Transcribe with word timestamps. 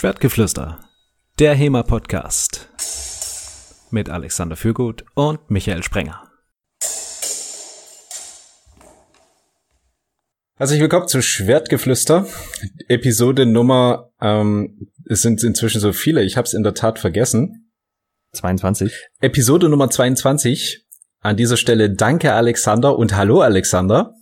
Schwertgeflüster, 0.00 0.78
der 1.40 1.56
HEMA-Podcast 1.56 2.68
mit 3.90 4.08
Alexander 4.08 4.54
Fürgut 4.54 5.04
und 5.14 5.50
Michael 5.50 5.82
Sprenger. 5.82 6.22
Herzlich 10.54 10.80
willkommen 10.80 11.08
zu 11.08 11.20
Schwertgeflüster, 11.20 12.28
Episode 12.86 13.44
Nummer, 13.44 14.12
ähm, 14.20 14.88
es 15.04 15.22
sind 15.22 15.42
inzwischen 15.42 15.80
so 15.80 15.92
viele, 15.92 16.22
ich 16.22 16.36
habe 16.36 16.46
es 16.46 16.54
in 16.54 16.62
der 16.62 16.74
Tat 16.74 17.00
vergessen. 17.00 17.72
22. 18.34 19.08
Episode 19.20 19.68
Nummer 19.68 19.90
22. 19.90 20.86
An 21.22 21.36
dieser 21.36 21.56
Stelle 21.56 21.90
danke 21.92 22.34
Alexander 22.34 22.96
und 22.96 23.16
hallo 23.16 23.40
Alexander. 23.40 24.14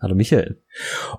Hallo 0.00 0.14
Michael. 0.14 0.62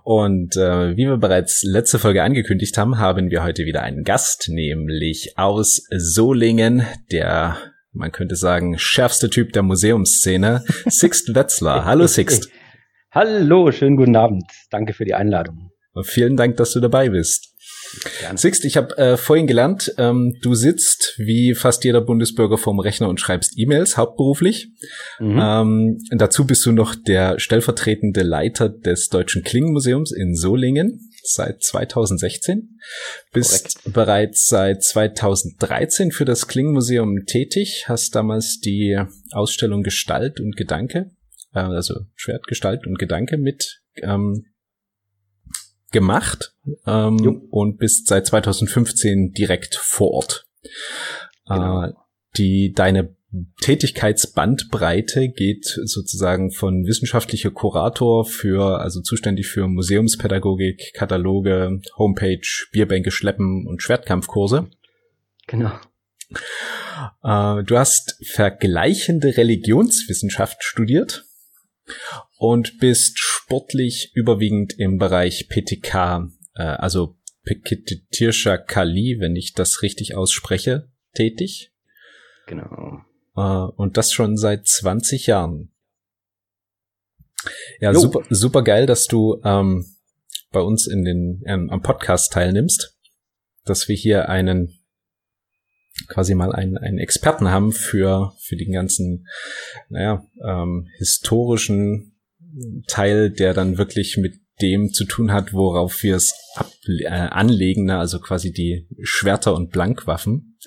Und 0.04 0.56
äh, 0.56 0.96
wie 0.96 1.06
wir 1.06 1.18
bereits 1.18 1.64
letzte 1.64 2.00
Folge 2.00 2.24
angekündigt 2.24 2.78
haben, 2.78 2.98
haben 2.98 3.30
wir 3.30 3.44
heute 3.44 3.66
wieder 3.66 3.82
einen 3.82 4.06
Gast, 4.06 4.48
nämlich 4.48 5.34
aus 5.36 5.84
Solingen, 5.90 6.86
der, 7.12 7.58
man 7.92 8.14
könnte 8.14 8.38
sagen, 8.38 8.78
schärfste 8.78 9.30
Typ 9.30 9.52
der 9.52 9.64
Museumsszene, 9.64 10.64
Sixt 10.86 11.36
Wetzler. 11.36 11.84
Hallo 11.84 12.08
Sixt. 12.08 12.50
Hallo, 13.12 13.70
schönen 13.74 13.98
guten 13.98 14.16
Abend. 14.16 14.46
Danke 14.70 14.94
für 14.94 15.04
die 15.04 15.14
Einladung. 15.14 15.72
Und 15.92 16.08
vielen 16.08 16.38
Dank, 16.38 16.56
dass 16.56 16.72
du 16.72 16.80
dabei 16.80 17.10
bist. 17.10 17.54
Gerne. 18.20 18.38
Sixt, 18.38 18.66
ich 18.66 18.78
habe 18.78 18.98
äh, 18.98 19.18
vorhin 19.18 19.48
gelernt, 19.48 19.94
ähm, 19.98 20.38
du 20.42 20.54
sitzt 20.54 21.16
wie 21.18 21.56
fast 21.56 21.84
jeder 21.84 22.02
Bundesbürger 22.02 22.58
vorm 22.58 22.80
Rechner 22.80 23.10
und 23.10 23.20
schreibst 23.20 23.54
E-Mails, 23.58 23.98
hauptberuflich. 23.98 24.70
Mhm. 25.20 25.40
Ähm, 25.42 25.98
dazu 26.12 26.46
bist 26.46 26.66
du 26.66 26.72
noch 26.72 26.96
der 26.96 27.40
stellvertretende 27.40 28.24
Leiter 28.24 28.70
des 28.70 29.10
Deutschen 29.10 29.44
Klingenmuseums 29.44 30.12
in 30.12 30.36
Solingen 30.36 31.10
seit 31.24 31.64
2016. 31.64 32.80
Bist 33.34 33.76
Korrekt. 33.76 33.94
bereits 33.94 34.48
seit 34.48 34.84
2013 34.84 36.12
für 36.12 36.26
das 36.26 36.48
Klingenmuseum 36.48 37.26
tätig, 37.26 37.86
hast 37.88 38.16
damals 38.16 38.60
die 38.60 39.02
Ausstellung 39.32 39.84
Gestalt 39.84 40.40
und 40.40 40.56
Gedanke, 40.56 41.12
äh, 41.54 41.60
also 41.60 41.96
Schwert, 42.16 42.46
Gestalt 42.48 42.86
und 42.86 43.00
Gedanke 43.00 43.38
mit 43.38 43.82
ähm, 44.02 44.46
gemacht 45.92 46.54
ähm, 46.86 47.44
und 47.50 47.78
bist 47.78 48.08
seit 48.08 48.28
2015 48.28 49.32
direkt 49.32 49.76
vor 49.76 50.12
Ort. 50.12 50.48
Genau. 51.48 51.84
Äh, 51.86 51.94
die 52.38 52.74
deine 52.74 53.16
Tätigkeitsbandbreite 53.62 55.30
geht 55.30 55.66
sozusagen 55.66 56.52
von 56.52 56.86
wissenschaftlicher 56.86 57.52
Kurator 57.52 58.26
für, 58.26 58.80
also 58.80 59.02
zuständig 59.02 59.48
für 59.48 59.68
Museumspädagogik, 59.68 60.94
Kataloge, 60.94 61.80
Homepage, 61.96 62.42
Bierbänke 62.72 63.12
schleppen 63.12 63.68
und 63.68 63.84
Schwertkampfkurse. 63.84 64.70
Genau. 65.46 65.72
Äh, 67.24 67.64
du 67.64 67.78
hast 67.78 68.18
vergleichende 68.26 69.38
Religionswissenschaft 69.38 70.64
studiert 70.64 71.26
und 72.40 72.80
bist 72.80 73.20
sportlich 73.20 74.12
überwiegend 74.16 74.74
im 74.80 74.98
Bereich 74.98 75.50
PTK, 75.50 76.30
äh, 76.56 76.64
also 76.64 77.18
Pekitirsha 77.44 78.58
Kali, 78.58 79.18
wenn 79.20 79.36
ich 79.36 79.54
das 79.54 79.82
richtig 79.82 80.16
ausspreche, 80.16 80.90
tätig. 81.14 81.74
Genau. 82.48 83.02
Äh, 83.36 83.42
und 83.42 83.98
das 83.98 84.14
schon 84.14 84.38
seit 84.38 84.66
20 84.66 85.28
Jahren. 85.28 85.74
Ja, 87.82 87.92
jo. 87.92 88.00
super, 88.00 88.24
super 88.30 88.64
geil, 88.64 88.86
dass 88.86 89.08
du 89.08 89.42
ähm, 89.44 89.86
bei 90.52 90.62
uns 90.62 90.88
in 90.88 91.04
den 91.04 91.44
ähm, 91.46 91.70
am 91.70 91.82
Podcast 91.82 92.32
teilnimmst, 92.32 92.98
dass 93.66 93.90
wir 93.90 93.98
hier 93.98 94.30
einen 94.30 94.80
quasi 96.08 96.36
mal 96.36 96.54
einen, 96.54 96.78
einen 96.78 97.00
Experten 97.00 97.50
haben 97.50 97.74
für 97.74 98.34
für 98.40 98.56
den 98.56 98.72
ganzen, 98.72 99.28
naja, 99.90 100.26
ähm, 100.42 100.88
historischen 100.98 102.16
Teil, 102.88 103.32
der 103.32 103.54
dann 103.54 103.78
wirklich 103.78 104.18
mit 104.18 104.36
dem 104.62 104.92
zu 104.92 105.06
tun 105.06 105.32
hat, 105.32 105.54
worauf 105.54 106.04
wir 106.04 106.16
es 106.16 106.34
äh, 106.86 107.08
anlegen, 107.08 107.86
ne? 107.86 107.98
also 107.98 108.20
quasi 108.20 108.52
die 108.52 108.88
Schwerter 109.02 109.56
und 109.56 109.72
Blankwaffen. 109.72 110.58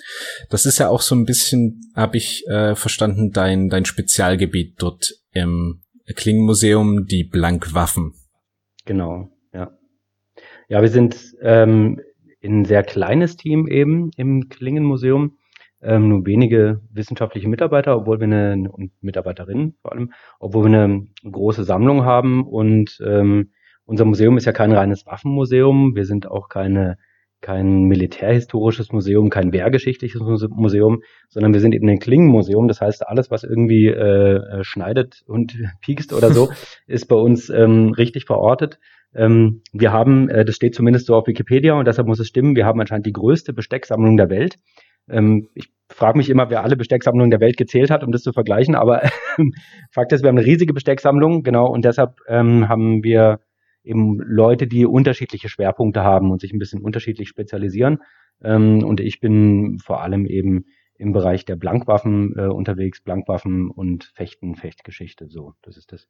Das 0.48 0.66
ist 0.66 0.78
ja 0.78 0.88
auch 0.88 1.03
so 1.03 1.15
ein 1.15 1.25
bisschen, 1.25 1.81
habe 1.94 2.16
ich 2.16 2.47
äh, 2.47 2.75
verstanden, 2.75 3.32
dein, 3.32 3.69
dein 3.69 3.84
Spezialgebiet 3.84 4.76
dort 4.78 5.15
im 5.32 5.82
Klingenmuseum, 6.15 7.06
die 7.06 7.25
Blankwaffen. 7.25 8.15
Genau, 8.84 9.28
ja. 9.53 9.76
Ja, 10.69 10.81
wir 10.81 10.88
sind 10.88 11.16
ähm, 11.42 12.00
ein 12.42 12.65
sehr 12.65 12.82
kleines 12.82 13.37
Team 13.37 13.69
eben 13.69 14.10
im 14.16 14.48
Klingenmuseum 14.48 15.37
ähm, 15.82 16.09
nur 16.09 16.26
wenige 16.26 16.81
wissenschaftliche 16.91 17.48
Mitarbeiter, 17.48 17.97
obwohl 17.97 18.20
wir 18.20 18.25
eine 18.25 18.70
und 18.70 18.93
Mitarbeiterinnen 19.00 19.76
vor 19.82 19.93
allem, 19.93 20.12
obwohl 20.38 20.70
wir 20.70 20.78
eine 20.78 21.06
große 21.28 21.65
Sammlung 21.65 22.04
haben 22.04 22.47
und 22.47 22.98
ähm, 23.04 23.50
unser 23.84 24.04
Museum 24.04 24.37
ist 24.37 24.47
ja 24.47 24.53
kein 24.53 24.72
reines 24.72 25.06
Waffenmuseum, 25.06 25.94
wir 25.94 26.04
sind 26.04 26.26
auch 26.26 26.48
keine 26.48 26.97
kein 27.42 27.82
militärhistorisches 27.82 28.92
Museum, 28.92 29.28
kein 29.28 29.53
wehrgeschichtliches 29.53 30.22
Museum, 30.50 31.03
sondern 31.28 31.53
wir 31.53 31.60
sind 31.60 31.75
eben 31.75 31.88
ein 31.88 31.98
Klingenmuseum. 31.98 32.69
Das 32.69 32.81
heißt, 32.81 33.06
alles, 33.06 33.31
was 33.31 33.42
irgendwie 33.42 33.88
äh, 33.88 34.37
äh 34.37 34.65
schneidet 34.65 35.22
und 35.26 35.59
piekst 35.82 36.12
oder 36.15 36.31
so, 36.31 36.50
ist 36.87 37.06
bei 37.06 37.16
uns 37.16 37.50
ähm, 37.50 37.92
richtig 37.98 38.25
verortet. 38.25 38.78
Ähm, 39.15 39.62
wir 39.72 39.92
haben, 39.92 40.28
äh, 40.31 40.44
das 40.44 40.54
steht 40.54 40.75
zumindest 40.75 41.06
so 41.06 41.16
auf 41.16 41.26
Wikipedia 41.26 41.75
und 41.75 41.87
deshalb 41.87 42.06
muss 42.06 42.21
es 42.21 42.28
stimmen, 42.28 42.56
wir 42.56 42.65
haben 42.65 42.81
anscheinend 42.81 43.06
die 43.06 43.12
größte 43.12 43.53
Bestecksammlung 43.53 44.16
der 44.16 44.31
Welt. 44.31 44.56
Ähm, 45.08 45.48
ich 45.54 45.70
frage 45.88 46.18
mich 46.18 46.30
immer, 46.30 46.50
wer 46.50 46.62
alle 46.62 46.76
Bestecksammlungen 46.76 47.30
der 47.30 47.40
Welt 47.40 47.56
gezählt 47.56 47.90
hat, 47.90 48.02
um 48.02 48.12
das 48.12 48.22
zu 48.22 48.32
vergleichen. 48.32 48.74
Aber 48.74 49.02
Fakt 49.90 50.12
ist, 50.12 50.22
wir 50.22 50.28
haben 50.28 50.38
eine 50.38 50.46
riesige 50.46 50.72
Bestecksammlung, 50.72 51.42
genau, 51.42 51.66
und 51.66 51.84
deshalb 51.84 52.16
ähm, 52.28 52.68
haben 52.68 53.04
wir 53.04 53.41
eben 53.84 54.18
Leute, 54.20 54.66
die 54.66 54.86
unterschiedliche 54.86 55.48
Schwerpunkte 55.48 56.02
haben 56.02 56.30
und 56.30 56.41
sich 56.41 56.52
ein 56.52 56.58
bisschen 56.58 56.82
unterschiedlich 56.82 57.28
spezialisieren. 57.28 57.98
Ähm, 58.42 58.84
und 58.84 59.00
ich 59.00 59.20
bin 59.20 59.78
vor 59.78 60.02
allem 60.02 60.26
eben 60.26 60.66
im 60.94 61.12
Bereich 61.12 61.44
der 61.44 61.56
Blankwaffen 61.56 62.34
äh, 62.36 62.46
unterwegs, 62.46 63.00
Blankwaffen 63.00 63.70
und 63.70 64.04
Fechten, 64.14 64.54
Fechtgeschichte. 64.54 65.28
So, 65.28 65.54
das 65.62 65.76
ist 65.76 65.92
das, 65.92 66.08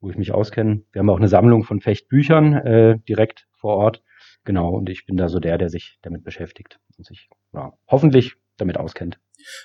wo 0.00 0.10
ich 0.10 0.16
mich 0.16 0.32
auskenne. 0.32 0.82
Wir 0.92 1.00
haben 1.00 1.10
auch 1.10 1.18
eine 1.18 1.28
Sammlung 1.28 1.62
von 1.62 1.80
Fechtbüchern 1.80 2.54
äh, 2.54 2.98
direkt 3.08 3.46
vor 3.52 3.76
Ort. 3.76 4.02
Genau, 4.44 4.70
und 4.70 4.88
ich 4.88 5.06
bin 5.06 5.16
da 5.16 5.28
so 5.28 5.38
der, 5.38 5.58
der 5.58 5.68
sich 5.68 5.98
damit 6.02 6.24
beschäftigt 6.24 6.78
und 6.98 7.06
sich 7.06 7.28
ja, 7.52 7.72
hoffentlich 7.86 8.34
damit 8.56 8.76
auskennt. 8.76 9.18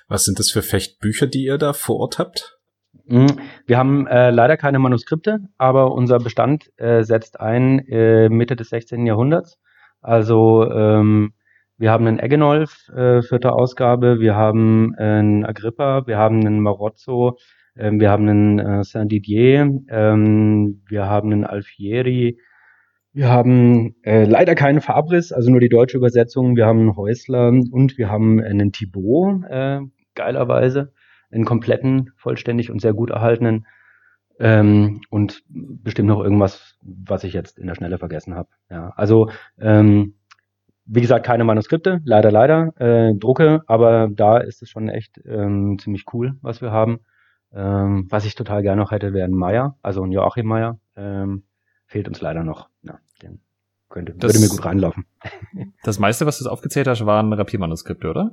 Was 0.07 0.25
sind 0.25 0.39
das 0.39 0.51
für 0.51 0.61
Fechtbücher, 0.61 1.27
die 1.27 1.45
ihr 1.45 1.57
da 1.57 1.73
vor 1.73 1.97
Ort 1.97 2.19
habt? 2.19 2.59
Mhm. 3.05 3.39
Wir 3.65 3.77
haben 3.77 4.07
äh, 4.07 4.31
leider 4.31 4.57
keine 4.57 4.79
Manuskripte, 4.79 5.39
aber 5.57 5.91
unser 5.91 6.19
Bestand 6.19 6.71
äh, 6.77 7.03
setzt 7.03 7.39
ein 7.39 7.79
äh, 7.87 8.29
Mitte 8.29 8.55
des 8.55 8.69
16. 8.69 9.05
Jahrhunderts. 9.05 9.59
Also 10.01 10.69
ähm, 10.69 11.33
wir 11.77 11.91
haben 11.91 12.07
einen 12.07 12.19
Eggenolf, 12.19 12.89
äh, 12.89 13.21
vierte 13.21 13.53
Ausgabe, 13.53 14.19
wir 14.19 14.35
haben 14.35 14.95
einen 14.95 15.45
Agrippa, 15.45 16.07
wir 16.07 16.17
haben 16.17 16.45
einen 16.45 16.59
Marozzo, 16.59 17.37
äh, 17.75 17.91
wir 17.91 18.09
haben 18.09 18.27
einen 18.27 18.59
äh, 18.59 18.83
Saint-Didier, 18.83 19.83
ähm, 19.89 20.81
wir 20.87 21.05
haben 21.05 21.31
einen 21.31 21.45
Alfieri, 21.45 22.39
wir 23.17 23.29
haben 23.29 23.95
äh, 24.03 24.25
leider 24.25 24.53
keinen 24.53 24.79
Fabriss, 24.79 25.31
also 25.31 25.49
nur 25.49 25.59
die 25.59 25.69
deutsche 25.69 25.97
Übersetzung. 25.97 26.55
Wir 26.55 26.67
haben 26.67 26.81
einen 26.81 26.95
Häusler 26.95 27.47
und 27.47 27.97
wir 27.97 28.11
haben 28.11 28.39
einen 28.39 28.71
Thibaut, 28.71 29.43
äh, 29.49 29.79
geilerweise, 30.13 30.93
einen 31.31 31.43
kompletten, 31.43 32.11
vollständig 32.15 32.69
und 32.69 32.79
sehr 32.79 32.93
gut 32.93 33.09
erhaltenen. 33.09 33.65
Ähm, 34.39 35.01
und 35.09 35.41
bestimmt 35.49 36.09
noch 36.09 36.23
irgendwas, 36.23 36.77
was 36.83 37.23
ich 37.23 37.33
jetzt 37.33 37.57
in 37.57 37.65
der 37.65 37.73
Schnelle 37.73 37.97
vergessen 37.97 38.35
habe. 38.35 38.49
Ja, 38.69 38.93
also 38.95 39.31
ähm, 39.59 40.13
wie 40.85 41.01
gesagt, 41.01 41.25
keine 41.25 41.43
Manuskripte, 41.43 42.01
leider, 42.05 42.31
leider, 42.31 42.79
äh, 42.79 43.15
Drucke, 43.15 43.63
aber 43.65 44.09
da 44.13 44.37
ist 44.37 44.61
es 44.61 44.69
schon 44.69 44.89
echt 44.89 45.19
ähm, 45.25 45.79
ziemlich 45.79 46.05
cool, 46.13 46.35
was 46.43 46.61
wir 46.61 46.69
haben. 46.69 46.99
Ähm, 47.51 48.05
was 48.11 48.25
ich 48.25 48.35
total 48.35 48.61
gerne 48.61 48.79
noch 48.79 48.91
hätte, 48.91 49.11
wäre 49.11 49.27
ein 49.27 49.33
Meier, 49.33 49.75
also 49.81 50.03
ein 50.03 50.11
Joachim 50.11 50.45
Meier. 50.45 50.79
Ähm, 50.95 51.45
fehlt 51.87 52.07
uns 52.07 52.21
leider 52.21 52.43
noch. 52.43 52.69
Den 53.21 53.41
könnte, 53.89 54.13
das, 54.13 54.33
würde 54.33 54.45
mir 54.45 54.49
gut 54.49 54.65
reinlaufen. 54.65 55.05
Das 55.83 55.99
meiste, 55.99 56.25
was 56.25 56.39
du 56.39 56.49
aufgezählt 56.49 56.87
hast, 56.87 57.05
waren 57.05 57.31
Rapiermanuskripte, 57.31 58.09
oder? 58.09 58.31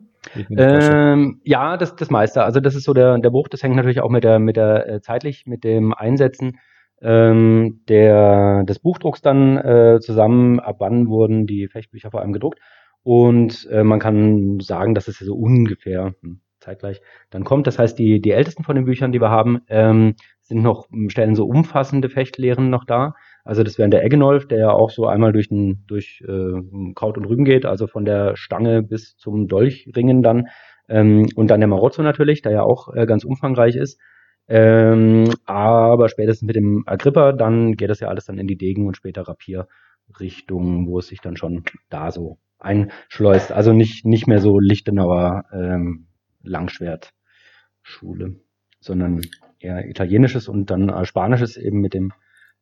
Ähm, 0.51 1.41
ja, 1.45 1.77
das, 1.77 1.95
das 1.95 2.11
meiste. 2.11 2.43
Also 2.43 2.61
das 2.61 2.75
ist 2.75 2.85
so 2.85 2.93
der, 2.93 3.19
der 3.19 3.31
Bruch. 3.31 3.49
Das 3.49 3.63
hängt 3.63 3.77
natürlich 3.77 4.01
auch 4.01 4.11
mit 4.11 4.25
der, 4.25 4.39
mit 4.39 4.57
der 4.57 4.89
äh, 4.89 5.01
zeitlich, 5.01 5.47
mit 5.47 5.63
dem 5.63 5.95
Einsetzen 5.95 6.59
ähm, 7.01 7.83
der, 7.89 8.65
des 8.65 8.81
Buchdrucks 8.81 9.23
dann 9.23 9.57
äh, 9.59 10.01
zusammen. 10.01 10.59
Ab 10.59 10.77
wann 10.81 11.09
wurden 11.09 11.47
die 11.47 11.69
Fechtbücher 11.69 12.11
vor 12.11 12.21
allem 12.21 12.33
gedruckt? 12.33 12.59
Und 13.03 13.69
äh, 13.71 13.85
man 13.85 14.01
kann 14.01 14.59
sagen, 14.61 14.95
dass 14.95 15.09
es 15.09 15.19
so 15.19 15.35
ungefähr 15.35 16.15
hm, 16.23 16.41
zeitgleich 16.61 17.01
dann 17.31 17.45
kommt. 17.45 17.67
Das 17.67 17.79
heißt, 17.79 17.99
die, 17.99 18.21
die 18.21 18.33
ältesten 18.33 18.65
von 18.65 18.75
den 18.75 18.87
Büchern, 18.87 19.13
die 19.13 19.21
wir 19.21 19.31
haben, 19.31 19.61
ähm, 19.69 20.17
sind 20.43 20.63
noch, 20.63 20.89
stellen 21.09 21.35
so 21.35 21.47
umfassende 21.47 22.09
Fechtlehren 22.09 22.71
noch 22.71 22.85
da. 22.85 23.15
Also 23.45 23.63
das 23.63 23.79
wären 23.79 23.91
der 23.91 24.05
Eggenolf, 24.05 24.49
der 24.49 24.59
ja 24.59 24.71
auch 24.71 24.91
so 24.91 25.07
einmal 25.07 25.33
durch, 25.33 25.51
ein, 25.51 25.85
durch 25.87 26.25
äh, 26.27 26.93
Kraut 26.95 27.19
und 27.19 27.27
Rüben 27.27 27.45
geht, 27.45 27.67
also 27.67 27.87
von 27.87 28.07
der 28.07 28.37
Stange 28.37 28.83
bis 28.83 29.17
zum 29.17 29.49
Dolchringen 29.49 30.23
dann. 30.23 30.49
Ähm, 30.89 31.29
und 31.37 31.49
dann 31.49 31.61
der 31.61 31.69
Marozzo 31.69 32.03
natürlich, 32.03 32.41
der 32.41 32.53
ja 32.53 32.63
auch 32.63 32.95
äh, 32.95 33.05
ganz 33.07 33.25
umfangreich 33.25 33.77
ist. 33.77 34.01
Ähm, 34.49 35.31
aber 35.45 36.09
spätestens 36.09 36.47
mit 36.47 36.57
dem 36.57 36.85
Agrippa, 36.87 37.33
dann 37.33 37.75
geht 37.75 37.91
das 37.91 38.01
ja 38.01 38.09
alles 38.09 38.25
dann 38.27 38.39
in 38.39 38.47
die 38.47 38.57
Degen 38.57 38.87
und 38.87 38.97
später 38.97 39.23
Rapier-Richtung, 39.23 40.87
wo 40.87 40.99
es 40.99 41.09
sich 41.09 41.21
dann 41.21 41.37
schon 41.37 41.65
da 41.91 42.11
so 42.11 42.39
einschleust. 42.59 43.53
Also 43.53 43.73
nicht, 43.73 44.07
nicht 44.07 44.27
mehr 44.27 44.41
so 44.41 44.59
Lichtenauer 44.59 45.45
ähm, 45.53 46.07
Langschwert-Schule, 46.43 48.37
sondern 48.81 49.21
eher 49.61 49.87
italienisches 49.89 50.49
und 50.49 50.71
dann 50.71 50.89
äh, 50.89 51.05
spanisches 51.05 51.57
eben 51.57 51.81
mit 51.81 51.95
dem 51.95 52.13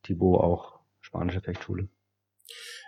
Thibaut 0.02 0.40
auch 0.40 0.71
spanische 1.12 1.42
Fechtschule. 1.42 1.88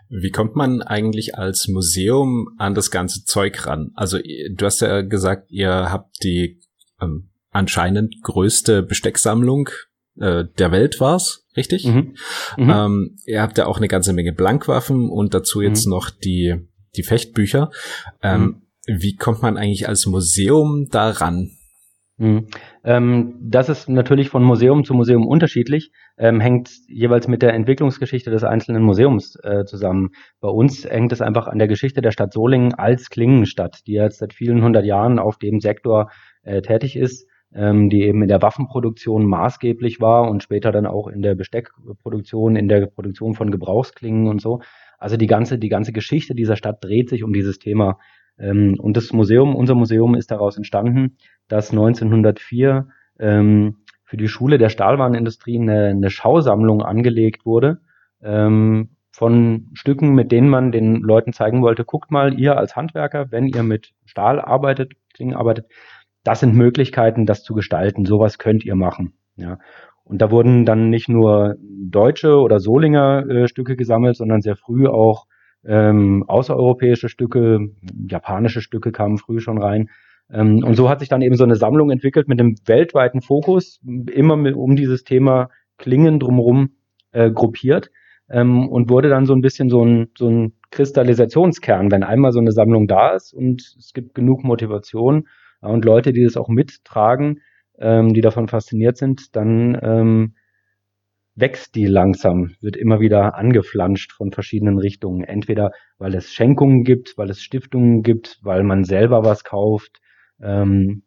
Wie 0.09 0.31
kommt 0.31 0.57
man 0.57 0.83
eigentlich 0.83 1.37
als 1.37 1.69
Museum 1.69 2.49
an 2.59 2.75
das 2.75 2.91
ganze 2.91 3.25
Zeug 3.25 3.67
ran? 3.67 3.91
Also 3.95 4.19
du 4.19 4.65
hast 4.65 4.81
ja 4.81 5.03
gesagt, 5.03 5.51
ihr 5.51 5.91
habt 5.91 6.23
die 6.23 6.61
ähm, 7.01 7.31
anscheinend 7.51 8.23
größte 8.23 8.83
Bestecksammlung 8.83 9.69
äh, 10.19 10.45
der 10.59 10.73
Welt 10.73 11.01
war's, 11.01 11.47
richtig? 11.57 11.87
Mhm. 11.87 12.17
Mhm. 12.57 12.71
Ähm, 12.71 13.17
ihr 13.27 13.43
habt 13.43 13.59
ja 13.59 13.67
auch 13.67 13.79
eine 13.79 13.89
ganze 13.89 14.13
Menge 14.13 14.33
Blankwaffen 14.33 15.09
und 15.09 15.35
dazu 15.35 15.61
jetzt 15.61 15.87
mhm. 15.87 15.91
noch 15.91 16.11
die 16.11 16.55
die 16.97 17.03
Fechtbücher. 17.03 17.71
Ähm, 18.23 18.63
mhm. 18.87 19.01
Wie 19.01 19.17
kommt 19.17 19.43
man 19.43 19.57
eigentlich 19.57 19.89
als 19.89 20.07
Museum 20.07 20.89
daran? 20.91 21.51
Mhm. 22.17 22.47
Ähm, 22.85 23.35
das 23.41 23.69
ist 23.69 23.89
natürlich 23.89 24.29
von 24.29 24.45
Museum 24.45 24.85
zu 24.85 24.95
Museum 24.95 25.27
unterschiedlich, 25.27 25.91
ähm, 26.17 26.41
hängt 26.41 26.71
jeweils 26.89 27.29
mit 27.29 27.43
der 27.43 27.55
Entwicklungsgeschichte 27.55 28.31
des 28.31 28.45
einzelnen 28.45 28.83
Museums 28.83 29.37
äh, 29.43 29.65
zusammen. 29.65 30.11
Bei 30.41 30.49
uns 30.49 30.85
hängt 30.85 31.13
es 31.13 31.21
einfach 31.21 31.47
an 31.49 31.59
der 31.59 31.69
Geschichte 31.69 32.03
der 32.03 32.13
Stadt 32.13 32.33
Solingen 32.33 32.75
als 32.75 33.11
Klingenstadt, 33.11 33.87
die 33.87 33.93
jetzt 33.93 34.19
seit 34.19 34.33
vielen 34.33 34.63
hundert 34.63 34.85
Jahren 34.85 35.19
auf 35.19 35.39
dem 35.39 35.61
Sektor 35.61 36.11
äh, 36.43 36.63
tätig 36.63 36.97
ist, 36.97 37.29
ähm, 37.53 37.91
die 37.91 38.03
eben 38.03 38.23
in 38.23 38.29
der 38.29 38.43
Waffenproduktion 38.43 39.27
maßgeblich 39.27 40.01
war 40.01 40.31
und 40.31 40.43
später 40.43 40.73
dann 40.73 40.87
auch 40.87 41.09
in 41.09 41.23
der 41.23 41.35
Besteckproduktion, 41.35 42.57
in 42.57 42.69
der 42.69 42.87
Produktion 42.87 43.35
von 43.35 43.51
Gebrauchsklingen 43.51 44.29
und 44.29 44.41
so. 44.41 44.61
Also 44.99 45.17
die 45.17 45.27
ganze, 45.27 45.59
die 45.59 45.69
ganze 45.69 45.93
Geschichte 45.93 46.35
dieser 46.35 46.57
Stadt 46.57 46.83
dreht 46.83 47.09
sich 47.09 47.25
um 47.25 47.33
dieses 47.33 47.59
Thema. 47.59 47.99
Ähm, 48.39 48.77
und 48.79 48.97
das 48.97 49.13
Museum, 49.13 49.55
unser 49.55 49.75
Museum 49.75 50.15
ist 50.15 50.31
daraus 50.31 50.57
entstanden, 50.57 51.17
dass 51.49 51.71
1904 51.71 52.89
ähm, 53.19 53.77
für 54.15 54.19
die 54.19 54.29
Schule 54.29 54.59
der 54.59 54.69
Stahlwarenindustrie 54.69 55.59
eine, 55.59 55.87
eine 55.87 56.09
Schausammlung 56.09 56.83
angelegt 56.83 57.45
wurde 57.45 57.81
ähm, 58.23 58.91
von 59.11 59.71
Stücken, 59.73 60.15
mit 60.15 60.31
denen 60.31 60.49
man 60.49 60.71
den 60.71 61.01
Leuten 61.01 61.33
zeigen 61.33 61.63
wollte, 61.63 61.85
guckt 61.85 62.13
mal, 62.13 62.39
ihr 62.39 62.57
als 62.57 62.77
Handwerker, 62.77 63.33
wenn 63.33 63.49
ihr 63.49 63.65
mit 63.65 63.91
Stahl 64.05 64.41
arbeitet, 64.41 64.93
Klingen 65.15 65.35
arbeitet, 65.35 65.67
das 66.23 66.39
sind 66.39 66.55
Möglichkeiten, 66.55 67.27
das 67.27 67.43
zu 67.43 67.55
gestalten. 67.55 68.05
Sowas 68.05 68.39
könnt 68.39 68.65
ihr 68.65 68.77
machen. 68.77 69.15
Ja. 69.35 69.59
Und 70.05 70.23
da 70.23 70.31
wurden 70.31 70.65
dann 70.65 70.91
nicht 70.91 71.09
nur 71.09 71.57
deutsche 71.61 72.39
oder 72.39 72.61
Solinger 72.61 73.29
äh, 73.29 73.49
Stücke 73.49 73.75
gesammelt, 73.75 74.17
sondern 74.17 74.43
sehr 74.43 74.55
früh 74.55 74.87
auch 74.87 75.27
ähm, 75.65 76.23
außereuropäische 76.29 77.09
Stücke, 77.09 77.71
japanische 78.09 78.61
Stücke 78.61 78.93
kamen 78.93 79.19
früh 79.19 79.41
schon 79.41 79.61
rein. 79.61 79.91
Ähm, 80.31 80.63
und 80.65 80.75
so 80.75 80.89
hat 80.89 81.01
sich 81.01 81.09
dann 81.09 81.23
eben 81.23 81.37
so 81.37 81.45
eine 81.45 81.57
Sammlung 81.57 81.91
entwickelt 81.91 82.29
mit 82.29 82.41
einem 82.41 82.57
weltweiten 82.67 83.21
Fokus, 83.21 83.81
immer 84.11 84.37
mit, 84.37 84.55
um 84.55 84.77
dieses 84.77 85.05
Thema 85.05 85.49
Klingen 85.77 86.19
drumherum 86.21 86.71
äh, 87.13 87.31
gruppiert 87.31 87.91
ähm, 88.29 88.69
und 88.69 88.91
wurde 88.91 89.09
dann 89.09 89.27
so 89.27 89.35
ein 89.35 89.41
bisschen 89.41 89.69
so 89.69 89.85
ein, 89.85 90.09
so 90.17 90.29
ein 90.29 90.53
Kristallisationskern, 90.71 91.91
wenn 91.91 92.03
einmal 92.03 92.33
so 92.33 92.41
eine 92.41 92.53
Sammlung 92.53 92.87
da 92.87 93.11
ist 93.11 93.33
und 93.33 93.77
es 93.79 93.93
gibt 93.93 94.15
genug 94.15 94.45
Motivation 94.45 95.29
äh, 95.63 95.69
und 95.69 95.85
Leute, 95.85 96.13
die 96.13 96.25
das 96.25 96.37
auch 96.37 96.49
mittragen, 96.49 97.41
ähm, 97.79 98.15
die 98.15 98.21
davon 98.21 98.49
fasziniert 98.49 98.97
sind, 98.97 99.37
dann 99.37 99.79
ähm, 99.83 100.35
wächst 101.37 101.75
die 101.75 101.87
langsam, 101.87 102.55
wird 102.61 102.77
immer 102.77 103.01
wieder 103.01 103.35
angeflanscht 103.35 104.13
von 104.13 104.31
verschiedenen 104.31 104.79
Richtungen. 104.79 105.25
Entweder 105.25 105.73
weil 105.99 106.15
es 106.15 106.33
Schenkungen 106.33 106.85
gibt, 106.85 107.19
weil 107.19 107.31
es 107.31 107.43
Stiftungen 107.43 108.03
gibt, 108.03 108.39
weil 108.43 108.63
man 108.63 108.85
selber 108.85 109.25
was 109.25 109.43
kauft. 109.45 110.01
Ähm, 110.45 111.03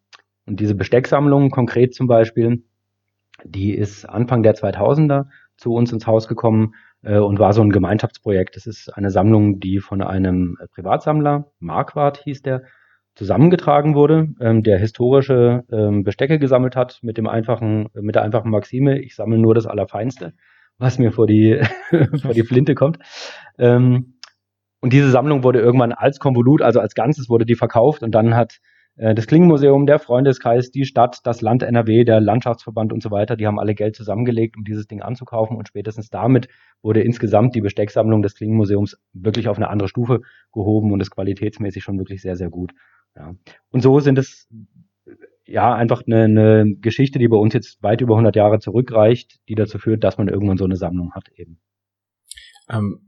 und 0.46 0.60
diese 0.60 0.76
Bestecksammlung 0.76 1.50
konkret 1.50 1.94
zum 1.94 2.08
Beispiel, 2.08 2.64
die 3.44 3.74
ist 3.74 4.06
Anfang 4.06 4.44
der 4.44 4.56
2000er 4.56 5.28
zu 5.58 5.74
uns 5.74 5.92
ins 5.92 6.08
Haus 6.08 6.28
gekommen 6.28 6.74
äh, 7.04 7.18
und 7.20 7.40
war 7.40 7.54
so 7.54 7.62
ein 7.62 7.70
Gemeinschaftsprojekt. 7.70 8.56
Das 8.56 8.66
ist 8.66 8.90
eine 8.90 9.12
Sammlung, 9.12 9.60
die 9.60 9.80
von 9.80 10.02
einem 10.02 10.58
Privatsammler, 10.74 11.52
Marquardt 11.60 12.18
hieß 12.24 12.42
der, 12.42 12.64
zusammengetragen 13.18 13.96
wurde, 13.96 14.30
ähm, 14.40 14.62
der 14.62 14.78
historische 14.78 15.64
ähm, 15.72 16.04
Bestecke 16.04 16.38
gesammelt 16.38 16.76
hat 16.76 17.00
mit 17.02 17.18
dem 17.18 17.28
einfachen, 17.28 17.90
mit 17.96 18.14
der 18.14 18.22
einfachen 18.22 18.52
Maxime, 18.52 19.00
ich 19.00 19.16
sammle 19.16 19.40
nur 19.40 19.56
das 19.56 19.66
Allerfeinste, 19.66 20.34
was 20.78 21.00
mir 21.00 21.12
vor 21.12 21.26
die, 21.26 21.60
vor 22.22 22.34
die 22.36 22.44
Flinte 22.44 22.76
kommt. 22.76 23.00
Ähm, 23.58 24.20
und 24.82 24.94
diese 24.94 25.10
Sammlung 25.10 25.44
wurde 25.44 25.60
irgendwann 25.60 25.94
als 25.94 26.20
Konvolut, 26.20 26.62
also 26.62 26.80
als 26.80 26.94
Ganzes 26.94 27.28
wurde 27.28 27.48
die 27.48 27.56
verkauft 27.56 28.04
und 28.04 28.12
dann 28.12 28.36
hat 28.36 28.60
das 28.98 29.28
Klingenmuseum, 29.28 29.86
der 29.86 30.00
Freundeskreis, 30.00 30.72
die 30.72 30.86
Stadt, 30.86 31.20
das 31.24 31.42
Land 31.42 31.62
NRW, 31.62 32.04
der 32.04 32.20
Landschaftsverband 32.20 32.92
und 32.92 33.04
so 33.04 33.12
weiter, 33.12 33.36
die 33.36 33.46
haben 33.46 33.60
alle 33.60 33.76
Geld 33.76 33.96
zusammengelegt, 33.96 34.58
um 34.58 34.64
dieses 34.64 34.88
Ding 34.88 35.02
anzukaufen 35.02 35.56
und 35.56 35.68
spätestens 35.68 36.10
damit 36.10 36.48
wurde 36.82 37.02
insgesamt 37.02 37.54
die 37.54 37.62
Bestecksammlung 37.62 38.24
des 38.24 38.34
Klingenmuseums 38.34 38.98
wirklich 39.14 39.50
auf 39.50 39.58
eine 39.58 39.70
andere 39.70 39.88
Stufe 39.88 40.22
gehoben 40.52 40.92
und 40.92 41.00
ist 41.00 41.12
qualitätsmäßig 41.12 41.84
schon 41.84 42.00
wirklich 42.00 42.24
sehr, 42.24 42.36
sehr 42.36 42.50
gut. 42.50 42.74
Ja. 43.16 43.36
Und 43.70 43.82
so 43.82 44.00
sind 44.00 44.18
es 44.18 44.48
ja 45.46 45.76
einfach 45.76 46.02
eine, 46.08 46.24
eine 46.24 46.76
Geschichte, 46.80 47.20
die 47.20 47.28
bei 47.28 47.38
uns 47.38 47.54
jetzt 47.54 47.82
weit 47.84 48.02
über 48.02 48.16
100 48.16 48.36
Jahre 48.36 48.60
zurückreicht, 48.60 49.40
die 49.48 49.56
dazu 49.56 49.78
führt, 49.78 50.04
dass 50.04 50.18
man 50.18 50.28
irgendwann 50.28 50.58
so 50.58 50.66
eine 50.66 50.76
Sammlung 50.76 51.14
hat 51.14 51.30
eben. 51.36 51.60
Ähm, 52.70 53.00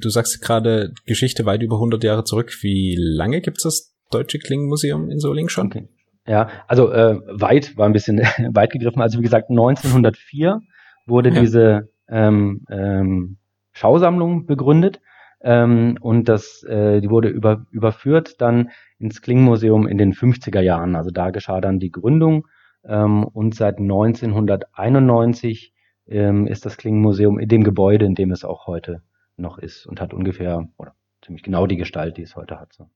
du 0.00 0.08
sagst 0.08 0.40
gerade 0.42 0.92
Geschichte 1.06 1.46
weit 1.46 1.62
über 1.62 1.76
100 1.76 2.04
Jahre 2.04 2.24
zurück. 2.24 2.52
Wie 2.60 2.94
lange 2.98 3.40
gibt 3.40 3.56
es 3.58 3.62
das 3.64 3.97
Deutsche 4.10 4.38
Klingenmuseum 4.38 5.10
in 5.10 5.18
Solingen 5.18 5.48
schon? 5.48 5.66
Okay. 5.66 5.88
Ja, 6.26 6.48
also 6.66 6.92
äh, 6.92 7.20
weit 7.26 7.76
war 7.76 7.86
ein 7.86 7.92
bisschen 7.92 8.18
weit 8.54 8.70
gegriffen. 8.70 9.00
Also 9.00 9.18
wie 9.18 9.22
gesagt, 9.22 9.50
1904 9.50 10.60
wurde 11.06 11.30
ja. 11.30 11.40
diese 11.40 11.88
ähm, 12.08 12.64
ähm, 12.70 13.38
Schausammlung 13.72 14.46
begründet 14.46 15.00
ähm, 15.40 15.96
und 16.00 16.28
das, 16.28 16.62
äh, 16.64 17.00
die 17.00 17.10
wurde 17.10 17.28
über, 17.28 17.66
überführt 17.70 18.40
dann 18.40 18.70
ins 18.98 19.22
Klingenmuseum 19.22 19.86
in 19.86 19.96
den 19.98 20.12
50er 20.12 20.60
Jahren. 20.60 20.96
Also 20.96 21.10
da 21.10 21.30
geschah 21.30 21.60
dann 21.60 21.78
die 21.78 21.92
Gründung 21.92 22.46
ähm, 22.84 23.24
und 23.24 23.54
seit 23.54 23.78
1991 23.78 25.72
ähm, 26.08 26.46
ist 26.46 26.66
das 26.66 26.76
Klingenmuseum 26.76 27.38
in 27.38 27.48
dem 27.48 27.64
Gebäude, 27.64 28.04
in 28.04 28.14
dem 28.14 28.32
es 28.32 28.44
auch 28.44 28.66
heute 28.66 29.02
noch 29.36 29.58
ist 29.58 29.86
und 29.86 30.00
hat 30.00 30.12
ungefähr 30.12 30.68
oder 30.76 30.94
ziemlich 31.22 31.42
genau 31.42 31.66
die 31.66 31.76
Gestalt, 31.76 32.16
die 32.16 32.22
es 32.22 32.34
heute 32.36 32.58
hat. 32.58 32.72
So. 32.72 32.88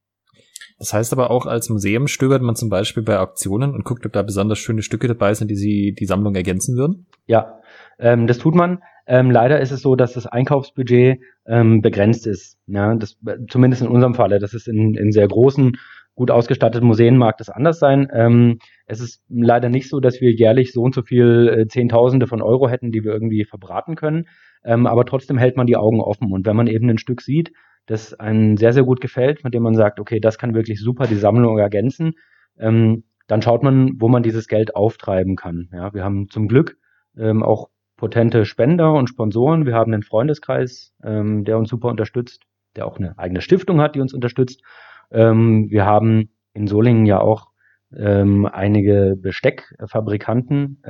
Das 0.78 0.92
heißt 0.92 1.12
aber 1.12 1.30
auch, 1.30 1.46
als 1.46 1.68
Museum 1.68 2.06
stöbert 2.06 2.42
man 2.42 2.56
zum 2.56 2.68
Beispiel 2.68 3.02
bei 3.02 3.18
Auktionen 3.18 3.74
und 3.74 3.84
guckt, 3.84 4.04
ob 4.06 4.12
da 4.12 4.22
besonders 4.22 4.58
schöne 4.58 4.82
Stücke 4.82 5.08
dabei 5.08 5.34
sind, 5.34 5.50
die 5.50 5.56
sie 5.56 5.94
die 5.98 6.06
Sammlung 6.06 6.34
ergänzen 6.34 6.76
würden? 6.76 7.06
Ja, 7.26 7.60
ähm, 7.98 8.26
das 8.26 8.38
tut 8.38 8.54
man. 8.54 8.82
Ähm, 9.06 9.30
leider 9.30 9.60
ist 9.60 9.72
es 9.72 9.82
so, 9.82 9.96
dass 9.96 10.12
das 10.12 10.26
Einkaufsbudget 10.26 11.20
ähm, 11.46 11.82
begrenzt 11.82 12.26
ist. 12.26 12.58
Ja, 12.66 12.94
das, 12.94 13.16
zumindest 13.48 13.82
in 13.82 13.88
unserem 13.88 14.14
Falle. 14.14 14.38
Das 14.38 14.54
ist 14.54 14.68
in, 14.68 14.94
in 14.94 15.12
sehr 15.12 15.26
großen, 15.26 15.76
gut 16.14 16.30
ausgestatteten 16.30 16.86
Museen 16.86 17.16
mag 17.16 17.38
das 17.38 17.48
anders 17.48 17.78
sein. 17.78 18.08
Ähm, 18.12 18.58
es 18.86 19.00
ist 19.00 19.22
leider 19.28 19.68
nicht 19.68 19.88
so, 19.88 20.00
dass 20.00 20.20
wir 20.20 20.32
jährlich 20.32 20.72
so 20.72 20.82
und 20.82 20.94
so 20.94 21.02
viel 21.02 21.48
äh, 21.48 21.66
Zehntausende 21.66 22.26
von 22.26 22.42
Euro 22.42 22.68
hätten, 22.68 22.92
die 22.92 23.02
wir 23.02 23.12
irgendwie 23.12 23.44
verbraten 23.44 23.96
können. 23.96 24.26
Ähm, 24.64 24.86
aber 24.86 25.04
trotzdem 25.04 25.38
hält 25.38 25.56
man 25.56 25.66
die 25.66 25.76
Augen 25.76 26.00
offen. 26.00 26.32
Und 26.32 26.46
wenn 26.46 26.56
man 26.56 26.66
eben 26.66 26.88
ein 26.88 26.98
Stück 26.98 27.22
sieht, 27.22 27.52
das 27.86 28.14
einem 28.14 28.56
sehr, 28.56 28.72
sehr 28.72 28.84
gut 28.84 29.00
gefällt, 29.00 29.44
mit 29.44 29.54
dem 29.54 29.62
man 29.62 29.74
sagt, 29.74 30.00
okay, 30.00 30.20
das 30.20 30.38
kann 30.38 30.54
wirklich 30.54 30.80
super 30.80 31.06
die 31.06 31.16
Sammlung 31.16 31.58
ergänzen, 31.58 32.14
ähm, 32.58 33.04
dann 33.26 33.42
schaut 33.42 33.62
man, 33.62 33.92
wo 33.98 34.08
man 34.08 34.22
dieses 34.22 34.46
Geld 34.46 34.76
auftreiben 34.76 35.36
kann. 35.36 35.68
Ja, 35.72 35.94
wir 35.94 36.04
haben 36.04 36.28
zum 36.28 36.48
Glück 36.48 36.76
ähm, 37.16 37.42
auch 37.42 37.70
potente 37.96 38.44
Spender 38.44 38.94
und 38.94 39.08
Sponsoren. 39.08 39.64
Wir 39.64 39.74
haben 39.74 39.92
einen 39.92 40.02
Freundeskreis, 40.02 40.92
ähm, 41.02 41.44
der 41.44 41.56
uns 41.58 41.68
super 41.68 41.88
unterstützt, 41.88 42.42
der 42.76 42.86
auch 42.86 42.98
eine 42.98 43.18
eigene 43.18 43.40
Stiftung 43.40 43.80
hat, 43.80 43.94
die 43.94 44.00
uns 44.00 44.12
unterstützt. 44.12 44.62
Ähm, 45.10 45.70
wir 45.70 45.86
haben 45.86 46.30
in 46.52 46.66
Solingen 46.66 47.06
ja 47.06 47.20
auch 47.20 47.52
ähm, 47.96 48.46
einige 48.46 49.14
Besteckfabrikanten. 49.16 50.82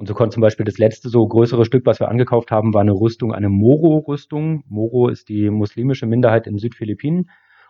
Und 0.00 0.06
so 0.06 0.14
konnte 0.14 0.32
zum 0.32 0.40
Beispiel 0.40 0.64
das 0.64 0.78
letzte 0.78 1.10
so 1.10 1.28
größere 1.28 1.66
Stück, 1.66 1.84
was 1.84 2.00
wir 2.00 2.08
angekauft 2.08 2.50
haben, 2.50 2.72
war 2.72 2.80
eine 2.80 2.94
Rüstung, 2.94 3.34
eine 3.34 3.50
Moro-Rüstung. 3.50 4.64
Moro 4.66 5.08
ist 5.08 5.28
die 5.28 5.50
muslimische 5.50 6.06
Minderheit 6.06 6.46
in 6.46 6.56
Südphilippinen. 6.56 7.28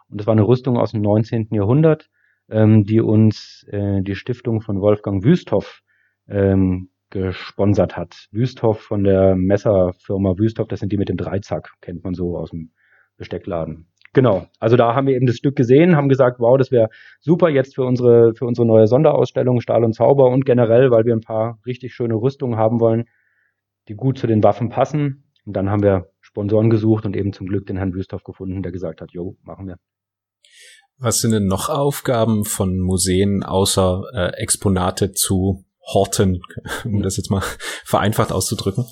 Und 0.08 0.20
das 0.20 0.28
war 0.28 0.32
eine 0.32 0.46
Rüstung 0.46 0.76
aus 0.76 0.92
dem 0.92 1.00
19. 1.00 1.49
Jahrhundert, 1.50 2.08
ähm, 2.49 2.84
die 2.84 3.00
uns 3.00 3.66
äh, 3.72 4.00
die 4.02 4.14
Stiftung 4.14 4.60
von 4.60 4.80
Wolfgang 4.80 5.25
Wüsthoff 5.25 5.82
ähm, 6.28 6.90
gesponsert 7.10 7.96
hat. 7.96 8.28
Wüsthoff 8.30 8.80
von 8.80 9.02
der 9.02 9.34
Messerfirma 9.34 10.38
Wüsthoff, 10.38 10.68
das 10.68 10.78
sind 10.78 10.92
die 10.92 10.99
mit 10.99 11.08
dem 11.08 11.16
Dreizack, 11.16 11.72
kennt 11.80 12.04
man 12.04 12.14
so 12.14 12.37
aus 12.37 12.50
dem 12.50 12.70
Besteckladen. 13.16 13.88
Genau, 14.12 14.47
also 14.59 14.76
da 14.76 14.95
haben 14.95 15.07
wir 15.07 15.14
eben 15.14 15.26
das 15.26 15.37
Stück 15.37 15.55
gesehen, 15.55 15.95
haben 15.95 16.09
gesagt, 16.09 16.40
wow, 16.40 16.59
das 16.59 16.73
wäre 16.73 16.88
super 17.21 17.49
jetzt 17.49 17.76
für 17.76 17.85
unsere, 17.85 18.35
für 18.35 18.45
unsere 18.45 18.67
neue 18.67 18.88
Sonderausstellung 18.88 19.61
Stahl 19.61 19.85
und 19.85 19.95
Zauber 19.95 20.31
und 20.31 20.45
generell, 20.45 20.90
weil 20.90 21.05
wir 21.05 21.14
ein 21.14 21.21
paar 21.21 21.61
richtig 21.64 21.95
schöne 21.95 22.14
Rüstungen 22.14 22.59
haben 22.59 22.81
wollen, 22.81 23.05
die 23.88 23.95
gut 23.95 24.19
zu 24.19 24.26
den 24.26 24.43
Waffen 24.43 24.69
passen. 24.69 25.31
Und 25.47 25.55
dann 25.55 25.71
haben 25.71 25.83
wir 25.83 26.11
Sponsoren 26.21 26.71
gesucht 26.71 27.07
und 27.07 27.17
eben 27.17 27.33
zum 27.33 27.47
Glück 27.47 27.67
den 27.67 27.76
Herrn 27.76 27.95
Wüsthoff 27.95 28.25
gefunden, 28.25 28.62
der 28.62 28.73
gesagt 28.73 29.00
hat, 29.00 29.12
jo, 29.12 29.37
machen 29.43 29.69
wir. 29.69 29.76
Was 30.99 31.21
sind 31.21 31.31
denn 31.31 31.47
noch 31.47 31.69
Aufgaben 31.69 32.45
von 32.45 32.79
Museen 32.81 33.45
außer 33.45 34.02
äh, 34.12 34.43
Exponate 34.43 35.12
zu 35.12 35.64
horten, 35.95 36.43
um 36.85 37.02
das 37.02 37.17
jetzt 37.17 37.31
mal 37.31 37.43
vereinfacht 37.85 38.33
auszudrücken? 38.33 38.85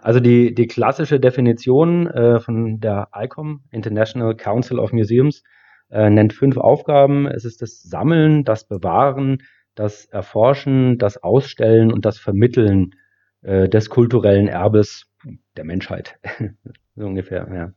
Also 0.00 0.20
die, 0.20 0.54
die 0.54 0.66
klassische 0.66 1.20
Definition 1.20 2.06
äh, 2.06 2.40
von 2.40 2.80
der 2.80 3.08
ICOM, 3.14 3.62
International 3.70 4.34
Council 4.34 4.78
of 4.78 4.92
Museums, 4.92 5.42
äh, 5.90 6.10
nennt 6.10 6.32
fünf 6.32 6.56
Aufgaben. 6.56 7.26
Es 7.26 7.44
ist 7.44 7.62
das 7.62 7.82
Sammeln, 7.82 8.44
das 8.44 8.66
Bewahren, 8.66 9.42
das 9.74 10.06
Erforschen, 10.06 10.98
das 10.98 11.22
Ausstellen 11.22 11.92
und 11.92 12.04
das 12.04 12.18
Vermitteln 12.18 12.94
äh, 13.42 13.68
des 13.68 13.90
kulturellen 13.90 14.48
Erbes 14.48 15.10
der 15.56 15.64
Menschheit. 15.64 16.18
so 16.96 17.06
ungefähr, 17.06 17.48
ja. 17.54 17.72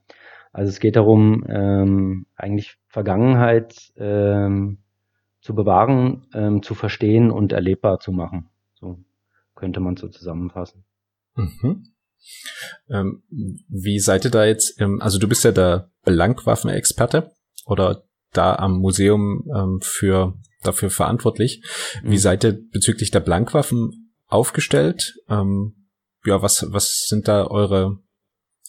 Also 0.53 0.69
es 0.69 0.79
geht 0.79 0.95
darum, 0.95 1.45
ähm, 1.47 2.25
eigentlich 2.35 2.77
Vergangenheit 2.87 3.91
ähm, 3.97 4.79
zu 5.41 5.53
bewahren, 5.53 6.25
ähm, 6.33 6.63
zu 6.63 6.73
verstehen 6.73 7.29
und 7.29 7.51
erlebbar 7.51 7.99
zu 7.99 8.11
machen. 8.11 8.49
So 8.73 8.99
könnte 9.53 9.79
man 9.79 9.97
so 9.97 10.07
zusammenfassen. 10.07 10.83
Mhm. 11.37 11.93
Ähm, 12.89 13.23
wie 13.69 13.99
seid 13.99 14.25
ihr 14.25 14.31
da 14.31 14.45
jetzt, 14.45 14.79
ähm, 14.81 15.01
also 15.01 15.17
du 15.17 15.27
bist 15.27 15.43
ja 15.43 15.51
der 15.51 15.91
Belangwaffenexperte 16.03 17.31
oder 17.65 18.03
da 18.33 18.55
am 18.55 18.79
Museum 18.79 19.45
ähm, 19.55 19.79
für 19.81 20.37
dafür 20.63 20.89
verantwortlich. 20.89 21.63
Wie 22.03 22.15
mhm. 22.15 22.17
seid 22.17 22.43
ihr 22.43 22.57
bezüglich 22.71 23.11
der 23.11 23.19
Blankwaffen 23.21 24.13
aufgestellt? 24.27 25.15
Ähm, 25.29 25.89
ja, 26.25 26.41
was, 26.41 26.65
was 26.71 27.05
sind 27.07 27.27
da 27.27 27.47
eure, 27.47 27.99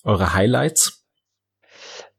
eure 0.04 0.34
Highlights? 0.34 1.04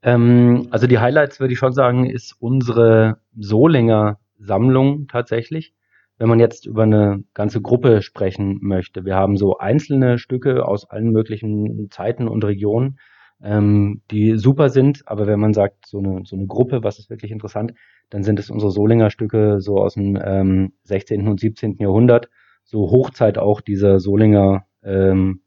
Ähm, 0.01 0.67
also 0.71 0.87
die 0.87 0.99
Highlights 0.99 1.39
würde 1.39 1.53
ich 1.53 1.59
schon 1.59 1.73
sagen, 1.73 2.09
ist 2.09 2.35
unsere 2.39 3.21
Solinger 3.37 4.19
Sammlung 4.37 5.07
tatsächlich 5.07 5.73
wenn 6.19 6.29
man 6.29 6.39
jetzt 6.39 6.67
über 6.67 6.83
eine 6.83 7.23
ganze 7.33 7.61
Gruppe 7.61 8.01
sprechen 8.01 8.59
möchte. 8.61 9.05
Wir 9.05 9.15
haben 9.15 9.37
so 9.37 9.57
einzelne 9.57 10.19
Stücke 10.19 10.67
aus 10.67 10.85
allen 10.85 11.11
möglichen 11.11 11.89
Zeiten 11.89 12.27
und 12.27 12.43
Regionen, 12.43 12.99
ähm, 13.41 14.01
die 14.11 14.37
super 14.37 14.69
sind, 14.69 15.03
aber 15.05 15.27
wenn 15.27 15.39
man 15.39 15.53
sagt, 15.53 15.87
so 15.87 15.99
eine, 15.99 16.21
so 16.25 16.35
eine 16.35 16.45
Gruppe, 16.45 16.83
was 16.83 16.99
ist 16.99 17.09
wirklich 17.09 17.31
interessant, 17.31 17.73
dann 18.09 18.23
sind 18.23 18.37
es 18.37 18.49
unsere 18.49 18.69
Solinger 18.69 19.11
Stücke 19.11 19.61
so 19.61 19.77
aus 19.77 19.93
dem 19.93 20.19
ähm, 20.21 20.73
16. 20.83 21.25
und 21.25 21.39
17. 21.39 21.77
Jahrhundert, 21.79 22.29
so 22.65 22.91
Hochzeit 22.91 23.37
auch 23.37 23.61
dieser 23.61 24.01
Solinger 24.01 24.65
ähm, 24.83 25.41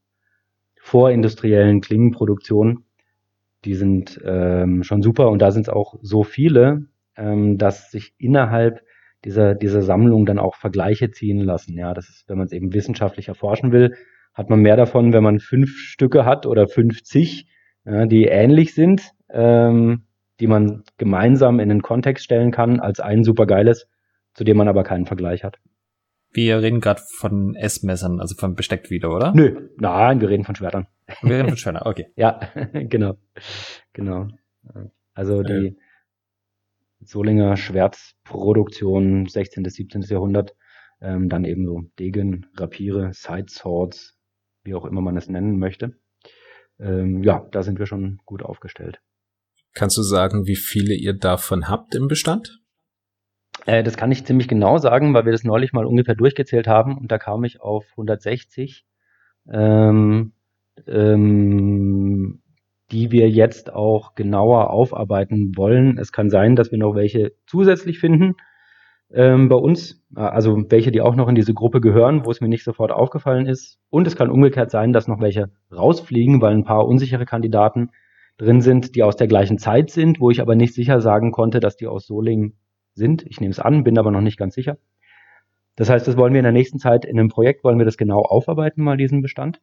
vorindustriellen 0.80 1.82
Klingenproduktion. 1.82 2.84
Die 3.66 3.74
sind 3.74 4.18
ähm, 4.24 4.82
schon 4.84 5.02
super 5.02 5.30
und 5.30 5.40
da 5.40 5.50
sind 5.50 5.62
es 5.62 5.68
auch 5.68 5.96
so 6.00 6.24
viele, 6.24 6.86
ähm, 7.14 7.58
dass 7.58 7.90
sich 7.90 8.14
innerhalb 8.16 8.80
dieser, 9.24 9.54
dieser 9.54 9.82
Sammlung 9.82 10.26
dann 10.26 10.38
auch 10.38 10.56
Vergleiche 10.56 11.10
ziehen 11.10 11.40
lassen. 11.40 11.76
Ja, 11.76 11.94
das 11.94 12.08
ist, 12.08 12.28
wenn 12.28 12.38
man 12.38 12.46
es 12.46 12.52
eben 12.52 12.72
wissenschaftlich 12.72 13.28
erforschen 13.28 13.72
will, 13.72 13.94
hat 14.34 14.50
man 14.50 14.60
mehr 14.60 14.76
davon, 14.76 15.12
wenn 15.12 15.22
man 15.22 15.40
fünf 15.40 15.70
Stücke 15.76 16.24
hat 16.24 16.46
oder 16.46 16.66
50, 16.66 17.46
ja, 17.84 18.06
die 18.06 18.24
ähnlich 18.24 18.74
sind, 18.74 19.10
ähm, 19.30 20.04
die 20.40 20.46
man 20.46 20.82
gemeinsam 20.98 21.60
in 21.60 21.68
den 21.68 21.82
Kontext 21.82 22.24
stellen 22.24 22.50
kann, 22.50 22.80
als 22.80 23.00
ein 23.00 23.24
supergeiles, 23.24 23.88
zu 24.34 24.44
dem 24.44 24.56
man 24.56 24.68
aber 24.68 24.82
keinen 24.82 25.06
Vergleich 25.06 25.44
hat. 25.44 25.58
Wir 26.34 26.62
reden 26.62 26.80
gerade 26.80 27.02
von 27.18 27.54
Essmessern, 27.54 28.18
also 28.18 28.34
von 28.34 28.54
Besteck 28.54 28.90
wieder, 28.90 29.14
oder? 29.14 29.32
Nö, 29.34 29.68
nein, 29.76 30.20
wir 30.20 30.30
reden 30.30 30.44
von 30.44 30.54
Schwertern. 30.54 30.86
Wir 31.20 31.36
reden 31.36 31.48
von 31.48 31.58
Schwertern, 31.58 31.82
okay. 31.84 32.06
ja, 32.16 32.40
genau, 32.72 33.18
genau. 33.92 34.28
Also 35.14 35.42
die. 35.42 35.76
Solinger 37.04 37.56
Schwertproduktion 37.56 39.26
16. 39.26 39.62
bis 39.62 39.75
17. 39.75 40.02
Jahrhundert. 40.02 40.54
Ähm, 41.00 41.28
dann 41.28 41.44
eben 41.44 41.66
so 41.66 41.82
Degen, 41.99 42.47
Rapiere, 42.56 43.12
Side 43.12 43.47
Swords, 43.49 44.16
wie 44.62 44.75
auch 44.75 44.85
immer 44.85 45.00
man 45.00 45.16
es 45.16 45.28
nennen 45.28 45.59
möchte. 45.59 45.97
Ähm, 46.78 47.23
ja, 47.23 47.47
da 47.50 47.62
sind 47.62 47.78
wir 47.78 47.87
schon 47.87 48.18
gut 48.25 48.42
aufgestellt. 48.42 49.00
Kannst 49.75 49.97
du 49.97 50.02
sagen, 50.02 50.47
wie 50.47 50.56
viele 50.56 50.94
ihr 50.94 51.14
davon 51.14 51.68
habt 51.68 51.94
im 51.94 52.06
Bestand? 52.09 52.61
Äh, 53.66 53.82
das 53.82 53.97
kann 53.97 54.12
ich 54.12 54.25
ziemlich 54.25 54.49
genau 54.49 54.78
sagen, 54.78 55.14
weil 55.14 55.25
wir 55.25 55.32
das 55.32 55.44
neulich 55.44 55.73
mal 55.73 55.87
ungefähr 55.87 56.14
durchgezählt 56.14 56.66
haben 56.66 56.99
und 56.99 57.11
da 57.11 57.18
kam 57.18 57.44
ich 57.44 57.61
auf 57.61 57.87
160. 57.92 58.85
Ähm, 59.50 60.32
ähm, 60.87 62.41
die 62.92 63.11
wir 63.11 63.28
jetzt 63.30 63.72
auch 63.72 64.14
genauer 64.14 64.70
aufarbeiten 64.70 65.56
wollen. 65.56 65.99
Es 65.99 66.12
kann 66.12 66.30
sein, 66.30 66.56
dass 66.56 66.70
wir 66.70 66.78
noch 66.78 66.94
welche 66.94 67.32
zusätzlich 67.46 67.99
finden 67.99 68.34
ähm, 69.12 69.49
bei 69.49 69.56
uns, 69.56 70.02
also 70.14 70.64
welche, 70.68 70.90
die 70.90 71.00
auch 71.00 71.16
noch 71.16 71.28
in 71.28 71.34
diese 71.34 71.54
Gruppe 71.54 71.80
gehören, 71.80 72.25
wo 72.25 72.30
es 72.30 72.40
mir 72.40 72.49
nicht 72.49 72.64
sofort 72.64 72.92
aufgefallen 72.92 73.46
ist. 73.46 73.78
Und 73.90 74.06
es 74.06 74.16
kann 74.16 74.30
umgekehrt 74.30 74.70
sein, 74.70 74.92
dass 74.92 75.08
noch 75.08 75.20
welche 75.20 75.50
rausfliegen, 75.70 76.40
weil 76.40 76.54
ein 76.54 76.64
paar 76.64 76.87
unsichere 76.87 77.26
Kandidaten 77.26 77.90
drin 78.38 78.61
sind, 78.61 78.94
die 78.94 79.02
aus 79.02 79.16
der 79.16 79.26
gleichen 79.26 79.58
Zeit 79.58 79.90
sind, 79.90 80.20
wo 80.20 80.30
ich 80.30 80.40
aber 80.40 80.54
nicht 80.54 80.75
sicher 80.75 81.00
sagen 81.00 81.32
konnte, 81.32 81.61
dass 81.61 81.76
die 81.76 81.87
aus 81.87 82.06
Solingen 82.06 82.56
sind. 82.94 83.25
Ich 83.26 83.40
nehme 83.40 83.52
es 83.52 83.61
an, 83.61 83.84
bin 83.84 83.99
aber 83.99 84.11
noch 84.11 84.20
nicht 84.20 84.38
ganz 84.38 84.54
sicher. 84.54 84.78
Das 85.76 85.88
heißt, 85.88 86.06
das 86.06 86.16
wollen 86.16 86.34
wir 86.34 86.40
in 86.40 86.44
der 86.44 86.52
nächsten 86.52 86.78
Zeit 86.78 87.04
in 87.04 87.18
einem 87.18 87.28
Projekt, 87.28 87.64
wollen 87.64 87.78
wir 87.78 87.87
das 87.87 87.96
genau 87.96 88.20
aufarbeiten, 88.20 88.82
mal 88.82 88.96
diesen 88.96 89.22
Bestand. 89.22 89.61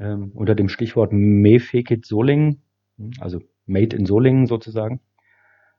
Ähm, 0.00 0.32
unter 0.34 0.54
dem 0.54 0.68
Stichwort 0.68 1.12
Mefekit 1.12 2.06
Solingen 2.06 2.62
also 3.20 3.40
made 3.66 3.96
in 3.96 4.06
Solingen 4.06 4.46
sozusagen. 4.46 5.00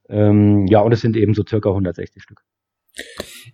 Ähm, 0.10 0.68
ja, 0.68 0.82
und 0.82 0.92
es 0.92 1.02
sind 1.02 1.16
eben 1.16 1.34
so 1.34 1.44
circa 1.48 1.70
160 1.70 2.22
Stück. 2.22 2.44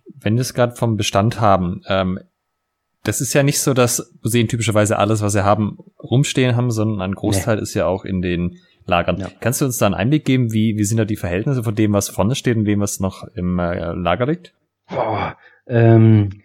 Wenn 0.06 0.34
wir 0.34 0.42
es 0.42 0.54
gerade 0.54 0.74
vom 0.74 0.96
Bestand 0.96 1.40
haben, 1.40 1.82
ähm, 1.88 2.18
das 3.04 3.20
ist 3.20 3.32
ja 3.32 3.42
nicht 3.42 3.60
so, 3.60 3.72
dass 3.72 4.14
Museen 4.22 4.48
typischerweise 4.48 4.98
alles, 4.98 5.22
was 5.22 5.32
sie 5.32 5.44
haben, 5.44 5.78
rumstehen 5.98 6.56
haben, 6.56 6.70
sondern 6.70 7.00
ein 7.00 7.14
Großteil 7.14 7.56
nee. 7.56 7.62
ist 7.62 7.74
ja 7.74 7.86
auch 7.86 8.04
in 8.04 8.20
den 8.20 8.58
Lagern. 8.84 9.18
Ja. 9.18 9.30
Kannst 9.40 9.60
du 9.60 9.64
uns 9.64 9.78
da 9.78 9.86
einen 9.86 9.94
Einblick 9.94 10.24
geben, 10.24 10.52
wie, 10.52 10.76
wie 10.76 10.84
sind 10.84 10.98
da 10.98 11.04
die 11.04 11.16
Verhältnisse 11.16 11.62
von 11.62 11.74
dem, 11.74 11.92
was 11.92 12.08
vorne 12.08 12.34
steht 12.34 12.56
und 12.56 12.66
dem, 12.66 12.80
was 12.80 13.00
noch 13.00 13.24
im 13.34 13.58
äh, 13.58 13.92
Lager 13.92 14.26
liegt? 14.26 14.52
Boah, 14.88 15.36
ähm, 15.66 16.42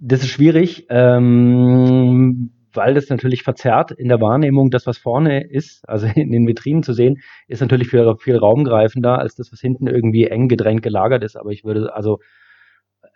das 0.00 0.22
ist 0.22 0.28
schwierig. 0.28 0.86
Ähm, 0.90 2.50
weil 2.76 2.94
das 2.94 3.08
natürlich 3.08 3.42
verzerrt 3.42 3.90
in 3.90 4.08
der 4.08 4.20
Wahrnehmung, 4.20 4.70
das, 4.70 4.86
was 4.86 4.98
vorne 4.98 5.44
ist, 5.48 5.88
also 5.88 6.06
in 6.14 6.30
den 6.30 6.46
Vitrinen 6.46 6.82
zu 6.82 6.92
sehen, 6.92 7.22
ist 7.48 7.60
natürlich 7.60 7.88
viel, 7.88 8.14
viel 8.18 8.36
raumgreifender 8.36 9.18
als 9.18 9.34
das, 9.34 9.52
was 9.52 9.60
hinten 9.60 9.86
irgendwie 9.86 10.26
eng 10.26 10.48
gedrängt 10.48 10.82
gelagert 10.82 11.24
ist. 11.24 11.36
Aber 11.36 11.50
ich 11.50 11.64
würde, 11.64 11.94
also, 11.94 12.20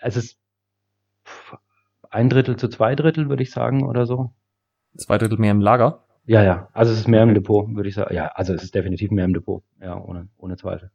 es 0.00 0.16
ist 0.16 0.38
ein 2.10 2.30
Drittel 2.30 2.56
zu 2.56 2.68
zwei 2.68 2.94
Drittel, 2.94 3.28
würde 3.28 3.42
ich 3.42 3.50
sagen, 3.50 3.86
oder 3.86 4.06
so. 4.06 4.32
Zwei 4.96 5.18
Drittel 5.18 5.38
mehr 5.38 5.52
im 5.52 5.60
Lager? 5.60 6.04
Ja, 6.24 6.42
ja. 6.42 6.68
Also 6.72 6.92
es 6.92 6.98
ist 6.98 7.08
mehr 7.08 7.22
im 7.22 7.34
Depot, 7.34 7.74
würde 7.74 7.88
ich 7.88 7.94
sagen. 7.94 8.14
Ja, 8.14 8.26
also 8.28 8.52
es 8.52 8.62
ist 8.62 8.74
definitiv 8.74 9.10
mehr 9.10 9.24
im 9.24 9.34
Depot. 9.34 9.62
Ja, 9.80 9.98
ohne, 9.98 10.28
ohne 10.36 10.56
Zweifel. 10.56 10.90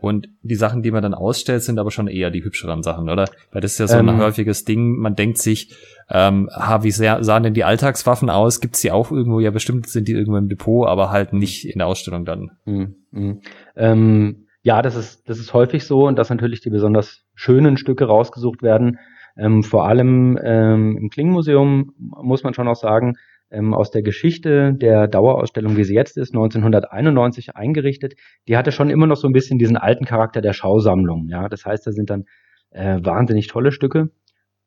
Und 0.00 0.28
die 0.42 0.54
Sachen, 0.54 0.82
die 0.82 0.92
man 0.92 1.02
dann 1.02 1.14
ausstellt, 1.14 1.62
sind 1.62 1.78
aber 1.80 1.90
schon 1.90 2.06
eher 2.06 2.30
die 2.30 2.44
hübscheren 2.44 2.82
Sachen, 2.82 3.08
oder? 3.08 3.28
Weil 3.50 3.60
das 3.60 3.72
ist 3.72 3.78
ja 3.78 3.88
so 3.88 3.98
ähm, 3.98 4.08
ein 4.08 4.18
häufiges 4.18 4.64
Ding. 4.64 4.96
Man 4.98 5.16
denkt 5.16 5.38
sich, 5.38 5.74
ähm, 6.08 6.48
ha, 6.52 6.84
wie 6.84 6.92
sehr, 6.92 7.24
sahen 7.24 7.42
denn 7.42 7.54
die 7.54 7.64
Alltagswaffen 7.64 8.30
aus? 8.30 8.60
Gibt's 8.60 8.80
die 8.80 8.92
auch 8.92 9.10
irgendwo? 9.10 9.40
Ja, 9.40 9.50
bestimmt 9.50 9.88
sind 9.88 10.06
die 10.06 10.12
irgendwo 10.12 10.36
im 10.36 10.48
Depot, 10.48 10.86
aber 10.86 11.10
halt 11.10 11.32
nicht 11.32 11.64
in 11.64 11.78
der 11.78 11.88
Ausstellung 11.88 12.24
dann. 12.24 12.52
Mhm. 12.66 12.94
Mhm. 13.10 13.40
Ähm, 13.74 14.46
ja, 14.62 14.80
das 14.80 14.94
ist, 14.94 15.28
das 15.28 15.38
ist 15.38 15.54
häufig 15.54 15.84
so 15.84 16.06
und 16.06 16.16
dass 16.16 16.30
natürlich 16.30 16.60
die 16.60 16.70
besonders 16.70 17.24
schönen 17.34 17.76
Stücke 17.78 18.04
rausgesucht 18.04 18.62
werden. 18.62 18.98
Ähm, 19.36 19.62
vor 19.62 19.88
allem 19.88 20.38
ähm, 20.42 20.96
im 20.98 21.10
Klingenmuseum 21.10 21.94
muss 21.98 22.42
man 22.44 22.54
schon 22.54 22.68
auch 22.68 22.76
sagen, 22.76 23.16
ähm, 23.50 23.74
aus 23.74 23.90
der 23.90 24.02
Geschichte 24.02 24.74
der 24.74 25.08
Dauerausstellung, 25.08 25.76
wie 25.76 25.84
sie 25.84 25.94
jetzt 25.94 26.16
ist, 26.16 26.30
1991 26.34 27.56
eingerichtet, 27.56 28.14
die 28.46 28.56
hatte 28.56 28.72
schon 28.72 28.90
immer 28.90 29.06
noch 29.06 29.16
so 29.16 29.26
ein 29.28 29.32
bisschen 29.32 29.58
diesen 29.58 29.76
alten 29.76 30.04
Charakter 30.04 30.40
der 30.40 30.52
Schausammlung. 30.52 31.28
Ja, 31.28 31.48
das 31.48 31.64
heißt, 31.64 31.86
da 31.86 31.92
sind 31.92 32.10
dann 32.10 32.24
äh, 32.70 32.98
wahnsinnig 33.02 33.46
tolle 33.46 33.72
Stücke, 33.72 34.10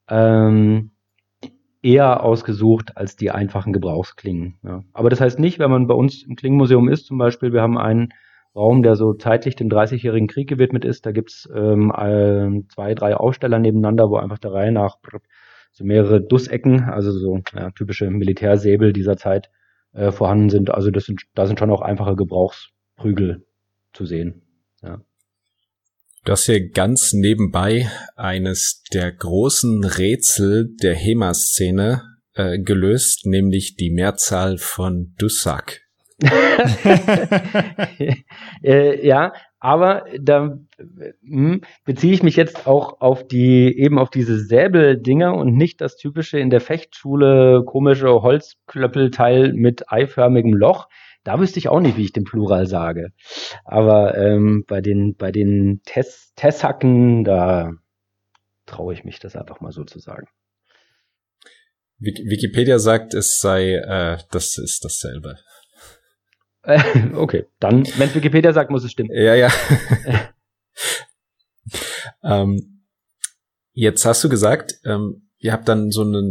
ähm, 0.10 0.92
eher 1.84 2.24
ausgesucht 2.24 2.98
als 2.98 3.16
die 3.16 3.32
einfachen 3.32 3.74
Gebrauchsklingen. 3.74 4.58
Ja. 4.64 4.84
Aber 4.94 5.10
das 5.10 5.22
heißt 5.22 5.40
nicht, 5.40 5.60
wenn 5.60 5.72
man 5.72 5.88
bei 5.88 5.96
uns 5.96 6.24
im 6.24 6.36
Klingenmuseum 6.36 6.90
ist, 6.90 7.06
zum 7.06 7.18
Beispiel, 7.18 7.54
wir 7.54 7.62
haben 7.62 7.78
einen 7.78 8.10
Raum, 8.56 8.84
der 8.84 8.96
so 8.96 9.14
zeitlich 9.14 9.56
dem 9.56 9.70
30-jährigen 9.70 10.28
Krieg 10.28 10.50
gewidmet 10.50 10.84
ist. 10.84 11.06
Da 11.06 11.12
gibt's 11.12 11.50
ähm, 11.56 12.66
zwei, 12.70 12.94
drei 12.94 13.16
Aufsteller 13.16 13.60
nebeneinander, 13.60 14.10
wo 14.10 14.18
einfach 14.18 14.40
der 14.40 14.52
Reihe 14.52 14.72
nach 14.72 14.98
so 15.72 15.86
mehrere 15.86 16.22
Dussecken, 16.22 16.84
also 16.84 17.12
so 17.12 17.42
ja, 17.54 17.72
typische 17.72 18.10
Militärsäbel 18.10 18.94
dieser 18.94 19.18
Zeit 19.18 19.50
äh, 19.94 20.12
vorhanden 20.12 20.50
sind. 20.50 20.70
Also 20.70 20.92
das 20.92 21.06
sind, 21.06 21.22
da 21.34 21.48
sind 21.48 21.60
schon 21.60 21.72
auch 21.72 21.82
einfache 21.82 22.16
Gebrauchsprügel 22.16 23.46
zu 23.94 24.06
sehen. 24.06 24.44
Ja. 24.82 25.02
Du 26.24 26.34
hast 26.34 26.46
hier 26.46 26.70
ganz 26.70 27.14
nebenbei 27.14 27.90
eines 28.16 28.84
der 28.94 29.12
großen 29.12 29.84
Rätsel 29.84 30.70
der 30.82 30.94
HEMA-Szene 30.94 32.04
äh, 32.36 32.60
gelöst, 32.60 33.26
nämlich 33.26 33.76
die 33.76 33.90
Mehrzahl 33.90 34.58
von 34.58 35.16
Dussack. 35.18 35.82
äh, 38.64 39.06
ja, 39.06 39.34
aber 39.62 40.06
da 40.20 40.58
hm, 41.24 41.62
beziehe 41.86 42.14
ich 42.14 42.24
mich 42.24 42.36
jetzt 42.36 42.66
auch 42.66 43.00
auf 43.00 43.28
die, 43.28 43.78
eben 43.78 44.00
auf 44.00 44.10
diese 44.10 44.40
Säbeldinger 44.40 45.36
und 45.36 45.56
nicht 45.56 45.82
das 45.82 45.98
typische 45.98 46.40
in 46.40 46.50
der 46.50 46.62
Fechtschule 46.62 47.64
komische 47.64 48.24
Holzklöppelteil 48.24 49.54
mit 49.54 49.92
eiförmigem 49.92 50.54
Loch. 50.54 50.90
Da 51.24 51.40
wüsste 51.40 51.60
ich 51.60 51.70
auch 51.70 51.80
nicht, 51.80 51.96
wie 51.96 52.06
ich 52.06 52.12
den 52.12 52.24
Plural 52.24 52.66
sage. 52.66 53.10
Aber 53.64 54.18
ähm, 54.18 54.66
bei 54.68 54.82
den, 54.82 55.16
bei 55.16 55.32
den 55.32 55.82
Tess 55.86 56.34
da 56.36 57.72
traue 58.66 58.94
ich 58.96 59.04
mich 59.04 59.20
das 59.20 59.36
einfach 59.36 59.62
mal 59.62 59.72
so 59.72 59.84
zu 59.84 60.00
sagen. 60.00 60.26
Wikipedia 62.00 62.80
sagt, 62.80 63.14
es 63.14 63.38
sei, 63.40 63.76
äh, 63.76 64.18
das 64.32 64.58
ist 64.58 64.84
dasselbe. 64.84 65.36
okay, 67.16 67.46
dann, 67.60 67.86
wenn 67.98 68.14
Wikipedia 68.14 68.54
sagt, 68.54 68.70
muss 68.72 68.84
es 68.84 68.92
stimmen. 68.92 69.10
Ja, 69.14 69.36
ja. 69.36 69.50
ähm, 72.24 72.84
jetzt 73.74 74.06
hast 74.06 74.24
du 74.24 74.30
gesagt, 74.30 74.76
ähm, 74.86 75.28
ihr 75.40 75.54
habt 75.54 75.68
dann 75.68 75.92
so 75.92 76.02
eine, 76.02 76.22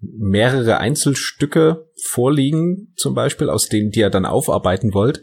mehrere 0.00 0.78
Einzelstücke 0.78 1.88
vorliegen, 2.02 2.92
zum 2.96 3.14
Beispiel, 3.14 3.50
aus 3.50 3.68
denen 3.68 3.90
die 3.90 4.00
ihr 4.00 4.10
dann 4.10 4.24
aufarbeiten 4.24 4.94
wollt. 4.94 5.22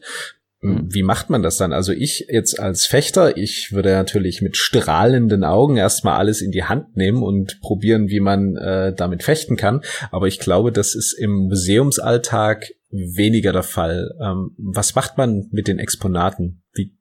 Mhm. 0.61 0.87
Wie 0.91 1.03
macht 1.03 1.29
man 1.29 1.43
das 1.43 1.57
dann? 1.57 1.73
Also 1.73 1.91
ich 1.91 2.27
jetzt 2.29 2.59
als 2.59 2.85
Fechter, 2.85 3.37
ich 3.37 3.71
würde 3.73 3.89
natürlich 3.89 4.41
mit 4.41 4.57
strahlenden 4.57 5.43
Augen 5.43 5.77
erstmal 5.77 6.17
alles 6.17 6.41
in 6.41 6.51
die 6.51 6.63
Hand 6.63 6.95
nehmen 6.95 7.21
und 7.21 7.59
probieren, 7.61 8.09
wie 8.09 8.19
man 8.19 8.55
äh, 8.57 8.93
damit 8.93 9.23
fechten 9.23 9.55
kann. 9.55 9.81
Aber 10.11 10.27
ich 10.27 10.39
glaube, 10.39 10.71
das 10.71 10.95
ist 10.95 11.13
im 11.13 11.47
Museumsalltag 11.47 12.65
weniger 12.89 13.51
der 13.51 13.63
Fall. 13.63 14.11
Ähm, 14.21 14.51
was 14.57 14.95
macht 14.95 15.17
man 15.17 15.47
mit 15.51 15.67
den 15.67 15.79
Exponaten? 15.79 16.63
Wie, 16.73 16.95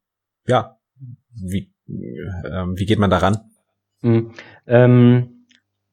ja, 0.47 0.77
wie, 1.35 1.73
ähm, 1.89 2.75
wie 2.77 2.87
geht 2.87 2.99
man 2.99 3.11
daran? 3.11 3.39
Mhm. 4.03 4.33
Ähm, 4.67 5.47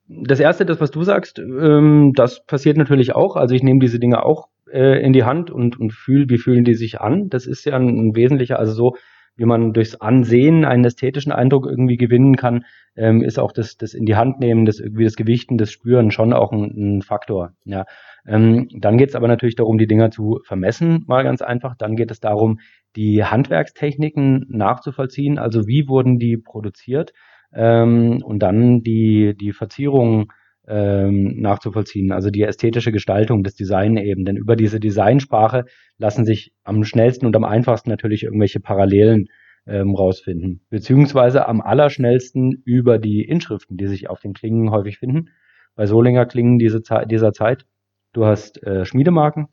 das 0.07 0.39
erste, 0.39 0.65
das 0.65 0.81
was 0.81 0.91
du 0.91 1.03
sagst, 1.03 1.39
ähm, 1.39 2.13
das 2.15 2.45
passiert 2.45 2.77
natürlich 2.77 3.15
auch. 3.15 3.35
Also 3.35 3.55
ich 3.55 3.63
nehme 3.63 3.79
diese 3.79 3.99
Dinge 3.99 4.23
auch 4.23 4.49
äh, 4.71 5.03
in 5.03 5.13
die 5.13 5.23
Hand 5.23 5.49
und, 5.51 5.79
und 5.79 5.93
fühle, 5.93 6.25
wie 6.29 6.37
fühlen 6.37 6.65
die 6.65 6.75
sich 6.75 6.99
an. 6.99 7.29
Das 7.29 7.45
ist 7.45 7.65
ja 7.65 7.75
ein, 7.75 7.87
ein 7.87 8.15
wesentlicher, 8.15 8.59
also 8.59 8.73
so, 8.73 8.95
wie 9.35 9.45
man 9.45 9.73
durchs 9.73 9.95
Ansehen 9.95 10.65
einen 10.65 10.85
ästhetischen 10.85 11.31
Eindruck 11.31 11.65
irgendwie 11.65 11.97
gewinnen 11.97 12.35
kann, 12.35 12.65
ähm, 12.95 13.21
ist 13.23 13.39
auch 13.39 13.51
das, 13.51 13.77
das 13.77 13.93
in 13.93 14.05
die 14.05 14.15
Hand 14.15 14.39
nehmen, 14.39 14.65
das 14.65 14.79
irgendwie 14.79 15.03
das 15.05 15.15
Gewichten, 15.15 15.57
das 15.57 15.71
Spüren 15.71 16.11
schon 16.11 16.33
auch 16.33 16.51
ein, 16.51 16.97
ein 16.97 17.01
Faktor. 17.01 17.53
Ja. 17.65 17.85
Ähm, 18.27 18.67
dann 18.79 18.97
geht 18.97 19.09
es 19.09 19.15
aber 19.15 19.27
natürlich 19.27 19.55
darum, 19.55 19.77
die 19.77 19.87
Dinger 19.87 20.11
zu 20.11 20.39
vermessen, 20.45 21.03
mal 21.07 21.23
ganz 21.23 21.41
einfach. 21.41 21.75
Dann 21.75 21.95
geht 21.95 22.11
es 22.11 22.19
darum, 22.19 22.59
die 22.95 23.23
Handwerkstechniken 23.23 24.45
nachzuvollziehen, 24.49 25.39
also 25.39 25.67
wie 25.67 25.87
wurden 25.87 26.19
die 26.19 26.37
produziert 26.37 27.13
ähm, 27.53 28.21
und 28.23 28.39
dann 28.39 28.81
die, 28.81 29.35
die 29.35 29.51
Verzierungen 29.51 30.27
ähm, 30.67 31.41
nachzuvollziehen, 31.41 32.11
also 32.11 32.29
die 32.29 32.43
ästhetische 32.43 32.91
Gestaltung, 32.91 33.43
das 33.43 33.55
Design 33.55 33.97
eben. 33.97 34.25
Denn 34.25 34.37
über 34.37 34.55
diese 34.55 34.79
Designsprache 34.79 35.65
lassen 35.97 36.25
sich 36.25 36.53
am 36.63 36.83
schnellsten 36.83 37.25
und 37.25 37.35
am 37.35 37.43
einfachsten 37.43 37.89
natürlich 37.89 38.23
irgendwelche 38.23 38.59
Parallelen 38.59 39.27
ähm, 39.65 39.95
rausfinden. 39.95 40.61
Beziehungsweise 40.69 41.47
am 41.47 41.61
allerschnellsten 41.61 42.61
über 42.65 42.97
die 42.97 43.23
Inschriften, 43.23 43.77
die 43.77 43.87
sich 43.87 44.09
auf 44.09 44.21
den 44.21 44.33
Klingen 44.33 44.71
häufig 44.71 44.99
finden. 44.99 45.29
Bei 45.75 45.85
Solinger 45.85 46.25
Klingen 46.25 46.59
diese 46.59 46.81
dieser 47.05 47.33
Zeit. 47.33 47.65
Du 48.13 48.25
hast 48.25 48.61
äh, 48.63 48.85
Schmiedemarken 48.85 49.47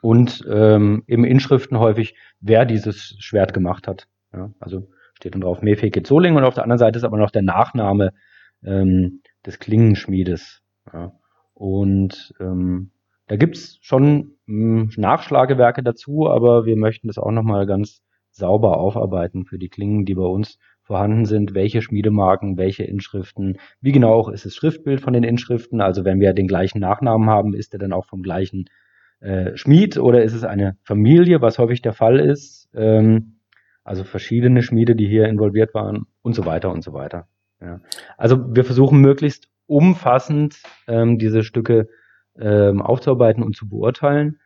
und 0.00 0.44
ähm, 0.50 1.04
eben 1.06 1.24
Inschriften 1.24 1.78
häufig, 1.78 2.16
wer 2.40 2.64
dieses 2.64 3.16
Schwert 3.18 3.54
gemacht 3.54 3.86
hat. 3.86 4.08
Ja, 4.32 4.50
also 4.58 4.88
steht 5.14 5.34
dann 5.34 5.42
drauf 5.42 5.62
Mefeke 5.62 6.02
Zoling 6.02 6.34
und 6.34 6.44
auf 6.44 6.54
der 6.54 6.64
anderen 6.64 6.78
Seite 6.78 6.98
ist 6.98 7.04
aber 7.04 7.18
noch 7.18 7.30
der 7.30 7.42
Nachname 7.42 8.12
ähm, 8.64 9.21
des 9.46 9.58
Klingenschmiedes. 9.58 10.62
Ja. 10.92 11.12
Und 11.54 12.34
ähm, 12.40 12.90
da 13.26 13.36
gibt's 13.36 13.78
schon 13.80 14.36
mh, 14.46 14.82
hm, 14.82 14.90
Nachschlagewerke 14.96 15.82
dazu, 15.82 16.28
aber 16.28 16.66
wir 16.66 16.76
möchten 16.76 17.06
das 17.08 17.18
auch 17.18 17.30
nochmal 17.30 17.66
ganz 17.66 18.02
sauber 18.30 18.78
aufarbeiten 18.78 19.44
für 19.44 19.58
die 19.58 19.68
Klingen, 19.68 20.04
die 20.04 20.14
bei 20.14 20.24
uns 20.24 20.58
vorhanden 20.82 21.26
sind, 21.26 21.54
welche 21.54 21.80
Schmiedemarken, 21.80 22.56
welche 22.56 22.84
Inschriften, 22.84 23.58
wie 23.80 23.92
genau 23.92 24.14
auch 24.14 24.28
ist 24.28 24.44
das 24.44 24.54
Schriftbild 24.54 25.00
von 25.00 25.12
den 25.12 25.22
Inschriften, 25.22 25.80
also 25.80 26.04
wenn 26.04 26.18
wir 26.18 26.32
den 26.32 26.48
gleichen 26.48 26.80
Nachnamen 26.80 27.28
haben, 27.30 27.54
ist 27.54 27.72
er 27.72 27.78
dann 27.78 27.92
auch 27.92 28.06
vom 28.06 28.22
gleichen 28.22 28.64
äh, 29.20 29.56
Schmied 29.56 29.98
oder 29.98 30.22
ist 30.22 30.34
es 30.34 30.44
eine 30.44 30.76
Familie, 30.82 31.40
was 31.40 31.58
häufig 31.58 31.82
der 31.82 31.92
Fall 31.92 32.18
ist, 32.18 32.68
ähm, 32.74 33.38
also 33.84 34.04
verschiedene 34.04 34.62
Schmiede, 34.62 34.96
die 34.96 35.06
hier 35.06 35.28
involviert 35.28 35.74
waren 35.74 36.06
und 36.22 36.34
so 36.34 36.44
weiter 36.44 36.70
und 36.70 36.82
so 36.82 36.92
weiter. 36.92 37.28
Ja. 37.62 37.80
Also 38.16 38.54
wir 38.54 38.64
versuchen 38.64 39.00
möglichst 39.00 39.48
umfassend 39.66 40.56
ähm, 40.88 41.18
diese 41.18 41.44
Stücke 41.44 41.88
ähm, 42.38 42.82
aufzuarbeiten 42.82 43.42
und 43.42 43.54
zu 43.54 43.68
beurteilen. 43.68 44.38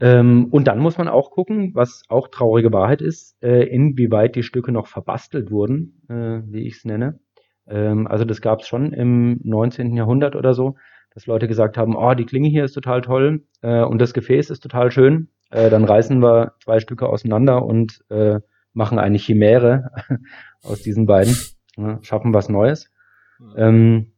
Ähm, 0.00 0.46
und 0.50 0.68
dann 0.68 0.78
muss 0.78 0.96
man 0.96 1.08
auch 1.08 1.30
gucken, 1.30 1.72
was 1.74 2.02
auch 2.08 2.28
traurige 2.28 2.72
Wahrheit 2.72 3.02
ist, 3.02 3.36
äh, 3.42 3.64
inwieweit 3.64 4.36
die 4.36 4.44
Stücke 4.44 4.72
noch 4.72 4.86
verbastelt 4.86 5.50
wurden, 5.50 6.02
äh, 6.08 6.40
wie 6.46 6.66
ich 6.66 6.76
es 6.76 6.84
nenne. 6.84 7.18
Ähm, 7.66 8.06
also 8.06 8.24
das 8.24 8.40
gab 8.40 8.60
es 8.60 8.68
schon 8.68 8.92
im 8.92 9.40
19. 9.42 9.96
Jahrhundert 9.96 10.36
oder 10.36 10.54
so, 10.54 10.76
dass 11.14 11.26
Leute 11.26 11.48
gesagt 11.48 11.76
haben, 11.76 11.96
oh, 11.96 12.14
die 12.14 12.26
Klinge 12.26 12.48
hier 12.48 12.64
ist 12.64 12.74
total 12.74 13.00
toll 13.00 13.44
äh, 13.62 13.82
und 13.82 13.98
das 14.00 14.14
Gefäß 14.14 14.50
ist 14.50 14.60
total 14.60 14.90
schön. 14.92 15.28
Äh, 15.50 15.68
dann 15.68 15.84
reißen 15.84 16.22
wir 16.22 16.52
zwei 16.62 16.78
Stücke 16.78 17.08
auseinander 17.08 17.64
und 17.64 18.04
äh, 18.08 18.40
machen 18.72 18.98
eine 19.00 19.18
Chimäre 19.18 19.90
aus 20.62 20.82
diesen 20.82 21.06
beiden 21.06 21.34
ne, 21.78 21.98
schaffen 22.02 22.34
was 22.34 22.48
Neues. 22.48 22.90
Mhm. 23.38 23.54
Ähm, 23.56 24.12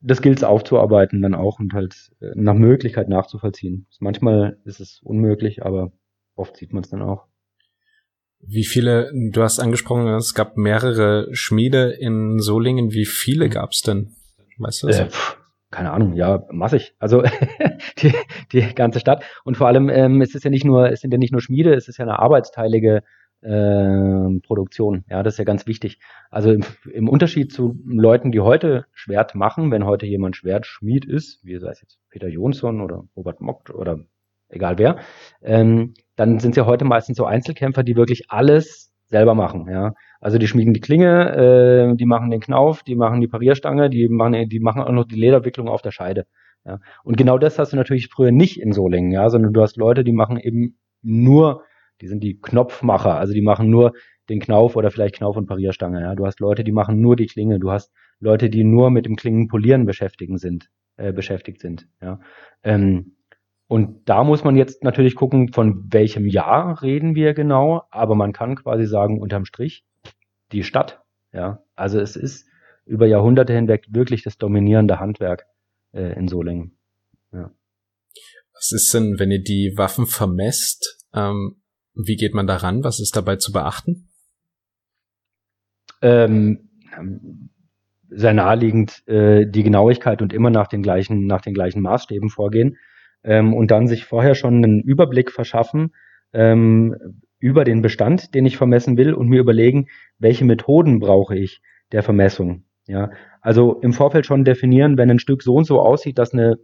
das 0.00 0.22
gilt 0.22 0.38
es 0.38 0.44
aufzuarbeiten 0.44 1.20
dann 1.20 1.34
auch 1.34 1.58
und 1.58 1.74
halt 1.74 2.12
äh, 2.20 2.30
nach 2.34 2.54
Möglichkeit 2.54 3.08
nachzuvollziehen. 3.08 3.86
Manchmal 3.98 4.58
ist 4.64 4.80
es 4.80 5.00
unmöglich, 5.02 5.64
aber 5.64 5.92
oft 6.34 6.56
sieht 6.56 6.72
man 6.72 6.82
es 6.82 6.90
dann 6.90 7.02
auch. 7.02 7.26
Wie 8.42 8.64
viele, 8.64 9.10
du 9.12 9.42
hast 9.42 9.60
angesprochen, 9.60 10.06
es 10.14 10.32
gab 10.32 10.56
mehrere 10.56 11.28
Schmiede 11.32 11.90
in 11.90 12.38
Solingen. 12.38 12.92
Wie 12.92 13.04
viele 13.04 13.46
mhm. 13.46 13.50
gab 13.50 13.72
es 13.72 13.82
denn? 13.82 14.14
Weißt 14.56 14.82
du 14.82 14.86
das? 14.86 15.00
Äh, 15.00 15.06
pff, 15.10 15.36
keine 15.70 15.92
Ahnung, 15.92 16.14
ja, 16.14 16.44
massig. 16.50 16.94
Also 16.98 17.22
die, 18.02 18.14
die 18.52 18.74
ganze 18.74 19.00
Stadt. 19.00 19.24
Und 19.44 19.58
vor 19.58 19.66
allem, 19.66 19.90
ähm, 19.90 20.22
es 20.22 20.34
ist 20.34 20.44
ja 20.44 20.50
nicht 20.50 20.64
nur, 20.64 20.90
es 20.90 21.00
sind 21.00 21.12
ja 21.12 21.18
nicht 21.18 21.32
nur 21.32 21.42
Schmiede, 21.42 21.74
es 21.74 21.88
ist 21.88 21.98
ja 21.98 22.04
eine 22.04 22.18
arbeitsteilige 22.18 23.02
äh, 23.42 24.40
Produktion. 24.40 25.04
Ja, 25.08 25.22
das 25.22 25.34
ist 25.34 25.38
ja 25.38 25.44
ganz 25.44 25.66
wichtig. 25.66 25.98
Also 26.30 26.52
im, 26.52 26.64
im, 26.92 27.08
Unterschied 27.08 27.52
zu 27.52 27.78
Leuten, 27.86 28.32
die 28.32 28.40
heute 28.40 28.86
Schwert 28.92 29.34
machen, 29.34 29.70
wenn 29.70 29.84
heute 29.84 30.06
jemand 30.06 30.36
Schwertschmied 30.36 31.04
ist, 31.04 31.44
wie 31.44 31.58
sei 31.58 31.70
es 31.70 31.80
jetzt 31.80 31.98
Peter 32.10 32.28
Jonsson 32.28 32.80
oder 32.80 33.04
Robert 33.16 33.40
Mock 33.40 33.70
oder 33.70 34.00
egal 34.48 34.78
wer, 34.78 34.98
ähm, 35.42 35.94
dann 36.16 36.38
sind 36.38 36.50
es 36.50 36.56
ja 36.56 36.66
heute 36.66 36.84
meistens 36.84 37.16
so 37.16 37.24
Einzelkämpfer, 37.24 37.82
die 37.82 37.96
wirklich 37.96 38.30
alles 38.30 38.92
selber 39.06 39.34
machen. 39.34 39.68
Ja, 39.70 39.94
also 40.20 40.38
die 40.38 40.46
schmieden 40.46 40.74
die 40.74 40.80
Klinge, 40.80 41.92
äh, 41.92 41.96
die 41.96 42.06
machen 42.06 42.30
den 42.30 42.40
Knauf, 42.40 42.82
die 42.82 42.94
machen 42.94 43.20
die 43.20 43.28
Parierstange, 43.28 43.90
die 43.90 44.08
machen, 44.08 44.48
die 44.48 44.60
machen 44.60 44.82
auch 44.82 44.92
noch 44.92 45.04
die 45.04 45.16
Lederwicklung 45.16 45.68
auf 45.68 45.82
der 45.82 45.90
Scheide. 45.90 46.26
Ja. 46.64 46.78
Und 47.04 47.16
genau 47.16 47.38
das 47.38 47.58
hast 47.58 47.72
du 47.72 47.76
natürlich 47.76 48.08
früher 48.08 48.32
nicht 48.32 48.60
in 48.60 48.72
Solingen, 48.72 49.12
ja, 49.12 49.28
sondern 49.30 49.52
du 49.52 49.62
hast 49.62 49.76
Leute, 49.76 50.04
die 50.04 50.12
machen 50.12 50.36
eben 50.38 50.78
nur 51.02 51.62
die 52.00 52.08
sind 52.08 52.22
die 52.22 52.38
Knopfmacher, 52.40 53.16
also 53.16 53.32
die 53.32 53.42
machen 53.42 53.70
nur 53.70 53.92
den 54.28 54.40
Knauf 54.40 54.76
oder 54.76 54.90
vielleicht 54.90 55.16
Knauf 55.16 55.36
und 55.36 55.46
Parierstange. 55.46 56.00
Ja. 56.00 56.14
Du 56.14 56.24
hast 56.24 56.40
Leute, 56.40 56.64
die 56.64 56.72
machen 56.72 57.00
nur 57.00 57.16
die 57.16 57.26
Klinge. 57.26 57.58
Du 57.58 57.70
hast 57.70 57.92
Leute, 58.20 58.48
die 58.48 58.64
nur 58.64 58.90
mit 58.90 59.04
dem 59.04 59.16
Klingenpolieren 59.16 59.84
beschäftigen 59.84 60.38
sind, 60.38 60.70
äh, 60.96 61.12
beschäftigt 61.12 61.60
sind. 61.60 61.88
Ja. 62.00 62.20
Ähm, 62.62 63.16
und 63.66 64.08
da 64.08 64.24
muss 64.24 64.42
man 64.44 64.56
jetzt 64.56 64.82
natürlich 64.82 65.14
gucken, 65.14 65.52
von 65.52 65.84
welchem 65.92 66.26
Jahr 66.26 66.82
reden 66.82 67.14
wir 67.14 67.34
genau, 67.34 67.82
aber 67.90 68.14
man 68.14 68.32
kann 68.32 68.56
quasi 68.56 68.86
sagen, 68.86 69.20
unterm 69.20 69.44
Strich, 69.44 69.84
die 70.52 70.64
Stadt. 70.64 71.02
Ja. 71.32 71.62
Also 71.76 72.00
es 72.00 72.16
ist 72.16 72.48
über 72.84 73.06
Jahrhunderte 73.06 73.52
hinweg 73.52 73.86
wirklich 73.90 74.22
das 74.22 74.38
dominierende 74.38 74.98
Handwerk 74.98 75.46
äh, 75.92 76.18
in 76.18 76.28
Solingen. 76.28 76.78
Ja. 77.32 77.52
Was 78.54 78.72
ist 78.72 78.92
denn, 78.92 79.18
wenn 79.18 79.30
ihr 79.30 79.42
die 79.42 79.74
Waffen 79.76 80.06
vermesst? 80.06 81.06
Ähm, 81.14 81.59
wie 81.94 82.16
geht 82.16 82.34
man 82.34 82.46
daran? 82.46 82.84
Was 82.84 83.00
ist 83.00 83.16
dabei 83.16 83.36
zu 83.36 83.52
beachten? 83.52 84.08
Ähm, 86.02 86.70
sehr 88.08 88.34
naheliegend 88.34 89.06
äh, 89.06 89.46
die 89.46 89.62
Genauigkeit 89.62 90.22
und 90.22 90.32
immer 90.32 90.50
nach 90.50 90.66
den 90.66 90.82
gleichen, 90.82 91.26
nach 91.26 91.40
den 91.40 91.54
gleichen 91.54 91.80
Maßstäben 91.80 92.28
vorgehen 92.30 92.76
ähm, 93.22 93.54
und 93.54 93.70
dann 93.70 93.86
sich 93.86 94.04
vorher 94.04 94.34
schon 94.34 94.56
einen 94.56 94.80
Überblick 94.80 95.30
verschaffen 95.30 95.94
ähm, 96.32 96.96
über 97.38 97.64
den 97.64 97.82
Bestand, 97.82 98.34
den 98.34 98.46
ich 98.46 98.56
vermessen 98.56 98.96
will 98.96 99.14
und 99.14 99.28
mir 99.28 99.40
überlegen, 99.40 99.86
welche 100.18 100.44
Methoden 100.44 100.98
brauche 100.98 101.36
ich 101.36 101.62
der 101.92 102.02
Vermessung. 102.02 102.64
Ja, 102.86 103.10
also 103.40 103.80
im 103.80 103.92
Vorfeld 103.92 104.26
schon 104.26 104.44
definieren, 104.44 104.98
wenn 104.98 105.10
ein 105.10 105.18
Stück 105.18 105.42
so 105.42 105.54
und 105.54 105.64
so 105.64 105.80
aussieht, 105.80 106.18
dass 106.18 106.32
eine 106.32 106.56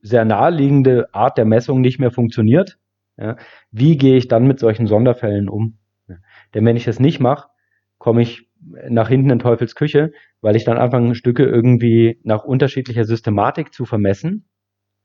sehr 0.00 0.24
naheliegende 0.24 1.12
Art 1.14 1.36
der 1.38 1.44
Messung 1.44 1.80
nicht 1.80 1.98
mehr 1.98 2.10
funktioniert. 2.10 2.78
Ja, 3.16 3.36
wie 3.70 3.96
gehe 3.96 4.16
ich 4.16 4.28
dann 4.28 4.46
mit 4.46 4.58
solchen 4.58 4.86
Sonderfällen 4.86 5.48
um? 5.48 5.78
Ja, 6.08 6.16
denn 6.54 6.64
wenn 6.64 6.76
ich 6.76 6.84
das 6.84 6.98
nicht 6.98 7.20
mache, 7.20 7.48
komme 7.98 8.22
ich 8.22 8.48
nach 8.88 9.08
hinten 9.08 9.30
in 9.30 9.38
Teufels 9.38 9.74
Küche, 9.74 10.12
weil 10.40 10.56
ich 10.56 10.64
dann 10.64 10.78
anfange, 10.78 11.14
Stücke 11.14 11.44
irgendwie 11.44 12.20
nach 12.22 12.44
unterschiedlicher 12.44 13.04
Systematik 13.04 13.72
zu 13.72 13.84
vermessen. 13.84 14.48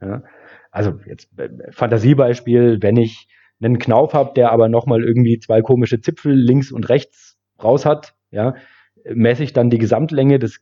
Ja, 0.02 0.24
also 0.72 1.00
jetzt 1.06 1.38
äh, 1.40 1.50
Fantasiebeispiel, 1.72 2.80
wenn 2.82 2.98
ich 2.98 3.28
einen 3.60 3.80
Knauf 3.80 4.14
habe, 4.14 4.34
der 4.36 4.52
aber 4.52 4.70
nochmal 4.70 5.04
irgendwie 5.04 5.40
zwei 5.40 5.62
komische 5.62 6.00
Zipfel 6.00 6.34
links 6.34 6.72
und 6.72 6.90
rechts 6.90 7.38
raus 7.62 7.86
hat, 7.86 8.16
ja, 8.30 8.56
messe 9.04 9.44
ich 9.44 9.54
dann 9.54 9.70
die 9.70 9.80
Gesamtlänge 9.80 10.38
des 10.38 10.62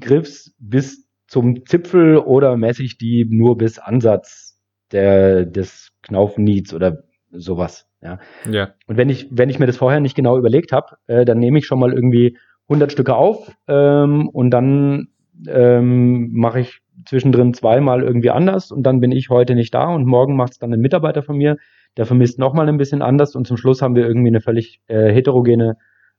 Griffs 0.00 0.54
bis 0.58 1.08
zum 1.26 1.66
Zipfel 1.66 2.18
oder 2.18 2.56
messe 2.56 2.84
ich 2.84 2.98
die 2.98 3.26
nur 3.28 3.58
bis 3.58 3.78
Ansatz 3.78 4.45
der, 4.92 5.44
des 5.44 5.92
Knaufniets 6.02 6.72
oder 6.74 7.04
sowas, 7.30 7.88
ja. 8.02 8.18
ja. 8.50 8.70
Und 8.86 8.96
wenn 8.96 9.08
ich, 9.08 9.28
wenn 9.30 9.50
ich 9.50 9.58
mir 9.58 9.66
das 9.66 9.76
vorher 9.76 10.00
nicht 10.00 10.14
genau 10.14 10.38
überlegt 10.38 10.72
habe, 10.72 10.96
äh, 11.06 11.24
dann 11.24 11.38
nehme 11.38 11.58
ich 11.58 11.66
schon 11.66 11.80
mal 11.80 11.92
irgendwie 11.92 12.38
100 12.68 12.92
Stücke 12.92 13.14
auf 13.14 13.52
ähm, 13.68 14.28
und 14.28 14.50
dann 14.50 15.08
ähm, 15.46 16.30
mache 16.32 16.60
ich 16.60 16.80
zwischendrin 17.04 17.52
zweimal 17.54 18.02
irgendwie 18.02 18.30
anders 18.30 18.72
und 18.72 18.84
dann 18.84 19.00
bin 19.00 19.12
ich 19.12 19.28
heute 19.28 19.54
nicht 19.54 19.74
da 19.74 19.88
und 19.88 20.06
morgen 20.06 20.36
macht 20.36 20.52
es 20.52 20.58
dann 20.58 20.72
ein 20.72 20.80
Mitarbeiter 20.80 21.22
von 21.22 21.36
mir, 21.36 21.56
der 21.96 22.06
vermisst 22.06 22.38
nochmal 22.38 22.68
ein 22.68 22.78
bisschen 22.78 23.02
anders 23.02 23.36
und 23.36 23.46
zum 23.46 23.56
Schluss 23.56 23.82
haben 23.82 23.94
wir 23.94 24.06
irgendwie 24.06 24.28
eine 24.28 24.40
völlig 24.40 24.80
äh, 24.86 25.12
heterogene 25.12 25.76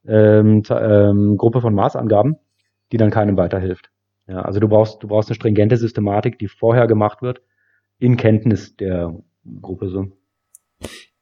ähm, 0.07 0.63
ähm, 0.69 1.37
Gruppe 1.37 1.61
von 1.61 1.73
Maßangaben, 1.73 2.37
die 2.91 2.97
dann 2.97 3.11
keinem 3.11 3.37
weiterhilft. 3.37 3.89
Ja, 4.27 4.41
also 4.41 4.59
du 4.59 4.67
brauchst, 4.67 5.03
du 5.03 5.07
brauchst 5.07 5.29
eine 5.29 5.35
stringente 5.35 5.77
Systematik, 5.77 6.37
die 6.39 6.47
vorher 6.47 6.87
gemacht 6.87 7.21
wird, 7.21 7.41
in 7.99 8.17
Kenntnis 8.17 8.75
der 8.75 9.15
Gruppe 9.61 9.89
so. 9.89 10.11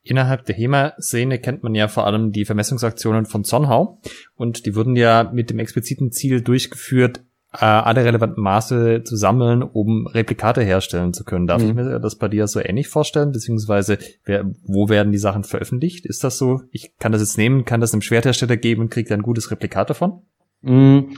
Innerhalb 0.03 0.45
der 0.45 0.55
HEMA-Szene 0.55 1.39
kennt 1.39 1.63
man 1.63 1.73
ja 1.73 1.88
vor 1.88 2.05
allem 2.05 2.31
die 2.31 2.45
Vermessungsaktionen 2.45 3.25
von 3.25 3.43
Zonhau 3.43 3.99
und 4.35 4.65
die 4.67 4.75
wurden 4.75 4.95
ja 4.95 5.31
mit 5.33 5.49
dem 5.49 5.57
expliziten 5.57 6.11
Ziel 6.11 6.41
durchgeführt, 6.41 7.23
äh, 7.53 7.65
alle 7.65 8.05
relevanten 8.05 8.43
Maße 8.43 9.03
zu 9.03 9.15
sammeln, 9.15 9.63
um 9.63 10.05
Replikate 10.05 10.61
herstellen 10.61 11.13
zu 11.13 11.23
können. 11.23 11.47
Darf 11.47 11.63
mhm. 11.63 11.69
ich 11.69 11.73
mir 11.75 11.99
das 11.99 12.17
bei 12.17 12.27
dir 12.27 12.47
so 12.47 12.59
ähnlich 12.59 12.88
vorstellen? 12.88 13.31
Beziehungsweise, 13.31 13.97
wer, 14.25 14.45
wo 14.63 14.89
werden 14.89 15.11
die 15.11 15.17
Sachen 15.17 15.43
veröffentlicht? 15.43 16.05
Ist 16.05 16.23
das 16.23 16.38
so? 16.38 16.61
Ich 16.71 16.97
kann 16.99 17.11
das 17.11 17.21
jetzt 17.21 17.38
nehmen, 17.38 17.65
kann 17.65 17.81
das 17.81 17.93
einem 17.93 18.01
Schwerthersteller 18.01 18.57
geben 18.57 18.81
und 18.81 18.89
kriege 18.89 19.09
dann 19.09 19.21
ein 19.21 19.23
gutes 19.23 19.49
Replikat 19.49 19.89
davon? 19.89 20.21
Mhm. 20.61 21.17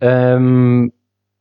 Ähm, 0.00 0.92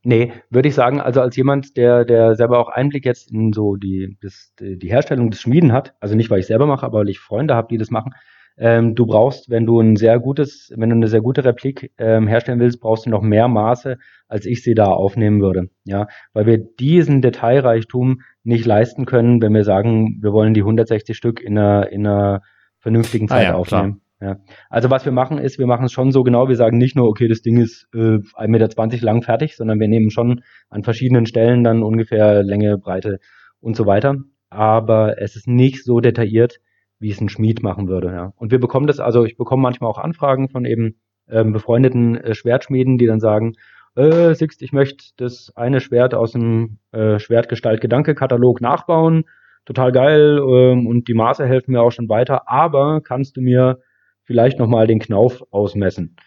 nee, 0.07 0.31
würde 0.49 0.69
ich 0.69 0.75
sagen, 0.75 1.01
also 1.01 1.21
als 1.21 1.35
jemand, 1.35 1.75
der, 1.75 2.05
der 2.05 2.35
selber 2.35 2.59
auch 2.59 2.69
Einblick 2.69 3.05
jetzt 3.05 3.29
in 3.31 3.51
so 3.51 3.75
die, 3.75 4.17
das, 4.21 4.53
die 4.59 4.89
Herstellung 4.89 5.29
des 5.29 5.41
Schmieden 5.41 5.73
hat, 5.73 5.95
also 5.99 6.15
nicht, 6.15 6.29
weil 6.29 6.39
ich 6.39 6.47
selber 6.47 6.65
mache, 6.65 6.85
aber 6.85 6.99
weil 6.99 7.09
ich 7.09 7.19
Freunde 7.19 7.55
habe, 7.55 7.67
die 7.69 7.77
das 7.77 7.91
machen, 7.91 8.13
ähm, 8.57 8.95
du 8.95 9.05
brauchst, 9.05 9.49
wenn 9.49 9.65
du 9.65 9.79
ein 9.81 9.97
sehr 9.97 10.17
gutes, 10.19 10.71
wenn 10.75 10.89
du 10.89 10.95
eine 10.95 11.09
sehr 11.09 11.21
gute 11.21 11.43
Replik 11.43 11.91
ähm, 11.97 12.25
herstellen 12.25 12.59
willst, 12.59 12.79
brauchst 12.79 13.05
du 13.05 13.09
noch 13.09 13.21
mehr 13.21 13.49
Maße, 13.49 13.97
als 14.29 14.45
ich 14.45 14.63
sie 14.63 14.73
da 14.73 14.85
aufnehmen 14.85 15.41
würde. 15.41 15.69
Ja, 15.83 16.07
weil 16.33 16.45
wir 16.45 16.57
diesen 16.57 17.21
Detailreichtum 17.21 18.21
nicht 18.43 18.65
leisten 18.65 19.05
können, 19.05 19.41
wenn 19.41 19.53
wir 19.53 19.65
sagen, 19.65 20.19
wir 20.21 20.31
wollen 20.31 20.53
die 20.53 20.61
160 20.61 21.15
Stück 21.15 21.41
in 21.41 21.57
einer, 21.57 21.91
in 21.91 22.07
einer 22.07 22.41
vernünftigen 22.79 23.27
Zeit 23.27 23.45
ah, 23.45 23.49
ja, 23.49 23.55
aufnehmen. 23.55 24.01
Ja. 24.19 24.38
Also 24.69 24.89
was 24.89 25.06
wir 25.06 25.12
machen 25.12 25.38
ist, 25.38 25.60
wir 25.60 25.67
machen 25.67 25.86
es 25.86 25.91
schon 25.91 26.12
so 26.12 26.23
genau, 26.23 26.47
wir 26.47 26.56
sagen 26.56 26.77
nicht 26.77 26.95
nur, 26.95 27.08
okay, 27.08 27.27
das 27.27 27.41
Ding 27.41 27.58
ist 27.58 27.88
äh, 27.93 28.17
1,20 28.17 28.47
Meter 28.47 29.06
lang 29.06 29.21
fertig, 29.21 29.56
sondern 29.56 29.80
wir 29.80 29.88
nehmen 29.88 30.10
schon 30.10 30.41
an 30.69 30.84
verschiedenen 30.84 31.27
Stellen 31.27 31.63
dann 31.63 31.84
ungefähr 31.84 32.41
Länge, 32.43 32.77
Breite 32.77 33.19
und 33.60 33.75
so 33.75 33.86
weiter. 33.86 34.15
Aber 34.49 35.21
es 35.21 35.36
ist 35.36 35.47
nicht 35.47 35.84
so 35.84 35.99
detailliert, 35.99 36.60
wie 36.99 37.12
es 37.12 37.21
ein 37.21 37.30
Schmied 37.30 37.62
machen 37.62 37.88
würde. 37.88 38.08
Ja. 38.08 38.34
Und 38.38 38.51
wir 38.51 38.60
bekommen 38.60 38.88
das, 38.88 38.99
also 38.99 39.23
ich 39.23 39.38
bekomme 39.38 39.62
manchmal 39.62 39.89
auch 39.89 39.99
Anfragen 39.99 40.49
von 40.49 40.65
eben 40.65 40.95
ähm, 41.30 41.53
befreundeten 41.53 42.15
äh, 42.15 42.34
Schwertschmieden, 42.34 42.97
die 42.97 43.06
dann 43.06 43.19
sagen, 43.19 43.53
äh, 43.95 44.34
Sixt, 44.34 44.62
ich 44.62 44.71
möchte 44.71 45.06
das 45.17 45.51
eine 45.56 45.80
Schwert 45.80 46.13
aus 46.13 46.32
dem 46.32 46.80
äh, 46.91 47.19
Schwertgestalt-Gedanke-Katalog 47.19 48.62
nachbauen, 48.62 49.25
total 49.65 49.91
geil 49.91 50.39
ähm, 50.39 50.88
und 50.88 51.08
die 51.08 51.13
Maße 51.13 51.45
helfen 51.45 51.71
mir 51.71 51.82
auch 51.82 51.91
schon 51.91 52.10
weiter, 52.10 52.47
aber 52.47 53.01
kannst 53.01 53.38
du 53.38 53.41
mir 53.41 53.80
vielleicht 54.27 54.59
nochmal 54.59 54.85
den 54.85 54.99
Knauf 54.99 55.43
ausmessen? 55.51 56.17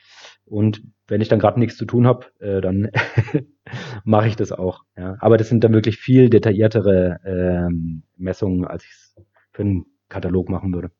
Und 0.44 0.82
wenn 1.06 1.20
ich 1.20 1.28
dann 1.28 1.38
gerade 1.38 1.60
nichts 1.60 1.76
zu 1.76 1.84
tun 1.84 2.06
habe, 2.06 2.26
äh, 2.40 2.60
dann 2.60 2.90
mache 4.04 4.26
ich 4.26 4.34
das 4.34 4.50
auch. 4.50 4.82
Ja. 4.96 5.16
Aber 5.20 5.36
das 5.36 5.48
sind 5.48 5.62
dann 5.62 5.72
wirklich 5.72 5.98
viel 5.98 6.28
detailliertere 6.28 7.18
ähm, 7.24 8.02
Messungen, 8.16 8.64
als 8.64 8.84
ich 8.84 8.90
es 8.90 9.16
für 9.52 9.62
einen 9.62 9.86
Katalog 10.08 10.48
machen 10.48 10.74
würde. 10.74 10.90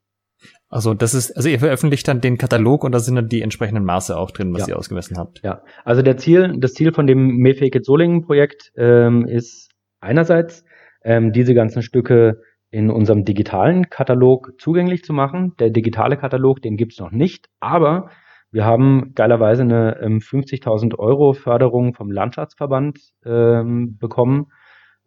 Also 0.69 0.93
das 0.93 1.13
ist, 1.13 1.35
also 1.35 1.49
ihr 1.49 1.59
veröffentlicht 1.59 2.07
dann 2.07 2.21
den 2.21 2.37
Katalog 2.37 2.83
und 2.83 2.93
da 2.93 2.99
sind 2.99 3.15
dann 3.15 3.27
die 3.27 3.41
entsprechenden 3.41 3.83
Maße 3.83 4.17
auch 4.17 4.31
drin, 4.31 4.53
was 4.53 4.61
ja. 4.61 4.69
ihr 4.69 4.77
ausgemessen 4.77 5.17
habt. 5.17 5.41
Ja, 5.43 5.63
also 5.83 6.01
der 6.01 6.17
Ziel, 6.17 6.55
das 6.59 6.73
Ziel 6.73 6.93
von 6.93 7.07
dem 7.07 7.37
Mefake 7.37 7.83
Solingen 7.83 8.21
Projekt 8.21 8.71
ähm, 8.77 9.27
ist 9.27 9.69
einerseits 9.99 10.63
ähm, 11.03 11.33
diese 11.33 11.53
ganzen 11.53 11.83
Stücke 11.83 12.41
in 12.71 12.89
unserem 12.89 13.25
digitalen 13.25 13.89
Katalog 13.89 14.53
zugänglich 14.57 15.03
zu 15.03 15.13
machen. 15.13 15.53
Der 15.59 15.69
digitale 15.69 16.17
Katalog, 16.17 16.61
den 16.61 16.77
gibt's 16.77 16.99
noch 16.99 17.11
nicht, 17.11 17.49
aber 17.59 18.09
wir 18.51 18.65
haben 18.65 19.13
geilerweise 19.13 19.61
eine 19.61 19.99
ähm, 20.01 20.19
50.000 20.19 20.97
Euro 20.97 21.33
Förderung 21.33 21.93
vom 21.93 22.11
Landschaftsverband 22.11 22.99
ähm, 23.25 23.97
bekommen. 23.97 24.47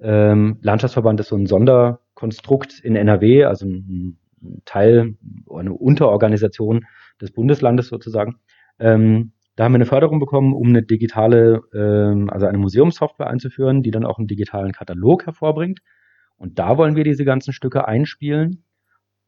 Ähm, 0.01 0.59
Landschaftsverband 0.63 1.21
ist 1.21 1.29
so 1.29 1.37
ein 1.37 1.47
Sonder 1.47 2.01
Konstrukt 2.15 2.81
in 2.81 2.97
NRW, 2.97 3.45
also 3.45 3.67
ein 3.67 4.19
Teil, 4.65 5.17
eine 5.51 5.73
Unterorganisation 5.73 6.85
des 7.21 7.33
Bundeslandes 7.33 7.89
sozusagen. 7.89 8.37
Ähm, 8.79 9.33
da 9.57 9.65
haben 9.65 9.73
wir 9.73 9.77
eine 9.77 9.87
Förderung 9.87 10.21
bekommen, 10.21 10.53
um 10.53 10.69
eine 10.69 10.83
digitale, 10.83 11.63
ähm, 11.75 12.29
also 12.31 12.47
eine 12.47 12.59
Museumssoftware 12.59 13.29
einzuführen, 13.29 13.83
die 13.83 13.91
dann 13.91 14.05
auch 14.05 14.19
einen 14.19 14.27
digitalen 14.27 14.73
Katalog 14.73 15.27
hervorbringt. 15.27 15.81
Und 16.45 16.59
da 16.59 16.77
wollen 16.77 16.95
wir 16.95 17.05
diese 17.05 17.25
ganzen 17.25 17.55
Stücke 17.55 17.89
einspielen 17.89 18.65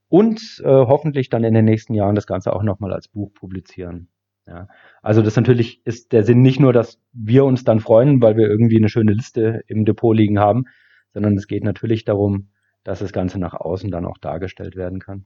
und 0.09 0.61
äh, 0.62 0.68
hoffentlich 0.68 1.31
dann 1.31 1.44
in 1.44 1.55
den 1.55 1.64
nächsten 1.64 1.94
Jahren 1.94 2.14
das 2.14 2.26
Ganze 2.26 2.52
auch 2.52 2.62
nochmal 2.62 2.92
als 2.92 3.09
Buch 3.09 3.33
publizieren. 3.33 4.09
Ja. 4.46 4.68
Also 5.00 5.22
das 5.22 5.35
natürlich 5.35 5.81
ist 5.87 6.12
der 6.12 6.24
Sinn 6.24 6.42
nicht 6.42 6.61
nur, 6.61 6.74
dass 6.74 7.00
wir 7.14 7.46
uns 7.46 7.64
dann 7.64 7.81
freuen, 7.81 8.20
weil 8.20 8.37
wir 8.37 8.46
irgendwie 8.48 8.76
eine 8.76 8.90
schöne 8.90 9.14
Liste 9.14 9.62
im 9.66 9.87
Depot 9.87 10.14
liegen 10.14 10.38
haben, 10.38 10.64
sondern 11.14 11.38
es 11.38 11.46
geht 11.46 11.64
natürlich 11.64 12.05
darum, 12.05 12.50
dass 12.85 12.98
das 12.98 13.14
Ganze 13.14 13.38
nach 13.38 13.55
außen 13.55 13.90
dann 13.90 14.05
auch 14.05 14.18
dargestellt 14.18 14.76
werden 14.76 15.00
kann. 15.00 15.24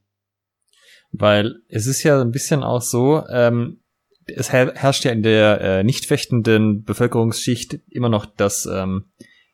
Weil 1.11 1.57
es 1.66 1.88
ist 1.88 2.05
ja 2.05 2.20
ein 2.20 2.31
bisschen 2.31 2.62
auch 2.62 2.83
so, 2.83 3.26
ähm, 3.33 3.81
es 4.29 4.53
herrscht 4.53 5.05
ja 5.05 5.11
in 5.11 5.24
der 5.24 5.61
äh, 5.61 5.83
nicht 5.83 6.07
fechtenden 6.07 6.85
Bevölkerungsschicht 6.85 7.81
immer 7.90 8.09
noch 8.09 8.26
das 8.26 8.64
ähm, 8.72 9.07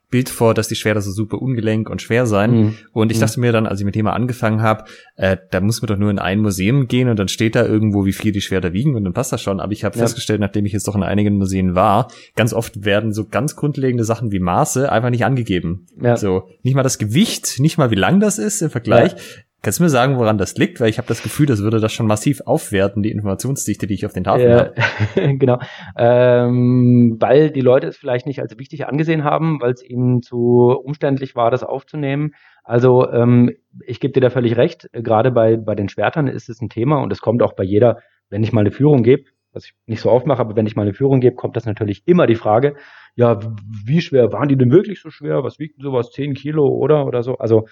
Bild 0.09 0.29
vor, 0.29 0.55
dass 0.55 0.69
die 0.69 0.77
Schwerter 0.77 1.01
so 1.01 1.11
super 1.11 1.43
ungelenk 1.43 1.91
und 1.91 2.01
schwer 2.01 2.27
seien. 2.27 2.51
Mhm. 2.51 2.75
Und 2.93 3.11
ich 3.11 3.19
mhm. 3.19 3.23
dachte 3.23 3.41
mir 3.41 3.53
dann, 3.53 3.67
als 3.67 3.81
ich 3.81 3.85
mit 3.85 3.95
dem 3.95 4.01
Thema 4.01 4.13
angefangen 4.13 4.63
habe, 4.63 4.85
äh, 5.17 5.37
da 5.51 5.61
muss 5.61 5.83
man 5.83 5.89
doch 5.89 5.97
nur 5.97 6.11
in 6.11 6.19
ein 6.19 6.41
Museum 6.41 6.87
gehen 6.87 7.09
und 7.09 7.19
dann 7.19 7.29
steht 7.29 7.57
da 7.57 7.67
irgendwo, 7.67 8.05
wie 8.05 8.13
viel 8.13 8.31
die 8.31 8.41
Schwerter 8.41 8.73
wiegen 8.73 8.95
und 8.95 9.05
dann 9.05 9.13
passt 9.13 9.33
das 9.33 9.43
schon. 9.43 9.59
Aber 9.59 9.73
ich 9.73 9.85
habe 9.85 9.97
ja. 9.97 10.03
festgestellt, 10.03 10.41
nachdem 10.41 10.65
ich 10.65 10.73
jetzt 10.73 10.87
doch 10.87 10.95
in 10.95 11.03
einigen 11.03 11.37
Museen 11.37 11.75
war, 11.75 12.09
ganz 12.37 12.53
oft 12.53 12.85
werden 12.85 13.13
so 13.13 13.27
ganz 13.27 13.57
grundlegende 13.57 14.05
Sachen 14.05 14.31
wie 14.31 14.39
Maße 14.39 14.91
einfach 14.93 15.11
nicht 15.11 15.25
angegeben. 15.25 15.87
Ja. 16.01 16.17
So 16.17 16.49
nicht 16.63 16.75
mal 16.75 16.83
das 16.85 16.99
Gewicht, 16.99 17.59
nicht 17.59 17.77
mal 17.77 17.91
wie 17.91 17.97
lang 17.97 18.21
das 18.21 18.39
ist 18.39 18.63
im 18.63 18.71
Vergleich. 18.71 19.13
Ja. 19.13 19.19
Kannst 19.67 19.81
du 19.81 19.83
mir 19.83 19.89
sagen, 19.89 20.17
woran 20.17 20.39
das 20.39 20.57
liegt? 20.57 20.81
Weil 20.81 20.91
ich 20.91 20.99
habe 20.99 21.09
das 21.09 21.25
Gefühl, 21.25 21.47
das 21.47 21.61
würde 21.61 21.81
das 21.81 21.93
schon 21.93 22.07
massiv 22.07 22.41
aufwerten, 22.47 23.03
die 23.03 23.11
Informationsdichte, 23.11 23.89
die 23.89 23.95
ich 23.95 24.07
auf 24.07 24.13
den 24.13 24.23
Tafeln 24.23 24.49
ja, 24.49 24.59
habe. 24.59 25.37
genau. 25.39 25.59
Ähm, 25.97 27.17
weil 27.19 27.51
die 27.51 27.63
Leute 27.63 27.89
es 27.89 27.97
vielleicht 27.97 28.27
nicht 28.27 28.41
als 28.41 28.57
wichtig 28.61 28.87
angesehen 28.87 29.25
haben, 29.25 29.61
weil 29.61 29.73
es 29.73 29.83
ihnen 29.83 30.23
zu 30.23 30.71
umständlich 30.71 31.35
war, 31.35 31.51
das 31.51 31.65
aufzunehmen. 31.65 32.35
Also 32.63 33.11
ähm, 33.11 33.57
ich 33.85 33.99
gebe 33.99 34.13
dir 34.13 34.21
da 34.21 34.31
völlig 34.31 34.57
recht. 34.57 34.89
Gerade 34.93 35.33
bei, 35.33 35.57
bei 35.57 35.75
den 35.75 35.89
Schwertern 35.89 36.29
ist 36.29 36.49
es 36.49 36.61
ein 36.61 36.69
Thema 36.69 37.03
und 37.03 37.13
es 37.13 37.21
kommt 37.21 37.43
auch 37.43 37.55
bei 37.55 37.65
jeder, 37.65 37.99
wenn 38.31 38.45
ich 38.45 38.53
mal 38.53 38.61
eine 38.61 38.71
Führung 38.71 39.03
gebe, 39.03 39.25
was 39.53 39.65
ich 39.65 39.75
nicht 39.87 40.01
so 40.01 40.13
oft 40.13 40.29
mache, 40.29 40.43
aber 40.43 40.55
wenn 40.55 40.67
ich 40.67 40.77
mal 40.77 40.83
eine 40.83 40.95
Führung 40.95 41.19
gebe, 41.19 41.35
kommt 41.35 41.57
das 41.57 41.67
natürlich 41.67 42.07
immer 42.07 42.29
die 42.29 42.37
Frage, 42.37 42.77
ja, 43.17 43.41
wie 43.85 44.01
schwer 44.01 44.33
waren 44.33 44.49
die 44.49 44.57
denn 44.57 44.71
wirklich 44.71 45.01
so 45.01 45.11
schwer? 45.11 45.43
Was 45.43 45.59
wiegt 45.59 45.83
sowas? 45.83 46.13
Zehn 46.13 46.35
Kilo 46.35 46.69
oder 46.69 47.05
oder 47.07 47.25
so? 47.25 47.39
Also 47.39 47.67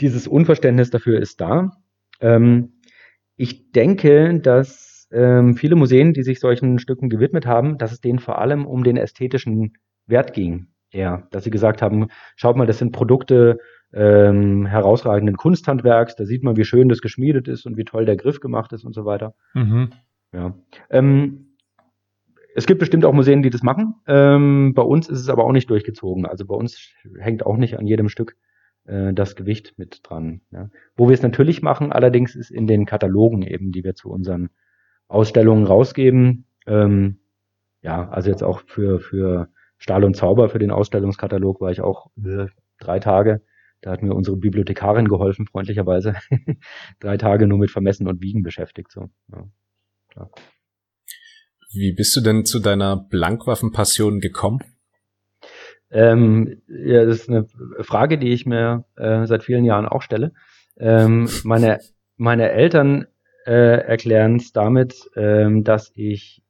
dieses 0.00 0.26
Unverständnis 0.26 0.90
dafür 0.90 1.20
ist 1.20 1.40
da. 1.40 1.72
Ähm, 2.20 2.80
ich 3.36 3.72
denke, 3.72 4.40
dass 4.40 5.08
ähm, 5.10 5.56
viele 5.56 5.76
Museen, 5.76 6.12
die 6.12 6.22
sich 6.22 6.40
solchen 6.40 6.78
Stücken 6.78 7.08
gewidmet 7.08 7.46
haben, 7.46 7.78
dass 7.78 7.92
es 7.92 8.00
denen 8.00 8.18
vor 8.18 8.38
allem 8.38 8.66
um 8.66 8.84
den 8.84 8.96
ästhetischen 8.96 9.74
Wert 10.06 10.32
ging. 10.32 10.68
Ja, 10.90 11.28
dass 11.30 11.44
sie 11.44 11.50
gesagt 11.50 11.82
haben, 11.82 12.08
schaut 12.36 12.56
mal, 12.56 12.66
das 12.66 12.78
sind 12.78 12.92
Produkte 12.92 13.58
ähm, 13.92 14.66
herausragenden 14.66 15.36
Kunsthandwerks, 15.36 16.16
da 16.16 16.24
sieht 16.24 16.42
man, 16.42 16.56
wie 16.56 16.64
schön 16.64 16.88
das 16.88 17.00
geschmiedet 17.00 17.46
ist 17.46 17.66
und 17.66 17.76
wie 17.76 17.84
toll 17.84 18.06
der 18.06 18.16
Griff 18.16 18.40
gemacht 18.40 18.72
ist 18.72 18.84
und 18.84 18.94
so 18.94 19.04
weiter. 19.04 19.34
Mhm. 19.54 19.90
Ja. 20.32 20.54
Ähm, 20.90 21.56
es 22.54 22.66
gibt 22.66 22.80
bestimmt 22.80 23.04
auch 23.04 23.12
Museen, 23.12 23.42
die 23.42 23.50
das 23.50 23.62
machen. 23.62 23.94
Ähm, 24.06 24.72
bei 24.74 24.82
uns 24.82 25.08
ist 25.08 25.20
es 25.20 25.28
aber 25.28 25.44
auch 25.44 25.52
nicht 25.52 25.70
durchgezogen. 25.70 26.26
Also 26.26 26.44
bei 26.44 26.54
uns 26.54 26.90
hängt 27.18 27.46
auch 27.46 27.56
nicht 27.56 27.78
an 27.78 27.86
jedem 27.86 28.08
Stück 28.08 28.36
äh, 28.88 29.12
das 29.12 29.36
Gewicht 29.36 29.74
mit 29.76 30.00
dran. 30.02 30.40
Ja. 30.50 30.70
Wo 30.96 31.08
wir 31.08 31.14
es 31.14 31.22
natürlich 31.22 31.62
machen, 31.62 31.92
allerdings 31.92 32.34
ist 32.34 32.50
in 32.50 32.66
den 32.66 32.86
Katalogen 32.86 33.42
eben, 33.42 33.70
die 33.70 33.84
wir 33.84 33.94
zu 33.94 34.10
unseren 34.10 34.50
Ausstellungen 35.06 35.66
rausgeben. 35.66 36.46
Ähm, 36.66 37.18
ja, 37.82 38.08
also 38.08 38.30
jetzt 38.30 38.42
auch 38.42 38.62
für, 38.66 38.98
für 39.00 39.48
Stahl 39.78 40.04
und 40.04 40.16
Zauber, 40.16 40.48
für 40.48 40.58
den 40.58 40.70
Ausstellungskatalog 40.70 41.60
war 41.60 41.70
ich 41.70 41.80
auch 41.80 42.10
äh, 42.24 42.46
drei 42.78 42.98
Tage. 42.98 43.42
Da 43.80 43.92
hat 43.92 44.02
mir 44.02 44.14
unsere 44.14 44.36
Bibliothekarin 44.36 45.06
geholfen, 45.06 45.46
freundlicherweise. 45.46 46.14
drei 47.00 47.16
Tage 47.16 47.46
nur 47.46 47.58
mit 47.58 47.70
Vermessen 47.70 48.08
und 48.08 48.20
Wiegen 48.20 48.42
beschäftigt. 48.42 48.90
So. 48.90 49.08
Ja, 49.32 49.48
klar. 50.08 50.30
Wie 51.70 51.92
bist 51.92 52.16
du 52.16 52.22
denn 52.22 52.44
zu 52.44 52.58
deiner 52.58 52.96
Blankwaffenpassion 52.96 54.20
gekommen? 54.20 54.60
Ähm, 55.90 56.60
ja, 56.68 57.04
das 57.04 57.20
ist 57.20 57.28
eine 57.28 57.46
Frage, 57.80 58.18
die 58.18 58.32
ich 58.32 58.46
mir 58.46 58.84
äh, 58.96 59.26
seit 59.26 59.42
vielen 59.42 59.64
Jahren 59.64 59.86
auch 59.86 60.02
stelle. 60.02 60.32
Ähm, 60.78 61.28
meine, 61.44 61.78
meine 62.16 62.50
Eltern 62.50 63.06
äh, 63.46 63.80
erklären 63.80 64.36
es 64.36 64.52
damit, 64.52 65.08
ähm, 65.16 65.64
dass 65.64 65.90
ich, 65.94 66.42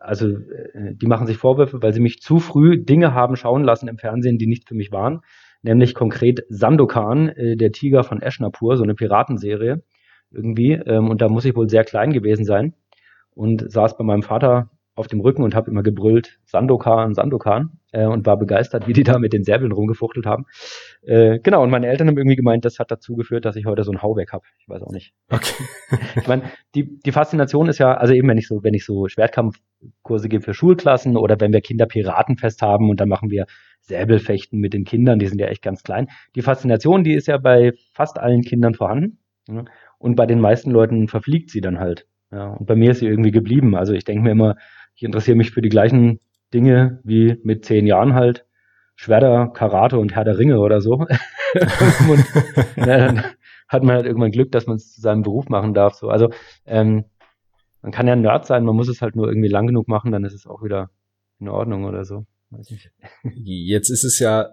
also 0.00 0.28
äh, 0.28 0.94
die 0.94 1.06
machen 1.06 1.26
sich 1.26 1.38
Vorwürfe, 1.38 1.82
weil 1.82 1.92
sie 1.92 2.00
mich 2.00 2.20
zu 2.20 2.38
früh 2.38 2.82
Dinge 2.82 3.14
haben 3.14 3.36
schauen 3.36 3.64
lassen 3.64 3.88
im 3.88 3.98
Fernsehen, 3.98 4.38
die 4.38 4.46
nicht 4.46 4.68
für 4.68 4.74
mich 4.74 4.92
waren. 4.92 5.20
Nämlich 5.62 5.94
konkret 5.94 6.44
Sandokan, 6.48 7.28
äh, 7.30 7.56
der 7.56 7.72
Tiger 7.72 8.04
von 8.04 8.20
Eschnapur, 8.20 8.76
so 8.76 8.84
eine 8.84 8.94
Piratenserie 8.94 9.82
irgendwie. 10.30 10.72
Ähm, 10.72 11.08
und 11.08 11.22
da 11.22 11.28
muss 11.28 11.44
ich 11.44 11.56
wohl 11.56 11.68
sehr 11.68 11.84
klein 11.84 12.12
gewesen 12.12 12.44
sein 12.44 12.74
und 13.34 13.70
saß 13.70 13.96
bei 13.96 14.04
meinem 14.04 14.22
Vater 14.22 14.70
auf 14.96 15.06
dem 15.06 15.20
Rücken 15.20 15.42
und 15.42 15.54
habe 15.54 15.70
immer 15.70 15.82
gebrüllt, 15.82 16.40
Sandokan, 16.46 17.14
Sandokan 17.14 17.78
äh, 17.92 18.06
und 18.06 18.26
war 18.26 18.38
begeistert, 18.38 18.88
wie 18.88 18.94
die 18.94 19.04
da 19.04 19.18
mit 19.18 19.34
den 19.34 19.44
Säbeln 19.44 19.70
rumgefuchtelt 19.70 20.26
haben. 20.26 20.46
Äh, 21.02 21.38
genau, 21.40 21.62
und 21.62 21.70
meine 21.70 21.86
Eltern 21.86 22.08
haben 22.08 22.16
irgendwie 22.16 22.36
gemeint, 22.36 22.64
das 22.64 22.78
hat 22.78 22.90
dazu 22.90 23.14
geführt, 23.14 23.44
dass 23.44 23.56
ich 23.56 23.66
heute 23.66 23.84
so 23.84 23.92
ein 23.92 24.02
Hauweg 24.02 24.32
habe. 24.32 24.44
Ich 24.58 24.68
weiß 24.68 24.82
auch 24.82 24.90
nicht. 24.90 25.12
Okay. 25.30 25.64
ich 26.16 26.26
meine, 26.26 26.44
die, 26.74 26.98
die 27.00 27.12
Faszination 27.12 27.68
ist 27.68 27.78
ja, 27.78 27.94
also 27.94 28.14
eben 28.14 28.26
wenn 28.28 28.38
ich 28.38 28.48
so, 28.48 28.64
wenn 28.64 28.74
ich 28.74 28.86
so 28.86 29.06
Schwertkampfkurse 29.06 30.28
gebe 30.30 30.42
für 30.42 30.54
Schulklassen 30.54 31.16
oder 31.16 31.38
wenn 31.38 31.52
wir 31.52 31.60
Kinder 31.60 31.86
Piratenfest 31.86 32.62
haben 32.62 32.88
und 32.88 32.98
dann 32.98 33.10
machen 33.10 33.30
wir 33.30 33.44
Säbelfechten 33.82 34.58
mit 34.58 34.72
den 34.72 34.84
Kindern, 34.84 35.18
die 35.18 35.26
sind 35.26 35.40
ja 35.40 35.46
echt 35.46 35.62
ganz 35.62 35.82
klein. 35.82 36.08
Die 36.34 36.42
Faszination, 36.42 37.04
die 37.04 37.14
ist 37.14 37.28
ja 37.28 37.36
bei 37.36 37.72
fast 37.92 38.18
allen 38.18 38.40
Kindern 38.40 38.74
vorhanden. 38.74 39.18
Ne? 39.46 39.66
Und 39.98 40.16
bei 40.16 40.26
den 40.26 40.40
meisten 40.40 40.70
Leuten 40.70 41.06
verfliegt 41.06 41.50
sie 41.50 41.60
dann 41.60 41.78
halt. 41.78 42.06
Ja, 42.32 42.48
und 42.54 42.66
bei 42.66 42.74
mir 42.74 42.90
ist 42.90 42.98
sie 42.98 43.06
irgendwie 43.06 43.30
geblieben. 43.30 43.76
Also 43.76 43.92
ich 43.92 44.04
denke 44.04 44.22
mir 44.22 44.32
immer, 44.32 44.56
ich 44.96 45.02
interessiere 45.02 45.36
mich 45.36 45.50
für 45.50 45.62
die 45.62 45.68
gleichen 45.68 46.20
Dinge 46.52 47.00
wie 47.04 47.38
mit 47.44 47.64
zehn 47.64 47.86
Jahren 47.86 48.14
halt. 48.14 48.44
Schwerter, 48.94 49.48
Karate 49.48 49.98
und 49.98 50.14
Herr 50.14 50.24
der 50.24 50.38
Ringe 50.38 50.58
oder 50.58 50.80
so. 50.80 50.94
und 52.08 52.24
ja, 52.76 52.96
dann 52.96 53.24
hat 53.68 53.82
man 53.82 53.94
halt 53.94 54.06
irgendwann 54.06 54.30
Glück, 54.30 54.50
dass 54.52 54.66
man 54.66 54.76
es 54.76 54.92
zu 54.94 55.02
seinem 55.02 55.22
Beruf 55.22 55.50
machen 55.50 55.74
darf. 55.74 55.94
So. 55.94 56.08
Also 56.08 56.30
ähm, 56.64 57.04
man 57.82 57.92
kann 57.92 58.06
ja 58.06 58.14
ein 58.14 58.22
Nerd 58.22 58.46
sein, 58.46 58.64
man 58.64 58.74
muss 58.74 58.88
es 58.88 59.02
halt 59.02 59.16
nur 59.16 59.28
irgendwie 59.28 59.48
lang 59.48 59.66
genug 59.66 59.86
machen, 59.86 60.12
dann 60.12 60.24
ist 60.24 60.34
es 60.34 60.46
auch 60.46 60.62
wieder 60.64 60.90
in 61.38 61.48
Ordnung 61.48 61.84
oder 61.84 62.04
so. 62.04 62.24
Jetzt 63.34 63.90
ist 63.90 64.04
es 64.04 64.18
ja 64.18 64.48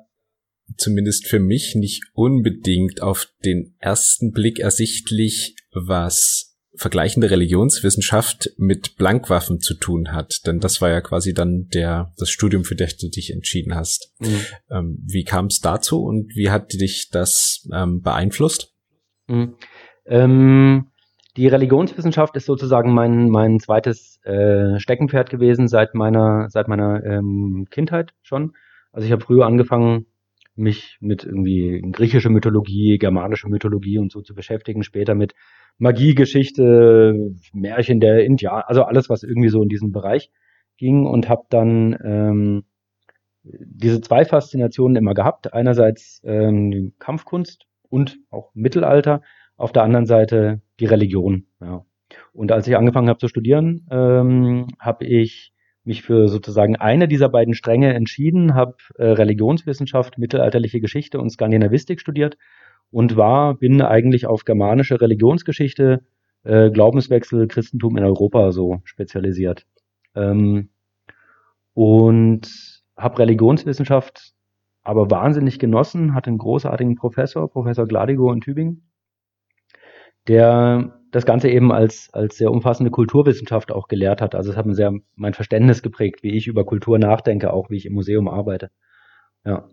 zumindest 0.78 1.28
für 1.28 1.40
mich 1.40 1.76
nicht 1.76 2.04
unbedingt 2.14 3.02
auf 3.02 3.28
den 3.46 3.76
ersten 3.80 4.32
Blick 4.32 4.60
ersichtlich, 4.60 5.56
was 5.72 6.53
vergleichende 6.76 7.30
Religionswissenschaft 7.30 8.50
mit 8.58 8.96
Blankwaffen 8.98 9.60
zu 9.60 9.76
tun 9.76 10.12
hat, 10.12 10.42
denn 10.48 10.60
das 10.60 10.82
war 10.82 10.90
ja 10.90 11.02
quasi 11.02 11.34
dann 11.34 11.68
der 11.74 12.12
das 12.18 12.30
Studium, 12.30 12.64
für 12.64 12.76
das 12.76 12.98
du 12.98 13.10
dich 13.10 13.32
entschieden 13.32 13.76
hast. 13.76 14.12
Mhm. 14.20 14.42
Ähm, 14.72 14.98
wie 15.06 15.24
kam 15.24 15.48
es 15.48 15.60
dazu 15.60 16.04
und 16.04 16.36
wie 16.36 16.50
hat 16.50 16.74
dich 16.74 17.10
das 17.12 17.68
ähm, 17.74 18.02
beeinflusst? 18.02 18.74
Mhm. 19.28 19.56
Ähm, 20.06 20.88
die 21.38 21.48
Religionswissenschaft 21.48 22.36
ist 22.36 22.46
sozusagen 22.46 22.94
mein 22.94 23.30
mein 23.30 23.60
zweites 23.60 24.20
äh, 24.24 24.80
Steckenpferd 24.80 25.30
gewesen 25.30 25.68
seit 25.68 25.94
meiner 25.94 26.50
seit 26.50 26.68
meiner 26.68 27.04
ähm, 27.04 27.68
Kindheit 27.70 28.14
schon. 28.22 28.54
Also 28.92 29.06
ich 29.06 29.12
habe 29.12 29.24
früher 29.24 29.46
angefangen 29.46 30.06
mich 30.56 30.98
mit 31.02 31.24
irgendwie 31.24 31.82
griechischer 31.92 32.30
Mythologie, 32.30 32.98
germanischer 32.98 33.50
Mythologie 33.50 33.98
und 33.98 34.12
so 34.12 34.22
zu 34.22 34.36
beschäftigen, 34.36 34.84
später 34.84 35.16
mit 35.16 35.34
Magiegeschichte, 35.78 37.34
Märchen 37.54 38.00
der 38.00 38.24
Indianer, 38.24 38.70
also 38.70 38.84
alles, 38.84 39.10
was 39.10 39.24
irgendwie 39.24 39.50
so 39.50 39.64
in 39.64 39.70
diesem 39.70 39.92
Bereich 39.92 40.32
ging 40.78 41.06
und 41.06 41.30
habe 41.30 41.44
dann 41.50 41.98
ähm, 42.04 42.64
diese 43.44 44.02
zwei 44.02 44.26
Faszinationen 44.26 44.96
immer 44.96 45.14
gehabt. 45.14 45.54
Einerseits 45.54 46.22
ähm, 46.24 46.94
Kampfkunst 47.00 47.66
und 47.90 48.20
auch 48.30 48.52
Mittelalter, 48.54 49.22
auf 49.56 49.72
der 49.72 49.84
anderen 49.84 50.06
Seite 50.06 50.62
die 50.80 50.86
Religion. 50.86 51.48
Ja. 51.62 51.86
Und 52.32 52.52
als 52.52 52.68
ich 52.68 52.76
angefangen 52.76 53.10
habe 53.10 53.20
zu 53.20 53.28
studieren, 53.28 53.88
ähm, 53.92 54.68
habe 54.80 55.06
ich 55.06 55.53
mich 55.84 56.02
für 56.02 56.28
sozusagen 56.28 56.76
eine 56.76 57.08
dieser 57.08 57.30
beiden 57.30 57.54
Stränge 57.54 57.94
entschieden, 57.94 58.56
habe 58.56 58.76
äh, 58.96 59.06
Religionswissenschaft, 59.06 60.18
mittelalterliche 60.18 60.80
Geschichte 60.80 61.20
und 61.20 61.30
Skandinavistik 61.30 62.00
studiert 62.00 62.38
und 62.92 63.18
war, 63.18 63.56
bin 63.56 63.82
eigentlich 63.82 64.26
auf 64.26 64.46
germanische 64.46 65.02
Religionsgeschichte, 65.02 66.04
äh, 66.44 66.70
Glaubenswechsel, 66.70 67.48
Christentum 67.48 67.98
in 67.98 68.04
Europa 68.04 68.52
so 68.52 68.82
spezialisiert. 68.86 69.66
Ähm, 70.16 70.70
und 71.74 72.84
habe 72.96 73.20
Religionswissenschaft 73.20 74.34
aber 74.84 75.10
wahnsinnig 75.10 75.60
genossen, 75.60 76.14
hatte 76.14 76.28
einen 76.28 76.38
großartigen 76.38 76.96
Professor, 76.96 77.50
Professor 77.50 77.88
Gladigo 77.88 78.32
in 78.32 78.42
Tübingen, 78.42 78.90
der 80.28 81.03
das 81.14 81.26
Ganze 81.26 81.48
eben 81.50 81.72
als, 81.72 82.10
als 82.12 82.38
sehr 82.38 82.52
umfassende 82.52 82.90
Kulturwissenschaft 82.90 83.72
auch 83.72 83.88
gelehrt 83.88 84.20
hat. 84.20 84.34
Also 84.34 84.52
es 84.52 84.58
hat 84.58 84.66
mir 84.66 84.74
sehr 84.74 84.92
mein 85.16 85.36
Verständnis 85.36 85.84
geprägt, 85.84 86.24
wie 86.24 86.36
ich 86.36 86.48
über 86.48 86.66
Kultur 86.66 86.98
nachdenke, 86.98 87.54
auch 87.54 87.70
wie 87.70 87.78
ich 87.78 87.86
im 87.86 87.94
Museum 87.94 88.28
arbeite. 88.28 88.72
Ja. 89.46 89.70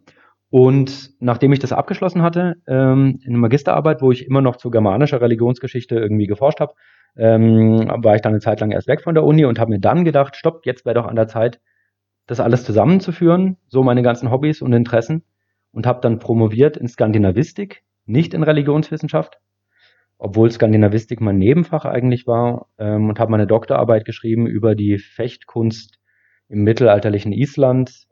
Und 0.51 1.13
nachdem 1.21 1.53
ich 1.53 1.59
das 1.59 1.73
abgeschlossen 1.73 2.23
hatte, 2.23 2.57
ähm, 2.67 3.21
in 3.23 3.31
einer 3.31 3.39
Magisterarbeit, 3.39 4.03
wo 4.03 4.13
ich 4.13 4.27
immer 4.27 4.43
noch 4.43 4.57
zu 4.57 4.71
germanischer 4.71 5.21
Religionsgeschichte 5.21 5.95
irgendwie 5.95 6.27
geforscht 6.27 6.61
habe, 6.61 6.75
ähm, 7.17 7.89
war 7.89 8.17
ich 8.17 8.21
dann 8.21 8.33
eine 8.33 8.41
Zeit 8.41 8.61
lang 8.61 8.71
erst 8.71 8.89
weg 8.89 9.01
von 9.01 9.15
der 9.15 9.25
Uni 9.25 9.47
und 9.47 9.59
habe 9.59 9.71
mir 9.71 9.81
dann 9.81 10.05
gedacht, 10.05 10.37
stopp, 10.37 10.67
jetzt 10.67 10.85
wäre 10.85 10.95
doch 10.95 11.07
an 11.07 11.17
der 11.17 11.29
Zeit, 11.29 11.61
das 12.27 12.39
alles 12.39 12.65
zusammenzuführen, 12.65 13.57
so 13.67 13.83
meine 13.83 14.03
ganzen 14.03 14.31
Hobbys 14.31 14.61
und 14.61 14.73
Interessen 14.73 15.25
und 15.73 15.87
habe 15.87 16.01
dann 16.03 16.19
promoviert 16.19 16.77
in 16.77 16.87
Skandinavistik, 16.87 17.83
nicht 18.05 18.35
in 18.35 18.43
Religionswissenschaft, 18.43 19.39
obwohl 20.21 20.51
Skandinavistik 20.51 21.23
mein 21.23 21.39
Nebenfach 21.39 21.87
eigentlich 21.87 22.27
war 22.27 22.69
ähm, 22.79 23.09
und 23.09 23.19
habe 23.19 23.31
meine 23.31 23.47
Doktorarbeit 23.47 24.05
geschrieben 24.05 24.47
über 24.47 24.75
die 24.75 24.99
Fechtkunst 24.99 25.99
im 26.49 26.63
mittelalterlichen 26.63 27.33
Island 27.33 28.07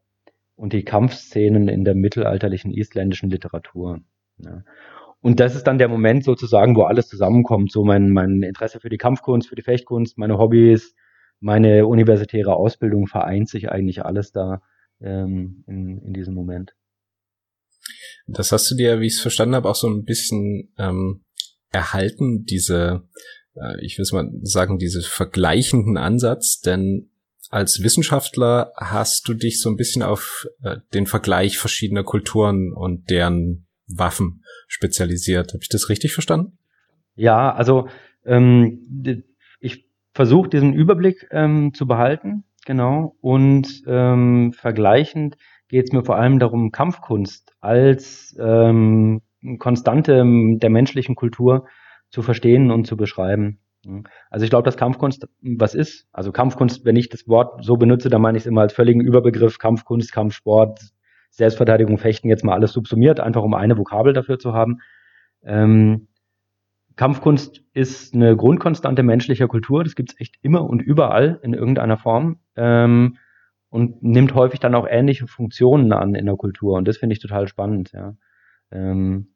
und 0.56 0.72
die 0.72 0.84
Kampfszenen 0.84 1.68
in 1.68 1.84
der 1.84 1.94
mittelalterlichen 1.94 2.72
isländischen 2.72 3.28
Literatur. 3.28 4.00
Ja. 4.38 4.64
Und 5.20 5.38
das 5.38 5.54
ist 5.54 5.66
dann 5.66 5.76
der 5.76 5.88
Moment 5.88 6.24
sozusagen, 6.24 6.76
wo 6.76 6.84
alles 6.84 7.08
zusammenkommt. 7.08 7.70
So 7.70 7.84
mein, 7.84 8.10
mein 8.10 8.42
Interesse 8.42 8.80
für 8.80 8.88
die 8.88 8.96
Kampfkunst, 8.96 9.48
für 9.48 9.56
die 9.56 9.62
Fechtkunst, 9.62 10.16
meine 10.16 10.38
Hobbys, 10.38 10.94
meine 11.40 11.86
universitäre 11.86 12.56
Ausbildung 12.56 13.06
vereint 13.06 13.50
sich 13.50 13.70
eigentlich 13.70 14.02
alles 14.04 14.32
da 14.32 14.62
ähm, 15.02 15.62
in, 15.66 15.98
in 15.98 16.14
diesem 16.14 16.34
Moment. 16.34 16.74
Das 18.26 18.50
hast 18.50 18.70
du 18.70 18.76
dir, 18.76 19.00
wie 19.00 19.06
ich 19.06 19.14
es 19.14 19.20
verstanden 19.20 19.56
habe, 19.56 19.68
auch 19.68 19.74
so 19.74 19.88
ein 19.88 20.04
bisschen 20.04 20.72
ähm, 20.78 21.24
erhalten, 21.70 22.44
diese, 22.44 23.02
äh, 23.54 23.84
ich 23.84 23.98
will 23.98 24.06
mal 24.12 24.30
sagen, 24.42 24.78
diese 24.78 25.02
vergleichenden 25.02 25.96
Ansatz, 25.96 26.60
denn 26.60 27.10
als 27.50 27.82
Wissenschaftler 27.82 28.72
hast 28.76 29.26
du 29.28 29.34
dich 29.34 29.60
so 29.60 29.70
ein 29.70 29.76
bisschen 29.76 30.02
auf 30.02 30.46
äh, 30.62 30.76
den 30.92 31.06
Vergleich 31.06 31.58
verschiedener 31.58 32.04
Kulturen 32.04 32.72
und 32.72 33.08
deren 33.10 33.66
Waffen 33.86 34.44
spezialisiert. 34.66 35.54
Habe 35.54 35.62
ich 35.62 35.70
das 35.70 35.88
richtig 35.88 36.12
verstanden? 36.12 36.58
Ja, 37.14 37.52
also 37.54 37.88
ähm, 38.24 39.24
ich 39.60 39.86
versuche 40.12 40.50
diesen 40.50 40.74
Überblick 40.74 41.26
ähm, 41.30 41.72
zu 41.74 41.86
behalten, 41.86 42.44
genau. 42.66 43.16
Und 43.20 43.82
ähm, 43.86 44.52
vergleichend 44.52 45.36
geht 45.68 45.86
es 45.86 45.92
mir 45.92 46.04
vor 46.04 46.16
allem 46.16 46.38
darum, 46.38 46.70
Kampfkunst 46.70 47.52
als 47.60 48.36
ähm, 48.38 49.22
Konstante 49.58 50.24
der 50.24 50.70
menschlichen 50.70 51.14
Kultur 51.14 51.66
zu 52.10 52.22
verstehen 52.22 52.70
und 52.70 52.86
zu 52.86 52.96
beschreiben. 52.96 53.60
Also 54.30 54.44
ich 54.44 54.50
glaube, 54.50 54.64
dass 54.64 54.76
Kampfkunst 54.76 55.28
was 55.40 55.74
ist. 55.74 56.08
Also 56.12 56.32
Kampfkunst, 56.32 56.84
wenn 56.84 56.96
ich 56.96 57.08
das 57.08 57.28
Wort 57.28 57.64
so 57.64 57.76
benutze, 57.76 58.08
dann 58.08 58.22
meine 58.22 58.36
ich 58.36 58.42
es 58.42 58.46
immer 58.46 58.62
als 58.62 58.72
völligen 58.72 59.00
Überbegriff. 59.00 59.58
Kampfkunst, 59.58 60.12
Kampfsport, 60.12 60.80
Selbstverteidigung, 61.30 61.98
Fechten, 61.98 62.28
jetzt 62.28 62.44
mal 62.44 62.54
alles 62.54 62.72
subsumiert, 62.72 63.20
einfach 63.20 63.42
um 63.42 63.54
eine 63.54 63.78
Vokabel 63.78 64.12
dafür 64.12 64.38
zu 64.38 64.52
haben. 64.52 64.80
Ähm, 65.44 66.08
Kampfkunst 66.96 67.62
ist 67.74 68.14
eine 68.14 68.36
Grundkonstante 68.36 69.04
menschlicher 69.04 69.46
Kultur. 69.46 69.84
Das 69.84 69.94
gibt's 69.94 70.18
echt 70.18 70.36
immer 70.42 70.68
und 70.68 70.82
überall 70.82 71.38
in 71.42 71.54
irgendeiner 71.54 71.96
Form. 71.96 72.40
Ähm, 72.56 73.18
und 73.70 74.02
nimmt 74.02 74.34
häufig 74.34 74.60
dann 74.60 74.74
auch 74.74 74.86
ähnliche 74.88 75.26
Funktionen 75.26 75.92
an 75.92 76.14
in 76.14 76.26
der 76.26 76.36
Kultur. 76.36 76.76
Und 76.78 76.88
das 76.88 76.96
finde 76.96 77.12
ich 77.12 77.20
total 77.20 77.48
spannend, 77.48 77.92
ja. 77.92 78.14
Ähm, 78.70 79.28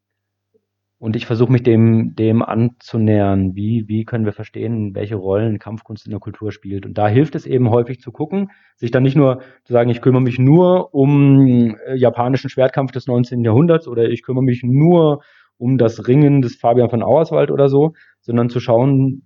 und 1.03 1.17
ich 1.17 1.27
versuche 1.27 1.51
mich 1.51 1.65
dem, 1.65 2.15
dem 2.15 2.43
anzunähern. 2.43 3.57
Wie, 3.57 3.89
wie 3.89 4.05
können 4.05 4.25
wir 4.25 4.33
verstehen, 4.33 4.95
welche 4.95 5.17
Rollen 5.17 5.59
Kampfkunst 5.59 6.07
in 6.07 6.13
der 6.13 6.21
Kultur 6.21 6.53
spielt? 6.53 6.87
Und 6.87 6.97
da 6.97 7.09
hilft 7.09 7.35
es 7.35 7.45
eben 7.45 7.71
häufig 7.71 8.01
zu 8.01 8.13
gucken, 8.13 8.53
sich 8.77 8.93
dann 8.93 9.03
nicht 9.03 9.17
nur 9.17 9.41
zu 9.65 9.73
sagen, 9.73 9.91
ich 9.91 10.01
kümmere 10.01 10.23
mich 10.23 10.39
nur 10.39 10.95
um 10.95 11.77
äh, 11.87 11.97
japanischen 11.97 12.51
Schwertkampf 12.51 12.93
des 12.93 13.09
19. 13.09 13.43
Jahrhunderts 13.43 13.89
oder 13.89 14.09
ich 14.09 14.23
kümmere 14.23 14.45
mich 14.45 14.63
nur 14.63 15.25
um 15.59 15.77
das 15.77 16.07
Ringen 16.07 16.41
des 16.41 16.55
Fabian 16.55 16.89
von 16.89 17.03
Auerswald 17.03 17.51
oder 17.51 17.69
so, 17.69 17.95
sondern 18.21 18.49
zu 18.49 18.61
schauen, 18.61 19.23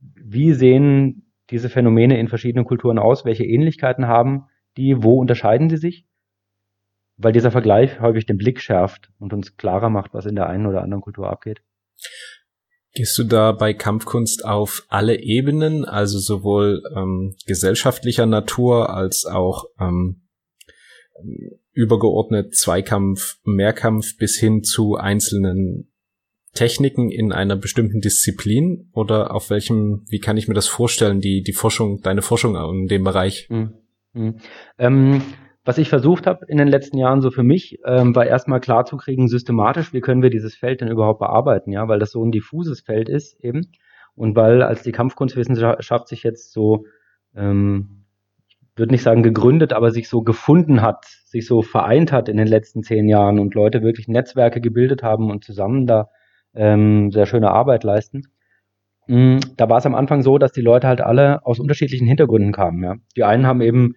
wie 0.00 0.54
sehen 0.54 1.30
diese 1.50 1.68
Phänomene 1.68 2.18
in 2.18 2.28
verschiedenen 2.28 2.64
Kulturen 2.64 2.98
aus, 2.98 3.26
welche 3.26 3.44
Ähnlichkeiten 3.44 4.06
haben 4.06 4.44
die, 4.78 5.02
wo 5.02 5.20
unterscheiden 5.20 5.68
sie 5.68 5.76
sich 5.76 6.06
weil 7.16 7.32
dieser 7.32 7.50
Vergleich 7.50 8.00
häufig 8.00 8.26
den 8.26 8.36
Blick 8.36 8.60
schärft 8.60 9.10
und 9.18 9.32
uns 9.32 9.56
klarer 9.56 9.90
macht, 9.90 10.14
was 10.14 10.26
in 10.26 10.34
der 10.34 10.48
einen 10.48 10.66
oder 10.66 10.82
anderen 10.82 11.02
Kultur 11.02 11.30
abgeht. 11.30 11.62
Gehst 12.94 13.18
du 13.18 13.24
da 13.24 13.52
bei 13.52 13.74
Kampfkunst 13.74 14.44
auf 14.44 14.84
alle 14.88 15.20
Ebenen, 15.20 15.84
also 15.84 16.18
sowohl 16.18 16.82
ähm, 16.94 17.34
gesellschaftlicher 17.46 18.26
Natur 18.26 18.90
als 18.90 19.26
auch 19.26 19.64
ähm, 19.80 20.22
übergeordnet 21.72 22.54
Zweikampf, 22.54 23.38
Mehrkampf 23.44 24.16
bis 24.16 24.38
hin 24.38 24.62
zu 24.62 24.94
einzelnen 24.94 25.90
Techniken 26.54 27.10
in 27.10 27.32
einer 27.32 27.56
bestimmten 27.56 28.00
Disziplin 28.00 28.88
oder 28.92 29.34
auf 29.34 29.50
welchem, 29.50 30.04
wie 30.08 30.20
kann 30.20 30.36
ich 30.36 30.46
mir 30.46 30.54
das 30.54 30.68
vorstellen, 30.68 31.20
die, 31.20 31.42
die 31.42 31.52
Forschung, 31.52 32.00
deine 32.00 32.22
Forschung 32.22 32.54
in 32.54 32.86
dem 32.86 33.02
Bereich? 33.02 33.48
Mhm. 33.50 33.74
Mhm. 34.12 34.36
Ähm, 34.78 35.22
was 35.64 35.78
ich 35.78 35.88
versucht 35.88 36.26
habe 36.26 36.44
in 36.46 36.58
den 36.58 36.68
letzten 36.68 36.98
Jahren 36.98 37.22
so 37.22 37.30
für 37.30 37.42
mich, 37.42 37.78
ähm, 37.86 38.14
war 38.14 38.26
erstmal 38.26 38.60
klar 38.60 38.84
zu 38.84 38.96
kriegen, 38.96 39.28
systematisch, 39.28 39.92
wie 39.92 40.00
können 40.00 40.22
wir 40.22 40.30
dieses 40.30 40.54
Feld 40.54 40.80
denn 40.80 40.88
überhaupt 40.88 41.20
bearbeiten, 41.20 41.72
ja, 41.72 41.88
weil 41.88 41.98
das 41.98 42.10
so 42.10 42.22
ein 42.24 42.32
diffuses 42.32 42.80
Feld 42.80 43.08
ist 43.08 43.42
eben. 43.42 43.72
Und 44.14 44.36
weil 44.36 44.62
als 44.62 44.82
die 44.82 44.92
Kampfkunstwissenschaft 44.92 46.08
sich 46.08 46.22
jetzt 46.22 46.52
so, 46.52 46.84
ähm, 47.34 48.04
ich 48.60 48.78
würde 48.78 48.92
nicht 48.92 49.02
sagen 49.02 49.22
gegründet, 49.22 49.72
aber 49.72 49.90
sich 49.90 50.08
so 50.08 50.22
gefunden 50.22 50.82
hat, 50.82 51.04
sich 51.24 51.46
so 51.46 51.62
vereint 51.62 52.12
hat 52.12 52.28
in 52.28 52.36
den 52.36 52.46
letzten 52.46 52.82
zehn 52.82 53.08
Jahren 53.08 53.38
und 53.38 53.54
Leute 53.54 53.82
wirklich 53.82 54.06
Netzwerke 54.06 54.60
gebildet 54.60 55.02
haben 55.02 55.30
und 55.30 55.44
zusammen 55.44 55.86
da 55.86 56.10
ähm, 56.54 57.10
sehr 57.10 57.26
schöne 57.26 57.50
Arbeit 57.50 57.84
leisten. 57.84 58.24
Mm, 59.06 59.38
da 59.56 59.68
war 59.68 59.78
es 59.78 59.86
am 59.86 59.94
Anfang 59.94 60.22
so, 60.22 60.38
dass 60.38 60.52
die 60.52 60.60
Leute 60.60 60.88
halt 60.88 61.00
alle 61.00 61.44
aus 61.46 61.58
unterschiedlichen 61.58 62.06
Hintergründen 62.06 62.52
kamen. 62.52 62.82
Ja. 62.84 62.96
Die 63.16 63.24
einen 63.24 63.46
haben 63.46 63.60
eben 63.60 63.94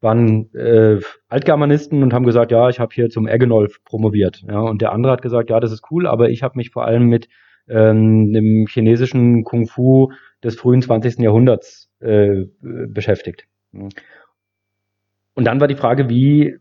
waren 0.00 0.52
äh, 0.54 1.00
Altgermanisten 1.28 2.02
und 2.02 2.12
haben 2.12 2.24
gesagt, 2.24 2.52
ja, 2.52 2.68
ich 2.68 2.80
habe 2.80 2.94
hier 2.94 3.10
zum 3.10 3.26
Eggenolf 3.26 3.82
promoviert. 3.84 4.42
Ja, 4.48 4.60
und 4.60 4.80
der 4.80 4.92
andere 4.92 5.12
hat 5.12 5.22
gesagt, 5.22 5.50
ja, 5.50 5.60
das 5.60 5.72
ist 5.72 5.84
cool, 5.90 6.06
aber 6.06 6.30
ich 6.30 6.42
habe 6.42 6.56
mich 6.56 6.70
vor 6.70 6.84
allem 6.84 7.06
mit 7.06 7.28
ähm, 7.68 8.32
dem 8.32 8.66
chinesischen 8.66 9.44
Kung 9.44 9.66
Fu 9.66 10.10
des 10.42 10.56
frühen 10.56 10.82
20. 10.82 11.18
Jahrhunderts 11.18 11.90
äh, 12.00 12.46
beschäftigt. 12.60 13.46
Und 13.72 15.44
dann 15.44 15.60
war 15.60 15.68
die 15.68 15.76
Frage, 15.76 16.08
wie 16.08 16.56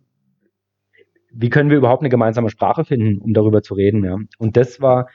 wie 1.31 1.49
können 1.49 1.69
wir 1.69 1.77
überhaupt 1.77 2.01
eine 2.01 2.09
gemeinsame 2.09 2.49
Sprache 2.49 2.83
finden, 2.83 3.19
um 3.19 3.33
darüber 3.33 3.61
zu 3.61 3.75
reden. 3.75 4.03
Ja? 4.03 4.17
Und 4.39 4.57
das 4.57 4.81
war 4.81 5.09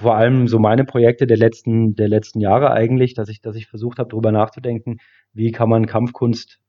vor 0.00 0.16
allem 0.16 0.48
so 0.48 0.58
meine 0.58 0.84
Projekte 0.84 1.26
der 1.26 1.36
letzten 1.36 1.94
der 1.94 2.08
letzten 2.08 2.40
Jahre 2.40 2.72
eigentlich, 2.72 3.14
dass 3.14 3.28
ich 3.28 3.40
dass 3.40 3.56
ich 3.56 3.68
versucht 3.68 3.98
habe, 3.98 4.10
darüber 4.10 4.32
nachzudenken, 4.32 4.98
wie 5.32 5.52
kann 5.52 5.68
man 5.68 5.86
Kampfkunst 5.86 6.60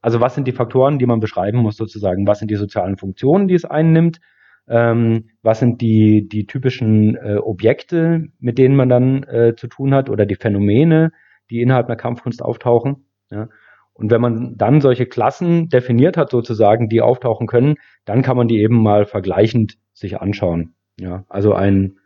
also 0.00 0.20
was 0.20 0.34
sind 0.34 0.46
die 0.46 0.52
Faktoren, 0.52 0.98
die 0.98 1.06
man 1.06 1.20
beschreiben 1.20 1.58
muss 1.58 1.76
sozusagen? 1.76 2.26
Was 2.26 2.38
sind 2.38 2.50
die 2.50 2.56
sozialen 2.56 2.96
Funktionen, 2.96 3.48
die 3.48 3.54
es 3.54 3.64
einnimmt? 3.64 4.20
Ähm, 4.68 5.30
was 5.42 5.60
sind 5.60 5.80
die, 5.80 6.28
die 6.28 6.46
typischen 6.46 7.16
äh, 7.16 7.36
Objekte, 7.36 8.28
mit 8.38 8.58
denen 8.58 8.76
man 8.76 8.88
dann 8.88 9.22
äh, 9.24 9.54
zu 9.56 9.66
tun 9.66 9.94
hat 9.94 10.10
oder 10.10 10.26
die 10.26 10.34
Phänomene, 10.34 11.10
die 11.50 11.62
innerhalb 11.62 11.86
einer 11.86 11.96
Kampfkunst 11.96 12.42
auftauchen? 12.42 13.06
Ja? 13.30 13.48
Und 13.94 14.12
wenn 14.12 14.20
man 14.20 14.56
dann 14.56 14.80
solche 14.80 15.06
Klassen 15.06 15.68
definiert 15.68 16.16
hat 16.16 16.30
sozusagen, 16.30 16.88
die 16.88 17.00
auftauchen 17.00 17.46
können, 17.46 17.76
dann 18.04 18.22
kann 18.22 18.36
man 18.36 18.46
die 18.46 18.60
eben 18.60 18.80
mal 18.80 19.06
vergleichend 19.06 19.78
sich 19.92 20.20
anschauen. 20.20 20.74
Ja? 21.00 21.24
Also 21.28 21.54
ein, 21.54 21.98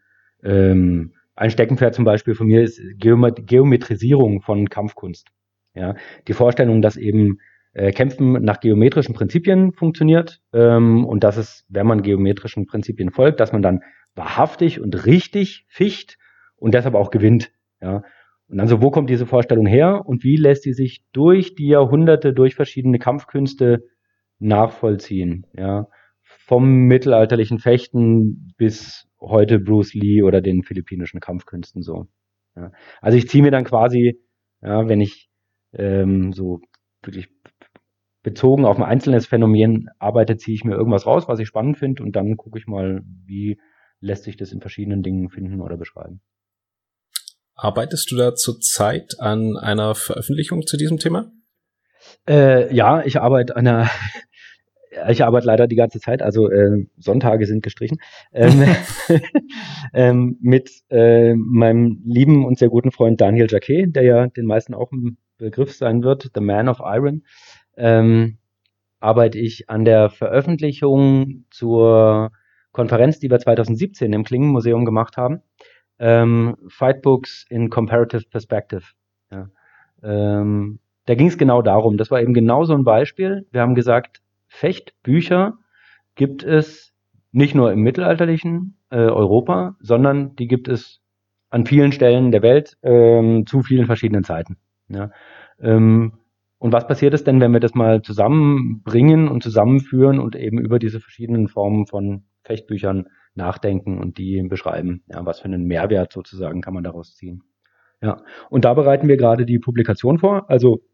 ähm, 0.42 1.12
ein 1.34 1.50
Steckenpferd 1.50 1.94
zum 1.94 2.04
Beispiel 2.04 2.34
von 2.34 2.46
mir 2.46 2.62
ist 2.62 2.80
Geometrisierung 2.98 4.40
von 4.40 4.70
Kampfkunst. 4.70 5.28
Ja? 5.74 5.96
Die 6.28 6.32
Vorstellung, 6.32 6.80
dass 6.80 6.96
eben 6.96 7.38
äh, 7.72 7.92
Kämpfen 7.92 8.32
nach 8.32 8.60
geometrischen 8.60 9.14
Prinzipien 9.14 9.72
funktioniert 9.72 10.40
ähm, 10.52 11.04
und 11.04 11.24
dass 11.24 11.36
es, 11.36 11.64
wenn 11.68 11.86
man 11.86 12.02
geometrischen 12.02 12.66
Prinzipien 12.66 13.10
folgt, 13.10 13.40
dass 13.40 13.52
man 13.52 13.62
dann 13.62 13.80
wahrhaftig 14.14 14.80
und 14.80 15.06
richtig 15.06 15.64
ficht 15.68 16.18
und 16.56 16.74
deshalb 16.74 16.94
auch 16.94 17.10
gewinnt. 17.10 17.50
Ja. 17.80 18.02
Und 18.48 18.58
dann 18.58 18.68
so, 18.68 18.82
wo 18.82 18.90
kommt 18.90 19.08
diese 19.08 19.26
Vorstellung 19.26 19.66
her 19.66 20.02
und 20.04 20.24
wie 20.24 20.36
lässt 20.36 20.64
sie 20.64 20.74
sich 20.74 21.04
durch 21.12 21.54
die 21.54 21.68
Jahrhunderte, 21.68 22.34
durch 22.34 22.54
verschiedene 22.54 22.98
Kampfkünste 22.98 23.84
nachvollziehen? 24.38 25.46
Ja. 25.56 25.88
Vom 26.20 26.86
mittelalterlichen 26.86 27.58
Fechten 27.58 28.52
bis 28.58 29.08
heute 29.20 29.58
Bruce 29.58 29.94
Lee 29.94 30.22
oder 30.22 30.42
den 30.42 30.62
philippinischen 30.62 31.20
Kampfkünsten 31.20 31.82
so. 31.82 32.08
Ja. 32.54 32.70
Also 33.00 33.16
ich 33.16 33.28
ziehe 33.28 33.42
mir 33.42 33.50
dann 33.50 33.64
quasi, 33.64 34.20
ja, 34.60 34.86
wenn 34.88 35.00
ich 35.00 35.30
ähm, 35.72 36.32
so 36.32 36.60
wirklich 37.02 37.28
bezogen 38.22 38.64
auf 38.64 38.76
ein 38.76 38.84
einzelnes 38.84 39.26
Phänomen 39.26 39.88
arbeite, 39.98 40.36
ziehe 40.36 40.54
ich 40.54 40.64
mir 40.64 40.74
irgendwas 40.74 41.06
raus, 41.06 41.28
was 41.28 41.38
ich 41.40 41.48
spannend 41.48 41.78
finde 41.78 42.02
und 42.02 42.14
dann 42.14 42.36
gucke 42.36 42.58
ich 42.58 42.66
mal, 42.66 43.02
wie 43.26 43.60
lässt 44.00 44.24
sich 44.24 44.36
das 44.36 44.52
in 44.52 44.60
verschiedenen 44.60 45.02
Dingen 45.02 45.28
finden 45.28 45.60
oder 45.60 45.76
beschreiben. 45.76 46.20
Arbeitest 47.54 48.10
du 48.10 48.16
da 48.16 48.34
zurzeit 48.34 49.14
an 49.18 49.56
einer 49.56 49.94
Veröffentlichung 49.94 50.66
zu 50.66 50.76
diesem 50.76 50.98
Thema? 50.98 51.30
Äh, 52.28 52.74
ja, 52.74 53.04
ich 53.04 53.20
arbeite 53.20 53.56
an 53.56 53.66
einer 53.66 53.90
ich 55.08 55.24
arbeite 55.24 55.46
leider 55.46 55.66
die 55.66 55.76
ganze 55.76 56.00
Zeit, 56.00 56.22
also 56.22 56.50
äh, 56.50 56.86
Sonntage 56.98 57.46
sind 57.46 57.62
gestrichen, 57.62 57.98
ähm, 58.32 58.64
ähm, 59.94 60.38
mit 60.40 60.70
äh, 60.90 61.34
meinem 61.34 62.02
lieben 62.04 62.44
und 62.44 62.58
sehr 62.58 62.68
guten 62.68 62.90
Freund 62.90 63.20
Daniel 63.20 63.46
Jacquet, 63.48 63.86
der 63.86 64.02
ja 64.02 64.26
den 64.26 64.46
meisten 64.46 64.74
auch 64.74 64.92
ein 64.92 65.16
Begriff 65.38 65.74
sein 65.74 66.02
wird, 66.02 66.30
The 66.34 66.40
Man 66.40 66.68
of 66.68 66.80
Iron 66.84 67.24
ähm, 67.76 68.38
arbeite 69.00 69.38
ich 69.38 69.68
an 69.68 69.84
der 69.84 70.10
Veröffentlichung 70.10 71.44
zur 71.50 72.30
Konferenz, 72.72 73.18
die 73.18 73.30
wir 73.30 73.38
2017 73.38 74.12
im 74.12 74.24
Klingenmuseum 74.24 74.84
gemacht 74.84 75.16
haben. 75.16 75.42
Ähm, 75.98 76.56
Fightbooks 76.68 77.46
in 77.48 77.68
Comparative 77.70 78.24
Perspective. 78.30 78.84
Ja. 79.30 79.48
Ähm, 80.02 80.80
da 81.06 81.14
ging 81.14 81.26
es 81.26 81.38
genau 81.38 81.62
darum. 81.62 81.96
Das 81.96 82.10
war 82.10 82.20
eben 82.20 82.34
genau 82.34 82.64
so 82.64 82.74
ein 82.74 82.84
Beispiel. 82.84 83.46
Wir 83.50 83.60
haben 83.60 83.74
gesagt, 83.74 84.22
Fechtbücher 84.46 85.58
gibt 86.14 86.44
es 86.44 86.92
nicht 87.32 87.54
nur 87.54 87.72
im 87.72 87.80
mittelalterlichen 87.80 88.76
äh, 88.90 88.96
Europa, 88.96 89.76
sondern 89.80 90.36
die 90.36 90.46
gibt 90.46 90.68
es 90.68 91.00
an 91.50 91.66
vielen 91.66 91.92
Stellen 91.92 92.30
der 92.30 92.42
Welt 92.42 92.76
ähm, 92.82 93.46
zu 93.46 93.62
vielen 93.62 93.86
verschiedenen 93.86 94.24
Zeiten. 94.24 94.56
Ja. 94.88 95.10
Ähm, 95.60 96.12
und 96.62 96.72
was 96.72 96.86
passiert 96.86 97.12
es 97.12 97.24
denn, 97.24 97.40
wenn 97.40 97.50
wir 97.50 97.58
das 97.58 97.74
mal 97.74 98.02
zusammenbringen 98.02 99.26
und 99.26 99.42
zusammenführen 99.42 100.20
und 100.20 100.36
eben 100.36 100.60
über 100.60 100.78
diese 100.78 101.00
verschiedenen 101.00 101.48
Formen 101.48 101.88
von 101.88 102.22
Fechtbüchern 102.44 103.08
nachdenken 103.34 103.98
und 103.98 104.16
die 104.16 104.40
beschreiben? 104.44 105.02
Ja, 105.08 105.26
was 105.26 105.40
für 105.40 105.46
einen 105.46 105.64
Mehrwert 105.64 106.12
sozusagen 106.12 106.60
kann 106.60 106.72
man 106.72 106.84
daraus 106.84 107.16
ziehen? 107.16 107.42
Ja, 108.00 108.22
und 108.48 108.64
da 108.64 108.74
bereiten 108.74 109.08
wir 109.08 109.16
gerade 109.16 109.44
die 109.44 109.58
Publikation 109.58 110.20
vor. 110.20 110.48
Also 110.48 110.84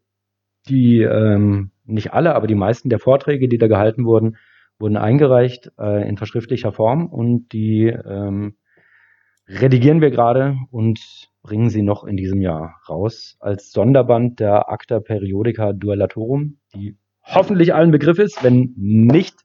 die, 0.67 1.01
ähm, 1.01 1.69
nicht 1.85 2.13
alle, 2.13 2.33
aber 2.33 2.47
die 2.47 2.55
meisten 2.55 2.89
der 2.89 2.97
Vorträge, 2.97 3.47
die 3.47 3.59
da 3.59 3.67
gehalten 3.67 4.05
wurden, 4.05 4.37
wurden 4.79 4.97
eingereicht 4.97 5.71
äh, 5.77 6.09
in 6.09 6.17
verschriftlicher 6.17 6.71
Form 6.71 7.05
und 7.05 7.53
die 7.53 7.89
ähm, 7.89 8.55
redigieren 9.49 10.01
wir 10.01 10.11
gerade 10.11 10.57
und 10.71 10.99
bringen 11.41 11.69
sie 11.69 11.81
noch 11.81 12.03
in 12.03 12.17
diesem 12.17 12.41
Jahr 12.41 12.75
raus 12.87 13.35
als 13.39 13.71
Sonderband 13.71 14.39
der 14.39 14.69
Acta 14.69 14.99
Periodica 14.99 15.73
Duellatorum, 15.73 16.59
die 16.75 16.97
hoffentlich 17.23 17.73
allen 17.73 17.91
Begriff 17.91 18.19
ist, 18.19 18.43
wenn 18.43 18.73
nicht, 18.77 19.35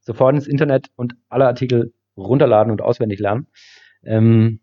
sofort 0.00 0.34
ins 0.34 0.46
Internet 0.46 0.88
und 0.96 1.14
alle 1.28 1.46
Artikel 1.46 1.94
runterladen 2.16 2.70
und 2.70 2.82
auswendig 2.82 3.18
lernen. 3.18 3.46
Ähm, 4.04 4.60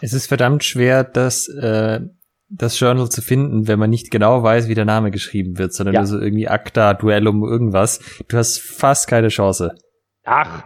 Es 0.00 0.12
ist 0.12 0.26
verdammt 0.26 0.64
schwer, 0.64 1.04
das, 1.04 1.48
äh, 1.48 2.00
das 2.48 2.78
Journal 2.78 3.08
zu 3.08 3.22
finden, 3.22 3.68
wenn 3.68 3.78
man 3.78 3.90
nicht 3.90 4.10
genau 4.10 4.42
weiß, 4.42 4.68
wie 4.68 4.74
der 4.74 4.84
Name 4.84 5.10
geschrieben 5.10 5.58
wird, 5.58 5.72
sondern 5.72 5.94
ja. 5.94 6.00
nur 6.00 6.06
so 6.06 6.18
irgendwie 6.18 6.48
Acta, 6.48 6.94
Duellum, 6.94 7.44
irgendwas. 7.44 8.00
Du 8.28 8.36
hast 8.36 8.58
fast 8.60 9.08
keine 9.08 9.28
Chance. 9.28 9.74
Ach, 10.24 10.64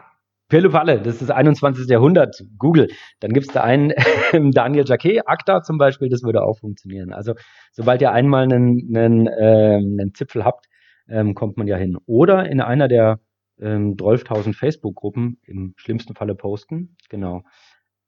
Pille 0.48 0.70
Falle, 0.70 1.00
das 1.00 1.14
ist 1.14 1.22
das 1.22 1.30
21. 1.30 1.88
Jahrhundert, 1.88 2.40
Google. 2.56 2.88
Dann 3.20 3.32
gibt's 3.32 3.52
da 3.52 3.62
einen 3.62 3.92
Daniel 4.52 4.84
Jacquet, 4.86 5.22
ACTA 5.26 5.62
zum 5.62 5.76
Beispiel, 5.78 6.08
das 6.08 6.22
würde 6.22 6.42
auch 6.42 6.58
funktionieren. 6.58 7.12
Also 7.12 7.34
sobald 7.72 8.00
ihr 8.00 8.12
einmal 8.12 8.44
einen, 8.44 8.96
einen, 8.96 9.28
ähm, 9.38 9.96
einen 9.98 10.14
Zipfel 10.14 10.44
habt, 10.44 10.66
ähm, 11.08 11.34
kommt 11.34 11.56
man 11.56 11.66
ja 11.66 11.76
hin. 11.76 11.96
Oder 12.06 12.48
in 12.48 12.60
einer 12.60 12.88
der 12.88 13.18
ähm, 13.60 13.96
12.000 13.96 14.54
Facebook-Gruppen 14.54 15.38
im 15.44 15.74
schlimmsten 15.76 16.14
Falle 16.14 16.34
posten. 16.34 16.96
Genau. 17.08 17.42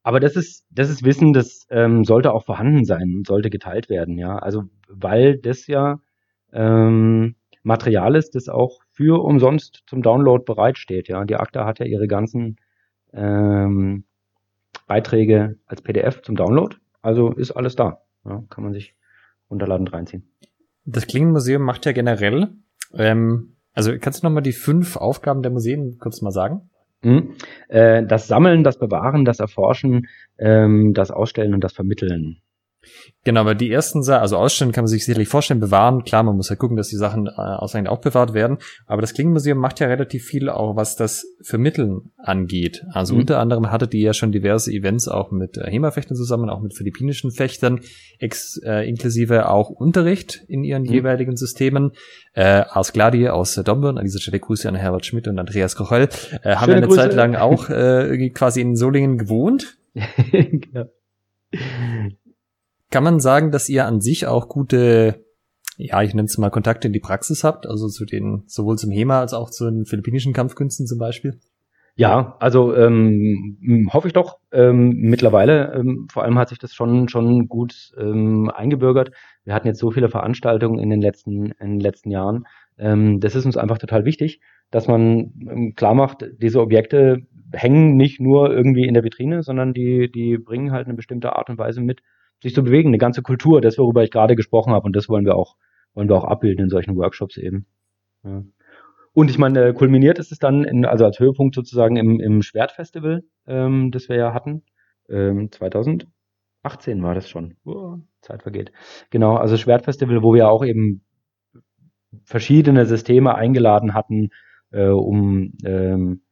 Aber 0.03 0.21
das 0.21 0.37
ist, 0.37 0.65
das 0.71 0.91
ist 0.91 1.05
Wissen, 1.05 1.33
das 1.33 1.67
ähm, 1.71 2.05
sollte 2.05 2.33
auch 2.33 2.45
vorhanden 2.45 2.85
sein 2.85 3.15
und 3.17 3.27
sollte 3.27 3.51
geteilt 3.51 3.89
werden, 3.89 4.17
ja. 4.17 4.37
Also 4.39 4.65
weil 4.89 5.39
das 5.39 5.67
ja 5.67 6.01
ähm, 6.53 7.35
Material 7.69 8.17
ist, 8.17 8.35
das 8.35 8.49
auch 8.49 8.81
für 8.91 9.23
umsonst 9.23 9.85
zum 9.87 10.03
Download 10.03 10.43
bereitsteht. 10.45 11.07
Ja, 11.09 11.25
die 11.25 11.37
ACTA 11.37 11.67
hat 11.67 11.79
ja 11.79 11.87
ihre 11.87 12.09
ganzen 12.09 12.57
ähm, 13.13 14.05
Beiträge 14.87 15.59
als 15.67 15.83
PDF 15.83 16.23
zum 16.23 16.35
Download. 16.35 16.77
Also 17.03 17.31
ist 17.31 17.53
alles 17.53 17.77
da. 17.77 18.01
Ja, 18.25 18.43
kann 18.49 18.65
man 18.65 18.73
sich 18.73 18.95
runterladen 19.51 19.87
und 19.87 19.93
reinziehen. 19.93 20.25
Das 20.85 21.07
Klingenmuseum 21.07 21.63
macht 21.63 21.85
ja 21.87 21.93
generell, 21.93 22.49
ähm, 22.95 23.57
also 23.75 23.93
kannst 24.01 24.23
du 24.23 24.27
nochmal 24.27 24.43
die 24.43 24.53
fünf 24.53 24.97
Aufgaben 24.97 25.43
der 25.43 25.53
Museen 25.53 25.99
kurz 25.99 26.23
mal 26.23 26.31
sagen? 26.33 26.71
Mhm. 27.03 27.35
Äh, 27.69 28.05
das 28.05 28.27
Sammeln, 28.27 28.65
das 28.65 28.79
Bewahren, 28.79 29.25
das 29.25 29.41
Erforschen, 29.41 30.09
ähm, 30.39 30.95
das 30.95 31.11
Ausstellen 31.11 31.55
und 31.55 31.63
das 31.63 31.75
Vermitteln. 31.75 32.41
Genau, 33.25 33.45
weil 33.45 33.57
die 33.57 33.71
ersten, 33.71 34.09
also 34.09 34.37
ausstellen 34.37 34.73
kann 34.73 34.85
man 34.85 34.89
sich 34.89 35.05
sicherlich 35.05 35.29
vorstellen, 35.29 35.61
bewahren, 35.61 36.05
klar, 36.05 36.23
man 36.23 36.37
muss 36.37 36.49
ja 36.49 36.57
gucken, 36.57 36.77
dass 36.77 36.89
die 36.89 36.97
Sachen 36.97 37.27
äh, 37.27 37.31
ausreichend 37.31 37.89
aufbewahrt 37.89 38.33
werden, 38.33 38.59
aber 38.87 39.03
das 39.03 39.13
Klingenmuseum 39.13 39.59
macht 39.59 39.81
ja 39.81 39.89
relativ 39.89 40.25
viel 40.25 40.49
auch, 40.49 40.77
was 40.77 40.97
das 40.97 41.27
Vermitteln 41.43 42.13
angeht. 42.17 42.85
Also 42.93 43.15
mhm. 43.15 43.21
unter 43.21 43.39
anderem 43.39 43.71
hattet 43.71 43.93
ihr 43.95 44.01
ja 44.01 44.13
schon 44.15 44.33
diverse 44.33 44.73
Events 44.73 45.09
auch 45.09 45.31
mit 45.31 45.59
äh, 45.59 45.71
HEMA-Fechtern 45.71 46.17
zusammen, 46.17 46.49
auch 46.49 46.61
mit 46.61 46.75
philippinischen 46.75 47.31
Fechtern, 47.31 47.81
ex, 48.19 48.59
äh, 48.65 48.89
inklusive 48.89 49.51
auch 49.51 49.69
Unterricht 49.69 50.45
in 50.49 50.65
ihren 50.65 50.83
mhm. 50.83 50.93
jeweiligen 50.93 51.37
Systemen. 51.37 51.93
Äh, 52.33 52.63
aus 52.71 52.93
Gladier, 52.93 53.35
aus 53.35 53.57
äh, 53.57 53.65
Domburn, 53.65 53.99
an 53.99 54.05
dieser 54.05 54.21
Stelle 54.21 54.39
Grüße 54.39 54.69
an 54.69 54.75
Herbert 54.75 55.05
Schmidt 55.05 55.29
und 55.29 55.39
Andreas 55.39 55.77
Kochel, 55.77 56.09
äh, 56.43 56.57
haben 56.57 56.73
eine 56.73 56.87
Grüße. 56.87 56.97
Zeit 56.97 57.15
lang 57.15 57.35
auch 57.35 57.69
äh, 57.69 58.31
quasi 58.31 58.61
in 58.61 58.77
Solingen 58.77 59.19
gewohnt. 59.19 59.79
genau. 60.25 60.87
Kann 62.91 63.05
man 63.05 63.21
sagen, 63.21 63.51
dass 63.51 63.69
ihr 63.69 63.87
an 63.87 64.01
sich 64.01 64.27
auch 64.27 64.49
gute, 64.49 65.25
ja, 65.77 66.03
ich 66.03 66.15
nenne 66.15 66.27
es 66.27 66.39
mal 66.39 66.51
Kontakte 66.51 66.89
in 66.89 66.93
die 66.93 67.01
Praxis 67.01 67.45
habt, 67.45 67.67
also 67.67 67.89
zu 67.89 68.05
den, 68.05 68.45
sowohl 68.47 68.79
zum 68.79 68.91
HEMA 68.91 69.21
als 69.21 69.35
auch 69.35 69.51
zu 69.51 69.71
den 69.71 69.85
philippinischen 69.85 70.33
Kampfkünsten 70.33 70.87
zum 70.87 70.99
Beispiel? 70.99 71.39
Ja, 71.99 72.37
also 72.39 72.77
ähm, 72.77 73.91
hoffe 73.93 74.07
ich 74.07 74.13
doch. 74.13 74.39
Ähm, 74.53 74.91
mittlerweile, 75.01 75.75
ähm, 75.75 76.07
vor 76.09 76.23
allem 76.23 76.39
hat 76.39 76.49
sich 76.49 76.61
das 76.61 76.73
schon 76.73 77.09
schon 77.09 77.49
gut 77.49 77.93
ähm, 77.99 78.53
eingebürgert. 78.55 79.11
Wir 79.43 79.53
hatten 79.53 79.67
jetzt 79.67 79.81
so 79.81 79.91
viele 79.91 80.09
Veranstaltungen 80.09 80.79
in 80.79 80.91
den 80.91 81.01
letzten 81.01 81.47
in 81.59 81.71
den 81.71 81.81
letzten 81.81 82.13
Jahren. 82.13 82.47
Ähm, 82.79 83.19
das 83.19 83.35
ist 83.35 83.47
uns 83.47 83.57
einfach 83.57 83.79
total 83.79 84.05
wichtig, 84.05 84.41
dass 84.71 84.87
man 84.87 85.33
ähm, 85.51 85.75
klar 85.75 85.95
macht, 85.95 86.25
diese 86.41 86.61
Objekte 86.61 87.27
hängen 87.53 87.97
nicht 87.97 88.21
nur 88.21 88.55
irgendwie 88.55 88.87
in 88.87 88.95
der 88.95 89.03
Vitrine, 89.03 89.43
sondern 89.43 89.75
die 89.75 90.09
die 90.09 90.39
bringen 90.39 90.71
halt 90.71 90.87
eine 90.87 90.95
bestimmte 90.95 91.35
Art 91.35 91.51
und 91.51 91.59
Weise 91.59 91.81
mit, 91.81 92.03
sich 92.43 92.55
zu 92.55 92.63
bewegen, 92.63 92.89
eine 92.89 92.99
ganze 92.99 93.23
Kultur, 93.23 93.61
das 93.61 93.79
worüber 93.79 94.03
ich 94.05 94.11
gerade 94.11 94.37
gesprochen 94.37 94.73
habe 94.73 94.87
und 94.87 94.95
das 94.95 95.09
wollen 95.09 95.25
wir 95.25 95.37
auch 95.37 95.57
wollen 95.95 96.09
wir 96.09 96.17
auch 96.17 96.25
abbilden 96.25 96.65
in 96.65 96.71
solchen 96.71 96.97
Workshops 96.97 97.37
eben. 97.37 97.67
Ja. 98.25 98.45
Und 99.15 99.31
ich 99.31 99.39
meine, 99.39 99.75
kulminiert 99.75 100.21
ist 100.21 100.31
es 100.31 100.39
dann, 100.39 100.63
in, 100.65 100.85
also 100.85 101.05
als 101.05 101.19
Höhepunkt 101.19 101.55
sozusagen 101.55 101.97
im, 101.97 102.21
im 102.21 102.41
Schwertfestival, 102.43 103.25
ähm, 103.47 103.91
das 103.91 104.09
wir 104.09 104.17
ja 104.17 104.33
hatten. 104.33 104.63
Ähm, 105.09 105.51
2018 105.51 107.03
war 107.03 107.15
das 107.15 107.29
schon. 107.29 107.57
Oh, 107.65 107.97
Zeit 108.21 108.43
vergeht. 108.43 108.71
Genau, 109.11 109.35
also 109.35 109.57
Schwertfestival, 109.57 110.23
wo 110.23 110.35
wir 110.35 110.49
auch 110.49 110.65
eben 110.65 111.03
verschiedene 112.25 112.87
Systeme 112.87 113.35
eingeladen 113.35 113.95
hatten, 113.95 114.29
äh, 114.71 114.89
um 114.89 115.55
ähm, 115.65 116.23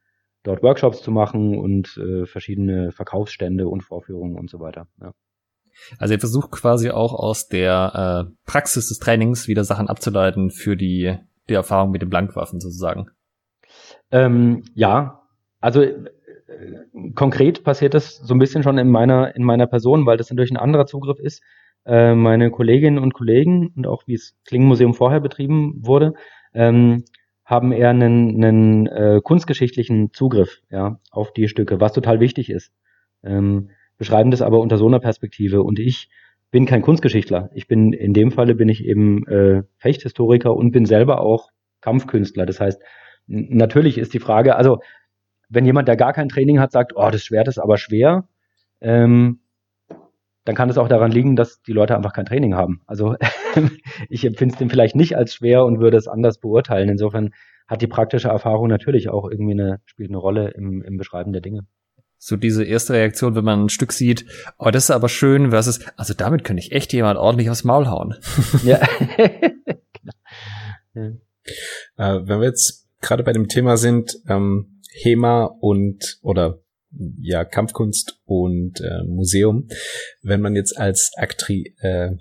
dort 0.44 0.62
Workshops 0.62 1.02
zu 1.02 1.10
machen 1.10 1.58
und 1.58 1.96
äh, 1.96 2.24
verschiedene 2.26 2.92
Verkaufsstände 2.92 3.66
und 3.66 3.82
Vorführungen 3.82 4.38
und 4.38 4.48
so 4.48 4.60
weiter. 4.60 4.86
Ja. 5.00 5.12
Also 5.98 6.14
ihr 6.14 6.20
versucht 6.20 6.50
quasi 6.50 6.90
auch 6.90 7.14
aus 7.14 7.48
der 7.48 8.26
äh, 8.28 8.32
Praxis 8.46 8.88
des 8.88 8.98
Trainings 8.98 9.48
wieder 9.48 9.64
Sachen 9.64 9.88
abzuleiten 9.88 10.50
für 10.50 10.76
die, 10.76 11.16
die 11.48 11.54
Erfahrung 11.54 11.90
mit 11.90 12.02
den 12.02 12.10
Blankwaffen 12.10 12.60
sozusagen. 12.60 13.08
Ähm, 14.10 14.62
ja, 14.74 15.22
also 15.60 15.82
äh, 15.82 15.96
konkret 17.14 17.64
passiert 17.64 17.94
das 17.94 18.16
so 18.16 18.34
ein 18.34 18.38
bisschen 18.38 18.62
schon 18.62 18.78
in 18.78 18.88
meiner, 18.88 19.34
in 19.34 19.42
meiner 19.42 19.66
Person, 19.66 20.06
weil 20.06 20.16
das 20.16 20.30
natürlich 20.30 20.50
ein 20.50 20.56
anderer 20.56 20.86
Zugriff 20.86 21.18
ist. 21.18 21.42
Äh, 21.84 22.14
meine 22.14 22.50
Kolleginnen 22.50 22.98
und 22.98 23.14
Kollegen 23.14 23.72
und 23.76 23.86
auch 23.86 24.02
wie 24.06 24.14
es 24.14 24.36
Klingenmuseum 24.46 24.94
vorher 24.94 25.20
betrieben 25.20 25.74
wurde, 25.84 26.14
ähm, 26.52 27.04
haben 27.44 27.70
eher 27.70 27.90
einen, 27.90 28.42
einen 28.44 28.86
äh, 28.88 29.20
kunstgeschichtlichen 29.22 30.12
Zugriff 30.12 30.60
ja, 30.68 30.98
auf 31.12 31.32
die 31.32 31.48
Stücke, 31.48 31.80
was 31.80 31.92
total 31.92 32.18
wichtig 32.18 32.50
ist. 32.50 32.72
Ähm, 33.22 33.70
beschreiben 33.98 34.30
das 34.30 34.42
aber 34.42 34.60
unter 34.60 34.78
so 34.78 34.86
einer 34.86 35.00
Perspektive. 35.00 35.62
Und 35.62 35.78
ich 35.78 36.08
bin 36.50 36.66
kein 36.66 36.82
Kunstgeschichtler. 36.82 37.50
Ich 37.54 37.66
bin, 37.66 37.92
in 37.92 38.12
dem 38.12 38.30
Falle 38.30 38.54
bin 38.54 38.68
ich 38.68 38.84
eben 38.84 39.26
äh, 39.26 39.62
Fechthistoriker 39.78 40.54
und 40.54 40.72
bin 40.72 40.86
selber 40.86 41.20
auch 41.20 41.50
Kampfkünstler. 41.80 42.46
Das 42.46 42.60
heißt, 42.60 42.82
natürlich 43.26 43.98
ist 43.98 44.14
die 44.14 44.20
Frage, 44.20 44.56
also 44.56 44.80
wenn 45.48 45.64
jemand, 45.64 45.88
der 45.88 45.96
gar 45.96 46.12
kein 46.12 46.28
Training 46.28 46.60
hat, 46.60 46.72
sagt, 46.72 46.92
oh, 46.94 47.10
das 47.10 47.24
Schwert 47.24 47.48
ist 47.48 47.58
aber 47.58 47.78
schwer, 47.78 48.28
ähm, 48.80 49.40
dann 50.44 50.54
kann 50.54 50.70
es 50.70 50.78
auch 50.78 50.88
daran 50.88 51.10
liegen, 51.10 51.34
dass 51.34 51.60
die 51.62 51.72
Leute 51.72 51.96
einfach 51.96 52.12
kein 52.12 52.24
Training 52.24 52.54
haben. 52.54 52.80
Also 52.86 53.16
ich 54.08 54.24
empfinde 54.24 54.54
es 54.54 54.58
dem 54.58 54.70
vielleicht 54.70 54.94
nicht 54.94 55.16
als 55.16 55.34
schwer 55.34 55.64
und 55.64 55.80
würde 55.80 55.96
es 55.96 56.06
anders 56.06 56.38
beurteilen. 56.38 56.88
Insofern 56.88 57.30
hat 57.66 57.82
die 57.82 57.88
praktische 57.88 58.28
Erfahrung 58.28 58.68
natürlich 58.68 59.08
auch 59.08 59.28
irgendwie 59.28 59.52
eine, 59.52 59.80
spielt 59.86 60.10
eine 60.10 60.18
Rolle 60.18 60.50
im, 60.50 60.82
im 60.82 60.96
Beschreiben 60.96 61.32
der 61.32 61.42
Dinge. 61.42 61.66
So 62.18 62.36
diese 62.36 62.64
erste 62.64 62.94
Reaktion, 62.94 63.34
wenn 63.34 63.44
man 63.44 63.64
ein 63.64 63.68
Stück 63.68 63.92
sieht, 63.92 64.24
oh, 64.58 64.70
das 64.70 64.84
ist 64.84 64.90
aber 64.90 65.08
schön, 65.08 65.50
versus, 65.50 65.80
also 65.96 66.14
damit 66.14 66.44
könnte 66.44 66.62
ich 66.62 66.72
echt 66.72 66.92
jemand 66.92 67.18
ordentlich 67.18 67.50
aufs 67.50 67.64
Maul 67.64 67.86
hauen. 67.86 68.14
Ja. 68.64 68.80
ja. 70.94 71.12
Äh, 71.96 72.26
wenn 72.26 72.40
wir 72.40 72.46
jetzt 72.46 72.88
gerade 73.00 73.22
bei 73.22 73.32
dem 73.32 73.48
Thema 73.48 73.76
sind, 73.76 74.18
ähm, 74.28 74.80
HEMA 74.92 75.44
und 75.44 76.18
oder 76.22 76.60
ja 77.20 77.44
Kampfkunst 77.44 78.20
und 78.24 78.80
äh, 78.80 79.04
Museum, 79.04 79.68
wenn 80.22 80.40
man 80.40 80.56
jetzt 80.56 80.78
als 80.78 81.12
Aktri 81.16 81.74
äh, 81.80 82.12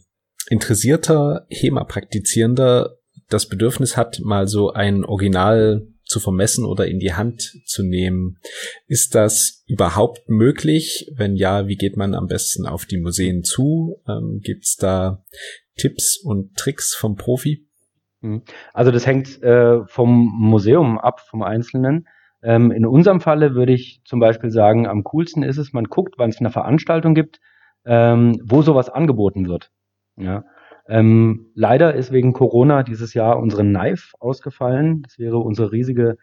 interessierter 0.49 1.45
HEMA-Praktizierender 1.49 2.97
das 3.29 3.47
Bedürfnis 3.47 3.97
hat, 3.97 4.19
mal 4.19 4.47
so 4.47 4.71
ein 4.71 5.03
Original 5.03 5.87
zu 6.03 6.19
vermessen 6.19 6.65
oder 6.65 6.87
in 6.87 6.99
die 6.99 7.13
Hand 7.13 7.53
zu 7.65 7.83
nehmen. 7.83 8.37
Ist 8.87 9.15
das 9.15 9.54
überhaupt 9.67 10.29
möglich? 10.29 11.11
Wenn 11.15 11.35
ja, 11.35 11.67
wie 11.67 11.75
geht 11.75 11.97
man 11.97 12.13
am 12.13 12.27
besten 12.27 12.65
auf 12.65 12.85
die 12.85 12.99
Museen 12.99 13.43
zu? 13.43 14.01
Ähm, 14.07 14.41
Gibt 14.43 14.65
es 14.65 14.75
da 14.75 15.23
Tipps 15.77 16.17
und 16.17 16.55
Tricks 16.55 16.95
vom 16.95 17.15
Profi? 17.15 17.67
Mhm. 18.21 18.43
Also 18.73 18.91
das 18.91 19.05
hängt 19.05 19.41
äh, 19.43 19.85
vom 19.87 20.31
Museum 20.37 20.97
ab, 20.97 21.21
vom 21.21 21.41
Einzelnen. 21.41 22.07
Ähm, 22.43 22.71
in 22.71 22.85
unserem 22.85 23.21
Falle 23.21 23.55
würde 23.55 23.73
ich 23.73 24.01
zum 24.05 24.19
Beispiel 24.19 24.51
sagen, 24.51 24.87
am 24.87 25.03
coolsten 25.03 25.43
ist 25.43 25.57
es, 25.57 25.73
man 25.73 25.85
guckt, 25.85 26.15
wann 26.17 26.29
es 26.29 26.39
eine 26.39 26.51
Veranstaltung 26.51 27.15
gibt, 27.15 27.39
ähm, 27.85 28.39
wo 28.43 28.61
sowas 28.61 28.89
angeboten 28.89 29.47
wird. 29.47 29.71
Ja. 30.15 30.43
Ähm, 30.87 31.47
leider 31.55 31.95
ist 31.95 32.11
wegen 32.11 32.33
Corona 32.33 32.83
dieses 32.83 33.15
Jahr 33.15 33.39
unsere 33.39 33.63
Knife 33.63 34.15
ausgefallen. 34.19 35.01
Das 35.01 35.17
wäre 35.17 35.39
unsere 35.39 35.71
riesige 35.71 36.17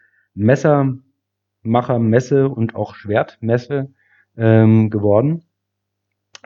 Messermachermesse 1.63 2.49
und 2.49 2.75
auch 2.75 2.95
Schwertmesse 2.95 3.89
ähm, 4.37 4.89
geworden. 4.89 5.43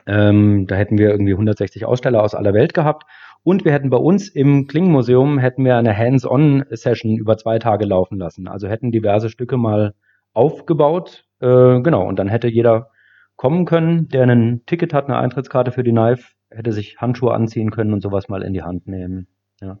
Ähm, 0.06 0.66
da 0.66 0.76
hätten 0.76 0.98
wir 0.98 1.10
irgendwie 1.10 1.32
160 1.32 1.84
Aussteller 1.84 2.22
aus 2.22 2.34
aller 2.34 2.54
Welt 2.54 2.72
gehabt. 2.72 3.04
Und 3.42 3.64
wir 3.64 3.72
hätten 3.72 3.90
bei 3.90 3.98
uns 3.98 4.28
im 4.28 4.66
Klingenmuseum 4.66 5.38
hätten 5.38 5.64
wir 5.64 5.76
eine 5.76 5.96
Hands-on-Session 5.96 7.16
über 7.16 7.36
zwei 7.36 7.58
Tage 7.58 7.84
laufen 7.84 8.18
lassen. 8.18 8.48
Also 8.48 8.68
hätten 8.68 8.90
diverse 8.90 9.28
Stücke 9.28 9.56
mal 9.56 9.94
aufgebaut. 10.32 11.24
Äh, 11.40 11.80
genau, 11.80 12.06
und 12.06 12.18
dann 12.18 12.28
hätte 12.28 12.48
jeder 12.48 12.90
kommen 13.36 13.64
können, 13.66 14.08
der 14.08 14.24
ein 14.24 14.62
Ticket 14.66 14.92
hat, 14.92 15.06
eine 15.06 15.18
Eintrittskarte 15.18 15.70
für 15.70 15.84
die 15.84 15.92
Knife, 15.92 16.32
hätte 16.50 16.72
sich 16.72 16.98
Handschuhe 16.98 17.32
anziehen 17.32 17.70
können 17.70 17.92
und 17.92 18.02
sowas 18.02 18.28
mal 18.28 18.42
in 18.42 18.52
die 18.52 18.62
Hand 18.62 18.88
nehmen. 18.88 19.28
Ja. 19.60 19.78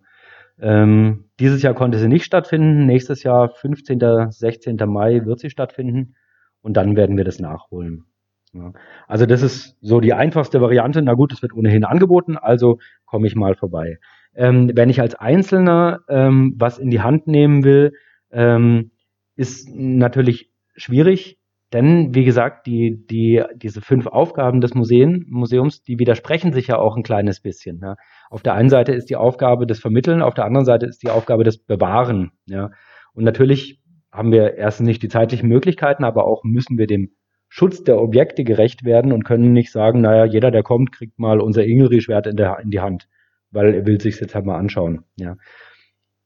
Ähm, 0.60 1.24
dieses 1.40 1.62
Jahr 1.62 1.74
konnte 1.74 1.98
sie 1.98 2.08
nicht 2.08 2.24
stattfinden. 2.24 2.86
Nächstes 2.86 3.22
Jahr, 3.22 3.50
15., 3.50 4.30
16. 4.30 4.76
Mai, 4.86 5.24
wird 5.24 5.40
sie 5.40 5.50
stattfinden. 5.50 6.14
Und 6.60 6.76
dann 6.76 6.96
werden 6.96 7.16
wir 7.16 7.24
das 7.24 7.38
nachholen. 7.38 8.04
Ja. 8.52 8.72
Also 9.06 9.26
das 9.26 9.42
ist 9.42 9.76
so 9.80 10.00
die 10.00 10.14
einfachste 10.14 10.60
Variante. 10.60 11.02
Na 11.02 11.14
gut, 11.14 11.32
es 11.32 11.42
wird 11.42 11.54
ohnehin 11.54 11.84
angeboten, 11.84 12.36
also 12.36 12.78
komme 13.04 13.26
ich 13.26 13.36
mal 13.36 13.54
vorbei. 13.54 13.98
Ähm, 14.34 14.70
wenn 14.74 14.90
ich 14.90 15.00
als 15.00 15.14
Einzelner 15.14 16.00
ähm, 16.08 16.54
was 16.56 16.78
in 16.78 16.90
die 16.90 17.00
Hand 17.00 17.26
nehmen 17.26 17.64
will, 17.64 17.92
ähm, 18.30 18.90
ist 19.36 19.68
natürlich 19.72 20.50
schwierig, 20.76 21.37
denn 21.72 22.14
wie 22.14 22.24
gesagt, 22.24 22.66
die, 22.66 23.04
die, 23.10 23.42
diese 23.56 23.80
fünf 23.80 24.06
Aufgaben 24.06 24.60
des 24.60 24.74
Museen, 24.74 25.26
Museums, 25.28 25.82
die 25.82 25.98
widersprechen 25.98 26.52
sich 26.52 26.68
ja 26.68 26.78
auch 26.78 26.96
ein 26.96 27.02
kleines 27.02 27.40
bisschen. 27.40 27.80
Ja. 27.82 27.96
Auf 28.30 28.42
der 28.42 28.54
einen 28.54 28.70
Seite 28.70 28.92
ist 28.92 29.10
die 29.10 29.16
Aufgabe 29.16 29.66
des 29.66 29.78
Vermitteln, 29.78 30.22
auf 30.22 30.34
der 30.34 30.46
anderen 30.46 30.64
Seite 30.64 30.86
ist 30.86 31.02
die 31.02 31.10
Aufgabe 31.10 31.44
des 31.44 31.58
Bewahren. 31.58 32.32
Ja. 32.46 32.70
Und 33.12 33.24
natürlich 33.24 33.82
haben 34.10 34.32
wir 34.32 34.54
erstens 34.54 34.86
nicht 34.86 35.02
die 35.02 35.08
zeitlichen 35.08 35.48
Möglichkeiten, 35.48 36.04
aber 36.04 36.26
auch 36.26 36.42
müssen 36.42 36.78
wir 36.78 36.86
dem 36.86 37.10
Schutz 37.48 37.82
der 37.82 38.00
Objekte 38.00 38.44
gerecht 38.44 38.84
werden 38.84 39.12
und 39.12 39.24
können 39.24 39.52
nicht 39.52 39.70
sagen, 39.70 40.00
naja, 40.00 40.24
jeder, 40.24 40.50
der 40.50 40.62
kommt, 40.62 40.92
kriegt 40.92 41.18
mal 41.18 41.40
unser 41.40 41.64
Ingelri-Schwert 41.64 42.26
in, 42.26 42.38
in 42.38 42.70
die 42.70 42.80
Hand, 42.80 43.08
weil 43.50 43.74
er 43.74 43.86
will 43.86 44.00
sich 44.00 44.20
jetzt 44.20 44.34
halt 44.34 44.46
mal 44.46 44.58
anschauen. 44.58 45.04
Ja. 45.16 45.36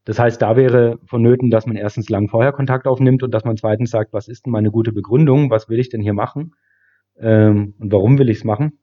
Das 0.05 0.19
heißt, 0.19 0.43
da 0.43 0.57
wäre 0.57 0.99
vonnöten, 1.07 1.51
dass 1.51 1.67
man 1.67 1.77
erstens 1.77 2.09
lang 2.09 2.29
vorher 2.29 2.53
Kontakt 2.53 2.87
aufnimmt 2.87 3.23
und 3.23 3.33
dass 3.33 3.45
man 3.45 3.57
zweitens 3.57 3.91
sagt, 3.91 4.13
was 4.13 4.29
ist 4.29 4.47
denn 4.47 4.53
meine 4.53 4.71
gute 4.71 4.93
Begründung, 4.93 5.51
was 5.51 5.69
will 5.69 5.79
ich 5.79 5.91
denn 5.91 6.01
hier 6.01 6.15
machen 6.15 6.55
ähm, 7.19 7.75
und 7.79 7.93
warum 7.93 8.19
will 8.19 8.29
ich 8.29 8.39
es 8.39 8.45
machen 8.45 8.79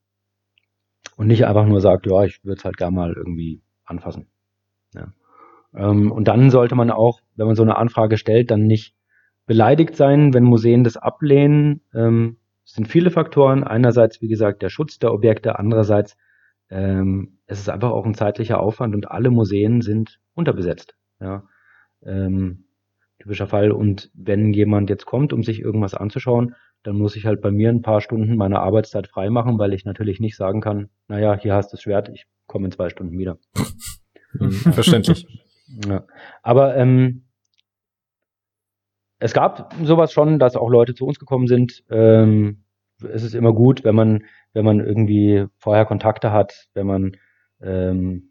und 1.18 1.28
nicht 1.28 1.46
einfach 1.46 1.66
nur 1.66 1.82
sagt, 1.82 2.06
ja, 2.06 2.24
ich 2.24 2.44
würde 2.46 2.60
es 2.60 2.66
halt 2.66 2.78
gar 2.78 2.92
mal 2.92 3.14
irgendwie 3.14 3.62
anfassen. 3.84 4.28
Ja. 4.94 5.14
Ähm, 5.76 6.12
und 6.12 6.28
dann 6.30 6.50
sollte 6.50 6.76
man 6.76 6.90
auch, 6.90 7.20
wenn 7.36 7.48
man 7.48 7.56
so 7.56 7.64
eine 7.64 7.78
Anfrage 7.78 8.18
stellt, 8.18 8.50
dann 8.52 8.64
nicht 8.64 8.96
beleidigt 9.46 9.96
sein, 9.96 10.34
wenn 10.34 10.44
Museen 10.44 10.84
das 10.84 10.96
ablehnen. 10.96 11.82
Ähm, 11.94 12.38
es 12.66 12.74
sind 12.74 12.88
viele 12.88 13.12
Faktoren. 13.12 13.64
Einerseits, 13.66 14.22
wie 14.22 14.28
gesagt, 14.30 14.62
der 14.62 14.70
Schutz 14.70 15.00
der 15.00 15.12
Objekte, 15.12 15.60
andererseits 15.60 16.16
ähm, 16.70 17.40
es 17.48 17.60
ist 17.60 17.70
einfach 17.70 17.90
auch 17.90 18.06
ein 18.06 18.14
zeitlicher 18.14 18.60
Aufwand 18.60 18.96
und 18.96 19.10
alle 19.10 19.32
Museen 19.32 19.82
sind 19.82 20.20
unterbesetzt. 20.36 20.96
Ja, 21.20 21.44
ähm, 22.04 22.66
typischer 23.20 23.48
Fall. 23.48 23.72
Und 23.72 24.10
wenn 24.14 24.54
jemand 24.54 24.90
jetzt 24.90 25.06
kommt, 25.06 25.34
um 25.34 25.44
sich 25.44 25.60
irgendwas 25.60 25.94
anzuschauen, 25.94 26.56
dann 26.84 26.98
muss 26.98 27.16
ich 27.16 27.26
halt 27.26 27.42
bei 27.42 27.52
mir 27.52 27.70
ein 27.70 27.82
paar 27.82 28.02
Stunden 28.02 28.38
meiner 28.38 28.62
Arbeitszeit 28.62 29.08
freimachen, 29.08 29.60
weil 29.60 29.74
ich 29.74 29.86
natürlich 29.86 30.20
nicht 30.20 30.38
sagen 30.38 30.62
kann, 30.62 30.90
naja, 31.08 31.38
hier 31.38 31.54
hast 31.54 31.72
du 31.72 31.76
das 31.76 31.82
Schwert, 31.82 32.10
ich 32.10 32.26
komme 32.48 32.66
in 32.66 32.72
zwei 32.72 32.90
Stunden 32.90 33.18
wieder. 33.18 33.38
Verständlich. 34.72 35.28
Ja. 35.88 36.06
Aber 36.42 36.76
ähm, 36.78 37.26
es 39.20 39.34
gab 39.34 39.74
sowas 39.84 40.14
schon, 40.14 40.40
dass 40.40 40.56
auch 40.56 40.70
Leute 40.70 40.96
zu 40.96 41.06
uns 41.06 41.20
gekommen 41.20 41.48
sind. 41.48 41.84
Ähm, 41.90 42.64
es 43.04 43.24
ist 43.24 43.36
immer 43.36 43.54
gut, 43.54 43.84
wenn 43.84 43.96
man, 43.96 44.24
wenn 44.54 44.66
man 44.66 44.80
irgendwie 44.80 45.46
vorher 45.58 45.86
Kontakte 45.86 46.32
hat, 46.32 46.70
wenn 46.74 46.88
man 46.88 47.18
ähm, 47.62 48.29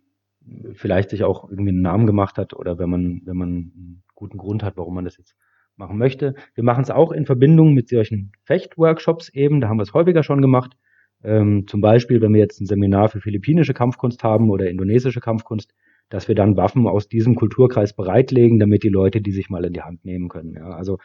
vielleicht 0.74 1.10
sich 1.10 1.24
auch 1.24 1.48
irgendwie 1.50 1.70
einen 1.70 1.82
Namen 1.82 2.06
gemacht 2.06 2.38
hat 2.38 2.54
oder 2.54 2.78
wenn 2.78 2.90
man, 2.90 3.22
wenn 3.24 3.36
man 3.36 3.48
einen 3.48 4.02
guten 4.14 4.38
Grund 4.38 4.62
hat, 4.62 4.76
warum 4.76 4.94
man 4.94 5.04
das 5.04 5.16
jetzt 5.16 5.36
machen 5.76 5.98
möchte. 5.98 6.34
Wir 6.54 6.64
machen 6.64 6.82
es 6.82 6.90
auch 6.90 7.12
in 7.12 7.24
Verbindung 7.24 7.74
mit 7.74 7.88
solchen 7.88 8.32
Fechtworkshops 8.44 9.28
eben, 9.30 9.60
da 9.60 9.68
haben 9.68 9.78
wir 9.78 9.84
es 9.84 9.94
häufiger 9.94 10.22
schon 10.22 10.42
gemacht. 10.42 10.76
Ähm, 11.22 11.66
zum 11.66 11.80
Beispiel, 11.80 12.20
wenn 12.20 12.32
wir 12.32 12.40
jetzt 12.40 12.60
ein 12.60 12.66
Seminar 12.66 13.08
für 13.08 13.20
philippinische 13.20 13.74
Kampfkunst 13.74 14.22
haben 14.22 14.50
oder 14.50 14.68
indonesische 14.68 15.20
Kampfkunst, 15.20 15.72
dass 16.08 16.28
wir 16.28 16.34
dann 16.34 16.56
Waffen 16.56 16.86
aus 16.86 17.08
diesem 17.08 17.34
Kulturkreis 17.34 17.94
bereitlegen, 17.94 18.58
damit 18.58 18.82
die 18.82 18.88
Leute 18.88 19.20
die 19.20 19.32
sich 19.32 19.50
mal 19.50 19.64
in 19.64 19.72
die 19.72 19.82
Hand 19.82 20.04
nehmen 20.04 20.28
können. 20.28 20.54
Ja, 20.54 20.70
also 20.70 20.98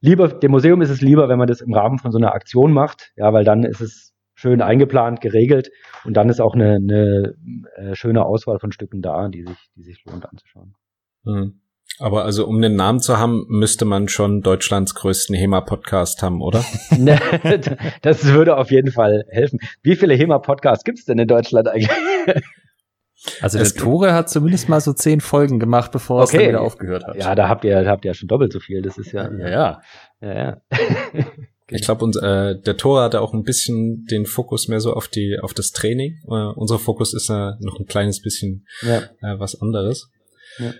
lieber, 0.00 0.28
dem 0.28 0.50
Museum 0.50 0.82
ist 0.82 0.90
es 0.90 1.00
lieber, 1.00 1.28
wenn 1.28 1.38
man 1.38 1.48
das 1.48 1.60
im 1.60 1.72
Rahmen 1.72 1.98
von 1.98 2.10
so 2.10 2.18
einer 2.18 2.34
Aktion 2.34 2.72
macht, 2.72 3.12
ja, 3.16 3.32
weil 3.32 3.44
dann 3.44 3.62
ist 3.62 3.80
es 3.80 4.09
schön 4.40 4.62
eingeplant, 4.62 5.20
geregelt 5.20 5.70
und 6.04 6.14
dann 6.14 6.30
ist 6.30 6.40
auch 6.40 6.54
eine, 6.54 6.76
eine 6.76 7.34
äh, 7.76 7.94
schöne 7.94 8.24
Auswahl 8.24 8.58
von 8.58 8.72
Stücken 8.72 9.02
da, 9.02 9.28
die 9.28 9.42
sich, 9.42 9.58
die 9.76 9.82
sich 9.82 10.02
lohnt 10.06 10.26
anzuschauen. 10.26 10.74
Mhm. 11.24 11.60
Aber 11.98 12.24
also 12.24 12.46
um 12.46 12.62
den 12.62 12.76
Namen 12.76 13.00
zu 13.00 13.18
haben, 13.18 13.44
müsste 13.48 13.84
man 13.84 14.08
schon 14.08 14.40
Deutschlands 14.40 14.94
größten 14.94 15.36
HEMA-Podcast 15.36 16.22
haben, 16.22 16.40
oder? 16.40 16.64
Ne, 16.96 17.20
das 18.00 18.24
würde 18.24 18.56
auf 18.56 18.70
jeden 18.70 18.90
Fall 18.92 19.24
helfen. 19.28 19.58
Wie 19.82 19.96
viele 19.96 20.14
HEMA-Podcasts 20.14 20.84
gibt 20.84 21.00
es 21.00 21.04
denn 21.04 21.18
in 21.18 21.28
Deutschland 21.28 21.68
eigentlich? 21.68 21.90
Also 23.42 23.58
der 23.58 23.68
Tore 23.68 24.14
hat 24.14 24.30
zumindest 24.30 24.70
mal 24.70 24.80
so 24.80 24.94
zehn 24.94 25.20
Folgen 25.20 25.58
gemacht, 25.58 25.92
bevor 25.92 26.22
okay. 26.22 26.24
es 26.24 26.32
dann 26.32 26.48
wieder 26.48 26.60
aufgehört 26.62 27.04
hat. 27.04 27.16
Ja, 27.16 27.34
da 27.34 27.50
habt 27.50 27.64
ihr, 27.64 27.82
da 27.82 27.90
habt 27.90 28.06
ihr 28.06 28.12
ja 28.12 28.14
schon 28.14 28.28
doppelt 28.28 28.50
so 28.50 28.60
viel. 28.60 28.80
Das 28.80 28.96
ist 28.96 29.12
ja. 29.12 29.30
Ja, 29.30 29.48
ja. 29.50 29.80
ja, 30.22 30.34
ja. 30.34 30.56
Ich 31.70 31.82
glaube, 31.82 32.06
äh, 32.20 32.60
der 32.60 32.76
Tor 32.76 33.02
hatte 33.02 33.20
auch 33.20 33.32
ein 33.32 33.44
bisschen 33.44 34.04
den 34.06 34.26
Fokus 34.26 34.68
mehr 34.68 34.80
so 34.80 34.92
auf 34.92 35.08
die, 35.08 35.38
auf 35.40 35.54
das 35.54 35.70
Training. 35.70 36.18
Äh, 36.26 36.52
unser 36.54 36.78
Fokus 36.78 37.14
ist 37.14 37.28
ja 37.28 37.56
noch 37.60 37.78
ein 37.78 37.86
kleines 37.86 38.20
bisschen 38.20 38.66
ja. 38.82 38.98
äh, 39.20 39.38
was 39.38 39.60
anderes. 39.60 40.10
Ja. 40.58 40.74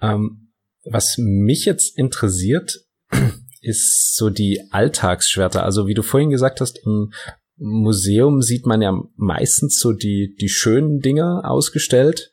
Ähm, 0.00 0.52
was 0.84 1.16
mich 1.18 1.64
jetzt 1.64 1.98
interessiert, 1.98 2.84
ist 3.60 4.16
so 4.16 4.30
die 4.30 4.62
Alltagsschwerter. 4.70 5.64
Also 5.64 5.86
wie 5.86 5.94
du 5.94 6.02
vorhin 6.02 6.30
gesagt 6.30 6.60
hast, 6.60 6.78
im 6.84 7.12
Museum 7.58 8.40
sieht 8.40 8.66
man 8.66 8.80
ja 8.82 8.96
meistens 9.16 9.80
so 9.80 9.92
die, 9.92 10.36
die 10.40 10.48
schönen 10.48 11.00
Dinge 11.00 11.44
ausgestellt. 11.44 12.30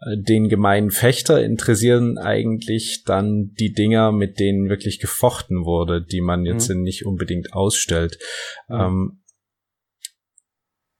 Äh, 0.00 0.16
den 0.22 0.48
gemeinen 0.48 0.90
Fechter 0.90 1.44
interessieren 1.44 2.18
eigentlich 2.18 3.04
dann 3.04 3.52
die 3.58 3.72
Dinger, 3.72 4.12
mit 4.12 4.40
denen 4.40 4.68
wirklich 4.68 4.98
gefochten 4.98 5.64
wurde, 5.64 6.02
die 6.02 6.22
man 6.22 6.46
jetzt 6.46 6.70
mhm. 6.70 6.82
nicht 6.82 7.04
unbedingt 7.04 7.52
ausstellt. 7.52 8.18
Mhm. 8.68 9.18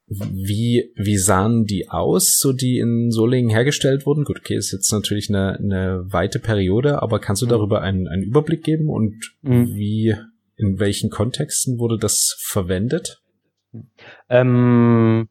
Wie, 0.06 0.92
wie 0.94 1.16
sahen 1.16 1.64
die 1.64 1.88
aus, 1.88 2.38
so 2.38 2.52
die 2.52 2.78
in 2.78 3.10
Solingen 3.10 3.50
hergestellt 3.50 4.04
wurden? 4.04 4.24
Gut, 4.24 4.40
okay, 4.40 4.56
ist 4.56 4.72
jetzt 4.72 4.92
natürlich 4.92 5.30
eine, 5.30 5.58
eine 5.58 6.04
weite 6.12 6.38
Periode, 6.38 7.00
aber 7.00 7.18
kannst 7.18 7.40
du 7.40 7.46
mhm. 7.46 7.50
darüber 7.50 7.80
einen, 7.80 8.08
einen 8.08 8.22
Überblick 8.22 8.62
geben 8.62 8.90
und 8.90 9.14
mhm. 9.40 9.74
wie, 9.74 10.14
in 10.56 10.78
welchen 10.78 11.08
Kontexten 11.08 11.78
wurde 11.78 11.96
das 11.98 12.36
verwendet? 12.40 13.21
Ähm, 14.28 15.28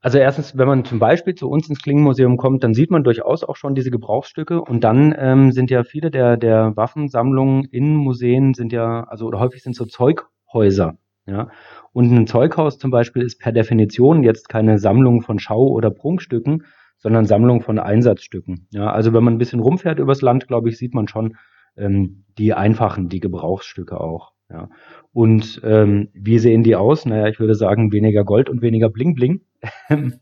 also 0.00 0.18
erstens, 0.18 0.58
wenn 0.58 0.66
man 0.66 0.84
zum 0.84 0.98
Beispiel 0.98 1.36
zu 1.36 1.48
uns 1.48 1.68
ins 1.68 1.80
Klingenmuseum 1.80 2.36
kommt, 2.36 2.64
dann 2.64 2.74
sieht 2.74 2.90
man 2.90 3.04
durchaus 3.04 3.44
auch 3.44 3.54
schon 3.54 3.76
diese 3.76 3.92
Gebrauchsstücke 3.92 4.60
und 4.60 4.82
dann 4.82 5.14
ähm, 5.16 5.52
sind 5.52 5.70
ja 5.70 5.84
viele 5.84 6.10
der, 6.10 6.36
der 6.36 6.76
Waffensammlungen 6.76 7.64
in 7.66 7.94
Museen 7.94 8.52
sind 8.54 8.72
ja, 8.72 9.04
also 9.04 9.26
oder 9.26 9.38
häufig 9.38 9.62
sind 9.62 9.76
so 9.76 9.84
Zeughäuser, 9.84 10.96
ja. 11.26 11.50
Und 11.92 12.10
ein 12.10 12.26
Zeughaus 12.26 12.78
zum 12.78 12.90
Beispiel 12.90 13.22
ist 13.22 13.38
per 13.38 13.52
Definition 13.52 14.24
jetzt 14.24 14.48
keine 14.48 14.78
Sammlung 14.80 15.22
von 15.22 15.38
Schau- 15.38 15.68
oder 15.68 15.90
Prunkstücken, 15.90 16.64
sondern 16.98 17.24
Sammlung 17.24 17.62
von 17.62 17.78
Einsatzstücken. 17.78 18.66
Ja, 18.72 18.90
also 18.90 19.12
wenn 19.12 19.22
man 19.22 19.34
ein 19.34 19.38
bisschen 19.38 19.60
rumfährt 19.60 20.00
übers 20.00 20.20
Land, 20.20 20.48
glaube 20.48 20.68
ich, 20.68 20.78
sieht 20.78 20.94
man 20.94 21.06
schon 21.06 21.36
ähm, 21.76 22.24
die 22.38 22.54
einfachen, 22.54 23.08
die 23.08 23.20
Gebrauchsstücke 23.20 24.00
auch. 24.00 24.32
Ja. 24.50 24.68
Und 25.12 25.60
ähm, 25.62 26.08
wie 26.14 26.38
sehen 26.38 26.62
die 26.62 26.74
aus? 26.74 27.04
Naja, 27.04 27.28
ich 27.28 27.38
würde 27.38 27.54
sagen, 27.54 27.92
weniger 27.92 28.24
Gold 28.24 28.48
und 28.48 28.62
weniger 28.62 28.88
Bling 28.88 29.14
Bling. 29.14 29.42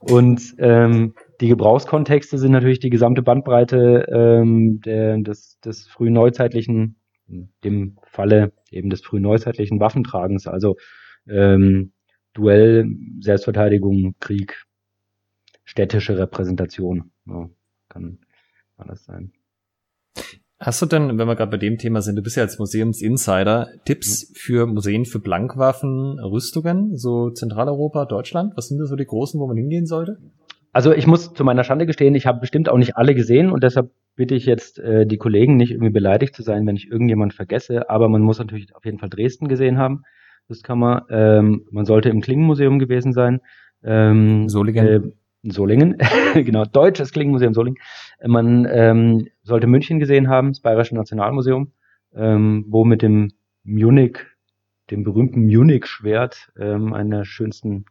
und 0.00 0.54
ähm, 0.58 1.14
die 1.40 1.48
Gebrauchskontexte 1.48 2.38
sind 2.38 2.52
natürlich 2.52 2.78
die 2.78 2.90
gesamte 2.90 3.22
Bandbreite 3.22 4.06
ähm, 4.08 4.80
der, 4.80 5.18
des, 5.18 5.58
des 5.60 5.88
frühen 5.88 6.14
neuzeitlichen, 6.14 6.96
in 7.26 7.52
dem 7.64 7.98
Falle 8.04 8.52
eben 8.70 8.90
des 8.90 9.02
frühen 9.02 9.22
neuzeitlichen 9.22 9.80
Waffentragens, 9.80 10.46
also 10.46 10.76
ähm, 11.28 11.92
Duell, 12.32 12.86
Selbstverteidigung, 13.20 14.14
Krieg, 14.20 14.66
städtische 15.64 16.18
Repräsentation. 16.18 17.10
Ja, 17.26 17.48
kann 17.88 18.18
alles 18.76 19.04
sein. 19.04 19.32
Hast 20.58 20.80
du 20.80 20.86
denn, 20.86 21.18
wenn 21.18 21.28
wir 21.28 21.36
gerade 21.36 21.50
bei 21.50 21.58
dem 21.58 21.76
Thema 21.76 22.00
sind, 22.00 22.16
du 22.16 22.22
bist 22.22 22.36
ja 22.36 22.42
als 22.42 22.58
Museumsinsider, 22.58 23.68
Tipps 23.84 24.30
mhm. 24.30 24.34
für 24.36 24.66
Museen 24.66 25.04
für 25.04 25.18
Blankwaffen, 25.18 26.18
Rüstungen, 26.18 26.96
so 26.96 27.30
Zentraleuropa, 27.30 28.06
Deutschland? 28.06 28.54
Was 28.56 28.68
sind 28.68 28.78
da 28.78 28.86
so 28.86 28.96
die 28.96 29.04
großen, 29.04 29.38
wo 29.38 29.46
man 29.46 29.56
hingehen 29.56 29.86
sollte? 29.86 30.16
Also 30.72 30.92
ich 30.92 31.06
muss 31.06 31.34
zu 31.34 31.44
meiner 31.44 31.64
Schande 31.64 31.86
gestehen, 31.86 32.14
ich 32.14 32.26
habe 32.26 32.40
bestimmt 32.40 32.68
auch 32.68 32.78
nicht 32.78 32.96
alle 32.96 33.14
gesehen 33.14 33.50
und 33.50 33.64
deshalb 33.64 33.90
bitte 34.14 34.34
ich 34.34 34.46
jetzt 34.46 34.78
äh, 34.78 35.06
die 35.06 35.18
Kollegen 35.18 35.56
nicht 35.56 35.72
irgendwie 35.72 35.92
beleidigt 35.92 36.34
zu 36.34 36.42
sein, 36.42 36.66
wenn 36.66 36.76
ich 36.76 36.90
irgendjemand 36.90 37.34
vergesse, 37.34 37.90
aber 37.90 38.08
man 38.08 38.22
muss 38.22 38.38
natürlich 38.38 38.74
auf 38.74 38.84
jeden 38.84 38.98
Fall 38.98 39.10
Dresden 39.10 39.48
gesehen 39.48 39.76
haben. 39.76 40.04
Das 40.48 40.62
kann 40.62 40.78
man. 40.78 41.02
Ähm, 41.10 41.66
man 41.70 41.84
sollte 41.84 42.08
im 42.08 42.20
Klingenmuseum 42.20 42.78
gewesen 42.78 43.12
sein. 43.12 43.40
Ähm, 43.82 44.48
Solingen. 44.48 44.86
Äh, 44.86 45.00
Solingen, 45.50 45.98
genau, 46.34 46.64
Deutsches 46.64 47.12
Klingenmuseum 47.12 47.54
Solingen. 47.54 47.78
Man 48.24 48.66
ähm, 48.70 49.28
sollte 49.42 49.66
München 49.66 49.98
gesehen 49.98 50.28
haben, 50.28 50.52
das 50.52 50.60
Bayerische 50.60 50.94
Nationalmuseum, 50.94 51.72
ähm, 52.14 52.64
wo 52.68 52.84
mit 52.84 53.02
dem 53.02 53.32
Munich, 53.64 54.18
dem 54.90 55.04
berühmten 55.04 55.46
Munich-Schwert, 55.46 56.52
ähm, 56.58 56.92
einer 56.92 57.18
der 57.18 57.24
schönsten 57.24 57.86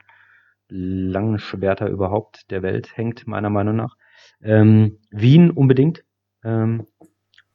langen 0.68 1.39
Schwerter 1.39 1.89
überhaupt 1.89 2.49
der 2.51 2.64
Welt 2.64 2.97
hängt, 2.97 3.28
meiner 3.28 3.49
Meinung 3.49 3.76
nach. 3.76 3.97
Ähm, 4.41 4.97
Wien 5.12 5.51
unbedingt. 5.51 6.03
Ähm, 6.43 6.86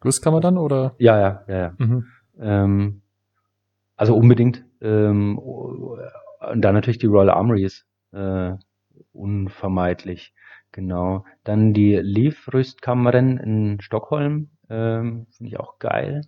Rüstkammer 0.04 0.40
dann 0.40 0.58
oder? 0.58 0.94
Ja, 0.98 1.18
ja, 1.18 1.44
ja, 1.48 1.58
ja. 1.58 1.74
Mhm. 1.78 2.06
Ähm, 2.40 3.02
also 3.96 4.16
unbedingt. 4.16 4.64
Ähm, 4.80 5.38
und 5.38 6.62
dann 6.62 6.74
natürlich 6.74 6.98
die 6.98 7.06
Royal 7.06 7.30
Armory 7.30 7.64
ist 7.64 7.86
äh, 8.12 8.54
unvermeidlich. 9.12 10.32
Genau. 10.72 11.24
Dann 11.44 11.72
die 11.72 11.96
Leaf-Rüstkammern 11.96 13.38
in 13.38 13.80
Stockholm, 13.80 14.50
ähm, 14.68 15.26
finde 15.30 15.48
ich 15.48 15.58
auch 15.58 15.78
geil. 15.78 16.22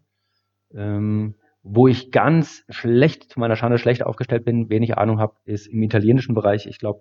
Ähm, 0.75 1.37
wo 1.63 1.87
ich 1.87 2.11
ganz 2.11 2.65
schlecht, 2.69 3.31
zu 3.31 3.39
meiner 3.39 3.57
Schande 3.57 3.79
schlecht 3.79 4.03
aufgestellt 4.05 4.45
bin, 4.45 4.69
wenig 4.69 4.99
Ahnung 4.99 5.21
habe, 5.21 5.37
ist 5.45 5.69
im 5.69 5.83
italienischen 5.83 6.35
Bereich. 6.35 6.67
Ich 6.67 6.79
glaube, 6.79 6.99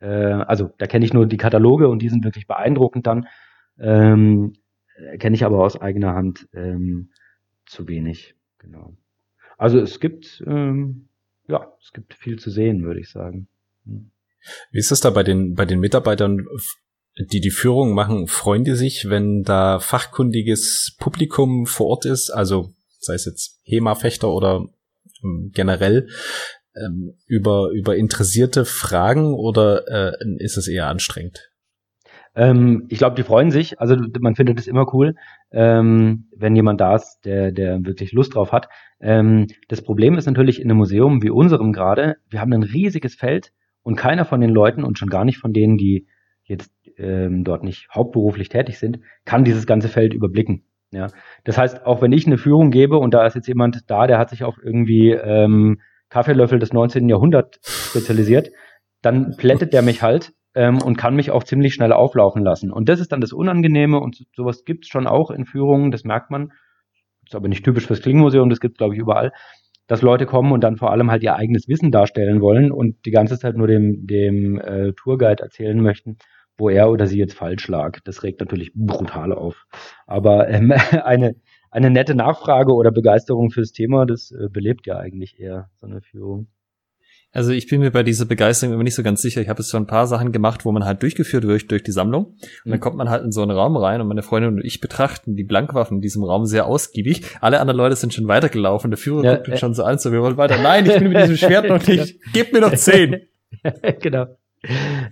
da, 0.00 0.06
äh, 0.06 0.44
also 0.44 0.70
da 0.78 0.86
kenne 0.86 1.04
ich 1.04 1.12
nur 1.12 1.26
die 1.26 1.36
Kataloge 1.36 1.88
und 1.88 2.00
die 2.00 2.08
sind 2.08 2.24
wirklich 2.24 2.46
beeindruckend 2.46 3.06
dann. 3.06 3.26
Ähm, 3.78 4.52
kenne 5.18 5.34
ich 5.34 5.44
aber 5.44 5.58
aus 5.58 5.80
eigener 5.80 6.14
Hand 6.14 6.48
ähm, 6.52 7.10
zu 7.66 7.88
wenig. 7.88 8.36
Genau. 8.58 8.96
Also 9.58 9.80
es 9.80 9.98
gibt, 9.98 10.42
ähm, 10.46 11.08
ja, 11.48 11.72
es 11.80 11.92
gibt 11.92 12.14
viel 12.14 12.38
zu 12.38 12.50
sehen, 12.50 12.84
würde 12.84 13.00
ich 13.00 13.10
sagen. 13.10 13.48
Hm. 13.84 14.10
Wie 14.70 14.78
ist 14.78 14.92
es 14.92 15.00
da 15.00 15.10
bei 15.10 15.22
den, 15.22 15.54
bei 15.54 15.64
den 15.64 15.80
Mitarbeitern, 15.80 16.46
die 17.18 17.40
die 17.40 17.50
Führung 17.50 17.94
machen? 17.94 18.26
Freuen 18.26 18.64
die 18.64 18.74
sich, 18.74 19.08
wenn 19.08 19.42
da 19.42 19.78
fachkundiges 19.78 20.96
Publikum 20.98 21.66
vor 21.66 21.86
Ort 21.86 22.06
ist? 22.06 22.30
Also 22.30 22.74
sei 22.98 23.14
es 23.14 23.24
jetzt 23.24 23.60
HEMA-Fechter 23.64 24.28
oder 24.28 24.66
ähm, 25.22 25.50
generell, 25.54 26.08
ähm, 26.76 27.14
über, 27.26 27.70
über 27.70 27.96
interessierte 27.96 28.64
Fragen 28.64 29.34
oder 29.34 30.12
äh, 30.12 30.34
ist 30.38 30.56
es 30.56 30.68
eher 30.68 30.88
anstrengend? 30.88 31.50
Ähm, 32.34 32.86
ich 32.88 32.98
glaube, 32.98 33.16
die 33.16 33.22
freuen 33.22 33.50
sich. 33.50 33.80
Also 33.80 33.96
man 34.18 34.34
findet 34.34 34.58
es 34.58 34.66
immer 34.66 34.92
cool, 34.92 35.14
ähm, 35.52 36.28
wenn 36.36 36.56
jemand 36.56 36.80
da 36.80 36.96
ist, 36.96 37.20
der, 37.24 37.52
der 37.52 37.84
wirklich 37.84 38.12
Lust 38.12 38.34
drauf 38.34 38.52
hat. 38.52 38.68
Ähm, 39.00 39.46
das 39.68 39.82
Problem 39.82 40.18
ist 40.18 40.26
natürlich 40.26 40.60
in 40.60 40.70
einem 40.70 40.78
Museum 40.78 41.22
wie 41.22 41.30
unserem 41.30 41.72
gerade, 41.72 42.16
wir 42.28 42.40
haben 42.40 42.52
ein 42.52 42.64
riesiges 42.64 43.14
Feld 43.14 43.52
und 43.84 43.94
keiner 43.94 44.24
von 44.24 44.40
den 44.40 44.50
Leuten 44.50 44.82
und 44.82 44.98
schon 44.98 45.10
gar 45.10 45.24
nicht 45.24 45.38
von 45.38 45.52
denen, 45.52 45.76
die 45.76 46.08
jetzt 46.42 46.72
ähm, 46.98 47.44
dort 47.44 47.62
nicht 47.62 47.88
hauptberuflich 47.94 48.48
tätig 48.48 48.78
sind, 48.78 48.98
kann 49.24 49.44
dieses 49.44 49.66
ganze 49.66 49.88
Feld 49.88 50.12
überblicken. 50.12 50.64
Ja, 50.90 51.08
das 51.44 51.58
heißt, 51.58 51.86
auch 51.86 52.02
wenn 52.02 52.12
ich 52.12 52.26
eine 52.26 52.38
Führung 52.38 52.70
gebe 52.70 52.98
und 52.98 53.14
da 53.14 53.26
ist 53.26 53.34
jetzt 53.34 53.48
jemand 53.48 53.90
da, 53.90 54.06
der 54.06 54.18
hat 54.18 54.30
sich 54.30 54.44
auf 54.44 54.56
irgendwie 54.62 55.10
ähm, 55.10 55.80
Kaffeelöffel 56.08 56.58
des 56.58 56.72
19. 56.72 57.08
Jahrhunderts 57.08 57.58
spezialisiert, 57.90 58.50
dann 59.02 59.36
plättet 59.36 59.72
der 59.72 59.82
mich 59.82 60.02
halt 60.02 60.32
ähm, 60.54 60.80
und 60.80 60.96
kann 60.96 61.16
mich 61.16 61.30
auch 61.30 61.42
ziemlich 61.42 61.74
schnell 61.74 61.92
auflaufen 61.92 62.42
lassen. 62.44 62.70
Und 62.70 62.88
das 62.88 63.00
ist 63.00 63.10
dann 63.10 63.20
das 63.20 63.32
Unangenehme 63.32 63.98
und 63.98 64.24
sowas 64.36 64.64
gibt's 64.64 64.88
schon 64.88 65.06
auch 65.06 65.30
in 65.30 65.46
Führungen, 65.46 65.90
das 65.90 66.04
merkt 66.04 66.30
man. 66.30 66.48
Das 67.22 67.30
ist 67.30 67.34
aber 67.34 67.48
nicht 67.48 67.64
typisch 67.64 67.86
fürs 67.86 68.02
Klingenmuseum, 68.02 68.48
das 68.48 68.60
gibt's 68.60 68.78
glaube 68.78 68.94
ich 68.94 69.00
überall, 69.00 69.32
dass 69.86 70.02
Leute 70.02 70.26
kommen 70.26 70.52
und 70.52 70.62
dann 70.62 70.76
vor 70.76 70.90
allem 70.90 71.10
halt 71.10 71.22
ihr 71.22 71.36
eigenes 71.36 71.68
Wissen 71.68 71.90
darstellen 71.90 72.40
wollen 72.40 72.72
und 72.72 73.04
die 73.04 73.10
ganze 73.10 73.38
Zeit 73.38 73.56
nur 73.56 73.66
dem, 73.66 74.06
dem 74.06 74.58
äh, 74.60 74.92
Tourguide 74.92 75.42
erzählen 75.42 75.80
möchten 75.80 76.18
wo 76.56 76.68
er 76.68 76.90
oder 76.90 77.06
sie 77.06 77.18
jetzt 77.18 77.34
falsch 77.34 77.68
lag. 77.68 78.00
Das 78.04 78.22
regt 78.22 78.40
natürlich 78.40 78.72
brutal 78.74 79.32
auf. 79.32 79.66
Aber 80.06 80.48
ähm, 80.48 80.72
eine, 81.04 81.34
eine 81.70 81.90
nette 81.90 82.14
Nachfrage 82.14 82.72
oder 82.72 82.92
Begeisterung 82.92 83.50
fürs 83.50 83.72
Thema, 83.72 84.06
das 84.06 84.30
äh, 84.30 84.48
belebt 84.48 84.86
ja 84.86 84.98
eigentlich 84.98 85.38
eher 85.40 85.70
so 85.80 85.86
eine 85.86 86.00
Führung. 86.00 86.48
Also 87.34 87.50
ich 87.50 87.66
bin 87.66 87.80
mir 87.80 87.90
bei 87.90 88.04
dieser 88.04 88.26
Begeisterung 88.26 88.72
immer 88.74 88.84
nicht 88.84 88.94
so 88.94 89.02
ganz 89.02 89.20
sicher. 89.20 89.40
Ich 89.40 89.48
habe 89.48 89.60
jetzt 89.60 89.68
so 89.68 89.76
ein 89.76 89.88
paar 89.88 90.06
Sachen 90.06 90.30
gemacht, 90.30 90.64
wo 90.64 90.70
man 90.70 90.84
halt 90.84 91.02
durchgeführt 91.02 91.44
wird 91.44 91.68
durch 91.70 91.82
die 91.82 91.90
Sammlung. 91.90 92.26
Und 92.26 92.40
dann 92.64 92.78
mhm. 92.78 92.80
kommt 92.80 92.96
man 92.96 93.10
halt 93.10 93.24
in 93.24 93.32
so 93.32 93.42
einen 93.42 93.50
Raum 93.50 93.76
rein 93.76 94.00
und 94.00 94.06
meine 94.06 94.22
Freundin 94.22 94.54
und 94.54 94.64
ich 94.64 94.80
betrachten 94.80 95.34
die 95.34 95.42
Blankwaffen 95.42 95.98
in 95.98 96.00
diesem 96.00 96.22
Raum 96.22 96.46
sehr 96.46 96.66
ausgiebig. 96.66 97.22
Alle 97.40 97.58
anderen 97.58 97.76
Leute 97.76 97.96
sind 97.96 98.14
schon 98.14 98.28
weitergelaufen. 98.28 98.92
Der 98.92 98.98
Führer 98.98 99.24
ja, 99.24 99.34
guckt 99.34 99.48
äh, 99.48 99.56
schon 99.56 99.74
so 99.74 99.82
an, 99.82 99.98
so 99.98 100.12
wir 100.12 100.22
wollen 100.22 100.36
weiter. 100.36 100.62
Nein, 100.62 100.86
ich 100.86 100.94
bin 100.94 101.08
mit 101.08 101.22
diesem 101.22 101.36
Schwert 101.36 101.68
noch 101.68 101.84
nicht. 101.84 102.20
Gib 102.32 102.52
mir 102.52 102.60
noch 102.60 102.74
zehn. 102.74 103.22
genau. 104.00 104.26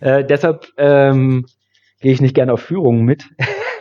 Äh, 0.00 0.24
deshalb 0.24 0.68
ähm, 0.76 1.46
gehe 2.00 2.12
ich 2.12 2.20
nicht 2.20 2.34
gerne 2.34 2.52
auf 2.52 2.60
Führungen 2.60 3.04
mit. 3.04 3.24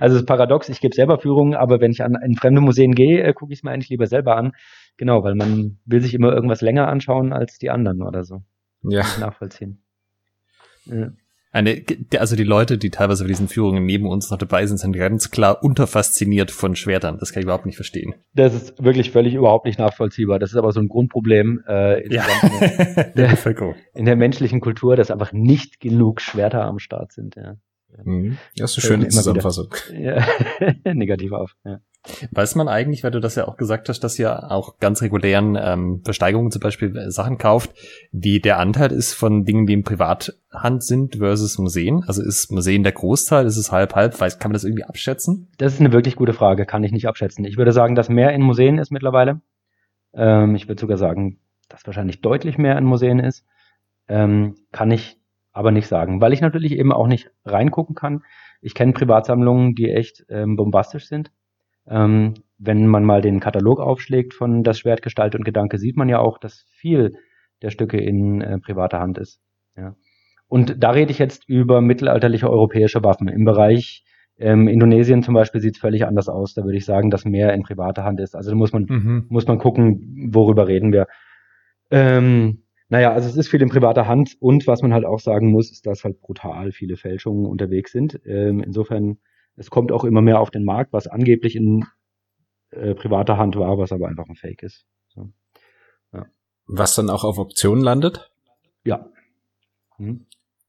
also 0.00 0.16
es 0.16 0.22
ist 0.22 0.26
paradox, 0.26 0.68
ich 0.68 0.80
gebe 0.80 0.94
selber 0.94 1.18
Führungen, 1.18 1.54
aber 1.54 1.80
wenn 1.80 1.92
ich 1.92 2.02
an 2.02 2.16
in 2.24 2.34
fremde 2.34 2.60
Museen 2.60 2.94
gehe, 2.94 3.22
äh, 3.22 3.32
gucke 3.32 3.52
ich 3.52 3.60
es 3.60 3.62
mir 3.62 3.70
eigentlich 3.70 3.90
lieber 3.90 4.06
selber 4.06 4.36
an. 4.36 4.52
Genau, 4.98 5.24
weil 5.24 5.34
man 5.34 5.78
will 5.86 6.02
sich 6.02 6.12
immer 6.12 6.32
irgendwas 6.32 6.60
länger 6.60 6.88
anschauen 6.88 7.32
als 7.32 7.58
die 7.58 7.70
anderen 7.70 8.02
oder 8.02 8.24
so. 8.24 8.42
Ja. 8.82 9.04
Nachvollziehen. 9.18 9.82
Ja. 10.84 11.12
Eine, 11.50 11.82
also 12.18 12.36
die 12.36 12.44
Leute, 12.44 12.76
die 12.76 12.90
teilweise 12.90 13.24
bei 13.24 13.28
diesen 13.28 13.48
Führungen 13.48 13.86
neben 13.86 14.06
uns 14.06 14.30
noch 14.30 14.36
dabei 14.36 14.66
sind, 14.66 14.78
sind 14.78 14.92
ganz 14.92 15.30
klar 15.30 15.64
unterfasziniert 15.64 16.50
von 16.50 16.76
Schwertern. 16.76 17.16
Das 17.18 17.32
kann 17.32 17.40
ich 17.40 17.44
überhaupt 17.44 17.64
nicht 17.64 17.76
verstehen. 17.76 18.14
Das 18.34 18.54
ist 18.54 18.82
wirklich 18.82 19.12
völlig 19.12 19.34
überhaupt 19.34 19.64
nicht 19.64 19.78
nachvollziehbar. 19.78 20.38
Das 20.38 20.50
ist 20.50 20.56
aber 20.56 20.72
so 20.72 20.80
ein 20.80 20.88
Grundproblem 20.88 21.62
äh, 21.66 22.02
in, 22.02 22.12
ja. 22.12 22.24
der, 22.84 23.04
der, 23.16 23.74
in 23.94 24.04
der 24.04 24.16
menschlichen 24.16 24.60
Kultur, 24.60 24.94
dass 24.94 25.10
einfach 25.10 25.32
nicht 25.32 25.80
genug 25.80 26.20
Schwerter 26.20 26.64
am 26.64 26.78
Start 26.78 27.12
sind. 27.12 27.36
Ja. 27.36 27.56
Mhm. 28.04 28.36
Das 28.56 28.76
ist 28.76 28.84
eine 28.84 28.96
schöne 28.96 29.08
Zusammenfassung. 29.08 29.74
Ja, 29.98 30.26
negativ 30.84 31.32
auf. 31.32 31.56
Ja. 31.64 31.80
Weiß 32.30 32.54
man 32.54 32.68
eigentlich, 32.68 33.04
weil 33.04 33.10
du 33.10 33.20
das 33.20 33.34
ja 33.34 33.46
auch 33.46 33.56
gesagt 33.56 33.88
hast, 33.88 34.00
dass 34.00 34.18
ihr 34.18 34.50
auch 34.50 34.78
ganz 34.78 35.02
regulären 35.02 35.58
ähm, 35.60 36.00
Versteigerungen 36.04 36.50
zum 36.50 36.60
Beispiel 36.60 36.96
äh, 36.96 37.10
Sachen 37.10 37.38
kauft, 37.38 37.70
wie 38.12 38.40
der 38.40 38.58
Anteil 38.58 38.92
ist 38.92 39.14
von 39.14 39.44
Dingen, 39.44 39.66
die 39.66 39.74
in 39.74 39.84
Privathand 39.84 40.82
sind 40.82 41.16
versus 41.16 41.58
Museen? 41.58 42.04
Also 42.06 42.22
ist 42.22 42.50
Museen 42.50 42.82
der 42.82 42.92
Großteil? 42.92 43.46
Ist 43.46 43.56
es 43.56 43.72
halb 43.72 43.94
halb? 43.94 44.18
Weiß, 44.18 44.38
kann 44.38 44.50
man 44.50 44.54
das 44.54 44.64
irgendwie 44.64 44.84
abschätzen? 44.84 45.48
Das 45.58 45.74
ist 45.74 45.80
eine 45.80 45.92
wirklich 45.92 46.16
gute 46.16 46.32
Frage, 46.32 46.66
kann 46.66 46.84
ich 46.84 46.92
nicht 46.92 47.08
abschätzen. 47.08 47.44
Ich 47.44 47.56
würde 47.56 47.72
sagen, 47.72 47.94
dass 47.94 48.08
mehr 48.08 48.32
in 48.32 48.42
Museen 48.42 48.78
ist 48.78 48.90
mittlerweile. 48.90 49.40
Ähm, 50.14 50.54
ich 50.54 50.68
würde 50.68 50.80
sogar 50.80 50.98
sagen, 50.98 51.40
dass 51.68 51.86
wahrscheinlich 51.86 52.20
deutlich 52.20 52.58
mehr 52.58 52.78
in 52.78 52.84
Museen 52.84 53.18
ist. 53.18 53.44
Ähm, 54.08 54.54
kann 54.72 54.90
ich 54.90 55.18
aber 55.52 55.72
nicht 55.72 55.88
sagen, 55.88 56.20
weil 56.20 56.32
ich 56.32 56.40
natürlich 56.40 56.72
eben 56.72 56.92
auch 56.92 57.08
nicht 57.08 57.30
reingucken 57.44 57.94
kann. 57.94 58.22
Ich 58.60 58.74
kenne 58.74 58.92
Privatsammlungen, 58.92 59.74
die 59.74 59.90
echt 59.90 60.24
ähm, 60.28 60.56
bombastisch 60.56 61.08
sind. 61.08 61.30
Ähm, 61.88 62.34
wenn 62.58 62.86
man 62.86 63.04
mal 63.04 63.20
den 63.20 63.40
Katalog 63.40 63.80
aufschlägt 63.80 64.34
von 64.34 64.64
Das 64.64 64.78
Schwert, 64.78 65.02
Gestalt 65.02 65.34
und 65.34 65.44
Gedanke, 65.44 65.78
sieht 65.78 65.96
man 65.96 66.08
ja 66.08 66.18
auch, 66.18 66.38
dass 66.38 66.66
viel 66.70 67.14
der 67.62 67.70
Stücke 67.70 67.98
in 67.98 68.40
äh, 68.40 68.58
privater 68.58 69.00
Hand 69.00 69.18
ist. 69.18 69.40
Ja. 69.76 69.94
Und 70.48 70.82
da 70.82 70.90
rede 70.90 71.10
ich 71.10 71.18
jetzt 71.18 71.48
über 71.48 71.80
mittelalterliche 71.80 72.50
europäische 72.50 73.02
Waffen. 73.04 73.28
Im 73.28 73.44
Bereich 73.44 74.04
ähm, 74.38 74.68
Indonesien 74.68 75.22
zum 75.22 75.34
Beispiel 75.34 75.60
sieht 75.60 75.76
es 75.76 75.80
völlig 75.80 76.06
anders 76.06 76.28
aus. 76.28 76.54
Da 76.54 76.64
würde 76.64 76.78
ich 76.78 76.84
sagen, 76.84 77.10
dass 77.10 77.24
mehr 77.24 77.52
in 77.52 77.62
privater 77.62 78.04
Hand 78.04 78.20
ist. 78.20 78.34
Also 78.34 78.50
da 78.50 78.56
muss 78.56 78.72
man, 78.72 78.86
mhm. 78.88 79.26
muss 79.28 79.46
man 79.46 79.58
gucken, 79.58 80.30
worüber 80.32 80.68
reden 80.68 80.92
wir. 80.92 81.06
Ähm, 81.90 82.62
naja, 82.88 83.12
also 83.12 83.28
es 83.28 83.36
ist 83.36 83.48
viel 83.48 83.60
in 83.60 83.68
privater 83.68 84.06
Hand 84.06 84.36
und 84.40 84.66
was 84.66 84.80
man 84.80 84.94
halt 84.94 85.04
auch 85.04 85.18
sagen 85.18 85.50
muss, 85.50 85.70
ist, 85.70 85.86
dass 85.86 86.04
halt 86.04 86.20
brutal 86.20 86.72
viele 86.72 86.96
Fälschungen 86.96 87.44
unterwegs 87.44 87.92
sind. 87.92 88.20
Ähm, 88.24 88.62
insofern, 88.62 89.18
es 89.58 89.70
kommt 89.70 89.92
auch 89.92 90.04
immer 90.04 90.22
mehr 90.22 90.40
auf 90.40 90.50
den 90.50 90.64
Markt, 90.64 90.92
was 90.92 91.06
angeblich 91.06 91.56
in 91.56 91.84
äh, 92.70 92.94
privater 92.94 93.36
Hand 93.36 93.56
war, 93.56 93.76
was 93.78 93.92
aber 93.92 94.08
einfach 94.08 94.28
ein 94.28 94.36
Fake 94.36 94.62
ist. 94.62 94.86
So. 95.08 95.30
Ja. 96.12 96.26
Was 96.66 96.94
dann 96.94 97.10
auch 97.10 97.24
auf 97.24 97.38
Optionen 97.38 97.82
landet? 97.82 98.30
Ja. 98.84 99.10
Hm. 99.96 100.26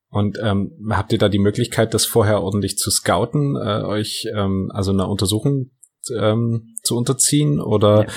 Und 0.09 0.39
ähm, 0.41 0.71
habt 0.89 1.13
ihr 1.13 1.19
da 1.19 1.29
die 1.29 1.39
Möglichkeit, 1.39 1.93
das 1.93 2.05
vorher 2.05 2.41
ordentlich 2.41 2.77
zu 2.77 2.89
scouten, 2.89 3.55
äh, 3.55 3.83
euch 3.83 4.27
ähm, 4.35 4.71
also 4.73 4.91
einer 4.91 5.07
Untersuchung 5.07 5.69
ähm, 6.17 6.73
zu 6.81 6.97
unterziehen? 6.97 7.61
Oder 7.61 8.05
ja. 8.05 8.09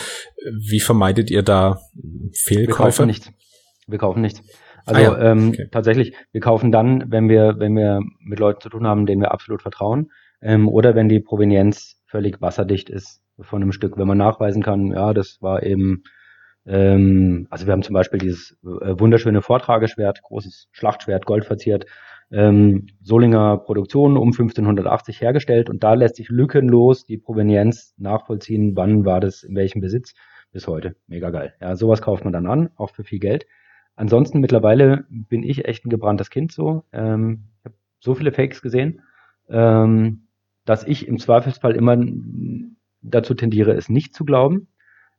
wie 0.59 0.81
vermeidet 0.81 1.31
ihr 1.31 1.43
da 1.43 1.81
Fehlkäufe? 2.33 3.05
nicht. 3.05 3.31
Wir 3.87 3.99
kaufen 3.99 4.23
nichts. 4.23 4.43
Also 4.87 5.01
ah 5.01 5.05
ja. 5.05 5.33
ähm, 5.33 5.51
okay. 5.51 5.69
tatsächlich, 5.71 6.15
wir 6.33 6.41
kaufen 6.41 6.73
dann, 6.73 7.05
wenn 7.11 7.29
wir, 7.29 7.59
wenn 7.59 7.77
wir 7.77 8.01
mit 8.21 8.39
Leuten 8.39 8.63
zu 8.63 8.71
tun 8.71 8.87
haben, 8.87 9.05
denen 9.05 9.21
wir 9.21 9.33
absolut 9.33 9.61
vertrauen, 9.61 10.11
ähm, 10.43 10.69
oder 10.69 10.95
wenn 10.95 11.09
die 11.09 11.21
Provenienz 11.21 12.03
völlig 12.07 12.41
wasserdicht 12.43 12.91
ist 12.91 13.23
von 13.41 13.63
einem 13.63 13.73
Stück. 13.73 13.97
Wenn 13.97 14.09
man 14.09 14.19
nachweisen 14.19 14.63
kann, 14.63 14.89
ja, 14.89 15.15
das 15.15 15.41
war 15.41 15.63
eben, 15.63 16.03
ähm, 16.67 17.47
also 17.51 17.67
wir 17.67 17.73
haben 17.73 17.83
zum 17.83 17.95
Beispiel 17.95 18.19
dieses 18.19 18.59
äh, 18.63 18.99
wunderschöne 18.99 19.41
Vortrageschwert, 19.41 20.23
großes 20.23 20.69
Schlachtschwert, 20.73 21.25
goldverziert, 21.25 21.87
ähm, 22.31 22.87
Solinger 23.03 23.59
Produktion 23.59 24.17
um 24.17 24.29
1580 24.29 25.21
hergestellt 25.21 25.71
und 25.71 25.83
da 25.83 25.95
lässt 25.95 26.17
sich 26.17 26.29
lückenlos 26.29 27.05
die 27.05 27.19
Provenienz 27.19 27.95
nachvollziehen, 27.97 28.77
wann 28.77 29.05
war 29.05 29.21
das 29.21 29.43
in 29.43 29.55
welchem 29.55 29.81
Besitz 29.81 30.15
bis 30.51 30.67
heute. 30.67 30.97
Mega 31.07 31.31
geil. 31.31 31.55
Ja, 31.61 31.77
sowas 31.77 32.03
kauft 32.03 32.25
man 32.25 32.33
dann 32.33 32.47
an, 32.47 32.71
auch 32.77 32.91
für 32.91 33.05
viel 33.05 33.19
Geld. 33.19 33.47
Ansonsten 33.95 34.41
mittlerweile 34.41 35.05
bin 35.09 35.43
ich 35.43 35.67
echt 35.67 35.85
ein 35.85 35.91
gebranntes 35.91 36.31
Kind 36.31 36.53
so. 36.53 36.85
Ähm, 36.93 37.45
ich 37.59 37.65
habe 37.67 37.75
so 38.01 38.15
viele 38.15 38.33
Fakes 38.33 38.63
gesehen, 38.63 39.03
ähm, 39.49 40.27
dass 40.65 40.85
ich 40.85 41.09
im 41.09 41.19
Zweifelsfall 41.19 41.75
immer 41.75 41.97
dazu 43.03 43.35
tendiere, 43.35 43.73
es 43.73 43.89
nicht 43.89 44.15
zu 44.15 44.25
glauben. 44.25 44.69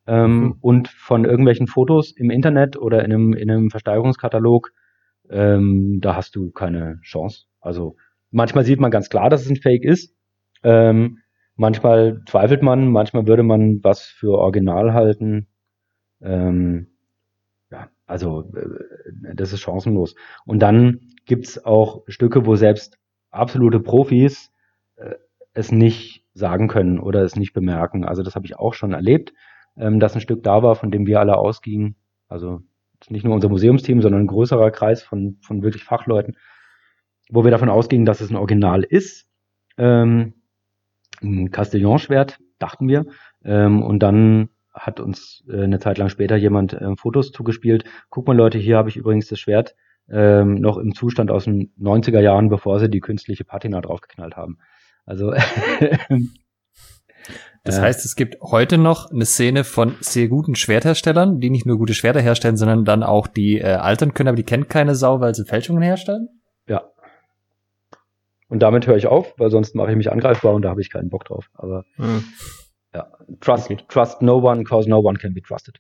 Ähm, 0.06 0.40
mhm. 0.40 0.56
Und 0.60 0.88
von 0.90 1.26
irgendwelchen 1.26 1.68
Fotos 1.68 2.12
im 2.12 2.30
Internet 2.30 2.78
oder 2.78 3.06
in 3.06 3.14
einem, 3.14 3.34
in 3.34 3.50
einem 3.50 3.70
Versteigerungskatalog, 3.70 4.72
ähm, 5.30 6.00
da 6.02 6.16
hast 6.16 6.36
du 6.36 6.52
keine 6.52 7.00
Chance. 7.02 7.46
Also 7.62 7.96
manchmal 8.32 8.66
sieht 8.66 8.80
man 8.80 8.92
ganz 8.92 9.10
klar, 9.10 9.30
dass 9.30 9.42
es 9.42 9.50
ein 9.50 9.56
Fake 9.56 9.84
ist. 9.84 10.14
Ähm, 10.64 11.20
manchmal 11.56 12.22
zweifelt 12.26 12.62
man, 12.62 12.90
manchmal 12.90 13.28
würde 13.28 13.44
man 13.44 13.84
was 13.84 14.02
für 14.02 14.38
original 14.38 14.94
halten. 14.94 15.48
Ähm, 16.22 16.88
ja, 17.72 17.90
also 18.06 18.52
äh, 18.56 19.36
das 19.36 19.54
ist 19.54 19.62
chancenlos. 19.62 20.16
Und 20.46 20.60
dann 20.60 21.00
gibt's 21.26 21.64
auch 21.64 22.04
Stücke, 22.08 22.46
wo 22.46 22.56
selbst 22.56 22.98
absolute 23.32 23.80
Profis 23.80 24.53
es 25.54 25.72
nicht 25.72 26.26
sagen 26.34 26.68
können 26.68 27.00
oder 27.00 27.22
es 27.24 27.36
nicht 27.36 27.54
bemerken. 27.54 28.06
Also 28.06 28.24
das 28.24 28.36
habe 28.36 28.46
ich 28.46 28.58
auch 28.58 28.74
schon 28.74 28.94
erlebt, 28.94 29.34
ähm, 29.78 30.00
dass 30.00 30.16
ein 30.16 30.22
Stück 30.22 30.44
da 30.44 30.64
war, 30.64 30.76
von 30.76 30.92
dem 30.92 31.06
wir 31.06 31.20
alle 31.20 31.38
ausgingen. 31.38 31.96
Also 32.28 32.62
nicht 33.10 33.26
nur 33.26 33.36
unser 33.36 33.50
Museumsteam, 33.50 34.02
sondern 34.02 34.22
ein 34.22 34.28
größerer 34.28 34.72
Kreis 34.72 35.04
von, 35.04 35.38
von 35.42 35.62
wirklich 35.62 35.84
Fachleuten, 35.84 36.38
wo 37.30 37.44
wir 37.44 37.52
davon 37.52 37.70
ausgingen, 37.70 38.06
dass 38.06 38.22
es 38.22 38.30
ein 38.30 38.36
Original 38.36 38.84
ist. 38.84 39.28
Ähm, 39.78 40.34
ein 41.22 41.52
Castillon-Schwert, 41.52 42.40
dachten 42.60 42.88
wir. 42.88 43.06
Ähm, 43.44 43.84
und 43.84 44.00
dann 44.00 44.50
hat 44.74 45.00
uns 45.00 45.44
äh, 45.48 45.64
eine 45.64 45.80
Zeit 45.80 45.98
lang 45.98 46.10
später 46.10 46.36
jemand 46.36 46.74
äh, 46.74 46.96
Fotos 46.96 47.32
zugespielt. 47.32 47.84
Guck 48.10 48.28
mal 48.28 48.36
Leute, 48.36 48.58
hier 48.58 48.78
habe 48.78 48.90
ich 48.90 48.98
übrigens 48.98 49.28
das 49.28 49.40
Schwert 49.40 49.76
ähm, 50.10 50.56
noch 50.56 50.78
im 50.78 50.96
Zustand 50.96 51.32
aus 51.32 51.46
den 51.46 51.72
90er 51.80 52.20
Jahren, 52.20 52.50
bevor 52.50 52.80
sie 52.80 52.90
die 52.90 53.00
künstliche 53.00 53.46
Patina 53.46 53.82
draufgeknallt 53.82 54.36
haben. 54.36 54.58
Also 55.06 55.34
Das 57.64 57.80
heißt, 57.80 58.04
es 58.04 58.18
gibt 58.18 58.42
heute 58.42 58.78
noch 58.78 59.10
eine 59.10 59.26
Szene 59.26 59.64
von 59.64 59.96
sehr 60.02 60.28
guten 60.28 60.54
Schwertherstellern, 60.54 61.40
die 61.40 61.50
nicht 61.50 61.66
nur 61.66 61.78
gute 61.78 61.94
Schwerter 61.94 62.20
herstellen, 62.20 62.58
sondern 62.58 62.84
dann 62.84 63.04
auch 63.04 63.26
die 63.26 63.60
äh, 63.60 63.76
altern 63.76 64.14
können, 64.14 64.28
aber 64.28 64.36
die 64.36 64.44
kennt 64.44 64.70
keine 64.70 64.96
Sau, 64.96 65.22
weil 65.22 65.34
sie 65.34 65.46
Fälschungen 65.46 65.82
herstellen? 65.82 66.28
Ja. 66.68 66.84
Und 68.50 68.60
damit 68.60 68.86
höre 68.86 68.98
ich 68.98 69.08
auf, 69.08 69.34
weil 69.38 69.50
sonst 69.50 69.76
mache 69.76 69.92
ich 69.92 69.98
mich 69.98 70.12
angreifbar 70.12 70.54
und 70.54 70.64
da 70.64 70.70
habe 70.70 70.82
ich 70.82 70.92
keinen 70.92 71.10
Bock 71.10 71.24
drauf. 71.24 71.50
Aber 71.54 71.86
hm. 71.96 72.26
ja, 72.94 73.08
trust, 73.40 73.72
okay. 73.72 73.82
trust 73.88 74.22
no 74.22 74.40
one, 74.40 74.66
cause 74.66 74.90
no 74.90 75.00
one 75.00 75.18
can 75.18 75.34
be 75.34 75.42
trusted. 75.42 75.80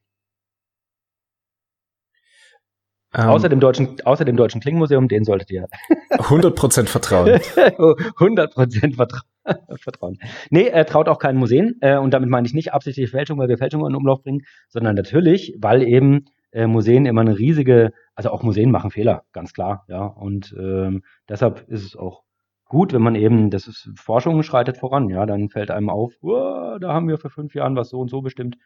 Um, 3.01 3.03
ähm. 3.14 3.30
außer 3.30 3.49
dem 3.49 3.59
deutschen, 3.59 3.97
außer 4.03 4.26
dem 4.26 4.38
deutschen 4.38 4.61
Klingenmuseum, 4.61 5.07
den 5.07 5.24
solltet 5.24 5.51
ihr 5.51 5.68
100% 6.11 6.86
vertrauen. 6.88 7.30
100% 7.30 8.95
vertrauen. 8.95 9.24
vertrauen. 9.78 10.18
Nee, 10.49 10.68
er 10.68 10.86
traut 10.86 11.09
auch 11.09 11.20
keinen 11.20 11.38
Museen 11.38 11.78
äh, 11.82 11.97
und 11.97 12.14
damit 12.14 12.30
meine 12.30 12.47
ich 12.47 12.53
nicht 12.53 12.74
absichtliche 12.74 13.09
Fälschung, 13.09 13.38
weil 13.39 13.49
wir 13.49 13.57
Fälschungen 13.57 13.89
in 13.89 13.95
Umlauf 13.95 14.24
bringen, 14.24 14.43
sondern 14.70 14.95
natürlich, 14.95 15.55
weil 15.59 15.84
eben 15.84 16.26
äh, 16.51 16.68
Museen 16.68 17.05
immer 17.05 17.22
eine 17.22 17.38
riesige, 17.38 17.91
also 18.16 18.30
auch 18.30 18.43
Museen 18.43 18.72
machen 18.72 18.91
Fehler, 18.91 19.24
ganz 19.34 19.53
klar, 19.53 19.86
ja. 19.88 20.05
Und 20.05 20.55
ähm, 20.57 21.03
deshalb 21.28 21.68
ist 21.68 21.86
es 21.86 21.95
auch 21.95 22.24
gut, 22.66 22.93
wenn 22.93 23.01
man 23.01 23.16
eben, 23.16 23.49
das 23.49 23.68
ist 23.68 23.89
Forschung 23.95 24.43
schreitet 24.43 24.78
voran, 24.78 25.09
ja, 25.09 25.26
dann 25.26 25.49
fällt 25.49 25.72
einem 25.72 25.89
auf, 25.89 26.14
da 26.22 26.93
haben 26.93 27.07
wir 27.07 27.18
vor 27.18 27.30
fünf 27.30 27.53
Jahren 27.53 27.76
was 27.76 27.89
so 27.89 27.99
und 27.99 28.09
so 28.09 28.22
bestimmt. 28.22 28.57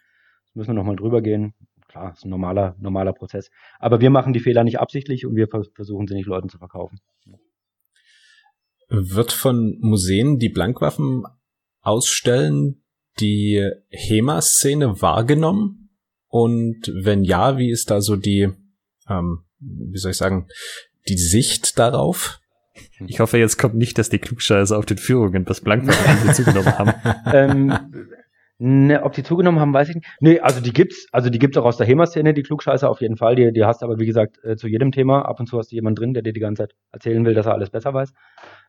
Das 0.45 0.55
müssen 0.55 0.69
wir 0.69 0.75
nochmal 0.75 0.95
drüber 0.95 1.21
gehen. 1.21 1.53
Klar, 1.87 2.13
ist 2.13 2.25
ein 2.25 2.29
normaler, 2.29 2.75
normaler 2.79 3.13
Prozess. 3.13 3.49
Aber 3.79 4.01
wir 4.01 4.09
machen 4.09 4.33
die 4.33 4.39
Fehler 4.39 4.63
nicht 4.63 4.79
absichtlich 4.79 5.25
und 5.25 5.35
wir 5.35 5.47
versuchen 5.47 6.07
sie 6.07 6.15
nicht 6.15 6.27
Leuten 6.27 6.49
zu 6.49 6.57
verkaufen. 6.57 6.99
Wird 8.89 9.31
von 9.31 9.77
Museen, 9.79 10.37
die 10.37 10.49
Blankwaffen 10.49 11.23
ausstellen, 11.81 12.83
die 13.19 13.69
HEMA-Szene 13.89 15.01
wahrgenommen? 15.01 15.89
Und 16.27 16.91
wenn 16.93 17.23
ja, 17.23 17.57
wie 17.57 17.71
ist 17.71 17.89
da 17.89 18.01
so 18.01 18.15
die, 18.15 18.49
ähm, 19.09 19.45
wie 19.59 19.97
soll 19.97 20.11
ich 20.11 20.17
sagen, 20.17 20.47
die 21.07 21.17
Sicht 21.17 21.79
darauf? 21.79 22.39
Ich 23.07 23.19
hoffe, 23.19 23.37
jetzt 23.37 23.57
kommt 23.57 23.75
nicht, 23.75 23.97
dass 23.97 24.09
die 24.09 24.19
Klugscheiße 24.19 24.77
auf 24.77 24.85
den 24.85 24.97
Führungen 24.97 25.47
was 25.47 25.61
Blankwaffen 25.61 26.33
zugenommen 26.33 26.77
haben. 26.77 26.93
ähm, 27.33 28.09
Ne, 28.59 29.03
ob 29.03 29.13
die 29.13 29.21
zugenommen 29.21 29.59
haben, 29.59 29.71
weiß 29.73 29.89
ich 29.89 29.95
nicht. 29.95 30.07
Nee, 30.19 30.39
also 30.39 30.61
die 30.61 30.73
gibt's, 30.73 31.07
also 31.11 31.29
die 31.29 31.37
gibt's 31.37 31.57
auch 31.57 31.65
aus 31.65 31.77
der 31.77 31.85
HEMA-Szene, 31.85 32.33
die 32.33 32.41
Klugscheiße 32.41 32.89
auf 32.89 33.01
jeden 33.01 33.15
Fall. 33.15 33.35
Die, 33.35 33.53
die 33.53 33.63
hast 33.63 33.81
du 33.81 33.85
aber, 33.85 33.99
wie 33.99 34.07
gesagt, 34.07 34.43
äh, 34.43 34.55
zu 34.55 34.67
jedem 34.67 34.91
Thema. 34.91 35.21
Ab 35.23 35.39
und 35.39 35.45
zu 35.45 35.59
hast 35.59 35.71
du 35.71 35.75
jemanden 35.75 35.97
drin, 35.97 36.13
der 36.15 36.23
dir 36.23 36.33
die 36.33 36.39
ganze 36.39 36.63
Zeit 36.63 36.75
erzählen 36.91 37.23
will, 37.23 37.35
dass 37.35 37.45
er 37.45 37.53
alles 37.53 37.69
besser 37.69 37.93
weiß. 37.93 38.13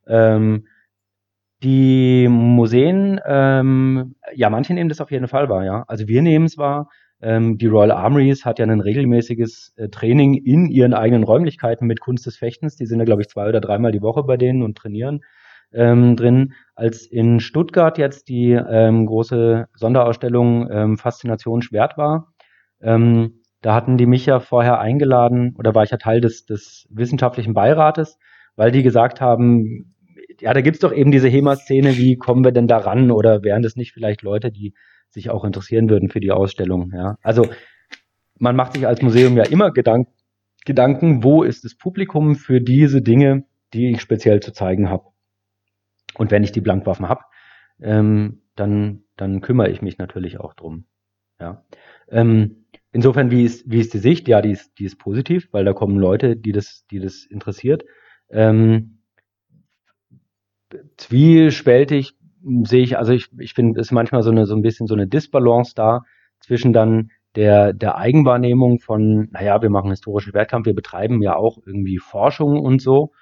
Ähm, 0.06 0.66
die 1.62 2.28
Museen, 2.28 3.18
ähm, 3.26 4.14
ja, 4.34 4.50
manche 4.50 4.74
nehmen 4.74 4.90
das 4.90 5.00
auf 5.00 5.10
jeden 5.10 5.26
Fall 5.26 5.48
wahr, 5.48 5.64
ja. 5.64 5.84
Also 5.88 6.06
wir 6.06 6.20
nehmen 6.20 6.44
es 6.44 6.58
wahr. 6.58 6.90
Ähm, 7.20 7.56
die 7.56 7.66
Royal 7.66 7.90
Armories 7.90 8.44
hat 8.44 8.58
ja 8.58 8.66
ein 8.66 8.80
regelmäßiges 8.80 9.72
äh, 9.76 9.88
Training 9.88 10.34
in 10.34 10.66
ihren 10.66 10.92
eigenen 10.92 11.24
Räumlichkeiten 11.24 11.86
mit 11.86 12.00
Kunst 12.00 12.26
des 12.26 12.36
Fechtens. 12.36 12.76
Die 12.76 12.86
sind 12.86 12.98
ja, 12.98 13.06
glaube 13.06 13.22
ich, 13.22 13.28
zwei 13.28 13.48
oder 13.48 13.60
dreimal 13.60 13.90
die 13.90 14.02
Woche 14.02 14.22
bei 14.22 14.36
denen 14.36 14.62
und 14.62 14.76
trainieren 14.76 15.22
ähm, 15.72 16.16
drin. 16.16 16.54
Als 16.74 17.06
in 17.06 17.40
Stuttgart 17.40 17.98
jetzt 17.98 18.28
die 18.28 18.52
ähm, 18.52 19.06
große 19.06 19.66
Sonderausstellung 19.74 20.68
ähm, 20.70 20.96
Faszination 20.98 21.62
Schwert 21.62 21.98
war, 21.98 22.32
ähm, 22.80 23.40
da 23.60 23.74
hatten 23.74 23.98
die 23.98 24.06
mich 24.06 24.26
ja 24.26 24.38
vorher 24.38 24.78
eingeladen 24.78 25.54
oder 25.58 25.74
war 25.74 25.82
ich 25.82 25.90
ja 25.90 25.96
Teil 25.96 26.20
des, 26.20 26.46
des 26.46 26.86
wissenschaftlichen 26.90 27.54
Beirates, 27.54 28.18
weil 28.54 28.70
die 28.70 28.82
gesagt 28.82 29.20
haben, 29.20 29.94
ja, 30.40 30.54
da 30.54 30.60
gibt's 30.60 30.80
doch 30.80 30.92
eben 30.92 31.10
diese 31.10 31.28
HEMA-Szene, 31.28 31.96
wie 31.96 32.16
kommen 32.16 32.44
wir 32.44 32.52
denn 32.52 32.68
da 32.68 32.78
ran 32.78 33.10
oder 33.10 33.42
wären 33.42 33.62
das 33.62 33.74
nicht 33.74 33.92
vielleicht 33.92 34.22
Leute, 34.22 34.52
die 34.52 34.74
sich 35.10 35.30
auch 35.30 35.44
interessieren 35.44 35.90
würden 35.90 36.08
für 36.08 36.20
die 36.20 36.30
Ausstellung, 36.30 36.92
ja. 36.94 37.16
Also 37.22 37.46
man 38.38 38.54
macht 38.54 38.74
sich 38.74 38.86
als 38.86 39.02
Museum 39.02 39.36
ja 39.36 39.44
immer 39.44 39.72
Gedank 39.72 40.08
Gedanken, 40.64 41.24
wo 41.24 41.44
ist 41.44 41.64
das 41.64 41.74
Publikum 41.74 42.34
für 42.34 42.60
diese 42.60 43.00
Dinge, 43.00 43.44
die 43.72 43.90
ich 43.90 44.00
speziell 44.02 44.40
zu 44.40 44.52
zeigen 44.52 44.90
habe. 44.90 45.04
Und 46.14 46.30
wenn 46.30 46.44
ich 46.44 46.52
die 46.52 46.60
Blankwaffen 46.60 47.08
habe, 47.08 47.22
ähm, 47.80 48.42
dann, 48.56 49.04
dann 49.16 49.40
kümmere 49.40 49.70
ich 49.70 49.82
mich 49.82 49.98
natürlich 49.98 50.40
auch 50.40 50.54
drum. 50.54 50.84
Ja. 51.40 51.64
Ähm, 52.08 52.66
insofern, 52.92 53.30
wie 53.30 53.44
ist, 53.44 53.70
wie 53.70 53.80
ist 53.80 53.94
die 53.94 53.98
Sicht? 53.98 54.26
Ja, 54.28 54.42
die 54.42 54.50
ist, 54.50 54.78
die 54.78 54.84
ist 54.84 54.98
positiv, 54.98 55.48
weil 55.52 55.64
da 55.64 55.72
kommen 55.72 55.98
Leute, 55.98 56.36
die 56.36 56.52
das, 56.52 56.86
die 56.90 56.98
das 56.98 57.24
interessiert. 57.24 57.84
Ähm, 58.30 58.98
zwiespältig 60.96 62.14
sehe 62.64 62.82
ich, 62.82 62.98
also 62.98 63.12
ich, 63.12 63.28
ich 63.38 63.54
finde, 63.54 63.80
es 63.80 63.88
ist 63.88 63.92
manchmal 63.92 64.22
so 64.22 64.30
eine, 64.30 64.46
so 64.46 64.54
ein 64.54 64.62
bisschen 64.62 64.86
so 64.86 64.94
eine 64.94 65.06
Disbalance 65.06 65.72
da 65.74 66.02
zwischen 66.40 66.72
dann 66.72 67.10
der, 67.34 67.72
der 67.72 67.96
Eigenwahrnehmung 67.96 68.80
von, 68.80 69.28
naja, 69.30 69.60
wir 69.62 69.70
machen 69.70 69.90
historischen 69.90 70.34
Wettkampf, 70.34 70.66
wir 70.66 70.74
betreiben 70.74 71.22
ja 71.22 71.36
auch 71.36 71.58
irgendwie 71.64 71.98
Forschung 71.98 72.60
und 72.60 72.80
so. 72.80 73.12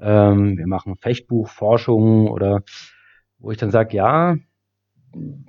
Ähm, 0.00 0.58
wir 0.58 0.66
machen 0.66 0.96
Fechtbuchforschung 0.96 2.28
oder 2.28 2.62
wo 3.38 3.50
ich 3.50 3.58
dann 3.58 3.70
sage, 3.70 3.96
ja, 3.96 4.36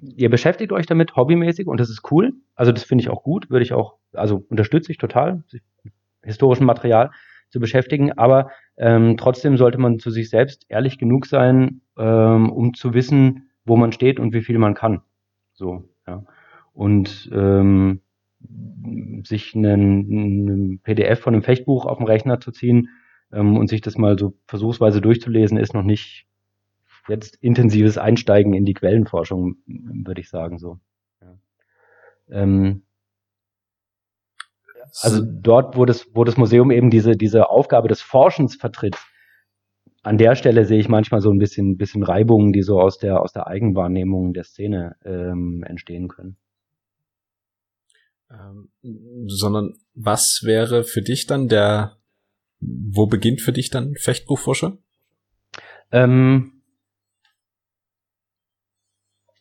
ihr 0.02 0.30
beschäftigt 0.30 0.72
euch 0.72 0.86
damit 0.86 1.16
hobbymäßig 1.16 1.68
und 1.68 1.80
das 1.80 1.90
ist 1.90 2.12
cool. 2.12 2.34
Also 2.56 2.72
das 2.72 2.84
finde 2.84 3.04
ich 3.04 3.10
auch 3.10 3.24
gut, 3.24 3.50
würde 3.50 3.64
ich 3.64 3.74
auch, 3.74 3.98
also 4.14 4.46
unterstütze 4.50 4.92
ich 4.92 4.98
total, 4.98 5.44
historischen 6.22 6.66
Material 6.66 7.12
zu 7.50 7.60
beschäftigen, 7.60 8.12
aber 8.14 8.50
ähm, 8.78 9.18
trotzdem 9.18 9.58
sollte 9.58 9.78
man 9.78 10.00
zu 10.00 10.10
sich 10.10 10.30
selbst 10.30 10.66
ehrlich 10.70 10.98
genug 10.98 11.26
sein, 11.26 11.82
ähm, 11.98 12.52
um 12.52 12.74
zu 12.74 12.94
wissen, 12.94 13.50
wo 13.64 13.76
man 13.76 13.92
steht 13.92 14.20
und 14.20 14.34
wie 14.34 14.42
viel 14.42 14.58
man 14.58 14.74
kann. 14.74 15.02
So, 15.54 15.90
ja. 16.08 16.24
Und 16.74 17.30
ähm, 17.34 18.02
sich 19.24 19.56
einen, 19.56 19.72
einen 19.74 20.80
PDF 20.80 21.22
von 21.22 21.34
einem 21.34 21.44
Fechtbuch 21.44 21.86
auf 21.86 21.98
dem 21.98 22.06
Rechner 22.06 22.40
zu 22.40 22.52
ziehen, 22.52 22.90
ähm, 23.36 23.58
und 23.58 23.68
sich 23.68 23.82
das 23.82 23.98
mal 23.98 24.18
so 24.18 24.34
versuchsweise 24.48 25.02
durchzulesen, 25.02 25.58
ist 25.58 25.74
noch 25.74 25.84
nicht 25.84 26.26
jetzt 27.08 27.36
intensives 27.36 27.98
Einsteigen 27.98 28.54
in 28.54 28.66
die 28.66 28.74
Quellenforschung, 28.74 29.58
würde 29.68 30.22
ich 30.22 30.30
sagen 30.30 30.58
so. 30.58 30.80
Ja. 31.22 31.38
Ähm, 32.30 32.84
also 35.02 35.22
dort, 35.24 35.76
wo 35.78 35.86
das, 35.86 36.08
wo 36.14 36.24
das 36.24 36.38
Museum 36.38 36.72
eben 36.72 36.90
diese, 36.90 37.18
diese 37.18 37.50
Aufgabe 37.50 37.90
des 37.90 38.02
Forschens 38.02 38.56
vertritt, 38.56 38.98
an 40.04 40.18
der 40.18 40.36
Stelle 40.36 40.66
sehe 40.66 40.80
ich 40.80 40.88
manchmal 40.88 41.22
so 41.22 41.32
ein 41.32 41.40
bisschen, 41.40 41.78
bisschen 41.78 42.04
Reibungen, 42.04 42.54
die 42.54 42.62
so 42.62 42.80
aus 42.80 42.98
der, 42.98 43.22
aus 43.22 43.34
der 43.34 43.48
Eigenwahrnehmung 43.48 44.34
der 44.34 44.44
Szene 44.44 44.96
ähm, 45.04 45.64
entstehen 45.68 46.08
können. 46.08 46.38
Ähm, 48.32 48.70
sondern 49.28 49.74
was 49.94 50.42
wäre 50.44 50.84
für 50.84 51.02
dich 51.02 51.26
dann 51.26 51.48
der, 51.48 51.98
wo 52.60 53.08
beginnt 53.08 53.42
für 53.42 53.54
dich 53.54 53.70
dann 53.70 53.96
Fechtbuchforscher? 53.96 54.78
Ähm, 55.92 56.56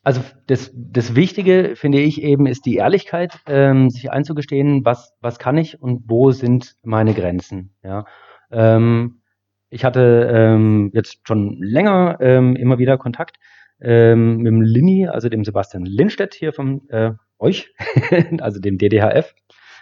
also 0.02 0.20
das, 0.46 0.70
das 0.74 1.16
Wichtige, 1.16 1.76
finde 1.76 1.98
ich 1.98 2.22
eben, 2.22 2.46
ist 2.46 2.66
die 2.66 2.76
Ehrlichkeit, 2.76 3.40
ähm, 3.46 3.88
sich 3.88 4.10
einzugestehen, 4.10 4.84
was, 4.84 5.14
was 5.20 5.38
kann 5.38 5.56
ich 5.56 5.80
und 5.80 6.04
wo 6.06 6.30
sind 6.30 6.76
meine 6.82 7.14
Grenzen. 7.14 7.74
Ja? 7.82 8.04
Ähm, 8.50 9.22
ich 9.70 9.84
hatte 9.84 10.30
ähm, 10.30 10.90
jetzt 10.92 11.26
schon 11.26 11.56
länger 11.58 12.18
ähm, 12.20 12.54
immer 12.54 12.78
wieder 12.78 12.98
Kontakt 12.98 13.38
ähm, 13.80 14.36
mit 14.36 14.52
dem 14.52 14.60
Lini, 14.60 15.08
also 15.08 15.30
dem 15.30 15.42
Sebastian 15.42 15.86
Lindstedt 15.86 16.34
hier 16.34 16.52
von 16.52 16.86
äh, 16.90 17.12
euch, 17.38 17.74
also 18.40 18.60
dem 18.60 18.76
DDHF, 18.76 19.34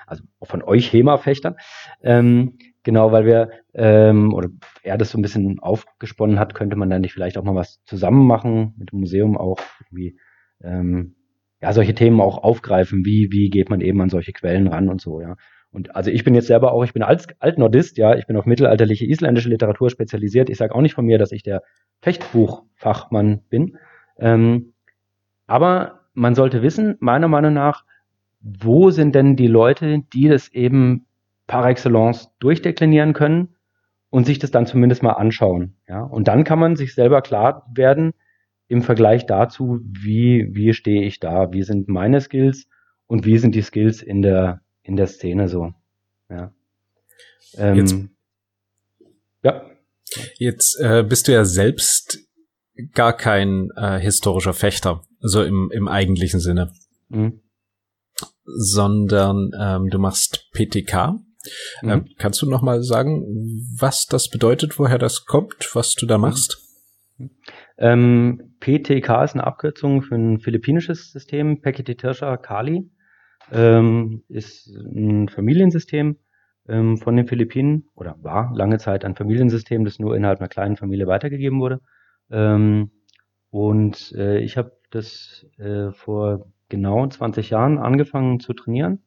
also 0.07 0.23
von 0.43 0.63
euch 0.63 0.93
HEMA-Fechtern. 0.93 1.57
Ähm, 2.01 2.59
Genau, 2.85 3.13
weil 3.13 3.25
wir, 3.25 3.51
ähm, 3.75 4.35
oder 4.35 4.49
er 4.83 4.99
das 4.99 5.11
so 5.11 5.19
ein 5.19 5.23
bisschen 5.23 5.61
aufgesponnen 5.61 6.39
hat, 6.39 6.55
könnte 6.55 6.77
man 6.77 6.91
dann 6.91 7.03
nicht 7.03 7.13
vielleicht 7.13 7.39
auch 7.39 7.45
mal 7.45 7.55
was 7.55 7.83
zusammen 7.85 8.27
machen, 8.27 8.75
mit 8.77 8.91
dem 8.91 9.01
Museum 9.01 9.37
auch 9.39 9.61
irgendwie, 9.81 10.19
ähm, 10.63 11.15
ja, 11.61 11.73
solche 11.73 11.95
Themen 11.95 12.21
auch 12.21 12.39
aufgreifen. 12.39 13.05
Wie, 13.05 13.29
wie 13.31 13.51
geht 13.51 13.71
man 13.71 13.81
eben 13.81 14.01
an 14.01 14.09
solche 14.09 14.33
Quellen 14.33 14.67
ran 14.67 14.89
und 14.89 15.01
so, 15.01 15.21
ja. 15.21 15.37
Und 15.71 15.97
also 15.97 16.11
ich 16.11 16.25
bin 16.25 16.35
jetzt 16.35 16.49
selber 16.49 16.73
auch, 16.73 16.85
ich 16.85 16.93
bin 16.93 17.03
als 17.03 17.27
Altnordist, 17.39 17.97
ja, 17.97 18.15
ich 18.15 18.27
bin 18.27 18.37
auf 18.37 18.45
mittelalterliche 18.45 19.07
isländische 19.07 19.49
Literatur 19.49 19.89
spezialisiert. 19.89 20.51
Ich 20.51 20.59
sage 20.59 20.75
auch 20.75 20.83
nicht 20.83 20.95
von 20.95 21.07
mir, 21.07 21.19
dass 21.19 21.33
ich 21.33 21.43
der 21.43 21.63
Fechtbuchfachmann 22.03 23.43
bin. 23.49 23.79
Ähm, 24.19 24.75
aber 25.47 26.01
man 26.13 26.35
sollte 26.35 26.63
wissen, 26.63 26.97
meiner 27.01 27.29
Meinung 27.29 27.55
nach, 27.55 27.85
wo 28.41 28.91
sind 28.91 29.15
denn 29.15 29.37
die 29.37 29.47
Leute, 29.47 30.01
die 30.13 30.29
das 30.29 30.49
eben 30.49 31.07
par 31.53 31.69
excellence 31.69 32.31
durchdeklinieren 32.39 33.13
können 33.13 33.57
und 34.09 34.25
sich 34.25 34.39
das 34.39 34.51
dann 34.51 34.65
zumindest 34.65 35.03
mal 35.03 35.13
anschauen. 35.13 35.77
Ja? 35.87 36.03
Und 36.03 36.27
dann 36.27 36.45
kann 36.45 36.59
man 36.59 36.77
sich 36.77 36.95
selber 36.95 37.21
klar 37.21 37.71
werden 37.75 38.15
im 38.69 38.81
Vergleich 38.81 39.27
dazu, 39.27 39.81
wie, 39.83 40.49
wie 40.53 40.73
stehe 40.73 41.05
ich 41.05 41.21
da, 41.21 41.53
wie 41.53 41.63
sind 41.63 41.89
meine 41.89 42.23
Skills 42.23 42.69
und 43.07 43.27
wie 43.27 43.37
sind 43.37 43.55
die 43.55 43.61
Skills 43.61 44.01
in 44.01 44.23
der, 44.23 44.63
in 44.83 44.97
der 44.97 45.07
Szene 45.09 45.47
so. 45.51 45.75
Ja. 46.31 46.55
Ähm, 47.59 47.77
jetzt, 47.77 47.97
ja. 49.43 49.63
Jetzt 50.39 50.81
äh, 50.81 51.05
bist 51.07 51.29
du 51.29 51.33
ja 51.33 51.45
selbst 51.45 52.19
gar 52.95 53.15
kein 53.15 53.69
äh, 53.77 53.99
historischer 53.99 54.55
Fechter, 54.55 55.03
so 55.21 55.43
im, 55.43 55.71
im 55.71 55.87
eigentlichen 55.87 56.41
Sinne. 56.41 56.73
Mhm. 57.11 57.43
Sondern 58.43 59.51
ähm, 59.61 59.91
du 59.91 59.99
machst 59.99 60.49
PTK. 60.55 61.19
Mhm. 61.83 61.91
Ähm, 61.91 62.05
kannst 62.19 62.41
du 62.43 62.49
noch 62.49 62.63
mal 62.63 62.83
sagen, 62.83 63.25
was 63.79 64.07
das 64.07 64.29
bedeutet, 64.29 64.79
woher 64.79 64.99
das 64.99 65.25
kommt, 65.25 65.71
was 65.75 65.95
du 65.95 66.07
da 66.07 66.19
mhm. 66.19 66.23
machst? 66.23 66.59
Ähm, 67.79 68.57
PTK 68.61 69.25
ist 69.25 69.35
eine 69.35 69.47
Abkürzung 69.47 70.03
für 70.03 70.15
ein 70.15 70.41
philippinisches 70.41 71.13
System, 71.13 71.61
Paquete 71.61 71.97
Tirsha 71.97 72.37
Kali. 72.37 72.91
Ähm, 73.51 74.23
ist 74.29 74.69
ein 74.69 75.29
Familiensystem 75.29 76.17
ähm, 76.69 76.97
von 76.97 77.17
den 77.17 77.27
Philippinen 77.27 77.89
oder 77.95 78.17
war 78.23 78.53
lange 78.55 78.79
Zeit 78.79 79.05
ein 79.05 79.17
Familiensystem, 79.17 79.85
das 79.85 79.99
nur 79.99 80.17
innerhalb 80.17 80.41
einer 80.41 80.49
kleinen 80.49 80.77
Familie 80.77 81.07
weitergegeben 81.07 81.61
wurde. 81.61 81.81
Ähm, 82.31 82.91
und 83.51 84.13
äh, 84.13 84.39
ich 84.39 84.57
habe 84.57 84.73
das 84.91 85.45
äh, 85.59 85.91
vor 85.93 86.47
genau 86.69 87.07
20 87.07 87.51
Jahren 87.51 87.79
angefangen 87.79 88.41
zu 88.41 88.55
trainieren 88.55 89.03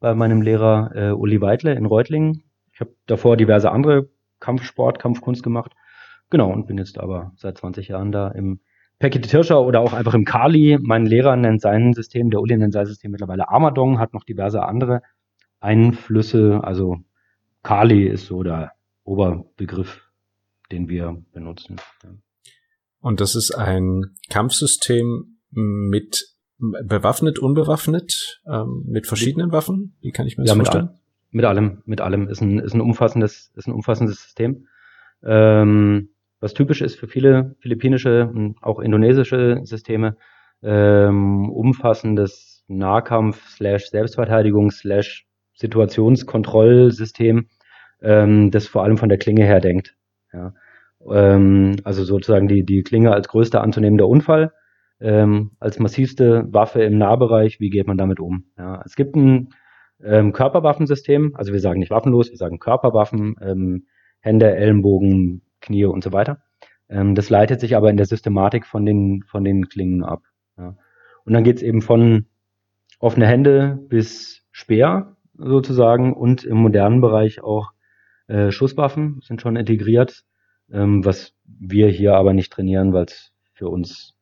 bei 0.00 0.14
meinem 0.14 0.42
Lehrer 0.42 0.90
äh, 0.94 1.10
Uli 1.12 1.40
Weidle 1.40 1.74
in 1.74 1.86
Reutlingen. 1.86 2.42
Ich 2.72 2.80
habe 2.80 2.94
davor 3.06 3.36
diverse 3.36 3.70
andere 3.70 4.08
Kampfsport, 4.40 4.98
Kampfkunst 4.98 5.42
gemacht. 5.42 5.72
Genau, 6.30 6.52
und 6.52 6.66
bin 6.66 6.78
jetzt 6.78 6.98
aber 6.98 7.32
seit 7.36 7.58
20 7.58 7.88
Jahren 7.88 8.12
da 8.12 8.28
im 8.28 8.60
Paket 8.98 9.28
Tirscher 9.28 9.62
oder 9.62 9.80
auch 9.80 9.92
einfach 9.92 10.14
im 10.14 10.24
Kali. 10.24 10.78
Mein 10.80 11.06
Lehrer 11.06 11.36
nennt 11.36 11.60
sein 11.60 11.92
System, 11.92 12.30
der 12.30 12.40
Uli 12.40 12.56
nennt 12.56 12.72
sein 12.72 12.86
System 12.86 13.10
mittlerweile 13.10 13.48
Armadong, 13.48 13.98
hat 13.98 14.14
noch 14.14 14.24
diverse 14.24 14.62
andere 14.62 15.02
Einflüsse. 15.60 16.60
Also 16.62 16.98
Kali 17.62 18.06
ist 18.06 18.26
so 18.26 18.42
der 18.42 18.72
Oberbegriff, 19.04 20.02
den 20.72 20.88
wir 20.88 21.22
benutzen. 21.32 21.76
Und 23.00 23.20
das 23.20 23.34
ist 23.34 23.52
ein 23.52 24.16
Kampfsystem 24.30 25.38
mit 25.50 26.35
bewaffnet, 26.58 27.38
unbewaffnet, 27.38 28.40
ähm, 28.46 28.84
mit 28.86 29.06
verschiedenen 29.06 29.52
Waffen? 29.52 29.96
Wie 30.00 30.10
kann 30.10 30.26
ich 30.26 30.38
mir 30.38 30.44
das 30.44 30.50
ja, 30.50 30.56
vorstellen? 30.56 30.90
Mit, 31.30 31.44
allem, 31.44 31.82
mit 31.84 32.00
allem. 32.00 32.28
Ist 32.28 32.40
ein, 32.40 32.58
ist 32.58 32.74
ein 32.74 32.80
umfassendes, 32.80 33.52
ist 33.54 33.68
ein 33.68 33.72
umfassendes 33.72 34.22
System. 34.22 34.66
Ähm, 35.24 36.10
was 36.40 36.54
typisch 36.54 36.82
ist 36.82 36.98
für 36.98 37.08
viele 37.08 37.56
philippinische 37.60 38.28
und 38.28 38.56
auch 38.62 38.78
indonesische 38.80 39.60
Systeme, 39.64 40.16
ähm, 40.62 41.50
umfassendes 41.50 42.64
Nahkampf 42.68 43.48
slash 43.48 43.86
Selbstverteidigung 43.86 44.70
slash 44.70 45.26
Situationskontrollsystem, 45.54 47.48
ähm, 48.02 48.50
das 48.50 48.66
vor 48.66 48.84
allem 48.84 48.98
von 48.98 49.08
der 49.08 49.18
Klinge 49.18 49.44
her 49.44 49.60
denkt. 49.60 49.96
Ja. 50.32 50.54
Ähm, 51.10 51.76
also 51.84 52.04
sozusagen 52.04 52.48
die, 52.48 52.64
die 52.64 52.82
Klinge 52.82 53.12
als 53.12 53.28
größter 53.28 53.62
anzunehmender 53.62 54.08
Unfall, 54.08 54.52
ähm, 55.00 55.52
als 55.58 55.78
massivste 55.78 56.46
Waffe 56.52 56.82
im 56.82 56.98
Nahbereich, 56.98 57.60
wie 57.60 57.70
geht 57.70 57.86
man 57.86 57.98
damit 57.98 58.20
um? 58.20 58.44
Ja. 58.56 58.82
Es 58.84 58.96
gibt 58.96 59.14
ein 59.16 59.50
ähm, 60.02 60.32
Körperwaffensystem, 60.32 61.34
also 61.34 61.52
wir 61.52 61.60
sagen 61.60 61.80
nicht 61.80 61.90
waffenlos, 61.90 62.30
wir 62.30 62.36
sagen 62.36 62.58
Körperwaffen, 62.58 63.36
ähm, 63.40 63.86
Hände, 64.20 64.54
Ellenbogen, 64.54 65.42
Knie 65.60 65.84
und 65.84 66.02
so 66.02 66.12
weiter. 66.12 66.42
Ähm, 66.88 67.14
das 67.14 67.30
leitet 67.30 67.60
sich 67.60 67.76
aber 67.76 67.90
in 67.90 67.96
der 67.96 68.06
Systematik 68.06 68.66
von 68.66 68.84
den, 68.84 69.22
von 69.26 69.44
den 69.44 69.68
Klingen 69.68 70.04
ab. 70.04 70.22
Ja. 70.56 70.76
Und 71.24 71.32
dann 71.32 71.44
geht's 71.44 71.62
eben 71.62 71.82
von 71.82 72.26
offene 72.98 73.26
Hände 73.26 73.78
bis 73.88 74.44
Speer 74.52 75.16
sozusagen 75.34 76.14
und 76.14 76.44
im 76.44 76.56
modernen 76.56 77.00
Bereich 77.00 77.42
auch 77.42 77.72
äh, 78.28 78.50
Schusswaffen 78.50 79.20
sind 79.22 79.40
schon 79.40 79.56
integriert, 79.56 80.24
ähm, 80.72 81.04
was 81.04 81.34
wir 81.44 81.88
hier 81.88 82.14
aber 82.14 82.32
nicht 82.32 82.52
trainieren, 82.52 82.92
weil 82.92 83.04
es 83.04 83.32
für 83.52 83.68
uns 83.68 84.15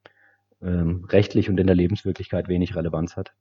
ähm, 0.65 1.05
rechtlich 1.09 1.49
und 1.51 1.59
in 1.61 1.67
der 1.67 1.77
Lebenswirklichkeit 1.77 2.49
wenig 2.49 2.75
Relevanz 2.75 3.17
hat. 3.17 3.33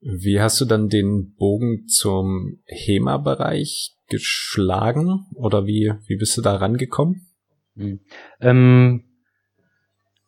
Wie 0.00 0.40
hast 0.40 0.60
du 0.60 0.64
dann 0.64 0.88
den 0.88 1.34
Bogen 1.36 1.86
zum 1.86 2.60
HEMA-Bereich 2.66 3.96
geschlagen 4.08 5.26
oder 5.34 5.66
wie, 5.66 5.92
wie 6.06 6.16
bist 6.16 6.36
du 6.36 6.42
da 6.42 6.56
rangekommen? 6.56 7.28
Hm. 7.76 8.00
Ähm, 8.40 9.04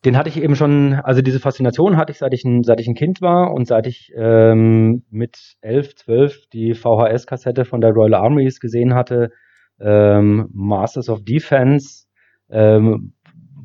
den 0.05 0.17
hatte 0.19 0.29
ich 0.29 0.41
eben 0.41 0.55
schon, 0.55 0.95
also 0.95 1.23
diese 1.23 1.41
Faszination 1.41 1.97
hatte 1.97 2.13
ich, 2.13 2.19
seit 2.19 2.35
ich 2.35 2.45
ein, 2.45 2.63
seit 2.63 2.81
ich 2.81 2.87
ein 2.87 2.95
Kind 2.95 3.23
war 3.23 3.53
und 3.53 3.67
seit 3.67 3.87
ich 3.87 4.13
ähm, 4.15 5.05
mit 5.11 5.57
elf, 5.61 5.97
zwölf 5.97 6.47
die 6.53 6.75
VHS-Kassette 6.75 7.65
von 7.65 7.81
der 7.81 7.93
Royal 7.93 8.15
Armies 8.15 8.61
gesehen 8.61 8.95
hatte, 8.95 9.33
ähm, 9.81 10.49
Masters 10.53 11.09
of 11.09 11.25
Defense, 11.25 12.05
ähm, 12.51 13.15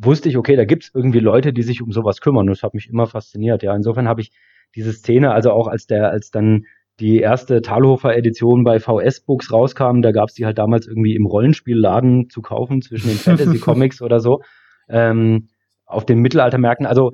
wusste 0.01 0.29
ich, 0.29 0.37
okay, 0.37 0.55
da 0.55 0.65
gibt's 0.65 0.91
irgendwie 0.93 1.19
Leute, 1.19 1.53
die 1.53 1.63
sich 1.63 1.81
um 1.81 1.91
sowas 1.91 2.21
kümmern. 2.21 2.47
Und 2.47 2.51
das 2.51 2.63
hat 2.63 2.73
mich 2.73 2.89
immer 2.89 3.07
fasziniert. 3.07 3.63
Ja, 3.63 3.75
insofern 3.75 4.07
habe 4.07 4.21
ich 4.21 4.31
diese 4.75 4.93
Szene, 4.93 5.31
also 5.31 5.51
auch 5.51 5.67
als 5.67 5.87
der, 5.87 6.09
als 6.09 6.31
dann 6.31 6.65
die 6.99 7.19
erste 7.19 7.61
Talhofer-Edition 7.61 8.63
bei 8.63 8.79
VS-Books 8.79 9.51
rauskam, 9.53 10.01
da 10.01 10.11
gab's 10.11 10.33
die 10.33 10.45
halt 10.45 10.57
damals 10.57 10.85
irgendwie 10.85 11.15
im 11.15 11.25
Rollenspielladen 11.25 12.29
zu 12.29 12.41
kaufen 12.41 12.81
zwischen 12.81 13.09
den 13.09 13.17
Fantasy-Comics 13.17 14.01
oder 14.01 14.19
so. 14.19 14.41
Ähm, 14.89 15.47
auf 15.85 16.05
den 16.05 16.19
Mittelaltermärkten. 16.19 16.85
Also 16.85 17.13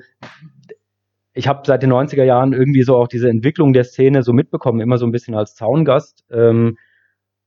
ich 1.33 1.47
habe 1.47 1.61
seit 1.65 1.83
den 1.83 1.91
90er 1.91 2.23
Jahren 2.23 2.53
irgendwie 2.53 2.83
so 2.83 2.95
auch 2.95 3.07
diese 3.07 3.29
Entwicklung 3.29 3.73
der 3.73 3.83
Szene 3.83 4.23
so 4.23 4.33
mitbekommen, 4.33 4.79
immer 4.79 4.97
so 4.97 5.05
ein 5.05 5.11
bisschen 5.11 5.35
als 5.35 5.55
Zaungast. 5.55 6.23
Ähm, 6.31 6.77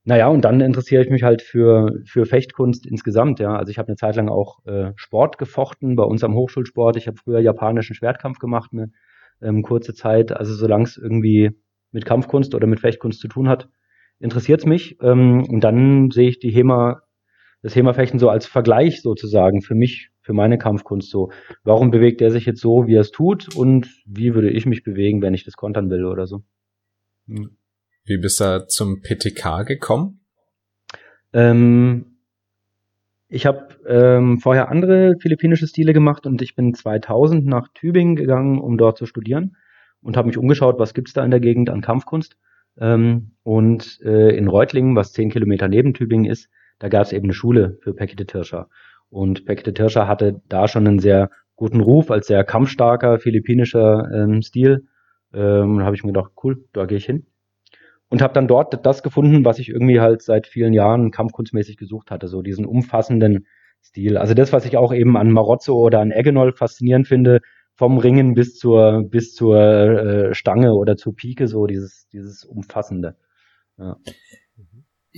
naja, 0.08 0.28
und 0.28 0.42
dann 0.42 0.62
interessiere 0.62 1.02
ich 1.02 1.10
mich 1.10 1.22
halt 1.22 1.42
für, 1.42 2.00
für 2.06 2.24
Fechtkunst 2.24 2.86
insgesamt, 2.86 3.40
ja. 3.40 3.54
Also 3.54 3.70
ich 3.70 3.76
habe 3.76 3.88
eine 3.88 3.96
Zeit 3.96 4.16
lang 4.16 4.30
auch 4.30 4.64
äh, 4.64 4.92
Sport 4.96 5.36
gefochten, 5.36 5.96
bei 5.96 6.02
uns 6.02 6.24
am 6.24 6.32
Hochschulsport. 6.34 6.96
Ich 6.96 7.08
habe 7.08 7.18
früher 7.18 7.40
japanischen 7.40 7.94
Schwertkampf 7.94 8.38
gemacht, 8.38 8.70
eine 8.72 8.90
ähm, 9.42 9.60
kurze 9.62 9.92
Zeit. 9.92 10.32
Also 10.32 10.54
solange 10.54 10.84
es 10.84 10.96
irgendwie 10.96 11.50
mit 11.92 12.06
Kampfkunst 12.06 12.54
oder 12.54 12.66
mit 12.66 12.80
Fechtkunst 12.80 13.20
zu 13.20 13.28
tun 13.28 13.50
hat, 13.50 13.68
interessiert 14.18 14.60
es 14.60 14.66
mich. 14.66 14.96
Ähm, 15.02 15.44
und 15.46 15.60
dann 15.60 16.10
sehe 16.10 16.30
ich 16.30 16.38
die 16.38 16.52
HEMA, 16.52 17.02
das 17.60 17.76
HEMA-Fechten 17.76 18.18
so 18.18 18.30
als 18.30 18.46
Vergleich 18.46 19.02
sozusagen 19.02 19.60
für 19.60 19.74
mich, 19.74 20.08
für 20.22 20.32
meine 20.32 20.56
Kampfkunst 20.56 21.10
so. 21.10 21.32
Warum 21.64 21.90
bewegt 21.90 22.22
er 22.22 22.30
sich 22.30 22.46
jetzt 22.46 22.62
so, 22.62 22.86
wie 22.86 22.94
er 22.94 23.02
es 23.02 23.10
tut 23.10 23.54
und 23.54 24.02
wie 24.06 24.34
würde 24.34 24.48
ich 24.48 24.64
mich 24.64 24.84
bewegen, 24.84 25.20
wenn 25.20 25.34
ich 25.34 25.44
das 25.44 25.58
kontern 25.58 25.90
will 25.90 26.06
oder 26.06 26.26
so. 26.26 26.44
Hm. 27.26 27.58
Wie 28.08 28.16
bist 28.16 28.40
du 28.40 28.66
zum 28.66 29.02
PTK 29.02 29.66
gekommen? 29.66 30.20
Ähm, 31.34 32.16
ich 33.28 33.44
habe 33.44 33.68
ähm, 33.86 34.38
vorher 34.38 34.70
andere 34.70 35.16
philippinische 35.20 35.66
Stile 35.66 35.92
gemacht 35.92 36.26
und 36.26 36.40
ich 36.40 36.54
bin 36.56 36.72
2000 36.72 37.44
nach 37.44 37.68
Tübingen 37.74 38.16
gegangen, 38.16 38.58
um 38.60 38.78
dort 38.78 38.96
zu 38.96 39.04
studieren 39.04 39.56
und 40.00 40.16
habe 40.16 40.28
mich 40.28 40.38
umgeschaut, 40.38 40.78
was 40.78 40.94
gibt's 40.94 41.12
da 41.12 41.22
in 41.22 41.30
der 41.30 41.40
Gegend 41.40 41.68
an 41.68 41.82
Kampfkunst. 41.82 42.38
Ähm, 42.80 43.32
und 43.42 44.00
äh, 44.02 44.34
in 44.34 44.48
Reutlingen, 44.48 44.96
was 44.96 45.12
zehn 45.12 45.30
Kilometer 45.30 45.68
neben 45.68 45.92
Tübingen 45.92 46.30
ist, 46.30 46.48
da 46.78 46.88
gab 46.88 47.02
es 47.02 47.12
eben 47.12 47.26
eine 47.26 47.34
Schule 47.34 47.76
für 47.82 47.92
Pekete 47.92 48.24
Tirscher. 48.24 48.70
Und 49.10 49.44
Pekete 49.44 49.74
Tirscher 49.74 50.08
hatte 50.08 50.40
da 50.48 50.66
schon 50.66 50.86
einen 50.86 50.98
sehr 50.98 51.30
guten 51.56 51.80
Ruf 51.80 52.10
als 52.10 52.26
sehr 52.28 52.42
kampfstarker 52.42 53.18
philippinischer 53.18 54.10
ähm, 54.14 54.40
Stil. 54.40 54.86
Ähm, 55.34 55.80
da 55.80 55.84
habe 55.84 55.94
ich 55.94 56.04
mir 56.04 56.12
gedacht, 56.12 56.32
cool, 56.42 56.64
da 56.72 56.86
gehe 56.86 56.96
ich 56.96 57.04
hin 57.04 57.26
und 58.08 58.22
habe 58.22 58.34
dann 58.34 58.48
dort 58.48 58.84
das 58.86 59.02
gefunden, 59.02 59.44
was 59.44 59.58
ich 59.58 59.68
irgendwie 59.68 60.00
halt 60.00 60.22
seit 60.22 60.46
vielen 60.46 60.72
Jahren 60.72 61.10
kampfkunstmäßig 61.10 61.76
gesucht 61.76 62.10
hatte, 62.10 62.28
so 62.28 62.42
diesen 62.42 62.64
umfassenden 62.64 63.46
Stil. 63.82 64.16
Also 64.16 64.34
das, 64.34 64.52
was 64.52 64.64
ich 64.64 64.76
auch 64.76 64.92
eben 64.92 65.16
an 65.16 65.30
Marozzo 65.30 65.74
oder 65.74 66.00
an 66.00 66.10
Eggenol 66.10 66.52
faszinierend 66.52 67.06
finde, 67.06 67.40
vom 67.74 67.98
Ringen 67.98 68.34
bis 68.34 68.56
zur 68.56 69.04
bis 69.04 69.34
zur 69.34 69.58
äh, 69.60 70.34
Stange 70.34 70.74
oder 70.74 70.96
zur 70.96 71.14
Pike, 71.14 71.46
so 71.46 71.66
dieses 71.66 72.08
dieses 72.08 72.44
umfassende. 72.44 73.16
Ja. 73.78 73.96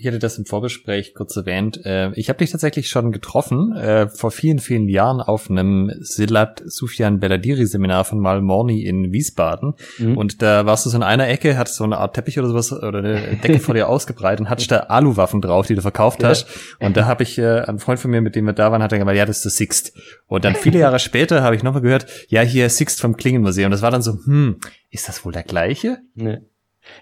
Ich 0.00 0.06
hätte 0.06 0.18
das 0.18 0.38
im 0.38 0.46
Vorbesprech 0.46 1.12
kurz 1.12 1.36
erwähnt. 1.36 1.84
Äh, 1.84 2.12
ich 2.14 2.30
habe 2.30 2.38
dich 2.38 2.50
tatsächlich 2.50 2.88
schon 2.88 3.12
getroffen, 3.12 3.76
äh, 3.76 4.08
vor 4.08 4.30
vielen, 4.30 4.58
vielen 4.58 4.88
Jahren 4.88 5.20
auf 5.20 5.50
einem 5.50 5.92
Silat 6.00 6.62
Sufjan 6.64 7.20
Beladiri 7.20 7.66
Seminar 7.66 8.06
von 8.06 8.18
Malmorni 8.18 8.82
in 8.82 9.12
Wiesbaden. 9.12 9.74
Mhm. 9.98 10.16
Und 10.16 10.40
da 10.40 10.64
warst 10.64 10.86
du 10.86 10.90
so 10.90 10.96
in 10.96 11.02
einer 11.02 11.28
Ecke, 11.28 11.58
hattest 11.58 11.76
so 11.76 11.84
eine 11.84 11.98
Art 11.98 12.14
Teppich 12.14 12.38
oder 12.38 12.48
sowas 12.48 12.72
oder 12.72 13.00
eine 13.00 13.36
Decke 13.36 13.58
vor 13.58 13.74
dir 13.74 13.88
ausgebreitet 13.90 14.40
und 14.40 14.48
hattest 14.48 14.70
da 14.70 14.78
Aluwaffen 14.78 15.42
drauf, 15.42 15.66
die 15.66 15.74
du 15.74 15.82
verkauft 15.82 16.24
hast. 16.24 16.48
Ja. 16.80 16.86
Und 16.86 16.96
da 16.96 17.04
habe 17.04 17.22
ich, 17.22 17.36
äh, 17.36 17.60
ein 17.60 17.78
Freund 17.78 18.00
von 18.00 18.10
mir, 18.10 18.22
mit 18.22 18.36
dem 18.36 18.46
wir 18.46 18.54
da 18.54 18.72
waren, 18.72 18.82
hat 18.82 18.92
dann 18.92 19.00
gesagt, 19.00 19.18
ja, 19.18 19.26
das 19.26 19.36
ist 19.36 19.44
der 19.44 19.52
Sixt. 19.52 19.92
Und 20.28 20.46
dann 20.46 20.54
viele 20.54 20.78
Jahre 20.78 20.98
später 20.98 21.42
habe 21.42 21.56
ich 21.56 21.62
nochmal 21.62 21.82
gehört, 21.82 22.06
ja, 22.28 22.40
hier 22.40 22.70
Sixt 22.70 23.02
vom 23.02 23.18
Klingenmuseum. 23.18 23.70
Das 23.70 23.82
war 23.82 23.90
dann 23.90 24.00
so, 24.00 24.12
hm, 24.24 24.60
ist 24.88 25.10
das 25.10 25.26
wohl 25.26 25.32
der 25.32 25.42
gleiche? 25.42 25.98
Nee. 26.14 26.38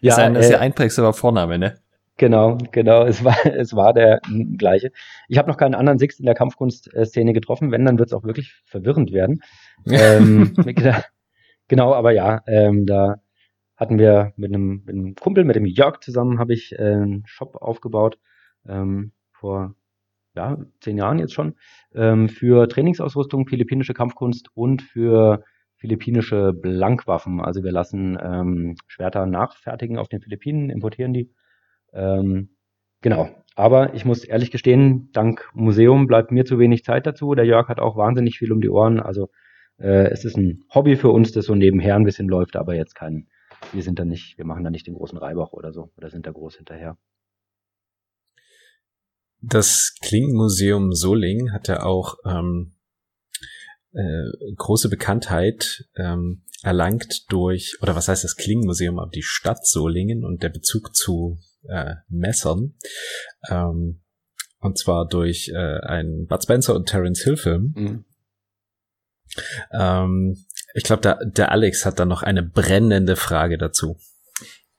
Ja, 0.01 0.15
ist 0.15 0.19
ein 0.19 0.35
äh, 0.35 0.43
sehr 0.43 0.61
einprägsamer 0.61 1.13
Vorname, 1.13 1.61
ne? 1.61 1.79
Genau, 2.19 2.59
genau. 2.73 3.05
Es 3.05 3.25
war, 3.25 3.37
es 3.47 3.75
war 3.75 3.95
der 3.95 4.21
gleiche. 4.59 4.91
Ich 5.29 5.39
habe 5.39 5.49
noch 5.49 5.57
keinen 5.57 5.75
anderen 5.75 5.99
Sixt 5.99 6.21
in 6.21 6.27
der 6.27 6.35
Kampfkunstszene 6.35 7.33
getroffen. 7.33 7.71
Wenn, 7.71 7.85
dann 7.85 7.99
wird 7.99 8.09
es 8.09 8.13
auch 8.13 8.25
wirklich 8.25 8.61
verwirrend 8.67 9.13
werden. 9.13 9.41
ähm, 9.87 10.53
genau, 11.69 11.95
aber 11.95 12.11
ja, 12.13 12.43
ähm, 12.47 12.87
da 12.87 13.17
hatten 13.77 13.99
wir 13.99 14.33
mit 14.37 14.53
einem, 14.53 14.83
mit 14.85 14.95
einem 14.97 15.15
Kumpel, 15.15 15.45
mit 15.45 15.55
dem 15.55 15.65
Jörg 15.65 16.01
zusammen, 16.01 16.41
habe 16.41 16.53
ich 16.53 16.73
äh, 16.73 16.83
einen 16.83 17.23
Shop 17.27 17.55
aufgebaut 17.57 18.19
ähm, 18.67 19.13
vor 19.31 19.75
ja, 20.35 20.59
zehn 20.81 20.97
Jahren 20.99 21.21
jetzt 21.21 21.35
schon 21.35 21.55
ähm, 21.95 22.29
für 22.29 22.69
Trainingsausrüstung, 22.69 23.47
philippinische 23.47 23.95
Kampfkunst 23.95 24.49
und 24.55 24.83
für 24.83 25.45
philippinische 25.77 26.53
Blankwaffen. 26.53 27.41
Also 27.41 27.63
wir 27.63 27.71
lassen 27.71 28.19
ähm, 28.21 28.75
Schwerter 28.89 29.27
nachfertigen 29.27 29.99
auf 29.99 30.09
den 30.09 30.21
Philippinen, 30.21 30.71
importieren 30.71 31.13
die 31.13 31.31
ähm, 31.93 32.51
genau. 33.01 33.29
Aber 33.55 33.95
ich 33.95 34.05
muss 34.05 34.23
ehrlich 34.23 34.53
gestehen, 34.53 35.11
dank 35.13 35.51
Museum 35.53 36.07
bleibt 36.07 36.31
mir 36.31 36.45
zu 36.45 36.59
wenig 36.61 36.85
Zeit 36.85 37.07
dazu. 37.07 37.35
Der 37.35 37.45
Jörg 37.45 37.69
hat 37.69 37.81
auch 37.81 37.97
wahnsinnig 37.97 38.39
viel 38.39 38.53
um 38.53 38.61
die 38.61 38.69
Ohren. 38.69 39.01
Also 39.01 39.31
äh, 39.79 40.11
es 40.11 40.25
ist 40.25 40.37
ein 40.37 40.65
Hobby 40.73 40.97
für 40.97 41.11
uns, 41.11 41.33
das 41.33 41.47
so 41.47 41.55
nebenher 41.55 41.97
ein 41.97 42.05
bisschen 42.05 42.29
läuft, 42.29 42.57
aber 42.57 42.75
jetzt 42.75 42.95
kein, 42.95 43.29
wir 43.73 43.83
sind 43.83 43.99
da 43.99 44.05
nicht, 44.05 44.39
wir 44.39 44.45
machen 44.45 44.65
da 44.65 44.71
nicht 44.71 44.87
den 44.87 44.95
großen 44.95 45.19
Reibach 45.19 45.53
oder 45.53 45.73
so, 45.73 45.91
oder 45.97 46.11
sind 46.11 46.27
da 46.27 46.33
groß 46.33 46.57
hinterher. 46.57 46.97
Das 49.41 49.95
Klingenmuseum 50.03 50.93
Soling 50.93 51.53
hatte 51.53 51.85
auch 51.85 52.17
ähm, 52.25 52.75
äh, 53.93 54.55
große 54.57 54.89
Bekanntheit 54.89 55.89
ähm, 55.97 56.43
erlangt 56.63 57.31
durch, 57.31 57.79
oder 57.81 57.95
was 57.95 58.09
heißt 58.09 58.25
das 58.25 58.37
Klingenmuseum, 58.37 58.99
aber 58.99 59.11
die 59.11 59.23
Stadt 59.23 59.65
Solingen 59.65 60.25
und 60.25 60.43
der 60.43 60.49
Bezug 60.49 60.95
zu 60.95 61.39
äh, 61.69 61.95
Messern. 62.09 62.75
Ähm, 63.49 64.01
und 64.61 64.79
zwar 64.79 65.07
durch 65.07 65.51
äh, 65.55 65.81
einen 65.81 66.27
Bud 66.27 66.43
Spencer 66.43 66.75
und 66.75 66.89
Terence 66.89 67.23
Hill 67.23 67.37
Film. 67.37 67.75
Mhm. 67.77 68.05
Ähm, 69.73 70.37
ich 70.75 70.85
glaube, 70.85 71.03
der, 71.03 71.19
der 71.25 71.53
Alex 71.53 71.85
hat 71.87 71.99
da 71.99 72.05
noch 72.05 72.23
eine 72.23 72.43
brennende 72.43 73.17
Frage 73.17 73.59
dazu. 73.59 73.99